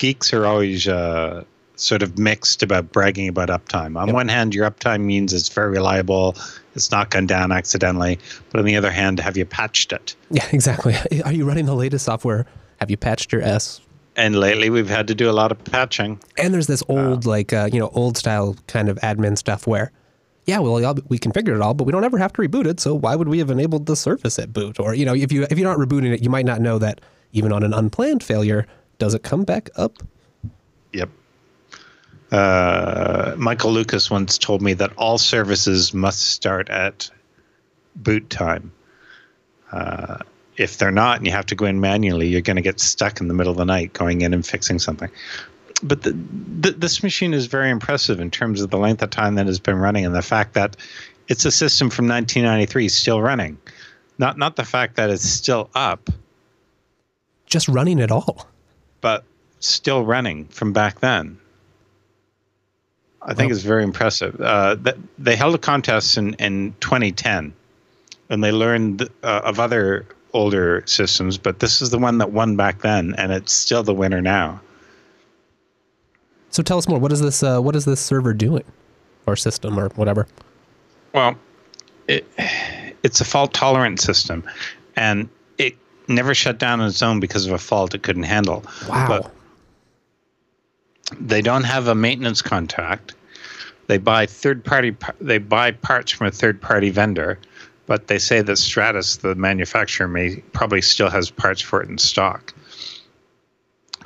geeks 0.02 0.34
are 0.34 0.48
always 0.48 0.88
uh, 0.88 1.44
sort 1.76 2.02
of 2.02 2.18
mixed 2.18 2.64
about 2.64 2.92
bragging 2.92 3.28
about 3.28 3.50
uptime. 3.50 3.96
On 3.96 4.08
yep. 4.08 4.16
one 4.16 4.28
hand, 4.28 4.56
your 4.56 4.70
uptime 4.70 5.02
means 5.02 5.32
it's 5.32 5.48
very 5.48 5.70
reliable, 5.70 6.36
it's 6.74 6.90
not 6.90 7.12
gone 7.12 7.28
down 7.28 7.52
accidentally. 7.52 8.18
But 8.50 8.60
on 8.60 8.66
the 8.66 8.76
other 8.76 8.90
hand, 8.90 9.20
have 9.20 9.38
you 9.38 9.46
patched 9.46 9.94
it? 9.94 10.16
Yeah, 10.32 10.48
exactly. 10.52 10.96
Are 11.24 11.32
you 11.32 11.46
running 11.46 11.68
the 11.68 11.76
latest 11.76 12.06
software? 12.06 12.48
Have 12.80 12.90
you 12.90 12.98
patched 12.98 13.32
your 13.32 13.44
S? 13.44 13.80
and 14.18 14.36
lately 14.36 14.70
we've 14.70 14.90
had 14.90 15.08
to 15.08 15.16
do 15.16 15.30
a 15.30 15.32
lot 15.32 15.54
of 15.54 15.64
patching. 15.64 16.20
And 16.38 16.54
there's 16.54 16.68
this 16.68 16.84
old, 16.90 17.26
uh, 17.26 17.30
like, 17.30 17.54
uh, 17.54 17.70
you 17.72 17.80
know, 17.80 17.90
old 17.94 18.18
style 18.18 18.58
kind 18.68 18.90
of 18.90 18.98
admin 18.98 19.38
stuff 19.38 19.66
where, 19.66 19.94
yeah, 20.46 20.60
well, 20.60 20.74
we 21.08 21.18
configured 21.18 21.56
it 21.56 21.62
all, 21.62 21.74
but 21.74 21.86
we 21.86 21.94
don't 21.94 22.04
ever 22.04 22.18
have 22.18 22.34
to 22.34 22.42
reboot 22.42 22.66
it. 22.66 22.82
So 22.82 22.94
why 22.94 23.16
would 23.16 23.30
we 23.30 23.40
have 23.40 23.50
enabled 23.50 23.86
the 23.86 23.96
service 23.96 24.38
at 24.38 24.52
boot? 24.52 24.82
Or, 24.82 24.94
you 24.94 25.06
know, 25.06 25.14
if 25.14 25.32
you 25.32 25.48
if 25.50 25.58
you're 25.58 25.70
not 25.70 25.78
rebooting 25.78 26.14
it, 26.14 26.22
you 26.22 26.30
might 26.30 26.46
not 26.46 26.60
know 26.60 26.78
that 26.80 27.00
even 27.32 27.54
on 27.54 27.64
an 27.64 27.74
unplanned 27.74 28.22
failure, 28.22 28.68
does 29.02 29.16
it 29.16 29.24
come 29.24 29.44
back 29.44 29.72
up? 29.78 29.98
Yep. 30.94 31.10
Uh, 32.32 33.34
Michael 33.36 33.72
Lucas 33.72 34.12
once 34.12 34.38
told 34.38 34.62
me 34.62 34.74
that 34.74 34.94
all 34.96 35.18
services 35.18 35.92
must 35.92 36.22
start 36.22 36.70
at 36.70 37.10
boot 37.96 38.30
time. 38.30 38.72
Uh, 39.72 40.20
if 40.58 40.78
they're 40.78 40.92
not 40.92 41.18
and 41.18 41.26
you 41.26 41.34
have 41.34 41.48
to 41.48 41.56
go 41.56 41.66
in 41.66 41.82
manually, 41.82 42.28
you're 42.28 42.42
going 42.42 42.58
to 42.58 42.62
get 42.62 42.80
stuck 42.80 43.20
in 43.20 43.28
the 43.28 43.34
middle 43.34 43.50
of 43.50 43.58
the 43.58 43.66
night 43.66 43.92
going 43.94 44.22
in 44.22 44.36
and 44.36 44.46
fixing 44.46 44.78
something. 44.78 45.10
But 45.82 46.04
the, 46.04 46.12
the, 46.12 46.70
this 46.70 47.02
machine 47.02 47.34
is 47.34 47.48
very 47.48 47.72
impressive 47.72 48.20
in 48.20 48.30
terms 48.30 48.62
of 48.62 48.70
the 48.70 48.78
length 48.78 49.02
of 49.02 49.10
time 49.10 49.34
that 49.34 49.48
it's 49.48 49.58
been 49.58 49.78
running 49.78 50.06
and 50.06 50.14
the 50.14 50.22
fact 50.22 50.54
that 50.54 50.78
it's 51.28 51.44
a 51.46 51.52
system 51.52 51.90
from 51.90 52.08
1993 52.08 52.88
still 52.90 53.20
running. 53.20 53.58
Not 54.20 54.38
not 54.38 54.58
the 54.58 54.64
fact 54.64 54.98
that 54.98 55.10
it's 55.10 55.28
still 55.28 55.72
up. 55.74 56.12
Just 57.48 57.68
running 57.68 58.00
at 58.00 58.12
all. 58.12 58.51
But 59.02 59.24
still 59.60 60.04
running 60.04 60.46
from 60.46 60.74
back 60.74 61.00
then. 61.00 61.38
I 63.24 63.36
think 63.36 63.52
it's 63.52 63.62
very 63.62 63.84
impressive. 63.84 64.40
Uh, 64.42 64.76
they 65.20 65.36
held 65.36 65.54
a 65.54 65.60
contest 65.60 66.18
in, 66.18 66.34
in 66.36 66.74
2010, 66.80 67.54
and 68.30 68.44
they 68.44 68.52
learned 68.52 69.04
uh, 69.24 69.42
of 69.44 69.60
other 69.60 70.08
older 70.34 70.84
systems, 70.88 71.38
but 71.38 71.60
this 71.60 71.82
is 71.82 71.92
the 71.92 72.00
one 72.00 72.18
that 72.18 72.32
won 72.32 72.56
back 72.56 72.82
then, 72.82 73.14
and 73.18 73.32
it's 73.32 73.54
still 73.54 73.84
the 73.84 73.94
winner 73.94 74.22
now. 74.22 74.60
So 76.50 76.64
tell 76.64 76.78
us 76.78 76.88
more. 76.88 77.00
What 77.00 77.12
is 77.12 77.22
this? 77.22 77.44
Uh, 77.44 77.62
what 77.62 77.76
is 77.76 77.86
this 77.86 78.00
server 78.00 78.34
doing, 78.34 78.64
or 79.26 79.36
system, 79.36 79.80
or 79.80 79.90
whatever? 79.90 80.28
Well, 81.14 81.36
it, 82.08 82.26
it's 83.04 83.22
a 83.22 83.26
fault 83.26 83.54
tolerant 83.54 84.02
system, 84.02 84.44
and 84.96 85.30
never 86.12 86.34
shut 86.34 86.58
down 86.58 86.82
on 86.82 86.88
its 86.88 87.02
own 87.02 87.20
because 87.20 87.46
of 87.46 87.54
a 87.54 87.58
fault 87.58 87.94
it 87.94 88.04
couldn't 88.04 88.24
handle. 88.24 88.64
Wow. 88.88 89.08
But 89.08 89.32
they 91.20 91.42
don't 91.42 91.64
have 91.64 91.88
a 91.88 91.96
maintenance 91.96 92.42
contract. 92.42 93.16
They 93.88 93.98
buy 93.98 94.26
third 94.26 94.64
party. 94.64 94.96
They 95.20 95.38
buy 95.38 95.72
parts 95.72 96.12
from 96.12 96.28
a 96.28 96.32
third 96.32 96.62
party 96.62 96.90
vendor 96.90 97.40
but 97.92 98.08
they 98.08 98.20
say 98.20 98.42
that 98.42 98.56
Stratus, 98.56 99.18
the 99.18 99.36
manufacturer, 99.36 100.08
may 100.08 100.38
probably 100.54 100.82
still 100.82 101.10
has 101.10 101.30
parts 101.30 101.60
for 101.60 101.84
it 101.84 101.90
in 101.90 101.98
stock. 101.98 102.54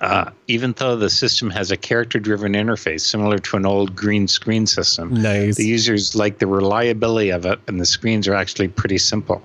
Uh, 0.01 0.31
even 0.47 0.73
though 0.77 0.95
the 0.95 1.09
system 1.11 1.51
has 1.51 1.69
a 1.69 1.77
character-driven 1.77 2.53
interface 2.53 3.01
similar 3.01 3.37
to 3.37 3.57
an 3.57 3.63
old 3.63 3.95
green 3.95 4.27
screen 4.27 4.65
system, 4.65 5.13
nice. 5.13 5.55
the 5.55 5.67
users 5.67 6.15
like 6.15 6.39
the 6.39 6.47
reliability 6.47 7.29
of 7.29 7.45
it, 7.45 7.59
and 7.67 7.79
the 7.79 7.85
screens 7.85 8.27
are 8.27 8.33
actually 8.33 8.67
pretty 8.67 8.97
simple. 8.97 9.39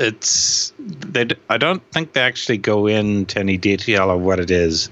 It's 0.00 0.72
they. 0.78 1.28
I 1.50 1.58
don't 1.58 1.82
think 1.92 2.14
they 2.14 2.22
actually 2.22 2.56
go 2.56 2.86
into 2.86 3.38
any 3.38 3.58
detail 3.58 4.10
of 4.10 4.22
what 4.22 4.40
it 4.40 4.50
is, 4.50 4.88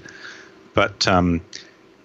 but 0.75 1.07
um, 1.07 1.41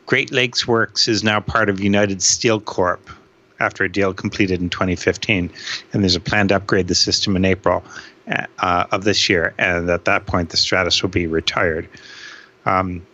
Great 0.06 0.32
Lakes 0.32 0.66
Works 0.66 1.06
is 1.06 1.22
now 1.22 1.38
part 1.38 1.68
of 1.68 1.80
United 1.80 2.22
Steel 2.22 2.60
Corp, 2.60 3.10
after 3.60 3.84
a 3.84 3.92
deal 3.92 4.14
completed 4.14 4.60
in 4.60 4.70
2015, 4.70 5.50
and 5.92 6.02
there's 6.02 6.16
a 6.16 6.20
plan 6.20 6.48
to 6.48 6.56
upgrade 6.56 6.88
the 6.88 6.94
system 6.94 7.36
in 7.36 7.44
April 7.44 7.84
uh, 8.58 8.86
of 8.90 9.04
this 9.04 9.28
year, 9.28 9.54
and 9.58 9.90
at 9.90 10.04
that 10.04 10.26
point 10.26 10.50
the 10.50 10.56
Stratus 10.56 11.02
will 11.02 11.10
be 11.10 11.26
retired. 11.26 11.88
Um, 12.66 13.06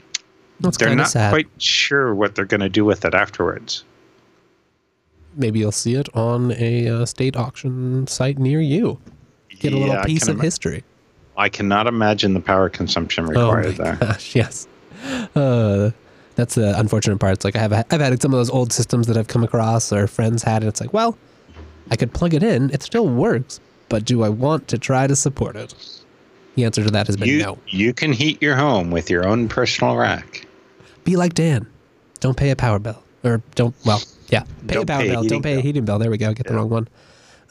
they're 0.61 0.95
not 0.95 1.09
sad. 1.09 1.31
quite 1.31 1.49
sure 1.59 2.15
what 2.15 2.35
they're 2.35 2.45
going 2.45 2.61
to 2.61 2.69
do 2.69 2.85
with 2.85 3.05
it 3.05 3.15
afterwards. 3.15 3.85
Maybe 5.35 5.61
you'll 5.61 5.73
see 5.73 5.95
it 5.95 6.09
on 6.15 6.53
a 6.53 6.89
uh, 6.89 7.07
state 7.07 7.37
auction 7.37 8.07
site 8.07 8.39
near 8.39 8.61
you. 8.61 8.99
Get 9.61 9.73
a 9.73 9.77
yeah, 9.77 9.87
little 9.87 10.05
piece 10.05 10.27
of 10.27 10.41
history. 10.41 10.85
I 11.37 11.49
cannot 11.49 11.87
imagine 11.87 12.35
the 12.35 12.41
power 12.41 12.69
consumption 12.69 13.25
oh 13.25 13.29
required 13.29 13.67
oh 13.67 13.85
there. 13.85 13.97
Gosh, 13.97 14.35
yes. 14.35 14.67
Uh, 15.35 15.91
that's 16.35 16.55
the 16.55 16.79
unfortunate 16.79 17.19
part. 17.19 17.35
It's 17.35 17.45
like 17.45 17.57
I 17.57 17.61
have 17.61 17.73
I've 17.73 18.01
had 18.01 18.21
some 18.21 18.33
of 18.33 18.39
those 18.39 18.51
old 18.51 18.73
systems 18.73 19.07
that 19.07 19.17
I've 19.17 19.29
come 19.29 19.45
across 19.45 19.93
or 19.93 20.07
friends 20.07 20.43
had, 20.43 20.63
and 20.63 20.69
it's 20.69 20.81
like, 20.81 20.93
well, 20.93 21.17
I 21.91 21.97
could 21.97 22.13
plug 22.13 22.35
it 22.35 22.43
in, 22.43 22.71
it 22.71 22.83
still 22.83 23.09
works, 23.09 23.61
but 23.89 24.05
do 24.05 24.23
I 24.23 24.29
want 24.29 24.69
to 24.69 24.79
try 24.79 25.07
to 25.07 25.17
support 25.17 25.57
it? 25.57 25.75
The 26.55 26.65
answer 26.65 26.85
to 26.85 26.91
that 26.91 27.07
has 27.07 27.17
been 27.17 27.29
you, 27.29 27.43
no. 27.43 27.59
You 27.69 27.93
can 27.93 28.13
heat 28.13 28.41
your 28.43 28.57
home 28.57 28.91
with 28.91 29.11
your 29.11 29.27
own 29.27 29.49
personal 29.49 29.97
rack. 29.97 30.47
Be 31.05 31.17
like 31.17 31.35
Dan. 31.35 31.67
Don't 32.21 32.37
pay 32.37 32.51
a 32.51 32.57
power 32.57 32.79
bill, 32.79 33.03
or 33.25 33.43
don't. 33.55 33.75
Well, 33.85 34.03
yeah, 34.29 34.45
pay 34.67 34.75
don't 34.75 34.83
a 34.83 34.87
power 34.87 35.01
pay 35.01 35.09
bill. 35.11 35.23
Don't 35.23 35.43
pay 35.43 35.53
bill. 35.53 35.59
a 35.61 35.63
heating 35.63 35.85
bill. 35.85 35.99
There 35.99 36.11
we 36.11 36.19
go. 36.19 36.33
Get 36.35 36.47
yeah. 36.47 36.53
the 36.53 36.59
wrong 36.59 36.69
one. 36.69 36.89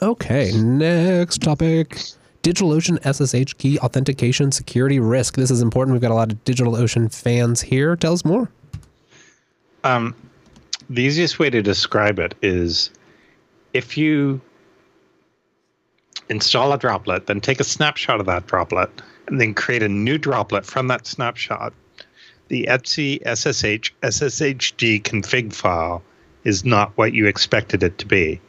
Okay, 0.02 0.52
next 0.54 1.42
topic. 1.42 2.00
DigitalOcean 2.42 3.00
SSH 3.04 3.58
key 3.58 3.78
authentication 3.80 4.52
security 4.52 4.98
risk. 5.00 5.36
This 5.36 5.52
is 5.52 5.62
important. 5.62 5.94
We've 5.94 6.02
got 6.02 6.12
a 6.12 6.16
lot 6.16 6.32
of 6.32 6.42
DigitalOcean 6.46 7.14
fans 7.14 7.62
here. 7.62 7.98
Tell 7.98 8.14
us 8.14 8.24
more. 8.24 8.50
Um, 9.84 10.16
the 10.90 11.04
easiest 11.04 11.38
way 11.38 11.50
to 11.50 11.62
describe 11.62 12.18
it 12.18 12.34
is 12.42 12.92
if 13.74 13.98
you 13.98 14.40
install 16.30 16.72
a 16.72 16.78
droplet, 16.78 17.28
then 17.28 17.42
take 17.42 17.60
a 17.60 17.66
snapshot 17.66 18.22
of 18.22 18.26
that 18.28 18.48
droplet, 18.48 18.90
and 19.28 19.40
then 19.40 19.54
create 19.54 19.84
a 19.84 19.90
new 19.90 20.18
droplet 20.18 20.66
from 20.66 20.88
that 20.88 21.08
snapshot. 21.08 21.74
The 22.48 22.68
Etsy 22.70 23.20
SSH 23.26 23.94
SSHD 24.02 25.02
config 25.04 25.54
file 25.54 26.02
is 26.46 26.64
not 26.64 26.98
what 26.98 27.14
you 27.14 27.28
expected 27.28 27.84
it 27.84 27.98
to 27.98 28.06
be. 28.06 28.40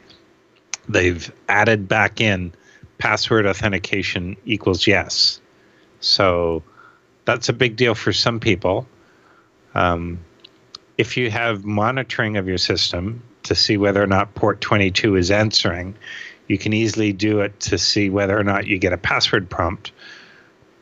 They've 0.89 1.31
added 1.47 1.87
back 1.87 2.21
in 2.21 2.53
password 2.97 3.45
authentication 3.45 4.37
equals 4.45 4.85
yes. 4.85 5.39
So 5.99 6.63
that's 7.25 7.49
a 7.49 7.53
big 7.53 7.75
deal 7.75 7.95
for 7.95 8.13
some 8.13 8.39
people. 8.39 8.87
Um, 9.73 10.19
if 10.97 11.17
you 11.17 11.31
have 11.31 11.63
monitoring 11.63 12.37
of 12.37 12.47
your 12.47 12.57
system 12.57 13.23
to 13.43 13.55
see 13.55 13.77
whether 13.77 14.01
or 14.03 14.07
not 14.07 14.35
port 14.35 14.61
22 14.61 15.15
is 15.15 15.31
answering, 15.31 15.95
you 16.47 16.57
can 16.57 16.73
easily 16.73 17.13
do 17.13 17.39
it 17.39 17.59
to 17.61 17.77
see 17.77 18.09
whether 18.09 18.37
or 18.37 18.43
not 18.43 18.67
you 18.67 18.77
get 18.77 18.93
a 18.93 18.97
password 18.97 19.49
prompt. 19.49 19.91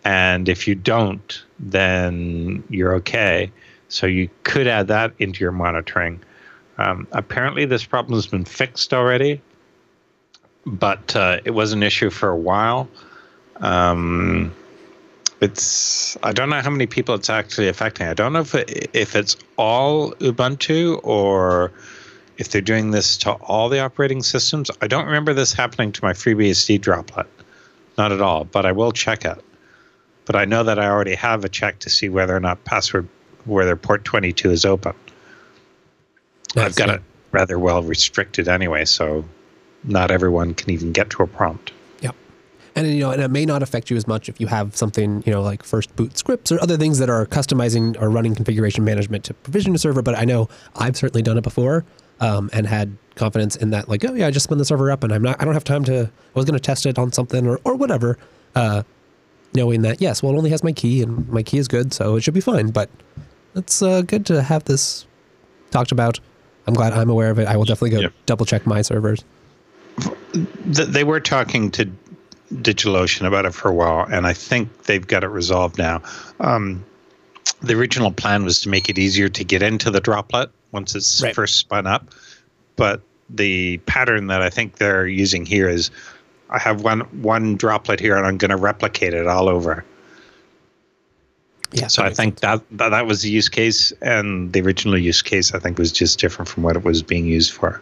And 0.03 0.49
if 0.49 0.67
you 0.67 0.75
don't, 0.75 1.43
then 1.59 2.63
you're 2.69 2.95
okay. 2.95 3.51
So 3.87 4.07
you 4.07 4.29
could 4.43 4.67
add 4.67 4.87
that 4.87 5.13
into 5.19 5.41
your 5.41 5.51
monitoring. 5.51 6.21
Um, 6.77 7.07
apparently, 7.11 7.65
this 7.65 7.85
problem 7.85 8.15
has 8.15 8.27
been 8.27 8.45
fixed 8.45 8.93
already, 8.93 9.41
but 10.69 11.15
uh, 11.15 11.39
it 11.43 11.51
was 11.51 11.73
an 11.73 11.83
issue 11.83 12.09
for 12.09 12.29
a 12.29 12.37
while. 12.37 12.87
Um, 13.57 14.53
it's 15.41 16.17
I 16.21 16.31
don't 16.31 16.49
know 16.49 16.61
how 16.61 16.69
many 16.69 16.85
people 16.85 17.15
it's 17.15 17.29
actually 17.29 17.67
affecting. 17.69 18.07
I 18.07 18.13
don't 18.13 18.33
know 18.33 18.41
if 18.41 18.55
it, 18.55 18.89
if 18.93 19.15
it's 19.15 19.35
all 19.57 20.11
Ubuntu 20.13 20.99
or 21.03 21.71
if 22.37 22.49
they're 22.49 22.61
doing 22.61 22.91
this 22.91 23.17
to 23.17 23.31
all 23.31 23.69
the 23.69 23.79
operating 23.79 24.21
systems. 24.21 24.69
I 24.81 24.87
don't 24.87 25.05
remember 25.05 25.33
this 25.33 25.53
happening 25.53 25.91
to 25.93 26.03
my 26.03 26.13
FreeBSD 26.13 26.79
droplet, 26.81 27.27
not 27.97 28.11
at 28.11 28.21
all. 28.21 28.45
But 28.45 28.65
I 28.65 28.71
will 28.71 28.91
check 28.91 29.25
it. 29.25 29.43
But 30.25 30.35
I 30.35 30.45
know 30.45 30.63
that 30.63 30.77
I 30.77 30.87
already 30.87 31.15
have 31.15 31.43
a 31.43 31.49
check 31.49 31.79
to 31.79 31.89
see 31.89 32.07
whether 32.07 32.35
or 32.35 32.39
not 32.39 32.63
password 32.63 33.07
whether 33.45 33.75
port 33.75 34.05
22 34.05 34.51
is 34.51 34.65
open. 34.65 34.93
I've 36.55 36.75
got 36.75 36.89
it 36.89 37.01
rather 37.31 37.57
well 37.57 37.81
restricted 37.81 38.47
anyway, 38.47 38.85
so 38.85 39.23
not 39.83 40.11
everyone 40.11 40.53
can 40.53 40.69
even 40.71 40.91
get 40.91 41.09
to 41.11 41.23
a 41.23 41.27
prompt. 41.27 41.71
Yep. 42.01 42.15
And 42.75 42.87
you 42.87 42.99
know, 42.99 43.11
and 43.11 43.21
it 43.21 43.29
may 43.29 43.45
not 43.45 43.63
affect 43.63 43.89
you 43.89 43.97
as 43.97 44.07
much 44.07 44.29
if 44.29 44.39
you 44.39 44.47
have 44.47 44.75
something, 44.75 45.23
you 45.25 45.31
know, 45.31 45.41
like 45.41 45.63
first 45.63 45.95
boot 45.95 46.17
scripts 46.17 46.51
or 46.51 46.61
other 46.61 46.77
things 46.77 46.99
that 46.99 47.09
are 47.09 47.25
customizing 47.25 47.99
or 48.01 48.09
running 48.09 48.35
configuration 48.35 48.83
management 48.83 49.23
to 49.25 49.33
provision 49.33 49.73
a 49.75 49.77
server. 49.77 50.01
But 50.01 50.17
I 50.17 50.25
know 50.25 50.49
I've 50.75 50.97
certainly 50.97 51.21
done 51.21 51.37
it 51.37 51.43
before 51.43 51.85
um, 52.19 52.49
and 52.53 52.67
had 52.67 52.97
confidence 53.15 53.55
in 53.55 53.69
that, 53.71 53.89
like, 53.89 54.03
oh 54.05 54.13
yeah, 54.13 54.27
I 54.27 54.31
just 54.31 54.45
spun 54.45 54.57
the 54.57 54.65
server 54.65 54.91
up 54.91 55.03
and 55.03 55.13
I'm 55.13 55.21
not, 55.21 55.41
I 55.41 55.45
don't 55.45 55.53
have 55.53 55.63
time 55.63 55.83
to, 55.85 56.03
I 56.03 56.39
was 56.39 56.45
going 56.45 56.57
to 56.57 56.59
test 56.59 56.85
it 56.85 56.97
on 56.97 57.11
something 57.11 57.47
or, 57.47 57.59
or 57.63 57.75
whatever. 57.75 58.17
Uh, 58.55 58.83
knowing 59.53 59.81
that, 59.81 60.01
yes, 60.01 60.21
well, 60.21 60.33
it 60.33 60.37
only 60.37 60.49
has 60.49 60.63
my 60.63 60.71
key 60.71 61.01
and 61.01 61.27
my 61.29 61.43
key 61.43 61.57
is 61.57 61.67
good, 61.67 61.93
so 61.93 62.15
it 62.15 62.21
should 62.21 62.33
be 62.33 62.41
fine. 62.41 62.69
But 62.69 62.89
it's 63.55 63.81
uh, 63.81 64.01
good 64.01 64.25
to 64.27 64.41
have 64.41 64.65
this 64.65 65.05
talked 65.71 65.91
about. 65.91 66.19
I'm 66.67 66.73
glad 66.73 66.93
I'm 66.93 67.09
aware 67.09 67.31
of 67.31 67.39
it. 67.39 67.47
I 67.47 67.57
will 67.57 67.65
definitely 67.65 67.91
go 67.91 68.01
yep. 68.01 68.13
double 68.25 68.45
check 68.45 68.67
my 68.67 68.81
servers. 68.81 69.23
They 70.65 71.03
were 71.03 71.19
talking 71.19 71.71
to 71.71 71.89
DigitalOcean 72.53 73.27
about 73.27 73.45
it 73.45 73.53
for 73.53 73.69
a 73.69 73.73
while, 73.73 74.05
and 74.11 74.25
I 74.25 74.33
think 74.33 74.83
they've 74.83 75.05
got 75.05 75.23
it 75.23 75.27
resolved 75.27 75.77
now. 75.77 76.01
Um, 76.39 76.83
the 77.61 77.73
original 77.73 78.11
plan 78.11 78.43
was 78.43 78.61
to 78.61 78.69
make 78.69 78.89
it 78.89 78.97
easier 78.97 79.29
to 79.29 79.43
get 79.43 79.61
into 79.61 79.91
the 79.91 79.99
droplet 79.99 80.49
once 80.71 80.95
it's 80.95 81.21
right. 81.21 81.35
first 81.35 81.57
spun 81.57 81.87
up, 81.87 82.13
but 82.75 83.01
the 83.29 83.77
pattern 83.79 84.27
that 84.27 84.41
I 84.41 84.49
think 84.49 84.77
they're 84.77 85.07
using 85.07 85.45
here 85.45 85.69
is 85.69 85.91
I 86.49 86.57
have 86.59 86.83
one 86.83 87.01
one 87.21 87.55
droplet 87.55 87.99
here, 87.99 88.17
and 88.17 88.25
I'm 88.25 88.37
going 88.37 88.49
to 88.49 88.57
replicate 88.57 89.13
it 89.13 89.27
all 89.27 89.49
over. 89.49 89.85
Yeah. 91.71 91.87
So 91.87 92.03
I 92.03 92.11
think 92.11 92.39
that, 92.39 92.63
that 92.71 92.89
that 92.89 93.05
was 93.05 93.21
the 93.21 93.29
use 93.29 93.49
case, 93.49 93.91
and 94.01 94.51
the 94.53 94.61
original 94.61 94.97
use 94.97 95.21
case 95.21 95.53
I 95.53 95.59
think 95.59 95.77
was 95.77 95.91
just 95.91 96.19
different 96.19 96.49
from 96.49 96.63
what 96.63 96.75
it 96.75 96.83
was 96.83 97.03
being 97.03 97.25
used 97.25 97.51
for. 97.53 97.81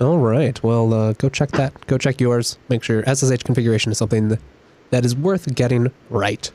All 0.00 0.18
right. 0.18 0.62
Well, 0.62 0.92
uh, 0.92 1.12
go 1.14 1.28
check 1.28 1.50
that. 1.52 1.86
Go 1.86 1.96
check 1.96 2.20
yours. 2.20 2.58
Make 2.68 2.82
sure 2.82 3.02
SSH 3.06 3.42
configuration 3.44 3.92
is 3.92 3.98
something 3.98 4.38
that 4.90 5.04
is 5.04 5.16
worth 5.16 5.54
getting 5.54 5.90
right. 6.10 6.50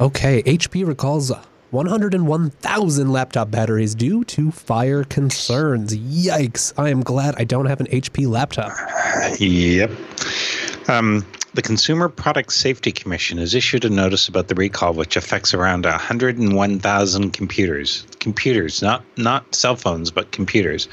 Okay. 0.00 0.42
HP 0.44 0.86
recalls 0.86 1.32
101,000 1.70 3.10
laptop 3.12 3.50
batteries 3.50 3.94
due 3.96 4.22
to 4.24 4.52
fire 4.52 5.02
concerns. 5.02 5.96
Yikes. 5.96 6.72
I 6.78 6.90
am 6.90 7.02
glad 7.02 7.34
I 7.36 7.44
don't 7.44 7.66
have 7.66 7.80
an 7.80 7.86
HP 7.86 8.28
laptop. 8.28 8.72
Yep. 9.40 9.90
Um, 10.88 11.24
the 11.54 11.62
Consumer 11.62 12.08
Product 12.08 12.52
Safety 12.52 12.92
Commission 12.92 13.38
has 13.38 13.54
issued 13.54 13.84
a 13.84 13.90
notice 13.90 14.28
about 14.28 14.48
the 14.48 14.54
recall, 14.54 14.92
which 14.92 15.16
affects 15.16 15.54
around 15.54 15.84
101,000 15.84 17.30
computers. 17.32 18.06
Computers, 18.20 18.82
not 18.82 19.02
not 19.16 19.54
cell 19.54 19.74
phones, 19.74 20.10
but 20.10 20.32
computers. 20.32 20.86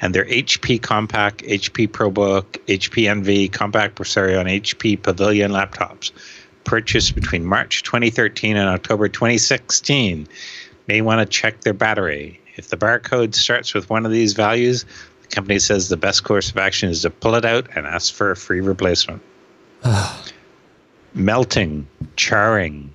And 0.00 0.14
they're 0.14 0.24
HP 0.24 0.80
Compaq, 0.80 1.48
HP 1.48 1.88
ProBook, 1.88 2.44
HP 2.66 3.08
Envy, 3.08 3.48
Compaq 3.48 3.94
Presario, 3.94 4.40
and 4.40 4.48
HP 4.48 5.00
Pavilion 5.00 5.52
laptops 5.52 6.10
purchased 6.64 7.14
between 7.14 7.44
March 7.44 7.82
2013 7.82 8.56
and 8.56 8.68
October 8.68 9.08
2016 9.08 10.26
may 10.88 11.00
want 11.00 11.20
to 11.20 11.26
check 11.26 11.60
their 11.62 11.72
battery. 11.72 12.40
If 12.56 12.68
the 12.68 12.76
barcode 12.76 13.34
starts 13.34 13.72
with 13.72 13.88
one 13.88 14.04
of 14.04 14.12
these 14.12 14.34
values, 14.34 14.84
company 15.32 15.58
says 15.58 15.88
the 15.88 15.96
best 15.96 16.24
course 16.24 16.50
of 16.50 16.56
action 16.56 16.88
is 16.88 17.02
to 17.02 17.10
pull 17.10 17.34
it 17.34 17.44
out 17.44 17.68
and 17.74 17.86
ask 17.86 18.14
for 18.14 18.30
a 18.30 18.36
free 18.36 18.60
replacement. 18.60 19.20
Melting, 21.14 21.86
charring, 22.16 22.92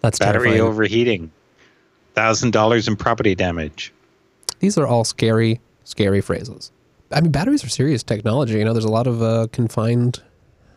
That's 0.00 0.18
battery 0.18 0.50
terrifying. 0.50 0.70
overheating, 0.70 1.32
thousand 2.14 2.52
dollars 2.52 2.88
in 2.88 2.96
property 2.96 3.34
damage. 3.34 3.92
These 4.60 4.78
are 4.78 4.86
all 4.86 5.04
scary, 5.04 5.60
scary 5.84 6.20
phrases. 6.20 6.72
I 7.12 7.20
mean, 7.20 7.32
batteries 7.32 7.64
are 7.64 7.68
serious 7.68 8.02
technology. 8.02 8.58
You 8.58 8.64
know, 8.64 8.72
there's 8.72 8.84
a 8.84 8.90
lot 8.90 9.06
of 9.06 9.22
uh, 9.22 9.48
confined 9.52 10.22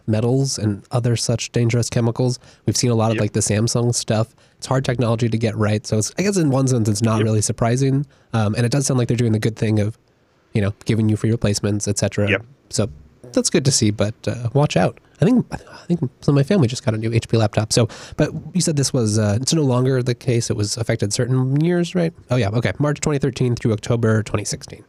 metals 0.08 0.58
and 0.58 0.84
other 0.92 1.16
such 1.16 1.52
dangerous 1.52 1.90
chemicals. 1.90 2.40
We've 2.66 2.78
seen 2.78 2.92
a 2.92 2.96
lot 2.96 3.12
of 3.12 3.16
yep. 3.16 3.22
like 3.22 3.34
the 3.34 3.40
Samsung 3.40 3.94
stuff. 3.94 4.36
It's 4.58 4.68
hard 4.68 4.86
technology 4.86 5.30
to 5.30 5.38
get 5.38 5.56
right. 5.56 5.86
So 5.86 6.00
I 6.18 6.22
guess 6.22 6.38
in 6.38 6.50
one 6.50 6.68
sense, 6.68 6.90
it's 6.90 7.02
not 7.02 7.18
yep. 7.18 7.26
really 7.26 7.42
surprising. 7.42 8.06
Um, 8.34 8.56
and 8.56 8.66
it 8.66 8.72
does 8.72 8.86
sound 8.86 8.98
like 8.98 9.08
they're 9.08 9.18
doing 9.18 9.32
the 9.32 9.40
good 9.40 9.56
thing 9.56 9.80
of, 9.80 9.98
you 10.54 10.62
know, 10.62 10.74
giving 10.86 11.10
you 11.10 11.16
free 11.16 11.32
replacements, 11.32 11.88
etc. 11.88 12.30
Yep. 12.30 12.46
So 12.70 12.90
that's 13.34 13.50
good 13.50 13.66
to 13.66 13.72
see, 13.72 13.92
but 13.92 14.16
uh, 14.28 14.50
watch 14.54 14.78
out. 14.78 15.00
I 15.22 15.26
think 15.26 15.46
I 15.52 15.86
think 15.86 16.00
some 16.22 16.34
of 16.34 16.36
my 16.36 16.44
family 16.44 16.68
just 16.68 16.84
got 16.84 16.94
a 16.94 16.98
new 16.98 17.12
HP 17.12 17.38
laptop. 17.38 17.72
So, 17.72 17.88
but 18.18 18.32
you 18.54 18.62
said 18.62 18.76
this 18.76 18.92
was 18.92 19.20
uh, 19.20 19.38
it's 19.40 19.54
no 19.54 19.62
longer 19.62 20.02
the 20.02 20.16
case. 20.16 20.50
It 20.50 20.56
was 20.56 20.78
affected 20.78 21.14
certain 21.14 21.62
years, 21.62 21.94
right? 21.94 22.14
Oh 22.32 22.36
yeah, 22.36 22.50
okay. 22.50 22.74
March 22.80 23.00
2013 23.02 23.56
through 23.56 23.74
October 23.74 24.24
2016. 24.24 24.84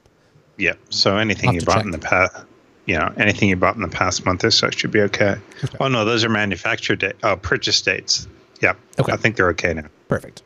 Yeah. 0.56 0.72
So 0.90 1.16
anything 1.18 1.52
you 1.54 1.60
bought 1.60 1.76
check. 1.76 1.84
in 1.84 1.90
the 1.90 1.98
past, 1.98 2.44
you 2.86 2.98
know, 2.98 3.12
anything 3.18 3.48
you 3.50 3.56
bought 3.56 3.76
in 3.76 3.82
the 3.82 3.88
past 3.88 4.24
month 4.24 4.44
or 4.44 4.50
so 4.50 4.70
should 4.70 4.90
be 4.90 5.00
okay. 5.02 5.36
okay. 5.64 5.76
Oh 5.80 5.88
no, 5.88 6.04
those 6.04 6.24
are 6.24 6.30
manufacturer 6.30 6.96
date, 6.96 7.16
oh, 7.22 7.36
purchase 7.36 7.80
dates. 7.82 8.26
Yeah. 8.62 8.74
Okay. 8.98 9.12
I 9.12 9.16
think 9.16 9.36
they're 9.36 9.50
okay 9.50 9.74
now. 9.74 9.88
Perfect. 10.08 10.42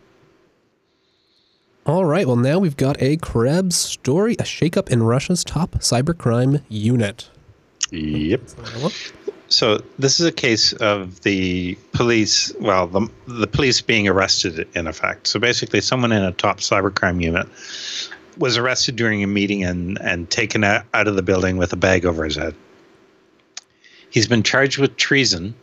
All 1.87 2.05
right. 2.05 2.27
Well, 2.27 2.35
now 2.35 2.59
we've 2.59 2.77
got 2.77 3.01
a 3.01 3.17
Krebs 3.17 3.77
story: 3.77 4.35
a 4.35 4.43
shakeup 4.43 4.91
in 4.91 5.05
Russia's 5.05 5.45
top 5.45 5.77
cybercrime 5.77 6.63
unit. 6.69 7.31
Yep. 7.93 8.41
So 9.49 9.81
this 9.97 10.19
is 10.19 10.27
a 10.27 10.33
case 10.33 10.73
of 10.73 11.21
the 11.21 11.79
police, 11.93 12.53
well, 12.59 12.89
the, 12.89 13.09
the 13.29 13.47
police 13.47 13.81
being 13.81 14.09
arrested 14.09 14.67
in 14.75 14.89
effect. 14.89 15.29
So 15.29 15.39
basically, 15.39 15.81
someone 15.81 16.11
in 16.11 16.25
a 16.25 16.33
top 16.33 16.59
cybercrime 16.59 17.23
unit 17.23 17.47
was 18.37 18.57
arrested 18.57 18.97
during 18.97 19.23
a 19.23 19.29
meeting 19.29 19.63
and, 19.63 20.01
and 20.01 20.29
taken 20.29 20.65
out, 20.65 20.85
out 20.93 21.07
of 21.07 21.15
the 21.15 21.23
building 21.23 21.57
with 21.57 21.73
a 21.73 21.77
bag 21.77 22.05
over 22.05 22.25
his 22.25 22.35
head. 22.35 22.57
He's 24.11 24.27
been 24.27 24.43
charged 24.43 24.79
with 24.79 24.97
treason, 24.97 25.55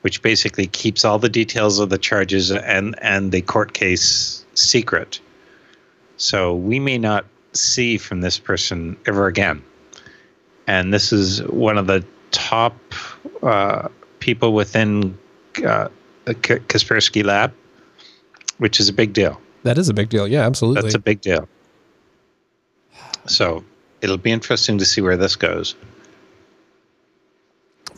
which 0.00 0.22
basically 0.22 0.66
keeps 0.66 1.04
all 1.04 1.18
the 1.18 1.28
details 1.28 1.78
of 1.78 1.90
the 1.90 1.98
charges 1.98 2.50
and, 2.50 2.94
and 3.02 3.30
the 3.30 3.42
court 3.42 3.74
case 3.74 4.44
secret. 4.54 5.20
So 6.16 6.54
we 6.54 6.78
may 6.78 6.98
not 6.98 7.24
see 7.52 7.98
from 7.98 8.20
this 8.20 8.38
person 8.38 8.96
ever 9.06 9.26
again. 9.26 9.62
And 10.66 10.92
this 10.92 11.12
is 11.12 11.42
one 11.44 11.78
of 11.78 11.86
the 11.86 12.04
top 12.30 12.76
uh, 13.42 13.88
people 14.20 14.54
within 14.54 15.18
uh, 15.66 15.88
Kaspersky 16.26 17.24
Lab, 17.24 17.52
which 18.58 18.80
is 18.80 18.88
a 18.88 18.92
big 18.92 19.12
deal. 19.12 19.40
That 19.64 19.78
is 19.78 19.88
a 19.88 19.94
big 19.94 20.08
deal. 20.08 20.26
Yeah, 20.26 20.46
absolutely. 20.46 20.82
That's 20.82 20.94
a 20.94 20.98
big 20.98 21.20
deal. 21.20 21.48
So 23.26 23.64
it'll 24.00 24.18
be 24.18 24.32
interesting 24.32 24.78
to 24.78 24.84
see 24.84 25.00
where 25.00 25.16
this 25.16 25.36
goes. 25.36 25.74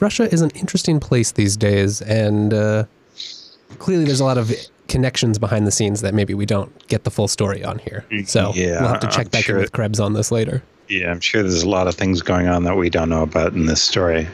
Russia 0.00 0.24
is 0.32 0.40
an 0.42 0.50
interesting 0.50 1.00
place 1.00 1.32
these 1.32 1.56
days, 1.56 2.02
and 2.02 2.52
uh, 2.52 2.84
clearly 3.78 4.04
there's 4.04 4.20
a 4.20 4.24
lot 4.24 4.38
of 4.38 4.52
connections 4.88 5.38
behind 5.38 5.66
the 5.66 5.70
scenes 5.70 6.00
that 6.02 6.14
maybe 6.14 6.34
we 6.34 6.46
don't 6.46 6.86
get 6.88 7.04
the 7.04 7.10
full 7.10 7.28
story 7.28 7.64
on 7.64 7.78
here. 7.78 8.04
So 8.26 8.52
yeah, 8.54 8.80
we'll 8.80 8.90
have 8.90 9.00
to 9.00 9.08
check 9.08 9.26
I'm 9.26 9.30
back 9.30 9.44
sure, 9.44 9.56
in 9.56 9.62
with 9.62 9.72
Krebs 9.72 10.00
on 10.00 10.12
this 10.12 10.30
later. 10.30 10.62
Yeah, 10.88 11.10
I'm 11.10 11.20
sure 11.20 11.42
there's 11.42 11.62
a 11.62 11.68
lot 11.68 11.88
of 11.88 11.94
things 11.94 12.22
going 12.22 12.48
on 12.48 12.64
that 12.64 12.76
we 12.76 12.90
don't 12.90 13.08
know 13.08 13.22
about 13.22 13.54
in 13.54 13.66
this 13.66 13.82
story. 13.82 14.28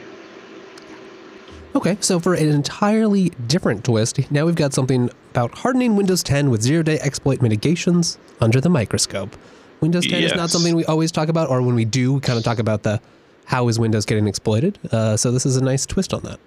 Okay, 1.73 1.97
so 2.01 2.19
for 2.19 2.33
an 2.33 2.49
entirely 2.49 3.29
different 3.47 3.85
twist, 3.85 4.29
now 4.29 4.45
we've 4.45 4.55
got 4.55 4.73
something 4.73 5.09
about 5.31 5.57
hardening 5.59 5.95
Windows 5.95 6.21
10 6.21 6.49
with 6.49 6.61
zero 6.61 6.83
day 6.83 6.99
exploit 6.99 7.41
mitigations 7.41 8.17
under 8.41 8.59
the 8.59 8.69
microscope. 8.69 9.37
Windows 9.79 10.05
10 10.05 10.21
yes. 10.21 10.31
is 10.31 10.37
not 10.37 10.49
something 10.49 10.75
we 10.75 10.83
always 10.85 11.11
talk 11.11 11.29
about, 11.29 11.49
or 11.49 11.61
when 11.61 11.75
we 11.75 11.85
do, 11.85 12.13
we 12.13 12.19
kind 12.19 12.37
of 12.37 12.43
talk 12.43 12.59
about 12.59 12.83
the 12.83 13.01
how 13.45 13.67
is 13.69 13.79
Windows 13.79 14.05
getting 14.05 14.27
exploited. 14.27 14.77
Uh, 14.91 15.15
so 15.15 15.31
this 15.31 15.45
is 15.45 15.55
a 15.55 15.63
nice 15.63 15.85
twist 15.85 16.13
on 16.13 16.21
that. 16.23 16.39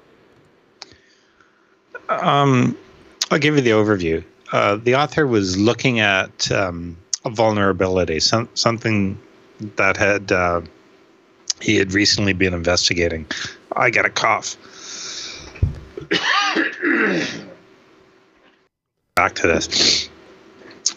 Um, 2.09 2.77
I'll 3.35 3.41
give 3.41 3.57
you 3.57 3.63
the 3.63 3.71
overview. 3.71 4.23
Uh, 4.53 4.77
the 4.77 4.95
author 4.95 5.27
was 5.27 5.59
looking 5.59 5.99
at 5.99 6.53
um, 6.53 6.97
a 7.25 7.31
vulnerability, 7.31 8.21
some, 8.21 8.49
something 8.55 9.19
that 9.75 9.97
had 9.97 10.31
uh, 10.31 10.61
he 11.61 11.75
had 11.75 11.93
recently 11.95 12.33
been 12.33 12.55
investigating. 12.55 13.27
I 13.75 13.91
got 13.91 14.05
a 14.05 14.11
cough. 14.11 14.57
Back 19.17 19.35
to 19.35 19.49
this. 19.49 20.09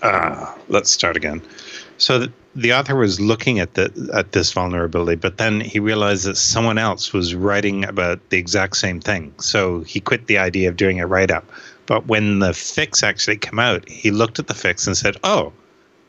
Uh, 0.04 0.54
let's 0.68 0.92
start 0.92 1.18
again. 1.18 1.42
So 1.98 2.20
the, 2.20 2.32
the 2.54 2.74
author 2.74 2.96
was 2.96 3.20
looking 3.20 3.58
at 3.58 3.74
the 3.74 4.12
at 4.14 4.34
this 4.34 4.54
vulnerability, 4.54 5.16
but 5.16 5.38
then 5.38 5.60
he 5.60 5.80
realized 5.80 6.26
that 6.26 6.38
someone 6.38 6.78
else 6.78 7.14
was 7.14 7.34
writing 7.34 7.84
about 7.86 8.30
the 8.30 8.38
exact 8.38 8.78
same 8.78 9.00
thing. 9.00 9.34
So 9.40 9.82
he 9.82 10.00
quit 10.00 10.28
the 10.28 10.38
idea 10.38 10.70
of 10.70 10.78
doing 10.78 11.00
a 11.00 11.08
write 11.08 11.32
up. 11.32 11.50
But 11.88 12.06
when 12.08 12.40
the 12.40 12.54
fix 12.54 13.02
actually 13.02 13.38
came 13.38 13.60
out, 13.60 13.88
he 13.90 14.12
looked 14.12 14.40
at 14.40 14.48
the 14.48 14.54
fix 14.54 14.86
and 14.86 14.96
said, 14.96 15.18
"Oh, 15.24 15.52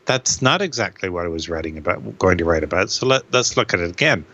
that's 0.05 0.41
not 0.41 0.61
exactly 0.61 1.09
what 1.09 1.25
I 1.25 1.29
was 1.29 1.49
writing 1.49 1.77
about, 1.77 2.19
going 2.19 2.37
to 2.37 2.45
write 2.45 2.63
about. 2.63 2.91
So 2.91 3.07
let, 3.07 3.23
let's 3.33 3.57
look 3.57 3.73
at 3.73 3.79
it 3.79 3.89
again." 3.89 4.25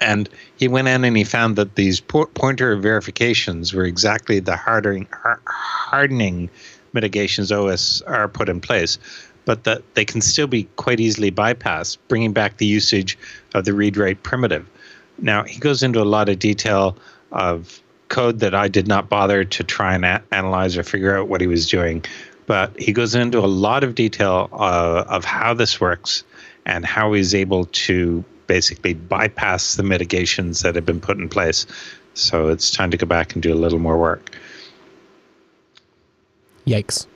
And 0.00 0.28
he 0.56 0.68
went 0.68 0.88
in 0.88 1.04
and 1.04 1.16
he 1.16 1.24
found 1.24 1.56
that 1.56 1.76
these 1.76 2.00
pointer 2.00 2.76
verifications 2.76 3.72
were 3.72 3.84
exactly 3.84 4.40
the 4.40 4.56
hardening, 4.56 5.06
hardening 5.46 6.50
mitigations 6.92 7.52
OS 7.52 8.02
are 8.02 8.28
put 8.28 8.48
in 8.48 8.60
place 8.60 8.98
but 9.44 9.64
that 9.64 9.82
they 9.94 10.04
can 10.04 10.20
still 10.20 10.46
be 10.46 10.64
quite 10.76 11.00
easily 11.00 11.30
bypassed, 11.30 11.98
bringing 12.08 12.32
back 12.32 12.56
the 12.56 12.66
usage 12.66 13.18
of 13.54 13.64
the 13.64 13.72
read 13.72 13.96
write 13.96 14.22
primitive. 14.22 14.66
Now, 15.18 15.44
he 15.44 15.58
goes 15.58 15.82
into 15.82 16.00
a 16.00 16.04
lot 16.04 16.28
of 16.28 16.38
detail 16.38 16.96
of 17.32 17.82
code 18.08 18.40
that 18.40 18.54
I 18.54 18.68
did 18.68 18.86
not 18.86 19.08
bother 19.08 19.44
to 19.44 19.64
try 19.64 19.94
and 19.94 20.04
a- 20.04 20.22
analyze 20.32 20.76
or 20.76 20.82
figure 20.82 21.16
out 21.16 21.28
what 21.28 21.40
he 21.40 21.46
was 21.46 21.68
doing, 21.68 22.04
but 22.46 22.78
he 22.78 22.92
goes 22.92 23.14
into 23.14 23.38
a 23.38 23.46
lot 23.46 23.84
of 23.84 23.94
detail 23.94 24.48
uh, 24.52 25.04
of 25.08 25.24
how 25.24 25.54
this 25.54 25.80
works 25.80 26.24
and 26.66 26.84
how 26.84 27.12
he's 27.12 27.34
able 27.34 27.66
to 27.66 28.24
basically 28.46 28.94
bypass 28.94 29.76
the 29.76 29.82
mitigations 29.82 30.60
that 30.60 30.74
have 30.74 30.84
been 30.84 31.00
put 31.00 31.18
in 31.18 31.28
place. 31.28 31.66
So 32.14 32.48
it's 32.48 32.70
time 32.70 32.90
to 32.90 32.96
go 32.96 33.06
back 33.06 33.34
and 33.34 33.42
do 33.42 33.52
a 33.52 33.56
little 33.56 33.78
more 33.78 33.98
work. 33.98 34.36
Yikes. 36.66 37.06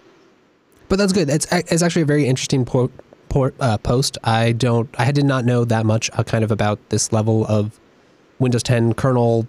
But 0.89 0.98
that's 0.98 1.12
good. 1.12 1.28
It's 1.28 1.47
it's 1.52 1.82
actually 1.82 2.02
a 2.02 2.06
very 2.06 2.27
interesting 2.27 2.65
po- 2.65 2.90
po- 3.28 3.52
uh, 3.60 3.78
post. 3.78 4.19
I 4.24 4.52
don't 4.52 4.89
I 4.98 5.12
did 5.12 5.24
not 5.24 5.44
know 5.44 5.65
that 5.65 5.86
much 5.86 6.10
uh, 6.15 6.23
kind 6.24 6.43
of 6.43 6.51
about 6.51 6.78
this 6.89 7.12
level 7.12 7.47
of 7.47 7.78
Windows 8.39 8.62
10 8.62 8.94
kernel 8.94 9.47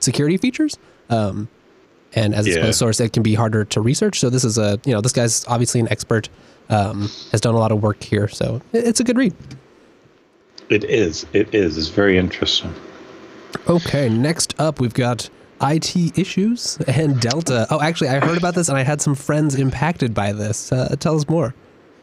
security 0.00 0.36
features. 0.36 0.76
Um, 1.08 1.48
and 2.14 2.34
as 2.34 2.46
a 2.46 2.50
Yeah. 2.50 2.70
source, 2.72 2.98
it 3.00 3.12
can 3.12 3.22
be 3.22 3.34
harder 3.34 3.64
to 3.66 3.80
research. 3.80 4.18
So 4.18 4.30
this 4.30 4.44
is 4.44 4.58
a 4.58 4.80
you 4.84 4.92
know 4.92 5.00
this 5.00 5.12
guy's 5.12 5.44
obviously 5.46 5.80
an 5.80 5.88
expert. 5.90 6.28
Um, 6.68 7.10
has 7.32 7.40
done 7.40 7.54
a 7.54 7.58
lot 7.58 7.72
of 7.72 7.82
work 7.82 8.02
here, 8.02 8.28
so 8.28 8.60
it's 8.72 9.00
a 9.00 9.04
good 9.04 9.16
read. 9.16 9.34
It 10.68 10.84
is. 10.84 11.26
It 11.32 11.52
is. 11.52 11.76
It's 11.76 11.88
very 11.88 12.16
interesting. 12.16 12.72
Okay, 13.68 14.08
next 14.08 14.54
up 14.58 14.78
we've 14.80 14.94
got 14.94 15.28
IT 15.60 16.16
issues 16.16 16.78
and 16.86 17.20
Delta. 17.20 17.66
Oh, 17.70 17.80
actually, 17.80 18.08
I 18.10 18.20
heard 18.24 18.38
about 18.38 18.54
this 18.54 18.68
and 18.68 18.78
I 18.78 18.82
had 18.84 19.00
some 19.02 19.14
friends 19.16 19.56
impacted 19.56 20.14
by 20.14 20.32
this. 20.32 20.70
Uh, 20.72 20.94
tell 21.00 21.16
us 21.16 21.28
more. 21.28 21.54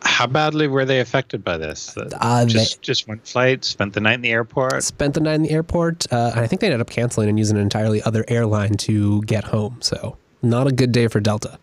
How 0.04 0.28
badly 0.28 0.68
were 0.68 0.86
they 0.86 1.00
affected 1.00 1.44
by 1.44 1.58
this? 1.58 1.96
Uh, 1.98 2.10
Uh, 2.20 2.46
they- 2.46 2.52
just 2.52 2.82
just 2.82 3.08
one 3.08 3.20
flight, 3.20 3.64
spent 3.66 3.94
the 3.94 4.00
night 4.00 4.16
in 4.16 4.22
the 4.22 4.30
airport. 4.32 4.84
Spent 4.84 5.14
the 5.14 5.20
night 5.20 5.36
in 5.36 5.44
the 5.44 5.52
airport, 5.52 6.12
uh, 6.12 6.32
and 6.32 6.40
I 6.40 6.48
think 6.48 6.62
they 6.62 6.68
ended 6.68 6.82
up 6.82 6.90
canceling 6.90 7.30
and 7.30 7.38
using 7.38 7.58
an 7.58 7.64
entirely 7.64 8.02
other 8.04 8.24
airline 8.28 8.76
to 8.78 9.22
get 9.24 9.44
home. 9.46 9.78
So 9.82 10.18
not 10.42 10.68
a 10.68 10.72
good 10.72 10.92
day 10.92 11.08
for 11.08 11.20
Delta. 11.20 11.58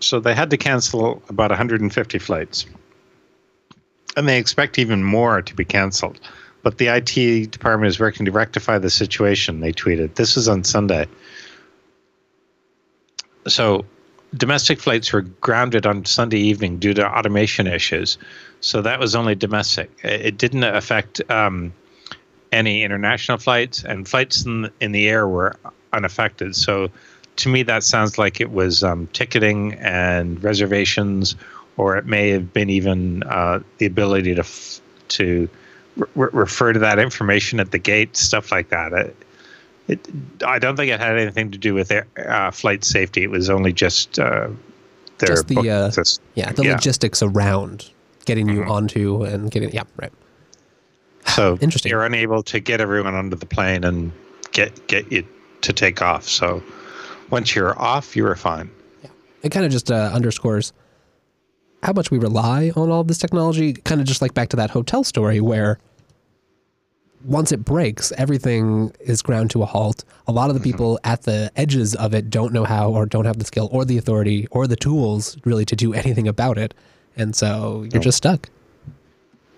So 0.00 0.20
they 0.20 0.34
had 0.34 0.50
to 0.50 0.56
cancel 0.56 1.22
about 1.28 1.50
150 1.50 2.18
flights. 2.18 2.66
And 4.16 4.28
they 4.28 4.38
expect 4.38 4.78
even 4.78 5.02
more 5.04 5.42
to 5.42 5.54
be 5.54 5.64
canceled. 5.64 6.20
But 6.62 6.78
the 6.78 6.88
IT 6.88 7.50
department 7.50 7.88
is 7.90 8.00
working 8.00 8.26
to 8.26 8.32
rectify 8.32 8.78
the 8.78 8.90
situation, 8.90 9.60
they 9.60 9.72
tweeted. 9.72 10.14
This 10.14 10.36
is 10.36 10.48
on 10.48 10.64
Sunday. 10.64 11.06
So 13.46 13.84
domestic 14.36 14.80
flights 14.80 15.12
were 15.12 15.22
grounded 15.22 15.86
on 15.86 16.04
Sunday 16.04 16.38
evening 16.38 16.78
due 16.78 16.94
to 16.94 17.06
automation 17.06 17.66
issues. 17.66 18.18
So 18.60 18.82
that 18.82 18.98
was 18.98 19.14
only 19.14 19.34
domestic. 19.34 19.90
It 20.02 20.38
didn't 20.38 20.64
affect 20.64 21.20
um, 21.30 21.72
any 22.52 22.82
international 22.82 23.38
flights, 23.38 23.84
and 23.84 24.08
flights 24.08 24.44
in, 24.44 24.70
in 24.80 24.92
the 24.92 25.08
air 25.08 25.28
were 25.28 25.54
unaffected. 25.92 26.56
So 26.56 26.90
to 27.36 27.48
me, 27.48 27.62
that 27.64 27.82
sounds 27.82 28.18
like 28.18 28.40
it 28.40 28.50
was 28.50 28.82
um, 28.82 29.08
ticketing 29.12 29.74
and 29.74 30.42
reservations, 30.42 31.36
or 31.76 31.96
it 31.96 32.06
may 32.06 32.30
have 32.30 32.52
been 32.52 32.70
even 32.70 33.22
uh, 33.24 33.60
the 33.78 33.86
ability 33.86 34.34
to 34.34 34.40
f- 34.40 34.80
to 35.08 35.48
re- 35.96 36.30
refer 36.32 36.72
to 36.72 36.78
that 36.78 36.98
information 36.98 37.60
at 37.60 37.70
the 37.70 37.78
gate, 37.78 38.16
stuff 38.16 38.50
like 38.50 38.70
that. 38.70 38.92
It, 38.92 39.16
it, 39.88 40.00
I 40.44 40.58
don't 40.58 40.76
think 40.76 40.90
it 40.90 40.98
had 41.00 41.18
anything 41.18 41.50
to 41.52 41.58
do 41.58 41.74
with 41.74 41.90
air, 41.90 42.06
uh, 42.26 42.50
flight 42.50 42.84
safety. 42.84 43.22
It 43.22 43.30
was 43.30 43.48
only 43.50 43.72
just 43.72 44.18
uh, 44.18 44.48
their 45.18 45.28
Just 45.28 45.48
the, 45.48 45.58
uh. 45.70 45.90
Yeah, 46.34 46.52
the 46.52 46.64
Yeah. 46.64 46.72
logistics 46.72 47.22
around 47.22 47.90
getting 48.24 48.48
you 48.48 48.60
Mhm. 48.62 48.70
onto 48.70 49.22
and 49.24 49.50
getting. 49.50 49.72
Yeah, 49.72 49.84
right. 49.96 50.12
So 51.28 51.58
Interesting. 51.60 51.90
You're 51.90 52.04
unable 52.04 52.42
to 52.44 52.60
get 52.60 52.80
everyone 52.80 53.14
onto 53.14 53.36
the 53.36 53.46
plane 53.46 53.84
and 53.84 54.12
get 54.52 54.86
get 54.88 55.10
you 55.12 55.24
to 55.62 55.72
take 55.72 56.02
off. 56.02 56.28
So 56.28 56.62
once 57.30 57.54
you're 57.54 57.78
off, 57.80 58.16
you 58.16 58.24
were 58.24 58.36
fine. 58.36 58.70
It 59.42 59.50
kind 59.50 59.64
of 59.64 59.70
just 59.72 59.90
uh, 59.90 60.10
underscores 60.12 60.72
how 61.82 61.92
much 61.92 62.10
we 62.10 62.18
rely 62.18 62.72
on 62.74 62.90
all 62.90 63.04
this 63.04 63.18
technology. 63.18 63.74
Kind 63.74 64.00
of 64.00 64.06
just 64.06 64.20
like 64.20 64.34
back 64.34 64.48
to 64.50 64.56
that 64.56 64.70
hotel 64.70 65.04
story 65.04 65.40
where 65.40 65.78
once 67.26 67.52
it 67.52 67.64
breaks, 67.64 68.12
everything 68.12 68.92
is 69.00 69.20
ground 69.22 69.50
to 69.50 69.62
a 69.62 69.66
halt. 69.66 70.04
A 70.26 70.32
lot 70.32 70.48
of 70.48 70.54
the 70.54 70.60
mm-hmm. 70.60 70.70
people 70.70 71.00
at 71.04 71.22
the 71.22 71.50
edges 71.56 71.94
of 71.94 72.14
it 72.14 72.30
don't 72.30 72.52
know 72.52 72.64
how, 72.64 72.90
or 72.90 73.06
don't 73.06 73.24
have 73.24 73.38
the 73.38 73.44
skill, 73.44 73.68
or 73.72 73.84
the 73.84 73.98
authority, 73.98 74.46
or 74.50 74.66
the 74.66 74.76
tools 74.76 75.36
really 75.44 75.64
to 75.64 75.76
do 75.76 75.92
anything 76.02 76.28
about 76.28 76.58
it. 76.58 76.74
And 77.16 77.34
so 77.34 77.86
you're 77.92 78.02
just 78.02 78.18
stuck. 78.18 78.48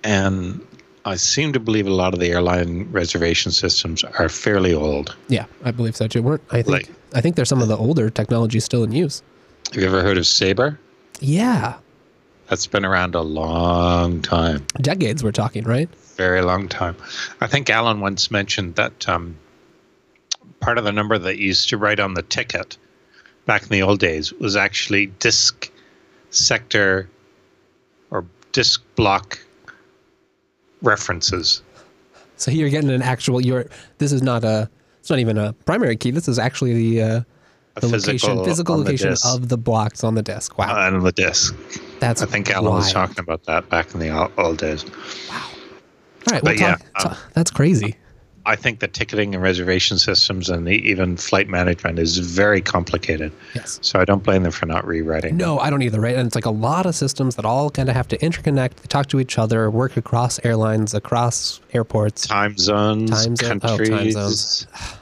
And 0.05 0.65
I 1.05 1.17
seem 1.17 1.53
to 1.53 1.61
believe 1.61 1.87
a 1.87 1.91
lot 1.91 2.15
of 2.15 2.21
the 2.21 2.31
airline 2.31 2.89
reservation 2.91 3.53
systems 3.53 4.05
are 4.05 4.29
fairly 4.29 4.73
old. 4.73 5.17
Yeah, 5.29 5.47
I 5.65 5.71
believe 5.71 5.97
so 5.97 6.07
too. 6.07 6.23
Weren't 6.23 6.43
I 6.51 6.63
think 6.63 6.69
Like- 6.69 6.91
I 7.15 7.23
think 7.23 7.37
there's 7.37 7.49
some 7.49 7.63
of 7.63 7.69
the 7.69 7.77
older 7.77 8.11
technology 8.11 8.61
still 8.61 8.85
in 8.85 8.93
use. 8.93 9.23
Have 9.73 9.81
you 9.81 9.89
ever 9.89 10.03
heard 10.03 10.19
of 10.19 10.27
Sabre? 10.27 10.79
Yeah, 11.21 11.75
That's 12.49 12.67
been 12.67 12.85
around 12.85 13.15
a 13.15 13.23
long 13.23 14.23
time, 14.23 14.67
decades 14.81 15.25
we're 15.25 15.33
talking, 15.33 15.65
right? 15.65 15.89
Very 16.19 16.43
long 16.43 16.69
time. 16.69 16.97
I 17.41 17.47
think 17.47 17.71
Allan 17.71 18.01
once 18.01 18.29
mentioned 18.29 18.75
that 18.75 19.09
um, 19.09 19.39
part 20.59 20.77
of 20.77 20.83
the 20.83 20.91
number 20.91 21.17
that 21.17 21.39
you 21.39 21.47
used 21.47 21.69
to 21.69 21.79
write 21.79 22.01
on 22.01 22.15
the 22.15 22.23
ticket 22.23 22.77
back 23.47 23.63
in 23.63 23.69
the 23.69 23.83
old 23.83 24.01
days 24.01 24.33
was 24.33 24.57
actually 24.57 25.07
disk 25.07 25.71
sector 26.31 27.09
or 28.11 28.27
disk 28.51 28.83
block 28.97 29.39
references. 30.83 31.63
So 32.37 32.51
you're 32.51 32.69
getting 32.69 32.91
an 32.91 33.01
actual. 33.01 33.41
You're. 33.41 33.69
This 33.99 34.11
is 34.11 34.21
not 34.21 34.43
a. 34.43 34.69
It's 34.99 35.11
not 35.11 35.21
even 35.21 35.39
a 35.39 35.53
primary 35.67 35.97
key. 35.97 36.11
This 36.11 36.27
is 36.27 36.39
actually 36.39 36.75
the 36.75 37.03
uh, 37.03 37.21
the 37.81 37.87
location, 37.87 38.45
physical 38.45 38.75
on 38.75 38.81
the 38.81 38.91
location 38.91 39.15
of 39.25 39.49
the 39.49 39.57
blocks 39.57 40.03
on 40.03 40.17
the 40.17 40.23
disk. 40.23 40.59
Wow, 40.59 40.87
on 40.87 41.01
the 41.01 41.13
disk. 41.13 41.57
that's 42.01 42.23
I 42.23 42.27
think 42.27 42.51
Allan 42.51 42.75
was 42.75 42.93
talking 42.93 43.21
about 43.21 43.45
that 43.45 43.69
back 43.69 43.95
in 43.95 44.01
the 44.01 44.11
old, 44.37 44.59
days. 44.59 44.83
days. 44.83 44.93
All 46.27 46.33
right, 46.33 46.43
well, 46.43 46.55
but 46.55 46.61
yeah, 46.61 46.75
talk, 46.77 46.87
uh, 46.97 47.03
talk- 47.11 47.19
that's 47.35 47.51
crazy. 47.51 47.97
I 48.47 48.57
think 48.57 48.81
the 48.81 48.89
ticketing 48.89 49.35
and 49.35 49.43
reservation 49.43 49.99
systems 49.99 50.49
and 50.49 50.67
the, 50.67 50.73
even 50.89 51.19
flight 51.19 51.49
management 51.49 51.99
is 51.99 52.17
very 52.17 52.63
complicated. 52.63 53.31
Yes. 53.55 53.79
So 53.83 54.01
I 54.01 54.07
don't 54.07 54.23
blame 54.23 54.43
them 54.43 54.53
for 54.53 54.65
not 54.65 54.87
rewriting. 54.87 55.37
No, 55.37 55.59
I 55.59 55.69
don't 55.69 55.83
either. 55.83 56.01
Right, 56.01 56.17
and 56.17 56.27
it's 56.27 56.35
like 56.35 56.47
a 56.47 56.51
lot 56.51 56.87
of 56.87 56.95
systems 56.95 57.37
that 57.37 57.45
all 57.45 57.69
kind 57.69 57.91
of 57.91 57.95
have 57.95 58.09
to 58.09 58.17
interconnect, 58.19 58.77
they 58.77 58.87
talk 58.89 59.07
to 59.09 59.21
each 59.21 59.37
other, 59.39 59.71
work 59.71 59.99
across 59.99 60.43
airlines, 60.47 60.95
across 60.95 61.61
airports. 61.75 62.27
Time 62.27 62.57
zones, 62.57 63.11
Time 63.11 63.37
zone- 63.37 63.61
oh, 63.63 63.77
time 63.77 63.77
countries. 63.79 64.15
zones. 64.15 64.67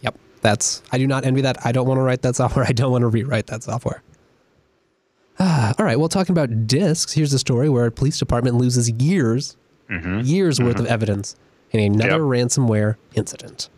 Yep, 0.00 0.18
that's. 0.40 0.82
I 0.90 0.98
do 0.98 1.06
not 1.06 1.24
envy 1.24 1.42
that. 1.42 1.64
I 1.64 1.70
don't 1.72 1.86
want 1.86 1.98
to 1.98 2.02
write 2.02 2.22
that 2.22 2.34
software. 2.42 2.64
I 2.66 2.72
don't 2.72 2.90
want 2.90 3.02
to 3.02 3.08
rewrite 3.08 3.46
that 3.48 3.62
software. 3.62 4.02
Ah, 5.38 5.74
all 5.78 5.84
right. 5.84 5.98
Well, 5.98 6.08
talking 6.08 6.32
about 6.32 6.66
disks, 6.66 7.12
here's 7.12 7.32
a 7.32 7.38
story 7.38 7.68
where 7.68 7.86
a 7.86 7.92
police 7.92 8.18
department 8.18 8.56
loses 8.56 8.90
years, 8.90 9.56
Mhm. 9.90 10.26
years 10.26 10.60
worth 10.60 10.78
of 10.78 10.86
evidence 10.86 11.36
in 11.72 11.80
another 11.80 12.22
Yep. 12.24 12.46
ransomware 12.46 12.96
incident. 13.14 13.68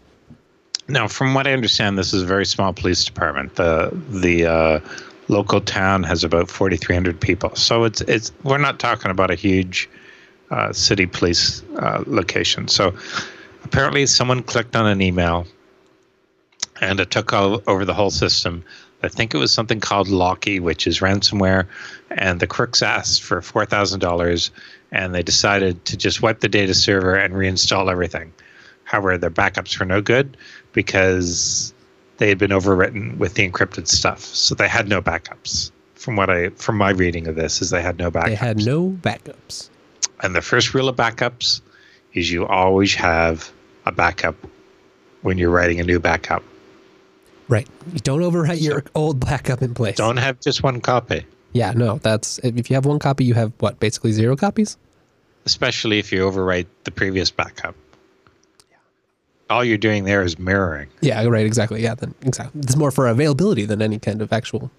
Now, 0.89 1.09
from 1.09 1.32
what 1.34 1.47
I 1.47 1.52
understand, 1.52 1.97
this 1.98 2.12
is 2.12 2.22
a 2.22 2.26
very 2.26 2.44
small 2.44 2.72
police 2.72 3.05
department. 3.05 3.55
The 3.55 3.90
the 4.10 4.47
uh, 4.47 4.80
local 5.28 5.60
town 5.60 6.02
has 6.02 6.24
about 6.24 6.51
forty 6.51 6.76
three 6.76 6.94
hundred 6.94 7.20
people, 7.20 7.55
so 7.55 7.84
it's 7.84 8.01
it's 8.02 8.32
we're 8.43 8.59
not 8.59 8.78
talking 8.78 9.10
about 9.10 9.30
a 9.30 9.34
huge 9.36 9.89
uh, 10.51 10.72
city 10.72 11.06
police 11.06 11.62
uh, 11.78 12.02
location. 12.06 12.68
So 12.68 12.93
apparently, 13.64 14.06
someone 14.06 14.43
clicked 14.43 14.76
on 14.76 14.86
an 14.86 15.01
email, 15.01 15.47
and 16.80 17.01
it 17.01 17.10
took 17.10 17.32
all 17.32 17.62
over 17.66 17.84
the 17.84 17.94
whole 17.94 18.10
system. 18.10 18.62
I 19.05 19.09
think 19.09 19.34
it 19.34 19.39
was 19.39 19.51
something 19.52 19.80
called 19.80 20.09
Locky, 20.09 20.60
which 20.60 20.86
is 20.86 21.01
ransomware, 21.01 21.66
and 22.10 22.39
the 22.40 22.47
crooks 22.47 22.82
asked 22.82 23.22
for 23.22 23.40
four 23.40 23.64
thousand 23.66 24.01
dollars, 24.01 24.51
and 24.93 25.14
they 25.14 25.23
decided 25.23 25.85
to 25.86 25.97
just 25.97 26.23
wipe 26.23 26.40
the 26.40 26.48
data 26.48 26.74
server 26.74 27.16
and 27.16 27.35
reinstall 27.35 27.90
everything. 27.90 28.32
However, 28.85 29.16
their 29.19 29.31
backups 29.31 29.81
were 29.81 29.86
no 29.86 30.01
good 30.01 30.36
because 30.73 31.73
they 32.19 32.28
had 32.28 32.39
been 32.39 32.51
overwritten 32.51 33.16
with 33.16 33.35
the 33.35 33.48
encrypted 33.48 33.89
stuff, 33.89 34.20
so 34.20 34.55
they 34.55 34.69
had 34.69 34.89
no 34.89 35.01
backups. 35.01 35.73
From 35.94 36.16
what 36.16 36.31
I, 36.31 36.51
from 36.51 36.77
my 36.77 36.90
reading 36.90 37.27
of 37.27 37.36
this, 37.36 37.62
is 37.62 37.70
they 37.70 37.81
had 37.81 37.98
no 37.98 38.10
backups. 38.10 38.27
They 38.27 38.35
had 38.35 38.64
no 38.64 38.90
backups. 38.90 39.70
And 40.23 40.35
the 40.35 40.43
first 40.43 40.74
rule 40.74 40.89
of 40.89 40.97
backups 40.97 41.60
is 42.12 42.31
you 42.31 42.47
always 42.47 42.94
have 42.94 43.51
a 43.86 43.93
backup 43.93 44.36
when 45.23 45.39
you're 45.39 45.51
writing 45.51 45.81
a 45.81 45.85
new 45.85 45.98
backup. 45.98 46.43
Right. 47.48 47.69
You 47.93 48.01
don't 48.01 48.20
overwrite 48.20 48.60
your 48.60 48.85
old 48.94 49.20
backup 49.20 49.62
in 49.62 49.74
place. 49.74 49.97
Don't 49.97 50.16
have 50.16 50.40
just 50.40 50.62
one 50.62 50.81
copy, 50.81 51.24
Yeah, 51.53 51.73
no. 51.73 51.99
That's 51.99 52.39
if 52.39 52.70
you 52.70 52.74
have 52.74 52.87
one 52.87 52.99
copy, 52.99 53.24
you 53.24 53.35
have 53.35 53.53
what? 53.61 53.79
Basically 53.81 54.12
zero 54.12 54.37
copies. 54.37 54.77
especially 55.45 55.99
if 55.99 56.12
you 56.12 56.20
overwrite 56.20 56.66
the 56.85 56.91
previous 56.93 57.31
backup. 57.31 57.74
Yeah. 58.70 58.77
All 59.51 59.65
you're 59.65 59.77
doing 59.77 60.05
there 60.05 60.23
is 60.23 60.39
mirroring. 60.39 60.89
Yeah, 61.01 61.24
right. 61.27 61.45
Exactly. 61.45 61.83
Yeah, 61.83 61.95
then 61.97 62.15
exactly. 62.23 62.61
It's 62.61 62.77
more 62.77 62.91
for 62.93 63.09
availability 63.09 63.65
than 63.65 63.83
any 63.83 63.99
kind 63.99 64.23
of 64.23 64.33
actual 64.33 64.70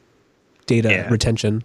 data 0.65 0.89
Yeah. 0.89 1.09
retention. 1.09 1.63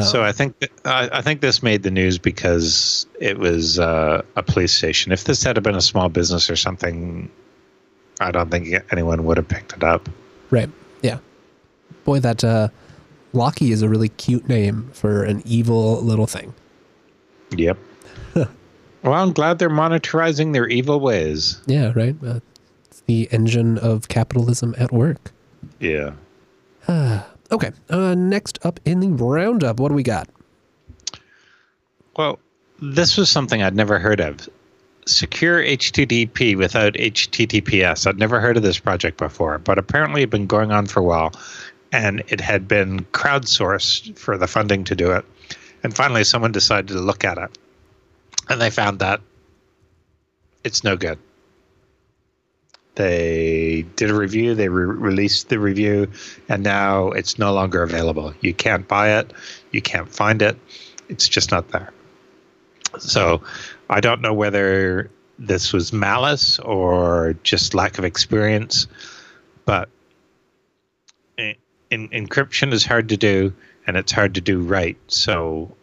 so 0.00 0.22
I 0.22 0.30
think 0.32 0.58
th- 0.60 0.70
I, 0.84 1.08
I 1.12 1.22
think 1.22 1.40
this 1.40 1.62
made 1.62 1.82
the 1.82 1.90
news 1.90 2.16
because 2.18 3.06
it 3.18 3.38
was 3.38 3.78
uh, 3.78 4.22
a 4.36 4.42
police 4.42 4.72
station. 4.72 5.10
If 5.10 5.24
this 5.24 5.42
had 5.42 5.60
been 5.62 5.74
a 5.74 5.80
small 5.80 6.08
business 6.08 6.48
or 6.48 6.54
something, 6.56 7.28
I 8.20 8.30
don't 8.30 8.50
think 8.50 8.68
anyone 8.92 9.24
would 9.24 9.36
have 9.38 9.48
picked 9.48 9.72
it 9.72 9.82
up. 9.82 10.08
Right. 10.50 10.70
Yeah. 11.02 11.18
Boy, 12.04 12.20
that 12.20 12.44
uh, 12.44 12.68
Locky 13.36 13.70
is 13.70 13.82
a 13.82 13.88
really 13.88 14.08
cute 14.08 14.48
name 14.48 14.90
for 14.92 15.22
an 15.22 15.42
evil 15.44 16.02
little 16.02 16.26
thing. 16.26 16.54
Yep. 17.50 17.78
well, 18.34 18.48
I'm 19.04 19.32
glad 19.32 19.58
they're 19.58 19.70
monetizing 19.70 20.52
their 20.52 20.66
evil 20.66 20.98
ways. 20.98 21.60
Yeah. 21.66 21.92
Right. 21.94 22.16
Uh, 22.24 22.40
it's 22.86 23.02
the 23.02 23.28
engine 23.30 23.78
of 23.78 24.08
capitalism 24.08 24.74
at 24.78 24.90
work. 24.90 25.32
Yeah. 25.78 26.12
Okay. 27.48 27.70
Uh, 27.88 28.12
next 28.16 28.58
up 28.66 28.80
in 28.84 28.98
the 28.98 29.06
roundup, 29.06 29.78
what 29.78 29.90
do 29.90 29.94
we 29.94 30.02
got? 30.02 30.28
Well, 32.16 32.40
this 32.82 33.16
was 33.16 33.30
something 33.30 33.62
I'd 33.62 33.76
never 33.76 34.00
heard 34.00 34.20
of. 34.20 34.48
Secure 35.06 35.62
HTTP 35.62 36.56
without 36.56 36.94
HTTPS. 36.94 38.08
I'd 38.08 38.18
never 38.18 38.40
heard 38.40 38.56
of 38.56 38.64
this 38.64 38.80
project 38.80 39.18
before, 39.18 39.58
but 39.58 39.78
apparently 39.78 40.22
it 40.22 40.24
had 40.24 40.30
been 40.30 40.48
going 40.48 40.72
on 40.72 40.86
for 40.86 40.98
a 40.98 41.04
while 41.04 41.32
and 41.92 42.22
it 42.28 42.40
had 42.40 42.68
been 42.68 43.04
crowdsourced 43.06 44.18
for 44.18 44.36
the 44.36 44.46
funding 44.46 44.84
to 44.84 44.96
do 44.96 45.12
it. 45.12 45.24
And 45.82 45.94
finally, 45.94 46.24
someone 46.24 46.52
decided 46.52 46.88
to 46.88 47.00
look 47.00 47.24
at 47.24 47.38
it 47.38 47.56
and 48.48 48.60
they 48.60 48.70
found 48.70 49.00
that 49.00 49.20
it's 50.64 50.84
no 50.84 50.96
good. 50.96 51.18
They 52.94 53.84
did 53.96 54.10
a 54.10 54.14
review, 54.14 54.54
they 54.54 54.68
re- 54.68 54.86
released 54.86 55.50
the 55.50 55.58
review, 55.58 56.10
and 56.48 56.62
now 56.62 57.10
it's 57.10 57.38
no 57.38 57.52
longer 57.52 57.82
available. 57.82 58.32
You 58.40 58.54
can't 58.54 58.88
buy 58.88 59.18
it, 59.18 59.32
you 59.70 59.82
can't 59.82 60.08
find 60.08 60.40
it, 60.40 60.56
it's 61.08 61.28
just 61.28 61.50
not 61.50 61.68
there. 61.68 61.92
So 62.98 63.42
I 63.90 64.00
don't 64.00 64.22
know 64.22 64.32
whether 64.32 65.10
this 65.38 65.74
was 65.74 65.92
malice 65.92 66.58
or 66.58 67.36
just 67.42 67.74
lack 67.74 67.98
of 67.98 68.06
experience, 68.06 68.86
but 69.66 69.90
in, 71.90 72.08
encryption 72.08 72.72
is 72.72 72.84
hard 72.84 73.08
to 73.10 73.16
do 73.16 73.52
and 73.86 73.96
it's 73.96 74.12
hard 74.12 74.34
to 74.34 74.40
do 74.40 74.60
right. 74.60 74.96
So 75.08 75.74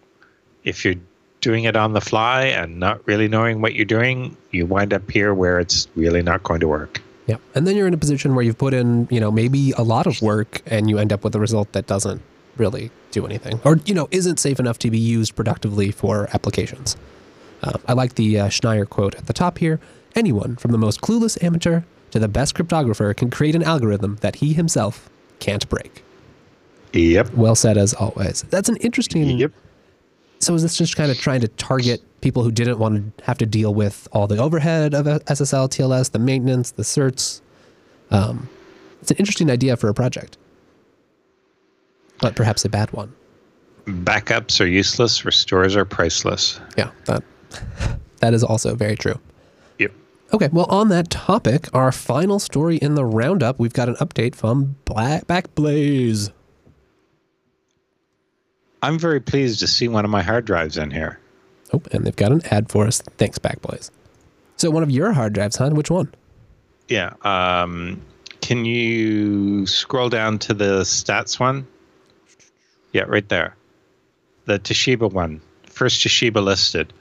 if 0.63 0.83
you're 0.83 0.95
doing 1.41 1.65
it 1.65 1.75
on 1.75 1.93
the 1.93 2.01
fly 2.01 2.43
and 2.45 2.79
not 2.79 3.05
really 3.07 3.27
knowing 3.27 3.61
what 3.61 3.75
you're 3.75 3.85
doing, 3.85 4.35
you 4.51 4.65
wind 4.65 4.93
up 4.93 5.09
here 5.09 5.33
where 5.33 5.59
it's 5.59 5.87
really 5.95 6.21
not 6.21 6.43
going 6.43 6.59
to 6.61 6.67
work. 6.67 7.01
Yeah. 7.27 7.37
And 7.55 7.65
then 7.65 7.75
you're 7.75 7.87
in 7.87 7.93
a 7.93 7.97
position 7.97 8.35
where 8.35 8.43
you've 8.43 8.57
put 8.57 8.73
in, 8.73 9.07
you 9.09 9.19
know, 9.19 9.31
maybe 9.31 9.71
a 9.77 9.83
lot 9.83 10.07
of 10.07 10.21
work 10.21 10.61
and 10.65 10.89
you 10.89 10.97
end 10.97 11.13
up 11.13 11.23
with 11.23 11.35
a 11.35 11.39
result 11.39 11.71
that 11.71 11.87
doesn't 11.87 12.21
really 12.57 12.91
do 13.11 13.25
anything 13.25 13.59
or, 13.63 13.77
you 13.85 13.93
know, 13.93 14.07
isn't 14.11 14.39
safe 14.39 14.59
enough 14.59 14.77
to 14.79 14.91
be 14.91 14.99
used 14.99 15.35
productively 15.35 15.91
for 15.91 16.29
applications. 16.33 16.97
Uh, 17.61 17.77
I 17.87 17.93
like 17.93 18.15
the 18.15 18.39
uh, 18.39 18.47
Schneier 18.47 18.87
quote 18.87 19.15
at 19.15 19.27
the 19.27 19.33
top 19.33 19.57
here. 19.57 19.79
Anyone, 20.15 20.57
from 20.57 20.71
the 20.71 20.77
most 20.77 21.01
clueless 21.01 21.41
amateur 21.41 21.81
to 22.11 22.19
the 22.19 22.27
best 22.27 22.55
cryptographer, 22.55 23.15
can 23.15 23.29
create 23.29 23.55
an 23.55 23.63
algorithm 23.63 24.17
that 24.17 24.35
he 24.35 24.53
himself 24.53 25.09
can't 25.39 25.67
break. 25.69 26.03
Yep. 26.93 27.33
Well 27.33 27.55
said 27.55 27.77
as 27.77 27.93
always. 27.93 28.43
That's 28.43 28.69
an 28.69 28.77
interesting. 28.77 29.37
Yep. 29.37 29.51
So 30.39 30.53
is 30.53 30.61
this 30.61 30.77
just 30.77 30.95
kind 30.95 31.09
of 31.09 31.17
trying 31.17 31.41
to 31.41 31.47
target 31.47 32.01
people 32.21 32.43
who 32.43 32.51
didn't 32.51 32.77
want 32.77 33.17
to 33.17 33.23
have 33.23 33.37
to 33.39 33.45
deal 33.45 33.73
with 33.73 34.07
all 34.11 34.27
the 34.27 34.37
overhead 34.37 34.93
of 34.93 35.05
SSL, 35.05 35.69
TLS, 35.69 36.11
the 36.11 36.19
maintenance, 36.19 36.71
the 36.71 36.83
certs? 36.83 37.41
Um, 38.11 38.49
it's 39.01 39.11
an 39.11 39.17
interesting 39.17 39.49
idea 39.49 39.75
for 39.77 39.89
a 39.89 39.93
project, 39.93 40.37
but 42.19 42.35
perhaps 42.35 42.63
a 42.65 42.69
bad 42.69 42.91
one. 42.93 43.13
Backups 43.85 44.61
are 44.61 44.67
useless. 44.67 45.25
Restores 45.25 45.75
are 45.75 45.85
priceless. 45.85 46.59
Yeah, 46.77 46.91
that 47.05 47.23
that 48.19 48.33
is 48.33 48.43
also 48.43 48.75
very 48.75 48.95
true. 48.95 49.19
Okay, 50.33 50.49
well, 50.51 50.65
on 50.67 50.89
that 50.89 51.11
topic, 51.11 51.69
our 51.75 51.91
final 51.91 52.39
story 52.39 52.77
in 52.77 52.95
the 52.95 53.05
roundup, 53.05 53.59
we've 53.59 53.73
got 53.73 53.87
an 53.87 53.95
update 53.95 54.33
from 54.33 54.75
Black 54.83 55.27
Backblaze. 55.27 56.31
I'm 58.81 58.97
very 58.97 59.19
pleased 59.19 59.59
to 59.59 59.67
see 59.67 59.87
one 59.87 60.05
of 60.05 60.09
my 60.11 60.23
hard 60.23 60.45
drives 60.45 60.75
in 60.75 60.89
here. 60.89 61.19
Oh, 61.71 61.83
and 61.91 62.03
they've 62.03 62.15
got 62.15 62.31
an 62.31 62.41
ad 62.49 62.71
for 62.71 62.87
us. 62.87 62.99
Thanks, 63.17 63.37
Backblaze. 63.37 63.91
So, 64.57 64.71
one 64.71 64.81
of 64.81 64.89
your 64.89 65.13
hard 65.13 65.33
drives, 65.33 65.55
huh? 65.55 65.69
Which 65.69 65.91
one? 65.91 66.11
Yeah. 66.87 67.13
Um, 67.21 68.01
can 68.41 68.65
you 68.65 69.67
scroll 69.67 70.09
down 70.09 70.39
to 70.39 70.55
the 70.55 70.81
stats 70.81 71.39
one? 71.39 71.67
Yeah, 72.91 73.03
right 73.03 73.27
there. 73.29 73.55
The 74.45 74.57
Toshiba 74.57 75.11
one. 75.11 75.41
First 75.67 76.01
Toshiba 76.01 76.43
listed. 76.43 76.91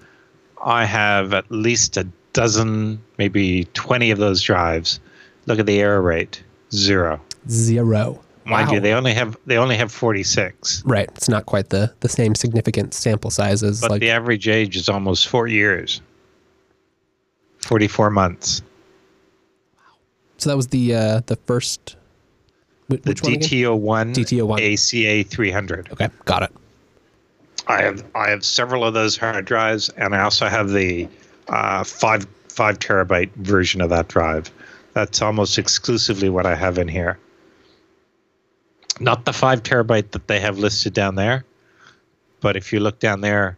I 0.62 0.84
have 0.84 1.32
at 1.32 1.50
least 1.50 1.96
a 1.96 2.06
dozen, 2.32 3.02
maybe 3.18 3.64
20 3.74 4.10
of 4.10 4.18
those 4.18 4.42
drives. 4.42 5.00
Look 5.46 5.58
at 5.58 5.66
the 5.66 5.80
error 5.80 6.00
rate 6.02 6.42
zero. 6.72 7.20
Zero. 7.48 8.22
Mind 8.44 8.68
wow. 8.68 8.74
you, 8.74 8.80
they 8.80 8.92
only 8.92 9.14
have 9.14 9.36
they 9.46 9.56
only 9.56 9.76
have 9.76 9.92
46. 9.92 10.82
Right. 10.84 11.08
It's 11.14 11.28
not 11.28 11.46
quite 11.46 11.70
the, 11.70 11.92
the 12.00 12.08
same 12.08 12.34
significant 12.34 12.92
sample 12.94 13.30
sizes. 13.30 13.80
But 13.80 13.90
like, 13.92 14.00
the 14.00 14.10
average 14.10 14.48
age 14.48 14.76
is 14.76 14.88
almost 14.88 15.28
four 15.28 15.46
years. 15.46 16.00
44 17.58 18.10
months. 18.10 18.62
Wow. 19.76 19.82
so 20.38 20.50
that 20.50 20.56
was 20.56 20.68
the 20.68 20.94
uh, 20.94 21.20
the 21.26 21.36
first. 21.36 21.96
wh- 22.88 22.94
The 22.94 23.10
Which 23.10 23.22
one 23.22 23.34
again? 23.34 23.48
DTO1, 23.48 24.14
DTO1. 24.14 25.22
ACA 25.22 25.28
300. 25.28 25.92
Okay, 25.92 26.08
got 26.24 26.42
it. 26.42 26.50
I 27.68 27.80
have 27.82 28.04
I 28.16 28.28
have 28.30 28.44
several 28.44 28.84
of 28.84 28.92
those 28.92 29.16
hard 29.16 29.44
drives, 29.44 29.88
and 29.90 30.16
I 30.16 30.22
also 30.22 30.48
have 30.48 30.70
the 30.70 31.08
uh, 31.48 31.84
five 31.84 32.26
five 32.48 32.78
terabyte 32.78 33.32
version 33.36 33.80
of 33.80 33.90
that 33.90 34.08
drive. 34.08 34.50
That's 34.94 35.22
almost 35.22 35.58
exclusively 35.58 36.28
what 36.28 36.44
I 36.44 36.54
have 36.54 36.78
in 36.78 36.88
here. 36.88 37.18
Not 39.00 39.24
the 39.24 39.32
five 39.32 39.62
terabyte 39.62 40.10
that 40.10 40.28
they 40.28 40.38
have 40.40 40.58
listed 40.58 40.92
down 40.92 41.14
there, 41.14 41.44
but 42.40 42.56
if 42.56 42.72
you 42.72 42.80
look 42.80 42.98
down 42.98 43.22
there, 43.22 43.56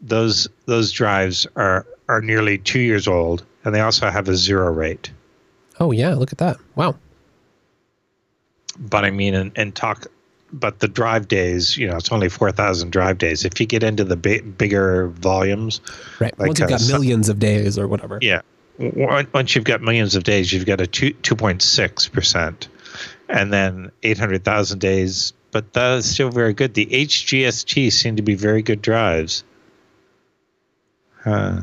those 0.00 0.48
those 0.66 0.92
drives 0.92 1.46
are 1.56 1.84
are 2.08 2.20
nearly 2.20 2.58
two 2.58 2.78
years 2.80 3.08
old, 3.08 3.44
and 3.64 3.74
they 3.74 3.80
also 3.80 4.08
have 4.08 4.28
a 4.28 4.36
zero 4.36 4.70
rate. 4.70 5.10
Oh 5.80 5.90
yeah, 5.92 6.14
look 6.14 6.32
at 6.32 6.38
that. 6.38 6.58
Wow. 6.76 6.96
but 8.78 9.04
I 9.04 9.10
mean, 9.10 9.34
and, 9.34 9.52
and 9.56 9.74
talk, 9.74 10.06
but 10.52 10.80
the 10.80 10.88
drive 10.88 11.28
days, 11.28 11.76
you 11.76 11.86
know, 11.88 11.96
it's 11.96 12.10
only 12.12 12.28
4,000 12.28 12.90
drive 12.90 13.18
days. 13.18 13.44
If 13.44 13.60
you 13.60 13.66
get 13.66 13.82
into 13.82 14.04
the 14.04 14.16
bi- 14.16 14.40
bigger 14.40 15.08
volumes, 15.08 15.80
Right. 16.18 16.36
Like, 16.38 16.48
Once 16.48 16.58
you've 16.60 16.66
uh, 16.70 16.78
got 16.78 16.88
millions 16.88 17.28
of 17.28 17.38
days 17.38 17.78
or 17.78 17.86
whatever. 17.88 18.18
yeah, 18.20 18.40
once 18.78 19.54
you've 19.54 19.64
got 19.64 19.80
millions 19.82 20.14
of 20.16 20.24
days, 20.24 20.52
you've 20.52 20.66
got 20.66 20.80
a 20.80 20.86
two, 20.86 21.12
2.6%, 21.14 22.68
and 23.28 23.52
then 23.52 23.90
800,000 24.02 24.78
days, 24.80 25.32
but 25.52 25.72
that 25.74 25.98
is 25.98 26.10
still 26.10 26.30
very 26.30 26.52
good. 26.52 26.74
The 26.74 26.86
HGST 26.86 27.92
seem 27.92 28.16
to 28.16 28.22
be 28.22 28.34
very 28.34 28.62
good 28.62 28.82
drives. 28.82 29.44
Uh, 31.24 31.62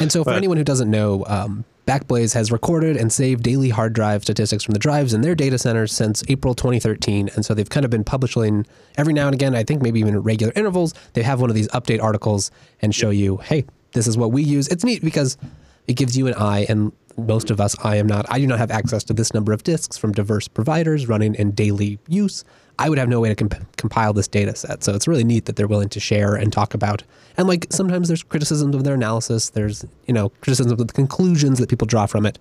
And 0.00 0.12
so, 0.12 0.22
for 0.22 0.30
But- 0.30 0.36
anyone 0.36 0.56
who 0.58 0.64
doesn't 0.64 0.90
know, 0.90 1.24
um, 1.26 1.64
Backblaze 1.88 2.34
has 2.34 2.52
recorded 2.52 2.98
and 2.98 3.10
saved 3.10 3.42
daily 3.42 3.70
hard 3.70 3.94
drive 3.94 4.22
statistics 4.22 4.62
from 4.62 4.74
the 4.74 4.78
drives 4.78 5.14
in 5.14 5.22
their 5.22 5.34
data 5.34 5.56
centers 5.56 5.90
since 5.90 6.22
April 6.28 6.54
2013. 6.54 7.30
And 7.34 7.46
so 7.46 7.54
they've 7.54 7.70
kind 7.70 7.84
of 7.84 7.90
been 7.90 8.04
publishing 8.04 8.66
every 8.98 9.14
now 9.14 9.26
and 9.26 9.34
again, 9.34 9.54
I 9.54 9.64
think 9.64 9.80
maybe 9.80 9.98
even 9.98 10.14
at 10.14 10.22
regular 10.22 10.52
intervals, 10.54 10.92
they 11.14 11.22
have 11.22 11.40
one 11.40 11.48
of 11.48 11.56
these 11.56 11.68
update 11.68 12.02
articles 12.02 12.50
and 12.82 12.94
show 12.94 13.08
you, 13.08 13.38
hey, 13.38 13.64
this 13.92 14.06
is 14.06 14.18
what 14.18 14.32
we 14.32 14.42
use. 14.42 14.68
It's 14.68 14.84
neat 14.84 15.02
because 15.02 15.38
it 15.86 15.94
gives 15.94 16.14
you 16.14 16.26
an 16.26 16.34
eye, 16.34 16.66
and 16.68 16.92
most 17.16 17.50
of 17.50 17.58
us, 17.58 17.74
I 17.82 17.96
am 17.96 18.06
not, 18.06 18.26
I 18.28 18.38
do 18.38 18.46
not 18.46 18.58
have 18.58 18.70
access 18.70 19.02
to 19.04 19.14
this 19.14 19.32
number 19.32 19.54
of 19.54 19.62
disks 19.62 19.96
from 19.96 20.12
diverse 20.12 20.46
providers 20.46 21.08
running 21.08 21.34
in 21.36 21.52
daily 21.52 21.98
use. 22.06 22.44
I 22.78 22.88
would 22.88 22.98
have 22.98 23.08
no 23.08 23.20
way 23.20 23.28
to 23.28 23.34
comp- 23.34 23.76
compile 23.76 24.12
this 24.12 24.28
data 24.28 24.54
set. 24.54 24.84
So 24.84 24.94
it's 24.94 25.08
really 25.08 25.24
neat 25.24 25.46
that 25.46 25.56
they're 25.56 25.66
willing 25.66 25.88
to 25.90 26.00
share 26.00 26.34
and 26.34 26.52
talk 26.52 26.74
about. 26.74 27.02
And 27.36 27.48
like 27.48 27.66
sometimes 27.70 28.08
there's 28.08 28.22
criticisms 28.22 28.74
of 28.74 28.84
their 28.84 28.94
analysis. 28.94 29.50
There's, 29.50 29.84
you 30.06 30.14
know, 30.14 30.28
criticisms 30.40 30.72
of 30.72 30.78
the 30.78 30.92
conclusions 30.92 31.58
that 31.58 31.68
people 31.68 31.86
draw 31.86 32.06
from 32.06 32.24
it. 32.26 32.38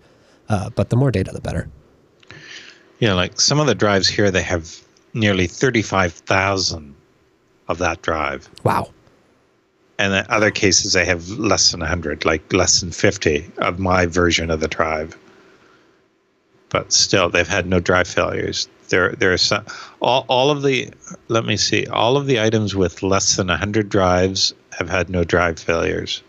Uh, 0.49 0.69
but 0.69 0.89
the 0.89 0.95
more 0.95 1.11
data, 1.11 1.31
the 1.31 1.41
better. 1.41 1.69
know, 3.07 3.15
like 3.15 3.39
some 3.41 3.59
of 3.59 3.68
the 3.68 3.76
drives 3.76 4.07
here, 4.07 4.31
they 4.31 4.43
have 4.43 4.80
nearly 5.14 5.47
35,000 5.47 6.95
of 7.68 7.77
that 7.80 8.01
drive. 8.01 8.49
Wow. 8.64 8.91
and 9.99 10.14
in 10.14 10.26
other 10.30 10.51
cases 10.51 10.93
they 10.93 11.05
have 11.05 11.27
less 11.31 11.72
than 11.72 11.80
100 11.80 12.23
like 12.23 12.53
less 12.53 12.81
than 12.81 12.91
50 12.91 13.49
of 13.57 13.80
my 13.80 14.05
version 14.05 14.51
of 14.51 14.59
the 14.59 14.68
drive 14.68 15.18
but 16.69 16.91
still 16.91 17.30
they've 17.30 17.48
had 17.48 17.65
no 17.65 17.80
drive 17.80 18.07
failures 18.07 18.68
there 18.89 19.11
there 19.14 19.34
are 19.34 19.38
some 19.38 19.65
all, 20.02 20.26
all 20.27 20.52
of 20.52 20.64
the 20.64 20.89
let 21.27 21.45
me 21.45 21.57
see 21.57 21.85
all 21.88 22.18
of 22.18 22.26
the 22.26 22.39
items 22.39 22.76
with 22.76 23.03
less 23.03 23.35
than 23.35 23.48
100 23.48 23.89
drives 23.89 24.53
have 24.72 24.89
had 24.89 25.10
no 25.10 25.23
drive 25.23 25.60
failures 25.60 26.22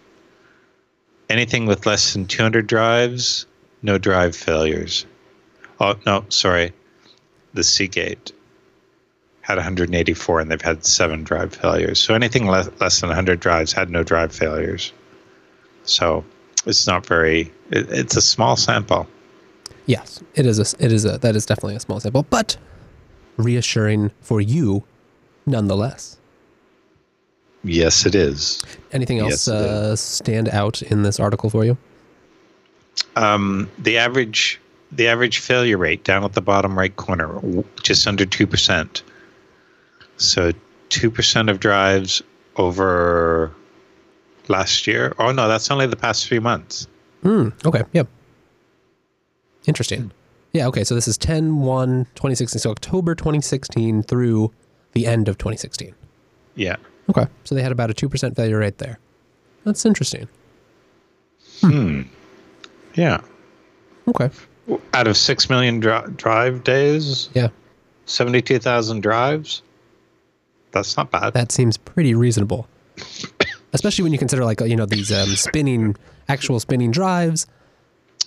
anything 1.28 1.66
with 1.66 1.86
less 1.86 2.12
than 2.12 2.26
200 2.26 2.66
drives 2.66 3.46
no 3.82 3.98
drive 3.98 4.34
failures 4.34 5.06
oh 5.80 5.94
no 6.06 6.24
sorry 6.28 6.72
the 7.54 7.64
seagate 7.64 8.32
had 9.48 9.56
184 9.56 10.40
and 10.40 10.50
they've 10.50 10.60
had 10.60 10.84
seven 10.84 11.24
drive 11.24 11.54
failures. 11.54 11.98
So 11.98 12.14
anything 12.14 12.46
less, 12.46 12.68
less 12.80 13.00
than 13.00 13.08
100 13.08 13.40
drives 13.40 13.72
had 13.72 13.88
no 13.88 14.02
drive 14.02 14.30
failures. 14.30 14.92
So 15.84 16.22
it's 16.66 16.86
not 16.86 17.06
very, 17.06 17.50
it, 17.70 17.90
it's 17.90 18.16
a 18.16 18.20
small 18.20 18.56
sample. 18.56 19.08
Yes, 19.88 20.22
it 20.34 20.44
is 20.44 20.58
a 20.58 20.84
it 20.84 20.92
is 20.92 21.06
a 21.06 21.16
that 21.18 21.34
is 21.34 21.46
definitely 21.46 21.74
a 21.74 21.80
small 21.80 21.98
sample, 21.98 22.26
but 22.28 22.58
reassuring 23.38 24.10
for 24.20 24.38
you 24.38 24.84
nonetheless. 25.46 26.18
Yes, 27.64 28.04
it 28.04 28.14
is. 28.14 28.62
Anything 28.92 29.18
else 29.18 29.30
Yes, 29.30 29.48
uh, 29.48 29.96
stand 29.96 30.50
out 30.50 30.82
in 30.82 31.04
this 31.04 31.18
article 31.18 31.48
for 31.48 31.64
you? 31.64 31.78
Um, 33.16 33.70
the 33.78 33.96
average 33.96 34.60
the 34.92 35.08
average 35.08 35.38
failure 35.38 35.78
rate 35.78 36.04
down 36.04 36.22
at 36.22 36.34
the 36.34 36.42
bottom 36.42 36.78
right 36.78 36.94
corner, 36.94 37.40
just 37.82 38.06
under 38.06 38.26
two 38.26 38.46
percent. 38.46 39.02
So 40.18 40.52
two 40.90 41.10
percent 41.10 41.48
of 41.48 41.60
drives 41.60 42.22
over 42.56 43.54
last 44.48 44.86
year. 44.86 45.14
Oh 45.18 45.32
no, 45.32 45.48
that's 45.48 45.70
only 45.70 45.86
the 45.86 45.96
past 45.96 46.28
three 46.28 46.40
months. 46.40 46.86
Hmm. 47.22 47.48
Okay. 47.64 47.84
Yep. 47.94 48.06
Interesting. 49.68 50.10
Yeah. 50.52 50.66
Okay. 50.68 50.82
So 50.84 50.94
this 50.94 51.06
is 51.06 51.16
10 51.18 51.58
1 51.60 52.04
2016. 52.14 52.58
So 52.60 52.70
October 52.70 53.14
2016 53.14 54.02
through 54.02 54.52
the 54.92 55.06
end 55.06 55.28
of 55.28 55.36
2016. 55.38 55.94
Yeah. 56.56 56.76
Okay. 57.10 57.26
So 57.44 57.54
they 57.54 57.62
had 57.62 57.72
about 57.72 57.90
a 57.90 57.94
2% 57.94 58.34
failure 58.34 58.58
rate 58.58 58.78
there. 58.78 58.98
That's 59.64 59.84
interesting. 59.84 60.28
Hmm. 61.60 62.02
Yeah. 62.94 63.20
Okay. 64.08 64.30
Out 64.94 65.06
of 65.06 65.16
six 65.16 65.48
million 65.48 65.80
dri- 65.80 66.10
drive 66.16 66.62
days, 66.64 67.30
Yeah. 67.34 67.48
seventy-two 68.06 68.58
thousand 68.58 69.00
drives. 69.02 69.62
That's 70.72 70.96
not 70.96 71.10
bad. 71.10 71.32
That 71.32 71.50
seems 71.52 71.76
pretty 71.78 72.14
reasonable. 72.14 72.68
Especially 73.72 74.02
when 74.02 74.12
you 74.12 74.18
consider 74.18 74.44
like, 74.44 74.60
you 74.60 74.76
know, 74.76 74.84
these 74.86 75.10
um, 75.12 75.28
spinning, 75.36 75.96
actual 76.28 76.60
spinning 76.60 76.90
drives. 76.90 77.46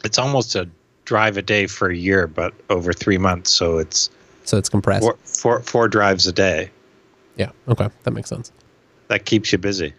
It's 0.04 0.18
almost 0.18 0.56
a 0.56 0.68
drive 1.06 1.38
a 1.38 1.41
day 1.41 1.68
for 1.68 1.90
a 1.90 1.95
year, 1.95 2.28
but 2.28 2.53
over 2.69 2.94
three 2.94 3.18
months. 3.18 3.52
So 3.52 3.78
it's 3.78 4.10
So 4.45 4.57
it's 4.57 4.69
compressed. 4.69 5.03
four, 5.03 5.18
four, 5.23 5.61
four 5.61 5.88
drives 5.88 6.28
a 6.28 6.32
day. 6.32 6.69
Yeah. 7.36 7.52
Okay. 7.68 7.90
That 8.03 8.11
makes 8.11 8.30
sense. 8.30 8.52
That 9.07 9.26
keeps 9.26 9.52
you 9.52 9.57
busy. 9.57 9.94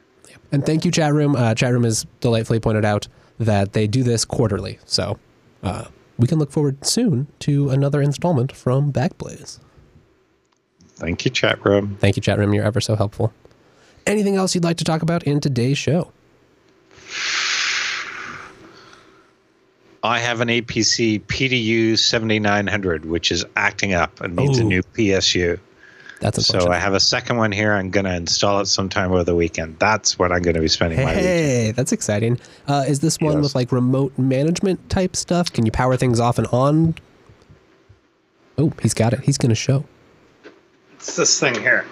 And 0.53 0.67
thank 0.67 0.85
you, 0.85 0.91
chat 0.91 1.15
room. 1.15 1.35
Uh, 1.35 1.55
chat 1.55 1.73
room 1.73 1.85
has 1.85 2.05
delightfully 2.21 2.61
pointed 2.61 2.85
out 2.85 3.09
that 3.39 3.73
they 3.73 3.87
do 3.87 4.03
this 4.03 4.27
quarterly. 4.27 4.79
So 4.85 5.19
uh, 5.63 5.87
we 6.19 6.27
can 6.27 6.39
look 6.39 6.53
forward 6.53 6.85
soon 6.85 7.27
to 7.41 7.71
another 7.71 8.03
installment 8.03 8.53
from 8.53 8.93
Backblaze. 8.93 9.59
Thank 10.97 11.25
you, 11.25 11.31
chat 11.31 11.65
room. 11.65 11.97
Thank 12.01 12.17
you, 12.17 12.23
chat 12.23 12.39
room. 12.39 12.53
You're 12.53 12.65
ever 12.65 12.83
so 12.83 12.97
helpful. 12.97 13.33
Anything 14.07 14.37
else 14.37 14.55
you'd 14.55 14.65
like 14.65 14.77
to 14.77 14.85
talk 14.85 15.01
about 15.01 15.23
in 15.23 15.41
today's 15.41 15.79
show? 15.79 16.13
I 20.03 20.19
have 20.19 20.41
an 20.41 20.49
APC 20.49 21.21
PDU 21.23 21.97
7900, 21.99 23.05
which 23.05 23.31
is 23.31 23.45
acting 23.57 23.93
up 23.95 24.21
and 24.21 24.35
needs 24.37 24.59
a 24.59 24.65
new 24.65 24.83
PSU. 24.83 25.59
That's 26.21 26.39
a 26.39 26.43
So. 26.43 26.71
I 26.71 26.79
have 26.79 26.95
a 26.95 27.01
second 27.01 27.37
one 27.37 27.51
here. 27.53 27.73
I'm 27.73 27.91
going 27.91 28.05
to 28.07 28.15
install 28.15 28.61
it 28.61 28.67
sometime 28.67 29.11
over 29.13 29.25
the 29.25 29.35
weekend. 29.35 29.79
That's 29.81 30.19
what 30.19 30.31
I'm 30.33 30.43
going 30.43 30.55
to 30.55 30.61
be 30.61 30.69
spending 30.69 30.99
my 31.01 31.07
weekend. 31.07 31.27
hey, 31.27 31.71
that's 31.73 31.91
exciting. 31.93 32.39
Uh, 32.69 32.85
is 32.87 33.01
this 33.01 33.19
one 33.21 33.35
Yes. 33.35 33.43
with 33.43 33.55
like 33.57 33.73
remote 33.73 34.17
management 34.19 34.89
type 34.89 35.17
stuff? 35.17 35.53
Can 35.53 35.67
you 35.67 35.73
power 35.73 35.97
things 35.97 36.21
off 36.21 36.39
and 36.39 36.47
on? 36.49 36.95
Oh, 38.59 38.73
he's 38.83 38.95
got 38.95 39.13
it. 39.13 39.21
He's 39.21 39.39
going 39.39 39.51
to 39.51 39.55
show. 39.57 39.85
It's 40.95 41.17
this 41.17 41.41
thing 41.41 41.55
here. 41.55 41.85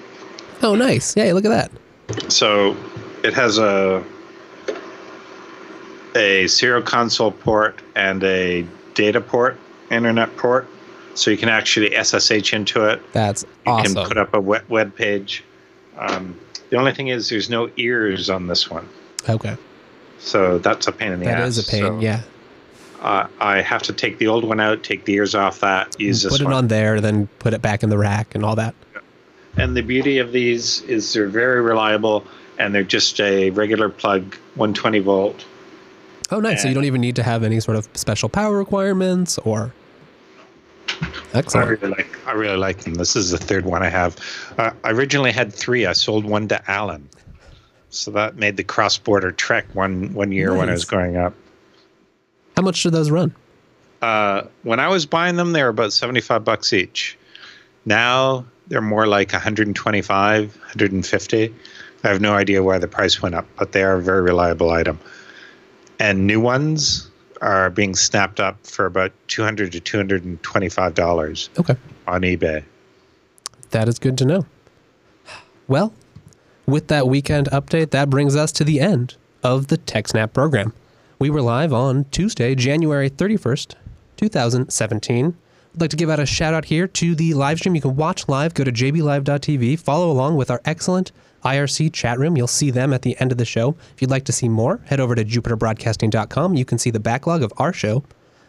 Oh, 0.62 0.74
nice. 0.74 1.16
Yeah, 1.16 1.32
look 1.32 1.44
at 1.44 1.70
that. 2.10 2.30
So 2.32 2.76
it 3.24 3.34
has 3.34 3.58
a 3.58 4.04
a 6.16 6.46
serial 6.48 6.82
console 6.82 7.30
port 7.32 7.80
and 7.94 8.22
a 8.24 8.66
data 8.94 9.20
port, 9.20 9.58
internet 9.90 10.36
port. 10.36 10.66
So 11.14 11.30
you 11.30 11.36
can 11.36 11.48
actually 11.48 11.94
SSH 11.94 12.52
into 12.54 12.84
it. 12.86 13.02
That's 13.12 13.42
You 13.66 13.72
awesome. 13.72 13.94
can 13.94 14.06
put 14.06 14.16
up 14.16 14.32
a 14.34 14.40
web, 14.40 14.64
web 14.68 14.94
page. 14.94 15.42
Um, 15.98 16.38
the 16.70 16.76
only 16.76 16.92
thing 16.94 17.08
is, 17.08 17.28
there's 17.28 17.50
no 17.50 17.68
ears 17.76 18.30
on 18.30 18.46
this 18.46 18.70
one, 18.70 18.88
okay. 19.28 19.56
so 20.20 20.58
that's 20.58 20.86
a 20.86 20.92
pain 20.92 21.12
in 21.12 21.18
the 21.18 21.26
That 21.26 21.40
ass. 21.40 21.58
is 21.58 21.68
a 21.68 21.70
pain. 21.70 21.82
So, 21.82 21.98
yeah. 22.00 22.22
uh, 23.02 23.26
I 23.40 23.60
have 23.60 23.82
to 23.82 23.92
take 23.92 24.18
the 24.18 24.28
old 24.28 24.44
one 24.44 24.60
out, 24.60 24.82
take 24.84 25.04
the 25.04 25.14
ears 25.14 25.34
off 25.34 25.60
that, 25.60 25.98
use 26.00 26.22
this 26.22 26.32
Put 26.32 26.40
it 26.42 26.44
one. 26.44 26.52
on 26.54 26.68
there, 26.68 27.00
then 27.00 27.26
put 27.40 27.52
it 27.54 27.60
back 27.60 27.82
in 27.82 27.90
the 27.90 27.98
rack 27.98 28.34
and 28.36 28.44
all 28.44 28.54
that. 28.56 28.74
And 29.56 29.76
the 29.76 29.82
beauty 29.82 30.18
of 30.18 30.30
these 30.32 30.80
is 30.82 31.12
they're 31.12 31.26
very 31.28 31.60
reliable, 31.60 32.24
and 32.58 32.72
they're 32.72 32.84
just 32.84 33.20
a 33.20 33.50
regular 33.50 33.88
plug, 33.88 34.36
120 34.54 35.00
volt. 35.00 35.44
Oh, 36.32 36.40
nice. 36.40 36.62
So 36.62 36.68
you 36.68 36.74
don't 36.74 36.84
even 36.84 37.00
need 37.00 37.16
to 37.16 37.22
have 37.22 37.42
any 37.42 37.60
sort 37.60 37.76
of 37.76 37.88
special 37.94 38.28
power 38.28 38.56
requirements 38.56 39.38
or. 39.38 39.72
Excellent. 41.34 41.66
I 41.66 41.70
really 41.70 41.88
like. 41.88 42.26
I 42.26 42.32
really 42.32 42.56
like 42.56 42.78
them. 42.78 42.94
This 42.94 43.14
is 43.16 43.30
the 43.30 43.38
third 43.38 43.64
one 43.64 43.82
I 43.82 43.88
have. 43.88 44.16
Uh, 44.58 44.72
I 44.84 44.90
originally 44.90 45.32
had 45.32 45.52
three. 45.52 45.86
I 45.86 45.92
sold 45.92 46.24
one 46.24 46.48
to 46.48 46.70
Allan, 46.70 47.08
so 47.90 48.10
that 48.10 48.36
made 48.36 48.56
the 48.56 48.64
cross 48.64 48.98
border 48.98 49.30
trek 49.30 49.66
one 49.72 50.12
one 50.12 50.32
year 50.32 50.56
when 50.56 50.68
I 50.68 50.72
was 50.72 50.84
growing 50.84 51.16
up. 51.16 51.32
How 52.56 52.62
much 52.62 52.82
do 52.82 52.90
those 52.90 53.10
run? 53.10 53.34
Uh, 54.02 54.42
when 54.64 54.80
I 54.80 54.88
was 54.88 55.06
buying 55.06 55.36
them, 55.36 55.52
they 55.52 55.62
were 55.62 55.68
about 55.68 55.92
seventy 55.92 56.20
five 56.20 56.44
bucks 56.44 56.72
each. 56.72 57.16
Now 57.84 58.44
they're 58.70 58.80
more 58.80 59.06
like 59.06 59.32
125, 59.32 60.56
150. 60.56 61.54
I 62.02 62.08
have 62.08 62.20
no 62.20 62.34
idea 62.34 62.62
why 62.62 62.78
the 62.78 62.88
price 62.88 63.20
went 63.20 63.34
up, 63.34 63.46
but 63.56 63.72
they 63.72 63.82
are 63.82 63.96
a 63.96 64.02
very 64.02 64.22
reliable 64.22 64.70
item. 64.70 64.98
And 66.00 66.26
new 66.26 66.40
ones 66.40 67.08
are 67.42 67.70
being 67.70 67.94
snapped 67.94 68.40
up 68.40 68.66
for 68.66 68.86
about 68.86 69.12
200 69.28 69.70
to 69.72 69.80
225 69.80 70.94
dollars 70.94 71.50
Okay. 71.58 71.76
on 72.08 72.22
eBay. 72.22 72.64
That 73.70 73.86
is 73.88 73.98
good 73.98 74.18
to 74.18 74.24
know. 74.24 74.46
Well, 75.68 75.92
with 76.66 76.88
that 76.88 77.06
weekend 77.06 77.48
update, 77.52 77.90
that 77.90 78.10
brings 78.10 78.34
us 78.34 78.50
to 78.52 78.64
the 78.64 78.80
end 78.80 79.14
of 79.44 79.68
the 79.68 79.78
TechSnap 79.78 80.32
program. 80.32 80.72
We 81.18 81.30
were 81.30 81.42
live 81.42 81.72
on 81.72 82.06
Tuesday, 82.10 82.54
January 82.54 83.08
31st, 83.10 83.74
2017. 84.16 85.36
I'd 85.74 85.80
like 85.80 85.90
to 85.90 85.96
give 85.96 86.10
out 86.10 86.18
a 86.18 86.26
shout 86.26 86.52
out 86.54 86.64
here 86.64 86.88
to 86.88 87.14
the 87.14 87.34
live 87.34 87.58
stream. 87.58 87.74
You 87.76 87.80
can 87.82 87.94
watch 87.94 88.28
live, 88.28 88.54
go 88.54 88.64
to 88.64 88.72
jblive.tv, 88.72 89.78
follow 89.78 90.10
along 90.10 90.36
with 90.36 90.50
our 90.50 90.60
excellent 90.64 91.12
IRC 91.44 91.92
chat 91.92 92.18
room. 92.18 92.36
You'll 92.36 92.46
see 92.46 92.70
them 92.70 92.92
at 92.92 93.02
the 93.02 93.18
end 93.20 93.32
of 93.32 93.38
the 93.38 93.44
show. 93.44 93.76
If 93.94 94.00
you'd 94.00 94.10
like 94.10 94.24
to 94.24 94.32
see 94.32 94.48
more, 94.48 94.80
head 94.86 95.00
over 95.00 95.14
to 95.14 95.24
jupiterbroadcasting.com. 95.24 96.54
You 96.54 96.64
can 96.64 96.78
see 96.78 96.90
the 96.90 97.00
backlog 97.00 97.42
of 97.42 97.52
our 97.56 97.72
show, 97.72 98.04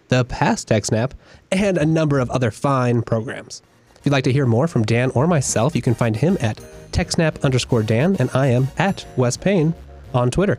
the 0.09 0.25
past 0.25 0.67
TechSnap, 0.69 1.11
and 1.51 1.77
a 1.77 1.85
number 1.85 2.19
of 2.19 2.29
other 2.29 2.51
fine 2.51 3.01
programs. 3.01 3.61
If 3.99 4.05
you'd 4.05 4.13
like 4.13 4.23
to 4.23 4.33
hear 4.33 4.45
more 4.45 4.67
from 4.67 4.83
Dan 4.83 5.11
or 5.11 5.27
myself, 5.27 5.75
you 5.75 5.81
can 5.81 5.93
find 5.93 6.15
him 6.15 6.37
at 6.41 6.59
TechSnap 6.91 7.43
underscore 7.43 7.83
Dan, 7.83 8.15
and 8.19 8.29
I 8.33 8.47
am 8.47 8.67
at 8.77 9.05
Wes 9.15 9.37
Payne 9.37 9.73
on 10.13 10.31
Twitter. 10.31 10.57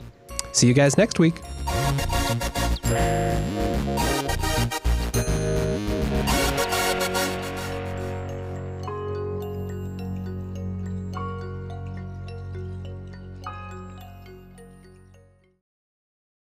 See 0.53 0.67
you 0.69 0.75
guys 0.75 0.97
next 0.97 1.19
week. 1.19 1.41